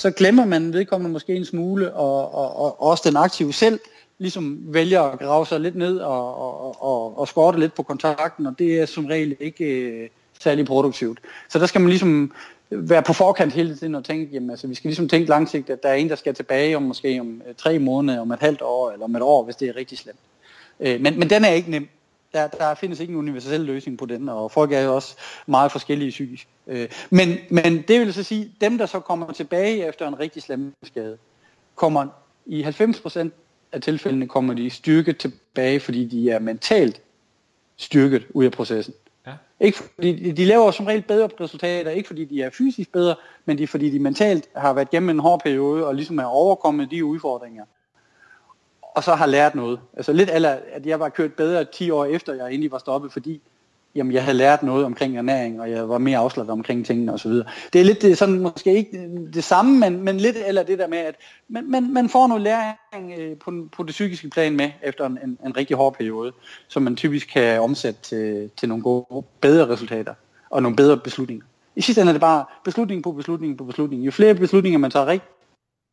så 0.00 0.10
glemmer 0.10 0.44
man 0.44 0.72
vedkommende 0.72 1.12
måske 1.12 1.34
en 1.34 1.44
smule, 1.44 1.94
og, 1.94 2.34
og, 2.34 2.60
og 2.60 2.82
også 2.82 3.02
den 3.06 3.16
aktive 3.16 3.52
selv 3.52 3.80
ligesom 4.18 4.58
vælger 4.62 5.02
at 5.02 5.18
grave 5.18 5.46
sig 5.46 5.60
lidt 5.60 5.76
ned 5.76 5.98
og, 5.98 6.36
og, 6.38 6.82
og, 6.82 7.18
og 7.18 7.28
skorte 7.28 7.60
lidt 7.60 7.74
på 7.74 7.82
kontakten, 7.82 8.46
og 8.46 8.54
det 8.58 8.80
er 8.80 8.86
som 8.86 9.06
regel 9.06 9.36
ikke 9.40 9.64
øh, 9.64 10.08
særlig 10.40 10.66
produktivt. 10.66 11.18
Så 11.48 11.58
der 11.58 11.66
skal 11.66 11.80
man 11.80 11.90
ligesom 11.90 12.32
være 12.70 13.02
på 13.02 13.12
forkant 13.12 13.52
hele 13.52 13.76
tiden 13.76 13.94
og 13.94 14.04
tænke, 14.04 14.32
jamen 14.32 14.50
altså 14.50 14.66
vi 14.66 14.74
skal 14.74 14.88
ligesom 14.88 15.08
tænke 15.08 15.28
langsigtet, 15.28 15.72
at 15.72 15.82
der 15.82 15.88
er 15.88 15.94
en, 15.94 16.08
der 16.08 16.16
skal 16.16 16.34
tilbage 16.34 16.76
om 16.76 16.82
måske 16.82 17.20
om 17.20 17.42
øh, 17.48 17.54
tre 17.54 17.78
måneder, 17.78 18.20
om 18.20 18.30
et 18.30 18.40
halvt 18.40 18.62
år, 18.62 18.90
eller 18.90 19.04
om 19.04 19.16
et 19.16 19.22
år, 19.22 19.44
hvis 19.44 19.56
det 19.56 19.68
er 19.68 19.76
rigtig 19.76 19.98
slemt. 19.98 20.18
Øh, 20.80 21.00
men, 21.00 21.18
men 21.18 21.30
den 21.30 21.44
er 21.44 21.50
ikke 21.50 21.70
nem. 21.70 21.88
Der, 22.32 22.46
der 22.46 22.74
findes 22.74 23.00
ikke 23.00 23.10
en 23.10 23.18
universel 23.18 23.60
løsning 23.60 23.98
på 23.98 24.06
den, 24.06 24.28
og 24.28 24.50
folk 24.50 24.72
er 24.72 24.80
jo 24.80 24.94
også 24.94 25.16
meget 25.46 25.72
forskellige 25.72 26.10
psykisk. 26.10 26.48
Øh, 26.66 26.88
men, 27.10 27.28
men 27.50 27.82
det 27.82 28.00
vil 28.00 28.14
så 28.14 28.22
sige, 28.22 28.52
dem 28.60 28.78
der 28.78 28.86
så 28.86 29.00
kommer 29.00 29.32
tilbage 29.32 29.88
efter 29.88 30.08
en 30.08 30.20
rigtig 30.20 30.42
slem 30.42 30.72
skade, 30.82 31.18
kommer 31.74 32.06
i 32.46 32.62
90% 32.62 33.28
af 33.72 33.82
tilfældene 33.82 34.28
kommer 34.28 34.54
de 34.54 34.70
styrket 34.70 35.18
tilbage, 35.18 35.80
fordi 35.80 36.04
de 36.04 36.30
er 36.30 36.38
mentalt 36.38 37.02
styrket 37.76 38.26
ud 38.34 38.44
af 38.44 38.52
processen. 38.52 38.94
Ja. 39.26 39.32
Ikke 39.60 39.78
fordi 39.78 40.32
de 40.32 40.44
laver 40.44 40.70
som 40.70 40.86
regel 40.86 41.02
bedre 41.02 41.28
resultater, 41.40 41.90
ikke 41.90 42.06
fordi 42.06 42.24
de 42.24 42.42
er 42.42 42.50
fysisk 42.50 42.92
bedre, 42.92 43.14
men 43.44 43.58
det 43.58 43.62
er 43.64 43.68
fordi 43.68 43.90
de 43.90 43.98
mentalt 43.98 44.48
har 44.56 44.72
været 44.72 44.90
gennem 44.90 45.10
en 45.10 45.18
hård 45.18 45.42
periode 45.42 45.86
og 45.86 45.94
ligesom 45.94 46.18
er 46.18 46.24
overkommet 46.24 46.90
de 46.90 47.04
udfordringer 47.04 47.64
og 48.98 49.04
så 49.04 49.14
har 49.14 49.26
lært 49.26 49.54
noget. 49.54 49.80
Altså 49.96 50.12
lidt 50.12 50.30
eller 50.32 50.56
at 50.72 50.86
jeg 50.86 51.00
var 51.00 51.08
kørt 51.08 51.32
bedre 51.32 51.64
10 51.64 51.90
år 51.90 52.04
efter, 52.04 52.34
jeg 52.34 52.48
egentlig 52.48 52.70
var 52.70 52.78
stoppet, 52.78 53.12
fordi 53.12 53.40
jamen, 53.94 54.12
jeg 54.12 54.24
havde 54.24 54.36
lært 54.36 54.62
noget 54.62 54.84
omkring 54.84 55.18
ernæring, 55.18 55.60
og 55.60 55.70
jeg 55.70 55.88
var 55.88 55.98
mere 55.98 56.18
afslappet 56.18 56.52
omkring 56.52 56.86
tingene 56.86 57.12
osv. 57.12 57.30
Det 57.72 57.80
er 57.80 57.82
lidt 57.84 58.02
det, 58.02 58.18
sådan, 58.18 58.38
måske 58.38 58.74
ikke 58.74 58.98
øh, 58.98 59.34
det 59.34 59.44
samme, 59.44 59.78
men, 59.78 60.02
men 60.02 60.16
lidt 60.16 60.36
eller 60.46 60.62
det 60.62 60.78
der 60.78 60.88
med, 60.88 60.98
at 60.98 61.14
man, 61.48 61.70
man, 61.70 61.92
man 61.92 62.08
får 62.08 62.26
noget 62.26 62.42
læring 62.42 63.12
øh, 63.18 63.36
på, 63.36 63.52
på 63.72 63.82
det 63.82 63.90
psykiske 63.90 64.30
plan 64.30 64.56
med, 64.56 64.70
efter 64.82 65.06
en, 65.06 65.18
en, 65.24 65.38
en 65.46 65.56
rigtig 65.56 65.76
hård 65.76 65.94
periode, 65.94 66.32
som 66.68 66.82
man 66.82 66.96
typisk 66.96 67.28
kan 67.32 67.60
omsætte 67.60 68.00
til, 68.02 68.50
til 68.56 68.68
nogle 68.68 68.84
gode, 68.84 69.26
bedre 69.40 69.68
resultater, 69.68 70.14
og 70.50 70.62
nogle 70.62 70.76
bedre 70.76 70.96
beslutninger. 70.96 71.46
I 71.76 71.80
sidste 71.80 72.00
ende 72.00 72.10
er 72.10 72.14
det 72.14 72.20
bare 72.20 72.44
beslutning 72.64 73.02
på 73.02 73.12
beslutning 73.12 73.58
på 73.58 73.64
beslutning. 73.64 74.06
Jo 74.06 74.10
flere 74.10 74.34
beslutninger 74.34 74.78
man 74.78 74.90
tager 74.90 75.06
rigtigt, 75.06 75.32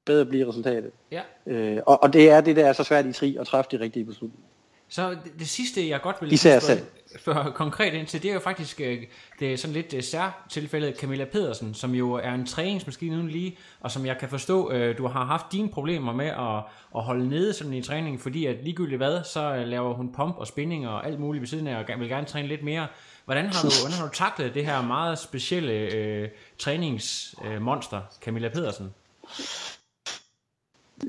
bedre 0.06 0.26
bliver 0.26 0.50
resultatet. 0.50 0.92
Ja. 1.12 1.22
Øh, 1.48 1.82
og, 1.86 2.04
og 2.04 2.14
det 2.14 2.30
er 2.30 2.42
det, 2.42 2.56
der 2.56 2.66
er 2.66 2.74
så 2.74 2.84
svært 2.84 3.06
i 3.06 3.14
tri 3.14 3.38
at 3.40 3.48
træffe 3.48 3.78
de 3.78 3.84
rigtige 3.84 4.06
beslutninger. 4.06 4.48
Så 4.90 5.10
det, 5.10 5.40
det 5.40 5.48
sidste, 5.48 5.90
jeg 5.90 6.02
godt 6.02 6.16
vil 6.22 6.34
Især 6.34 6.60
selv. 6.60 6.80
For 7.20 7.52
konkret 7.56 7.94
ind 7.94 8.08
til, 8.08 8.24
det 8.24 8.30
er 8.30 8.34
jo 8.34 8.40
faktisk 8.40 8.82
øh, 8.82 9.04
det 9.40 9.54
er 9.54 9.58
sådan 9.58 9.74
lidt 9.74 9.94
uh, 9.94 10.02
sær 10.02 10.46
tilfældet 10.50 10.98
Camilla 10.98 11.26
Pedersen, 11.26 11.74
som 11.74 11.96
jo 11.96 12.14
er 12.14 12.34
en 12.34 12.46
træningsmaskine 12.46 13.16
uden 13.16 13.30
lige, 13.30 13.58
og 13.80 13.92
som 13.92 14.06
jeg 14.06 14.18
kan 14.18 14.30
forstå, 14.30 14.68
uh, 14.68 14.98
du 14.98 15.08
har 15.08 15.26
haft 15.26 15.46
dine 15.52 15.70
problemer 15.70 16.14
med 16.14 16.26
at, 16.26 16.58
at 16.96 17.04
holde 17.04 17.30
nede 17.30 17.54
sådan 17.54 17.74
i 17.74 17.82
træningen, 17.82 18.20
fordi 18.20 18.46
at 18.46 18.56
ligegyldigt 18.64 18.98
hvad, 18.98 19.24
så 19.24 19.64
laver 19.66 19.94
hun 19.94 20.14
pump 20.14 20.38
og 20.38 20.48
spinning 20.48 20.88
og 20.88 21.08
alt 21.08 21.20
muligt 21.20 21.42
ved 21.42 21.48
siden 21.48 21.68
af, 21.68 21.78
og 21.78 22.00
vil 22.00 22.10
gerne 22.10 22.28
træne 22.28 22.48
lidt 22.48 22.64
mere. 22.64 22.88
Hvordan 23.26 23.46
har 23.46 23.62
du, 23.62 23.70
hvordan 23.82 23.98
har 23.98 24.08
du 24.08 24.14
taklet 24.14 24.54
det 24.54 24.66
her 24.66 24.82
meget 24.82 25.20
specielle 25.20 26.22
uh, 26.24 26.30
træningsmonster, 26.58 28.02
Camilla 28.22 28.50
Pedersen? 28.50 28.94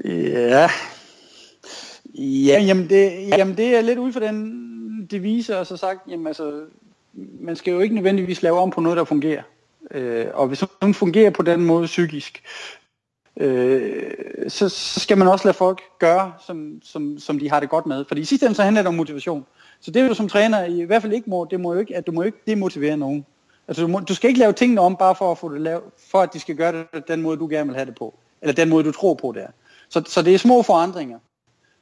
Ja. 0.04 0.68
Ja, 2.14 2.60
jamen 2.60 2.90
det, 2.90 3.28
jamen 3.28 3.56
det 3.56 3.76
er 3.76 3.80
lidt 3.80 3.98
ud 3.98 4.12
for 4.12 4.20
den 4.20 5.06
devise, 5.10 5.58
og 5.58 5.66
så 5.66 5.76
sagt, 5.76 6.00
jamen 6.10 6.26
altså, 6.26 6.62
man 7.40 7.56
skal 7.56 7.72
jo 7.72 7.80
ikke 7.80 7.94
nødvendigvis 7.94 8.42
lave 8.42 8.58
om 8.58 8.70
på 8.70 8.80
noget, 8.80 8.96
der 8.98 9.04
fungerer. 9.04 9.42
Øh, 9.90 10.26
og 10.34 10.46
hvis 10.46 10.64
man 10.82 10.94
fungerer 10.94 11.30
på 11.30 11.42
den 11.42 11.64
måde 11.64 11.86
psykisk, 11.86 12.42
øh, 13.36 14.02
så, 14.48 14.68
så 14.68 15.00
skal 15.00 15.18
man 15.18 15.28
også 15.28 15.48
lade 15.48 15.56
folk 15.56 15.82
gøre, 15.98 16.32
som, 16.46 16.80
som, 16.82 17.18
som 17.18 17.38
de 17.38 17.50
har 17.50 17.60
det 17.60 17.68
godt 17.68 17.86
med. 17.86 18.04
Fordi 18.08 18.20
i 18.20 18.24
sidste 18.24 18.46
ende 18.46 18.56
så 18.56 18.62
handler 18.62 18.82
det 18.82 18.88
om 18.88 18.94
motivation. 18.94 19.46
Så 19.80 19.90
det 19.90 20.08
du 20.10 20.14
som 20.14 20.28
træner 20.28 20.64
i 20.64 20.82
hvert 20.82 21.02
fald 21.02 21.12
ikke 21.12 21.30
må, 21.30 21.46
det 21.50 21.60
må 21.60 21.72
jo 21.72 21.80
ikke, 21.80 21.96
at 21.96 22.06
du 22.06 22.12
må 22.12 22.22
ikke 22.22 22.38
demotivere 22.46 22.96
nogen. 22.96 23.26
Altså 23.68 23.82
du, 23.82 23.88
må, 23.88 24.00
du 24.00 24.14
skal 24.14 24.28
ikke 24.28 24.40
lave 24.40 24.52
tingene 24.52 24.80
om 24.80 24.96
bare 24.96 25.14
for 25.14 25.32
at 25.32 25.38
få 25.38 25.54
det 25.54 25.60
lavet, 25.60 25.82
for 26.10 26.18
at 26.20 26.32
de 26.34 26.40
skal 26.40 26.56
gøre 26.56 26.72
det 26.72 27.08
den 27.08 27.22
måde, 27.22 27.36
du 27.36 27.48
gerne 27.50 27.66
vil 27.66 27.76
have 27.76 27.86
det 27.86 27.94
på. 27.94 28.14
Eller 28.42 28.54
den 28.54 28.68
måde, 28.68 28.84
du 28.84 28.92
tror 28.92 29.14
på 29.14 29.32
det 29.32 29.42
er. 29.42 29.48
Så, 29.88 30.02
så 30.06 30.22
det 30.22 30.34
er 30.34 30.38
små 30.38 30.62
forandringer. 30.62 31.18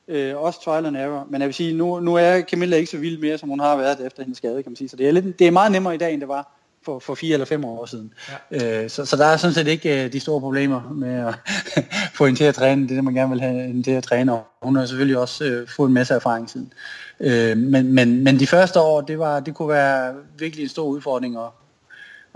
Øh, 0.08 0.36
også 0.36 0.64
trial 0.64 0.86
and 0.86 0.96
error. 0.96 1.26
Men 1.30 1.40
jeg 1.40 1.46
vil 1.48 1.54
sige, 1.54 1.74
nu, 1.74 2.00
nu 2.00 2.14
er 2.14 2.42
Camilla 2.42 2.76
ikke 2.76 2.90
så 2.90 2.98
vild 2.98 3.18
mere, 3.18 3.38
som 3.38 3.48
hun 3.48 3.60
har 3.60 3.76
været 3.76 4.06
efter 4.06 4.22
hendes 4.22 4.38
skade, 4.38 4.62
kan 4.62 4.70
man 4.72 4.76
sige. 4.76 4.88
Så 4.88 4.96
det 4.96 5.08
er, 5.08 5.12
lidt, 5.12 5.38
det 5.38 5.46
er 5.46 5.50
meget 5.50 5.72
nemmere 5.72 5.94
i 5.94 5.98
dag, 5.98 6.12
end 6.12 6.20
det 6.20 6.28
var 6.28 6.54
for, 6.84 6.98
for 6.98 7.14
fire 7.14 7.32
eller 7.32 7.46
fem 7.46 7.64
år 7.64 7.86
siden. 7.86 8.12
Ja. 8.50 8.82
Øh, 8.82 8.90
så, 8.90 9.04
så 9.04 9.16
der 9.16 9.26
er 9.26 9.36
sådan 9.36 9.54
set 9.54 9.66
ikke 9.66 10.04
øh, 10.04 10.12
de 10.12 10.20
store 10.20 10.40
problemer 10.40 10.90
med 10.92 11.26
at 11.26 11.34
få 12.16 12.26
hende 12.26 12.40
til 12.40 12.44
at 12.44 12.54
træne. 12.54 12.82
Det 12.82 12.90
er 12.90 12.94
det, 12.94 13.04
man 13.04 13.14
gerne 13.14 13.30
vil 13.30 13.40
have 13.40 13.62
hende 13.66 13.82
til 13.82 13.90
at 13.90 14.02
træne. 14.02 14.32
Og 14.32 14.46
hun 14.62 14.76
har 14.76 14.86
selvfølgelig 14.86 15.18
også 15.18 15.44
øh, 15.44 15.68
fået 15.68 15.88
en 15.88 15.94
masse 15.94 16.14
erfaring 16.14 16.50
siden. 16.50 16.72
Øh, 17.20 17.56
men, 17.56 17.92
men, 17.92 18.24
men 18.24 18.40
de 18.40 18.46
første 18.46 18.80
år, 18.80 19.00
det, 19.00 19.18
var, 19.18 19.40
det 19.40 19.54
kunne 19.54 19.68
være 19.68 20.14
virkelig 20.38 20.62
en 20.62 20.68
stor 20.68 20.84
udfordring 20.84 21.36
at, 21.36 21.50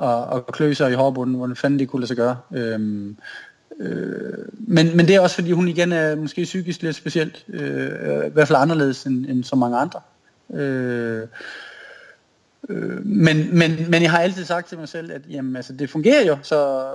at, 0.09 0.37
at 0.37 0.47
klø 0.47 0.75
sig 0.75 0.91
i 0.91 0.95
hårbunden, 0.95 1.37
hvordan 1.37 1.57
fanden 1.57 1.79
det 1.79 1.89
kunne 1.89 2.01
lade 2.01 2.09
sig 2.09 2.17
gøre. 2.17 2.37
Øh, 2.53 3.15
Øh, 3.81 4.49
men, 4.53 4.97
men 4.97 5.07
det 5.07 5.15
er 5.15 5.21
også 5.21 5.35
fordi 5.35 5.53
hun 5.53 5.69
igen 5.69 5.93
er 5.93 6.17
måske 6.17 6.45
psykisk 6.45 6.83
lidt 6.83 6.97
specielt, 6.97 7.45
øh, 7.49 8.19
øh, 8.19 8.27
i 8.27 8.31
hvert 8.31 8.49
fald 8.49 8.59
anderledes 8.59 9.05
end, 9.05 9.27
end 9.27 9.45
så 9.45 9.57
mange 9.57 9.77
andre. 9.77 10.01
Øh, 10.55 11.27
øh, 12.69 13.07
men, 13.07 13.59
men, 13.59 13.91
men 13.91 14.03
jeg 14.03 14.11
har 14.11 14.19
altid 14.19 14.45
sagt 14.45 14.69
til 14.69 14.79
mig 14.79 14.89
selv, 14.89 15.13
at 15.13 15.23
jamen, 15.31 15.57
altså, 15.57 15.73
det 15.73 15.91
fungerer 15.91 16.27
jo, 16.27 16.39
så 16.43 16.87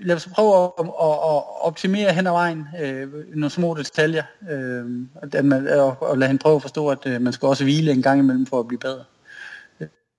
lad 0.00 0.16
os 0.16 0.28
prøve 0.34 0.64
at, 0.64 0.70
at, 0.78 0.86
at 1.10 1.42
optimere 1.60 2.12
hen 2.12 2.26
ad 2.26 2.32
vejen 2.32 2.68
øh, 2.82 3.08
nogle 3.28 3.50
små 3.50 3.74
detaljer, 3.74 4.24
øh, 4.50 4.84
at 5.22 5.44
man, 5.44 5.68
og, 5.68 5.96
og 6.02 6.18
lade 6.18 6.28
hende 6.28 6.42
prøve 6.42 6.56
at 6.56 6.62
forstå, 6.62 6.88
at 6.88 7.06
øh, 7.06 7.22
man 7.22 7.32
skal 7.32 7.46
også 7.46 7.64
hvile 7.64 7.92
en 7.92 8.02
gang 8.02 8.20
imellem 8.20 8.46
for 8.46 8.60
at 8.60 8.68
blive 8.68 8.78
bedre. 8.80 9.04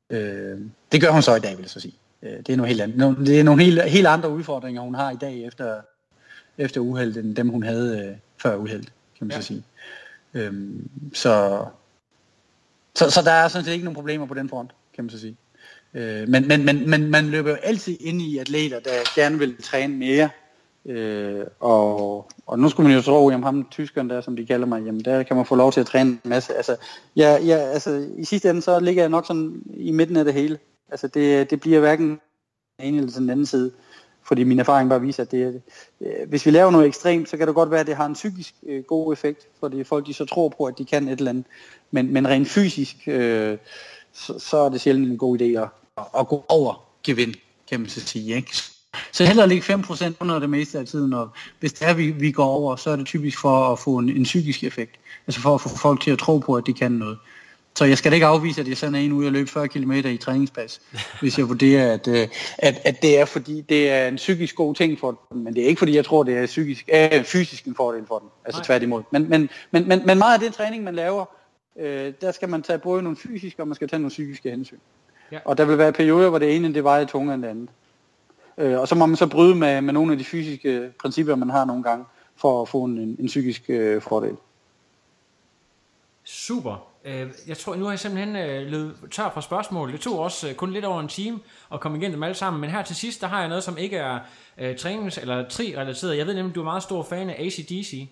Øh, 0.09 0.57
det 0.91 1.01
gør 1.01 1.09
hun 1.11 1.21
så 1.21 1.35
i 1.35 1.39
dag, 1.39 1.51
vil 1.51 1.63
jeg 1.63 1.69
så 1.69 1.79
sige. 1.79 1.98
Øh, 2.23 2.37
det 2.37 2.49
er 2.49 2.57
nogle 2.57 2.67
helt 2.67 2.81
andre, 2.81 3.15
det 3.25 3.39
er 3.39 3.43
nogle 3.43 3.63
helt, 3.63 3.83
helt 3.83 4.07
andre 4.07 4.29
udfordringer, 4.29 4.81
hun 4.81 4.95
har 4.95 5.11
i 5.11 5.17
dag 5.21 5.43
efter, 5.43 5.81
efter 6.57 6.81
uheld, 6.81 7.17
end 7.17 7.35
dem 7.35 7.49
hun 7.49 7.63
havde 7.63 8.07
øh, 8.07 8.15
før 8.37 8.55
uheld, 8.55 8.83
kan 9.17 9.27
man 9.27 9.31
ja. 9.31 9.41
så 9.41 9.47
sige. 9.47 9.63
Øhm, 10.33 10.89
så, 11.13 11.65
så, 12.95 13.09
så 13.09 13.21
der 13.21 13.31
er 13.31 13.47
sådan 13.47 13.65
set 13.65 13.71
ikke 13.71 13.85
nogen 13.85 13.95
problemer 13.95 14.25
på 14.25 14.33
den 14.33 14.49
front, 14.49 14.71
kan 14.95 15.03
man 15.03 15.09
så 15.09 15.19
sige. 15.19 15.37
Øh, 15.93 16.29
men, 16.29 16.47
men, 16.47 16.65
men, 16.65 16.89
men 16.89 17.11
man 17.11 17.25
løber 17.25 17.49
jo 17.49 17.55
altid 17.55 17.97
ind 17.99 18.21
i 18.21 18.37
atleter, 18.37 18.79
der 18.79 18.91
gerne 19.15 19.39
vil 19.39 19.61
træne 19.61 19.97
mere. 19.97 20.29
Øh, 20.85 21.45
og, 21.59 22.27
og 22.45 22.59
nu 22.59 22.69
skulle 22.69 22.87
man 22.87 22.97
jo 22.97 23.03
tro, 23.03 23.29
at 23.29 23.43
ham 23.43 23.67
tyskeren 23.71 24.09
der, 24.09 24.21
som 24.21 24.35
de 24.35 24.45
kalder 24.45 24.65
mig, 24.67 24.83
jamen 24.85 25.05
der 25.05 25.23
kan 25.23 25.35
man 25.35 25.45
få 25.45 25.55
lov 25.55 25.71
til 25.71 25.79
at 25.79 25.85
træne 25.85 26.09
en 26.09 26.19
masse. 26.23 26.53
Altså, 26.53 26.75
ja, 27.15 27.37
ja, 27.45 27.55
altså 27.55 28.07
i 28.17 28.25
sidste 28.25 28.49
ende, 28.49 28.61
så 28.61 28.79
ligger 28.79 29.03
jeg 29.03 29.09
nok 29.09 29.25
sådan 29.25 29.61
i 29.73 29.91
midten 29.91 30.17
af 30.17 30.25
det 30.25 30.33
hele. 30.33 30.57
Altså 30.91 31.07
det, 31.07 31.49
det 31.49 31.59
bliver 31.59 31.79
hverken 31.79 32.09
den 32.09 32.87
ene 32.87 32.97
eller 32.97 33.11
den 33.11 33.29
anden 33.29 33.45
side. 33.45 33.71
Fordi 34.23 34.43
min 34.43 34.59
erfaring 34.59 34.89
bare 34.89 35.01
viser, 35.01 35.23
at 35.23 35.31
det, 35.31 35.61
øh, 36.01 36.29
hvis 36.29 36.45
vi 36.45 36.51
laver 36.51 36.71
noget 36.71 36.87
ekstremt, 36.87 37.29
så 37.29 37.37
kan 37.37 37.47
det 37.47 37.55
godt 37.55 37.71
være, 37.71 37.79
at 37.79 37.87
det 37.87 37.95
har 37.95 38.05
en 38.05 38.13
psykisk 38.13 38.53
øh, 38.65 38.83
god 38.83 39.13
effekt, 39.13 39.47
fordi 39.59 39.83
folk 39.83 40.05
de 40.05 40.13
så 40.13 40.25
tror 40.25 40.49
på, 40.49 40.65
at 40.65 40.77
de 40.77 40.85
kan 40.85 41.07
et 41.07 41.19
eller 41.19 41.29
andet. 41.29 41.45
Men, 41.91 42.13
men 42.13 42.27
rent 42.27 42.47
fysisk, 42.47 42.95
øh, 43.07 43.57
så, 44.13 44.39
så 44.39 44.57
er 44.57 44.69
det 44.69 44.81
sjældent 44.81 45.11
en 45.11 45.17
god 45.17 45.41
idé 45.41 45.45
at, 45.45 45.69
at 46.19 46.27
gå 46.27 46.45
over 46.49 46.83
gevind, 47.03 47.33
kan 47.69 47.79
man 47.79 47.89
så 47.89 48.01
sige. 48.01 48.35
Ikke? 48.35 48.57
Så 49.11 49.25
heller 49.25 49.45
ligge 49.45 49.73
5% 49.73 50.13
under 50.19 50.39
det 50.39 50.49
meste 50.49 50.79
af 50.79 50.85
tiden, 50.85 51.13
og 51.13 51.29
hvis 51.59 51.73
det 51.73 51.87
er, 51.87 51.93
vi, 51.93 52.11
vi 52.11 52.31
går 52.31 52.45
over, 52.45 52.75
så 52.75 52.89
er 52.89 52.95
det 52.95 53.05
typisk 53.05 53.41
for 53.41 53.71
at 53.71 53.79
få 53.79 53.97
en, 53.97 54.09
en 54.09 54.23
psykisk 54.23 54.63
effekt. 54.63 54.99
Altså 55.27 55.41
for 55.41 55.55
at 55.55 55.61
få 55.61 55.69
folk 55.69 56.01
til 56.01 56.11
at 56.11 56.19
tro 56.19 56.37
på, 56.37 56.55
at 56.55 56.67
de 56.67 56.73
kan 56.73 56.91
noget. 56.91 57.17
Så 57.79 57.85
jeg 57.85 57.97
skal 57.97 58.11
da 58.11 58.15
ikke 58.15 58.27
afvise, 58.27 58.61
at 58.61 58.67
jeg 58.67 58.77
sender 58.77 58.99
en 58.99 59.11
ud 59.11 59.25
og 59.25 59.31
løbe 59.31 59.49
40 59.49 59.67
km 59.67 59.91
i 59.91 60.17
træningspas, 60.17 60.81
hvis 61.21 61.37
jeg 61.37 61.49
vurderer, 61.49 61.93
at, 61.93 62.07
øh, 62.07 62.27
at, 62.57 62.81
at 62.85 63.01
det 63.01 63.19
er 63.19 63.25
fordi, 63.25 63.61
det 63.61 63.91
er 63.91 64.07
en 64.07 64.15
psykisk 64.15 64.55
god 64.55 64.75
ting 64.75 64.99
for 64.99 65.19
dem, 65.31 65.41
men 65.41 65.55
det 65.55 65.63
er 65.63 65.67
ikke 65.67 65.79
fordi, 65.79 65.95
jeg 65.95 66.05
tror, 66.05 66.23
det 66.23 66.37
er 66.37 66.45
psykisk, 66.45 66.89
øh, 66.93 67.23
fysisk 67.23 67.65
en 67.65 67.75
fordel 67.75 68.05
for 68.07 68.19
dem, 68.19 68.29
altså 68.45 68.59
Nej. 68.59 68.65
tværtimod. 68.65 69.03
Men, 69.11 69.29
men, 69.29 69.49
men, 69.71 69.87
men, 69.87 70.01
men 70.05 70.17
meget 70.17 70.33
af 70.33 70.39
det 70.39 70.53
træning, 70.53 70.83
man 70.83 70.95
laver, 70.95 71.25
øh, 71.79 72.13
der 72.21 72.31
skal 72.31 72.49
man 72.49 72.61
tage 72.61 72.79
både 72.79 73.03
nogle 73.03 73.17
fysiske, 73.17 73.61
og 73.61 73.67
man 73.67 73.75
skal 73.75 73.87
tage 73.87 73.99
nogle 73.99 74.09
psykiske 74.09 74.49
hensyn. 74.49 74.77
Ja. 75.31 75.39
Og 75.45 75.57
der 75.57 75.65
vil 75.65 75.77
være 75.77 75.93
perioder, 75.93 76.29
hvor 76.29 76.39
det 76.39 76.55
ene 76.55 76.73
det 76.73 76.83
vejer 76.83 77.05
tungere 77.05 77.35
end 77.35 77.43
det 77.43 77.49
andet. 77.49 77.69
Øh, 78.57 78.79
og 78.79 78.87
så 78.87 78.95
må 78.95 79.05
man 79.05 79.17
så 79.17 79.27
bryde 79.27 79.55
med, 79.55 79.81
med 79.81 79.93
nogle 79.93 80.11
af 80.11 80.17
de 80.17 80.23
fysiske 80.23 80.91
principper, 81.01 81.35
man 81.35 81.49
har 81.49 81.65
nogle 81.65 81.83
gange, 81.83 82.05
for 82.35 82.61
at 82.61 82.69
få 82.69 82.83
en, 82.83 82.97
en, 82.97 83.15
en 83.19 83.27
psykisk 83.27 83.69
øh, 83.69 84.01
fordel. 84.01 84.35
Super. 86.23 86.88
Øh, 87.05 87.27
jeg 87.47 87.57
tror, 87.57 87.75
nu 87.75 87.83
har 87.83 87.91
jeg 87.91 87.99
simpelthen 87.99 88.35
øh, 88.35 88.67
løbet 88.67 88.95
tør 89.11 89.31
for 89.33 89.41
spørgsmål. 89.41 89.91
Det 89.91 89.99
tog 89.99 90.19
også 90.19 90.49
øh, 90.49 90.55
kun 90.55 90.73
lidt 90.73 90.85
over 90.85 90.99
en 90.99 91.07
time 91.07 91.39
at 91.73 91.79
komme 91.79 91.97
igennem 91.97 92.15
dem 92.15 92.23
alle 92.23 92.35
sammen. 92.35 92.61
Men 92.61 92.69
her 92.69 92.81
til 92.81 92.95
sidst, 92.95 93.21
der 93.21 93.27
har 93.27 93.39
jeg 93.39 93.49
noget, 93.49 93.63
som 93.63 93.77
ikke 93.77 93.97
er 93.97 94.19
øh, 94.57 94.75
trænings- 94.75 95.21
eller 95.21 95.47
tri-relateret. 95.49 96.17
Jeg 96.17 96.27
ved 96.27 96.35
nemlig, 96.35 96.55
du 96.55 96.59
er 96.59 96.63
meget 96.63 96.83
stor 96.83 97.03
fan 97.03 97.29
af 97.29 97.35
ACDC. 97.39 98.09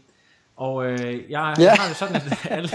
Og 0.55 0.85
øh, 0.85 1.31
jeg, 1.31 1.55
ja. 1.59 1.69
har 1.69 1.87
det 1.87 1.97
sådan, 1.97 2.15
at 2.15 2.45
alle, 2.57 2.69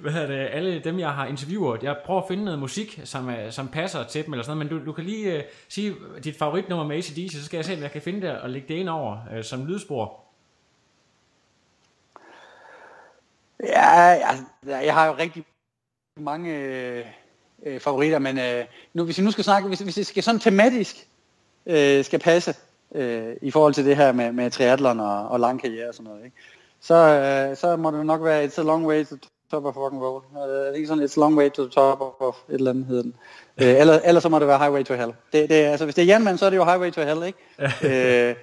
hvad 0.00 0.28
det, 0.28 0.48
alle 0.52 0.78
dem, 0.78 0.98
jeg 0.98 1.10
har 1.10 1.26
interviewet, 1.26 1.82
jeg 1.82 1.96
prøver 2.06 2.20
at 2.20 2.28
finde 2.28 2.44
noget 2.44 2.58
musik, 2.58 3.00
som, 3.04 3.30
som 3.50 3.68
passer 3.68 4.04
til 4.04 4.24
dem, 4.24 4.32
eller 4.32 4.44
sådan 4.44 4.56
noget, 4.58 4.70
men 4.70 4.80
du, 4.80 4.86
du 4.86 4.92
kan 4.92 5.04
lige 5.04 5.36
øh, 5.36 5.42
sige 5.68 5.94
dit 6.24 6.38
favoritnummer 6.38 6.86
med 6.86 6.96
ACDC, 6.96 7.32
så 7.32 7.44
skal 7.44 7.58
jeg 7.58 7.64
se, 7.64 7.74
om 7.74 7.82
jeg 7.82 7.90
kan 7.92 8.02
finde 8.02 8.20
det 8.20 8.38
og 8.38 8.50
lægge 8.50 8.68
det 8.68 8.74
ind 8.74 8.88
over 8.88 9.18
øh, 9.36 9.44
som 9.44 9.66
lydspor. 9.66 10.21
Ja, 13.62 14.14
altså, 14.30 14.44
jeg 14.64 14.94
har 14.94 15.06
jo 15.06 15.14
rigtig 15.18 15.44
mange 16.16 16.56
øh, 16.56 17.04
øh, 17.66 17.80
favoritter, 17.80 18.18
men 18.18 18.38
øh, 18.38 18.64
nu, 18.94 19.04
hvis 19.04 19.18
vi 19.18 19.24
nu 19.24 19.30
skal 19.30 19.44
snakke, 19.44 19.68
hvis, 19.68 19.80
hvis 19.80 19.94
det 19.94 20.06
skal 20.06 20.22
sådan 20.22 20.40
tematisk 20.40 21.06
øh, 21.66 22.04
skal 22.04 22.18
passe 22.18 22.54
øh, 22.94 23.36
i 23.42 23.50
forhold 23.50 23.74
til 23.74 23.84
det 23.84 23.96
her 23.96 24.12
med, 24.12 24.32
med 24.32 24.50
triathlon 24.50 25.00
og, 25.00 25.28
og 25.28 25.40
lang 25.40 25.60
karriere 25.60 25.88
og 25.88 25.94
sådan 25.94 26.10
noget, 26.10 26.24
ikke? 26.24 26.36
Så, 26.80 26.94
øh, 26.94 27.56
så 27.56 27.76
må 27.76 27.90
det 27.90 28.06
nok 28.06 28.24
være 28.24 28.44
It's 28.44 28.60
a 28.60 28.62
long 28.64 28.86
way 28.86 29.04
to 29.04 29.16
top 29.50 29.64
of 29.64 29.76
rock 29.76 29.92
and 29.92 30.02
roll. 30.02 30.24
Det 30.34 30.68
er 30.68 30.72
ikke 30.72 30.88
sådan 30.88 31.04
It's 31.04 31.16
a 31.16 31.20
long 31.20 31.38
way 31.38 31.50
to 31.50 31.62
the 31.62 31.70
top 31.70 32.00
of 32.20 32.36
et 32.48 32.54
eller 32.54 32.70
andet 32.70 32.86
hedder 32.86 33.02
den. 33.02 33.14
Øh, 33.58 33.80
eller, 33.80 34.00
eller 34.04 34.20
så 34.20 34.28
må 34.28 34.38
det 34.38 34.48
være 34.48 34.58
Highway 34.58 34.84
to 34.84 34.94
Hell. 34.94 35.14
Det, 35.32 35.48
det, 35.48 35.54
altså, 35.54 35.84
hvis 35.84 35.94
det 35.94 36.02
er 36.02 36.06
Janman, 36.06 36.38
så 36.38 36.46
er 36.46 36.50
det 36.50 36.56
jo 36.56 36.64
Highway 36.64 36.90
to 36.90 37.00
Hell, 37.00 37.22
ikke? 37.22 37.38
øh, 37.58 38.34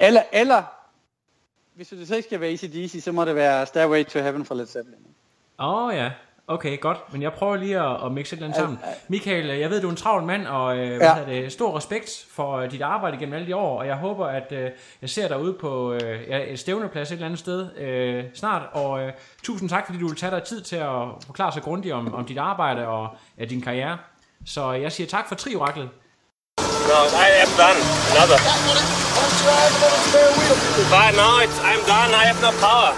eller, 0.00 0.22
eller 0.32 0.62
hvis 1.80 1.88
det 1.88 2.08
så 2.08 2.16
ikke 2.16 2.28
skal 2.28 2.40
være 2.40 2.50
ACDC, 2.50 3.04
så 3.04 3.12
må 3.12 3.24
det 3.24 3.34
være 3.34 3.66
Stairway 3.66 4.04
to 4.04 4.18
Heaven 4.18 4.44
for 4.44 4.54
Led 4.54 4.66
Zeppelin. 4.66 4.98
Åh 5.58 5.84
oh, 5.84 5.94
ja, 5.94 6.10
okay, 6.46 6.80
godt. 6.80 7.12
Men 7.12 7.22
jeg 7.22 7.32
prøver 7.32 7.56
lige 7.56 7.80
at, 7.80 8.04
at 8.04 8.12
mixe 8.12 8.36
andet 8.36 8.56
sammen. 8.56 8.78
Michael, 9.08 9.46
jeg 9.46 9.70
ved, 9.70 9.80
du 9.80 9.86
er 9.86 9.90
en 9.90 9.96
travl 9.96 10.22
mand, 10.22 10.46
og 10.46 10.78
øh, 10.78 10.96
hvad 10.96 11.08
ja. 11.26 11.42
det, 11.42 11.52
stor 11.52 11.76
respekt 11.76 12.26
for 12.30 12.56
øh, 12.56 12.70
dit 12.70 12.82
arbejde 12.82 13.16
gennem 13.18 13.34
alle 13.34 13.46
de 13.46 13.56
år, 13.56 13.78
og 13.78 13.86
jeg 13.86 13.96
håber, 13.96 14.26
at 14.26 14.52
øh, 14.52 14.70
jeg 15.02 15.10
ser 15.10 15.28
dig 15.28 15.40
ude 15.40 15.52
på 15.52 15.92
øh, 15.92 16.28
ja, 16.28 16.52
et 16.52 16.58
stævneplads 16.58 17.10
et 17.10 17.12
eller 17.12 17.26
andet 17.26 17.38
sted 17.38 17.76
øh, 17.76 18.24
snart, 18.34 18.62
og 18.72 19.02
øh, 19.02 19.12
tusind 19.42 19.68
tak, 19.68 19.86
fordi 19.86 19.98
du 19.98 20.08
vil 20.08 20.16
tage 20.16 20.30
dig 20.30 20.42
tid 20.42 20.62
til 20.62 20.76
at 20.76 21.02
forklare 21.26 21.52
sig 21.52 21.62
grundigt 21.62 21.94
om, 21.94 22.14
om 22.14 22.24
dit 22.24 22.38
arbejde 22.38 22.86
og 22.86 23.08
ja, 23.38 23.44
din 23.44 23.60
karriere. 23.60 23.98
Så 24.46 24.72
jeg 24.72 24.92
siger 24.92 25.06
tak 25.06 25.28
for 25.28 25.34
trioraklet. 25.34 25.88
No, 26.88 27.08
I 27.14 27.28
am 27.42 27.50
done. 27.56 27.76
Another. 28.12 28.38
But 30.90 31.12
now 31.14 31.40
it's, 31.40 31.58
I'm 31.60 31.80
done. 31.86 32.14
I 32.14 32.24
have 32.24 32.40
no 32.40 32.52
power. 32.60 32.94